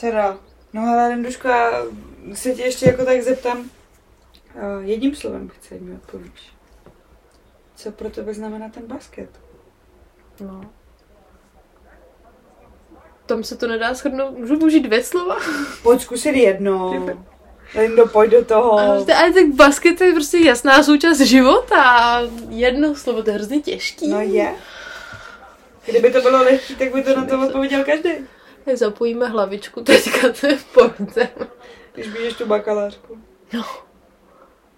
Teda, 0.00 0.38
no 0.72 0.82
ale 0.82 1.08
Linduško, 1.08 1.48
já 1.48 1.70
se 2.34 2.52
tě 2.52 2.62
ještě 2.62 2.86
jako 2.86 3.04
tak 3.04 3.22
zeptám, 3.22 3.58
uh, 3.58 4.84
jedním 4.84 5.14
slovem 5.14 5.48
chci, 5.48 5.80
mi 5.80 5.94
odpovíš. 5.94 6.52
Co 7.76 7.90
pro 7.90 8.10
tebe 8.10 8.34
znamená 8.34 8.68
ten 8.68 8.86
basket? 8.86 9.43
No. 10.40 10.60
Tam 13.26 13.44
se 13.44 13.56
to 13.56 13.66
nedá 13.66 13.94
shrnout. 13.94 14.38
Můžu 14.38 14.58
použít 14.58 14.80
dvě 14.80 15.02
slova? 15.02 15.36
Pojď 15.82 16.00
zkusit 16.00 16.34
jedno. 16.34 17.06
Lindo, 17.74 18.06
pojď 18.06 18.30
do 18.30 18.44
toho. 18.44 18.72
Ale, 18.72 19.04
ale 19.14 19.32
tak 19.32 19.46
basket 19.46 20.00
je 20.00 20.12
prostě 20.12 20.38
jasná 20.38 20.82
součást 20.82 21.20
života. 21.20 22.20
Jedno 22.48 22.94
slovo, 22.94 23.22
to 23.22 23.30
je 23.30 23.36
hrozně 23.36 23.60
těžký. 23.60 24.08
No 24.08 24.20
je. 24.20 24.54
Kdyby 25.86 26.10
to 26.10 26.20
bylo 26.20 26.42
lehký, 26.42 26.76
tak 26.76 26.92
by 26.92 27.02
to 27.02 27.16
na 27.16 27.26
to 27.26 27.46
odpověděl 27.46 27.84
každý. 27.84 28.10
Zapojíme 28.74 29.26
hlavičku 29.26 29.80
teďka, 29.80 30.32
to 30.40 30.46
je 30.46 30.56
v 30.56 30.66
Když 31.92 32.08
bíješ 32.08 32.34
tu 32.34 32.46
bakalářku. 32.46 33.18
No. 33.52 33.64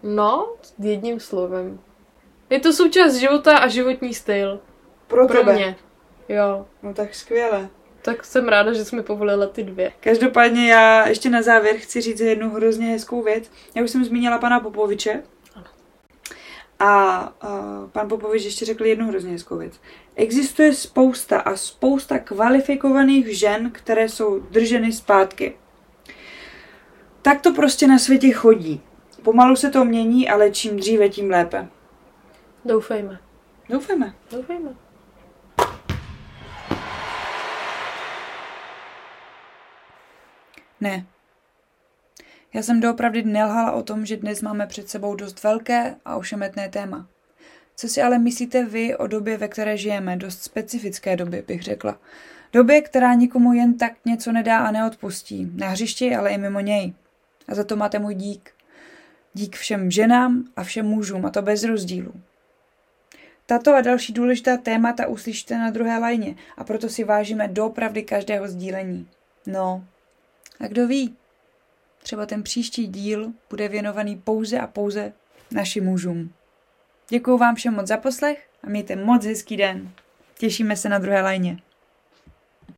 No, 0.03 0.55
jedním 0.79 1.21
slovem. 1.21 1.79
Je 2.51 2.61
to 2.61 2.73
součást 2.73 3.15
života 3.15 3.59
a 3.59 3.69
životní 3.69 4.15
styl. 4.15 4.61
Pro, 5.07 5.27
Pro 5.27 5.39
tebe. 5.39 5.53
mě. 5.53 5.77
Jo. 6.29 6.67
No 6.83 6.95
tak 6.95 7.15
skvěle. 7.15 7.69
Tak 8.03 8.25
jsem 8.25 8.49
ráda, 8.49 8.73
že 8.73 8.85
jsme 8.85 9.03
povolila 9.03 9.47
ty 9.47 9.63
dvě. 9.63 9.93
Každopádně 10.01 10.73
já 10.73 11.09
ještě 11.09 11.31
na 11.31 11.43
závěr 11.43 11.77
chci 11.77 12.01
říct 12.01 12.21
jednu 12.21 12.51
hrozně 12.51 12.87
hezkou 12.87 13.23
věc. 13.23 13.51
Já 13.75 13.83
už 13.83 13.91
jsem 13.91 14.05
zmínila 14.05 14.39
pana 14.39 14.61
Popoviče. 14.61 15.23
Ano. 15.55 15.65
A 16.79 17.23
uh, 17.49 17.91
pan 17.91 18.09
Popovič 18.09 18.45
ještě 18.45 18.65
řekl 18.65 18.85
jednu 18.85 19.09
hrozně 19.09 19.33
hezkou 19.33 19.57
věc. 19.57 19.81
Existuje 20.17 20.75
spousta 20.75 21.41
a 21.41 21.57
spousta 21.57 22.19
kvalifikovaných 22.19 23.39
žen, 23.39 23.71
které 23.71 24.09
jsou 24.09 24.39
drženy 24.39 24.93
zpátky. 24.93 25.57
Tak 27.23 27.41
to 27.41 27.53
prostě 27.53 27.87
na 27.87 27.99
světě 27.99 28.31
chodí. 28.33 28.81
Pomalu 29.23 29.57
se 29.57 29.71
to 29.71 29.85
mění, 29.85 30.29
ale 30.29 30.51
čím 30.51 30.77
dříve, 30.77 31.09
tím 31.09 31.31
lépe. 31.31 31.69
Doufejme. 32.65 33.19
Doufejme. 33.69 34.15
Doufejme. 34.31 34.86
Ne. 40.81 41.07
Já 42.55 42.63
jsem 42.63 42.81
doopravdy 42.81 43.23
nelhala 43.23 43.73
o 43.73 43.83
tom, 43.83 44.07
že 44.07 44.17
dnes 44.17 44.43
máme 44.43 44.67
před 44.67 44.89
sebou 44.89 45.15
dost 45.15 45.43
velké 45.43 45.97
a 46.05 46.17
ošemetné 46.17 46.69
téma. 46.69 47.07
Co 47.77 47.89
si 47.89 48.03
ale 48.03 48.19
myslíte 48.19 48.65
vy 48.65 48.97
o 48.97 49.07
době, 49.07 49.37
ve 49.37 49.49
které 49.49 49.77
žijeme, 49.77 50.17
dost 50.17 50.43
specifické 50.43 51.17
době, 51.17 51.43
bych 51.43 51.63
řekla. 51.63 51.99
Době, 52.53 52.81
která 52.81 53.15
nikomu 53.15 53.53
jen 53.53 53.79
tak 53.79 53.93
něco 54.05 54.33
nedá 54.33 54.59
a 54.59 54.71
neodpustí. 54.71 55.51
Na 55.55 55.69
hřišti, 55.69 56.17
ale 56.17 56.31
i 56.31 56.39
mimo 56.39 56.61
něj. 56.61 56.95
A 57.49 57.55
za 57.55 57.65
to 57.65 57.77
máte 57.77 57.99
můj 57.99 58.15
dík. 58.15 58.51
Dík 59.35 59.57
všem 59.57 59.91
ženám 59.91 60.45
a 60.57 60.63
všem 60.63 60.87
mužům, 60.87 61.27
a 61.27 61.31
to 61.31 61.43
bez 61.43 61.65
rozdílu. 61.65 62.13
Tato 63.47 63.75
a 63.75 63.81
další 63.81 64.13
důležitá 64.13 64.57
témata 64.57 65.07
uslyšíte 65.07 65.59
na 65.59 65.71
druhé 65.71 65.99
lajně 65.99 66.35
a 66.57 66.65
proto 66.65 66.89
si 66.89 67.05
vážíme 67.05 67.49
doopravdy 67.49 68.03
každého 68.03 68.49
sdílení. 68.49 69.09
No, 69.47 69.85
a 70.61 70.67
kdo 70.67 70.87
ví, 70.87 71.17
třeba 72.03 72.27
ten 72.27 72.43
příští 72.43 72.87
díl 72.87 73.33
bude 73.51 73.69
věnovaný 73.69 74.17
pouze 74.17 74.59
a 74.61 74.67
pouze 74.67 75.13
našim 75.51 75.85
mužům. 75.85 76.33
Děkuji 77.09 77.39
vám 77.39 77.55
všem 77.55 77.75
moc 77.75 77.87
za 77.87 77.97
poslech 77.97 78.49
a 78.63 78.69
mějte 78.69 78.97
moc 78.97 79.25
hezký 79.25 79.57
den. 79.57 79.91
Těšíme 80.39 80.77
se 80.77 80.89
na 80.89 80.99
druhé 80.99 81.23
lajně. 81.23 81.59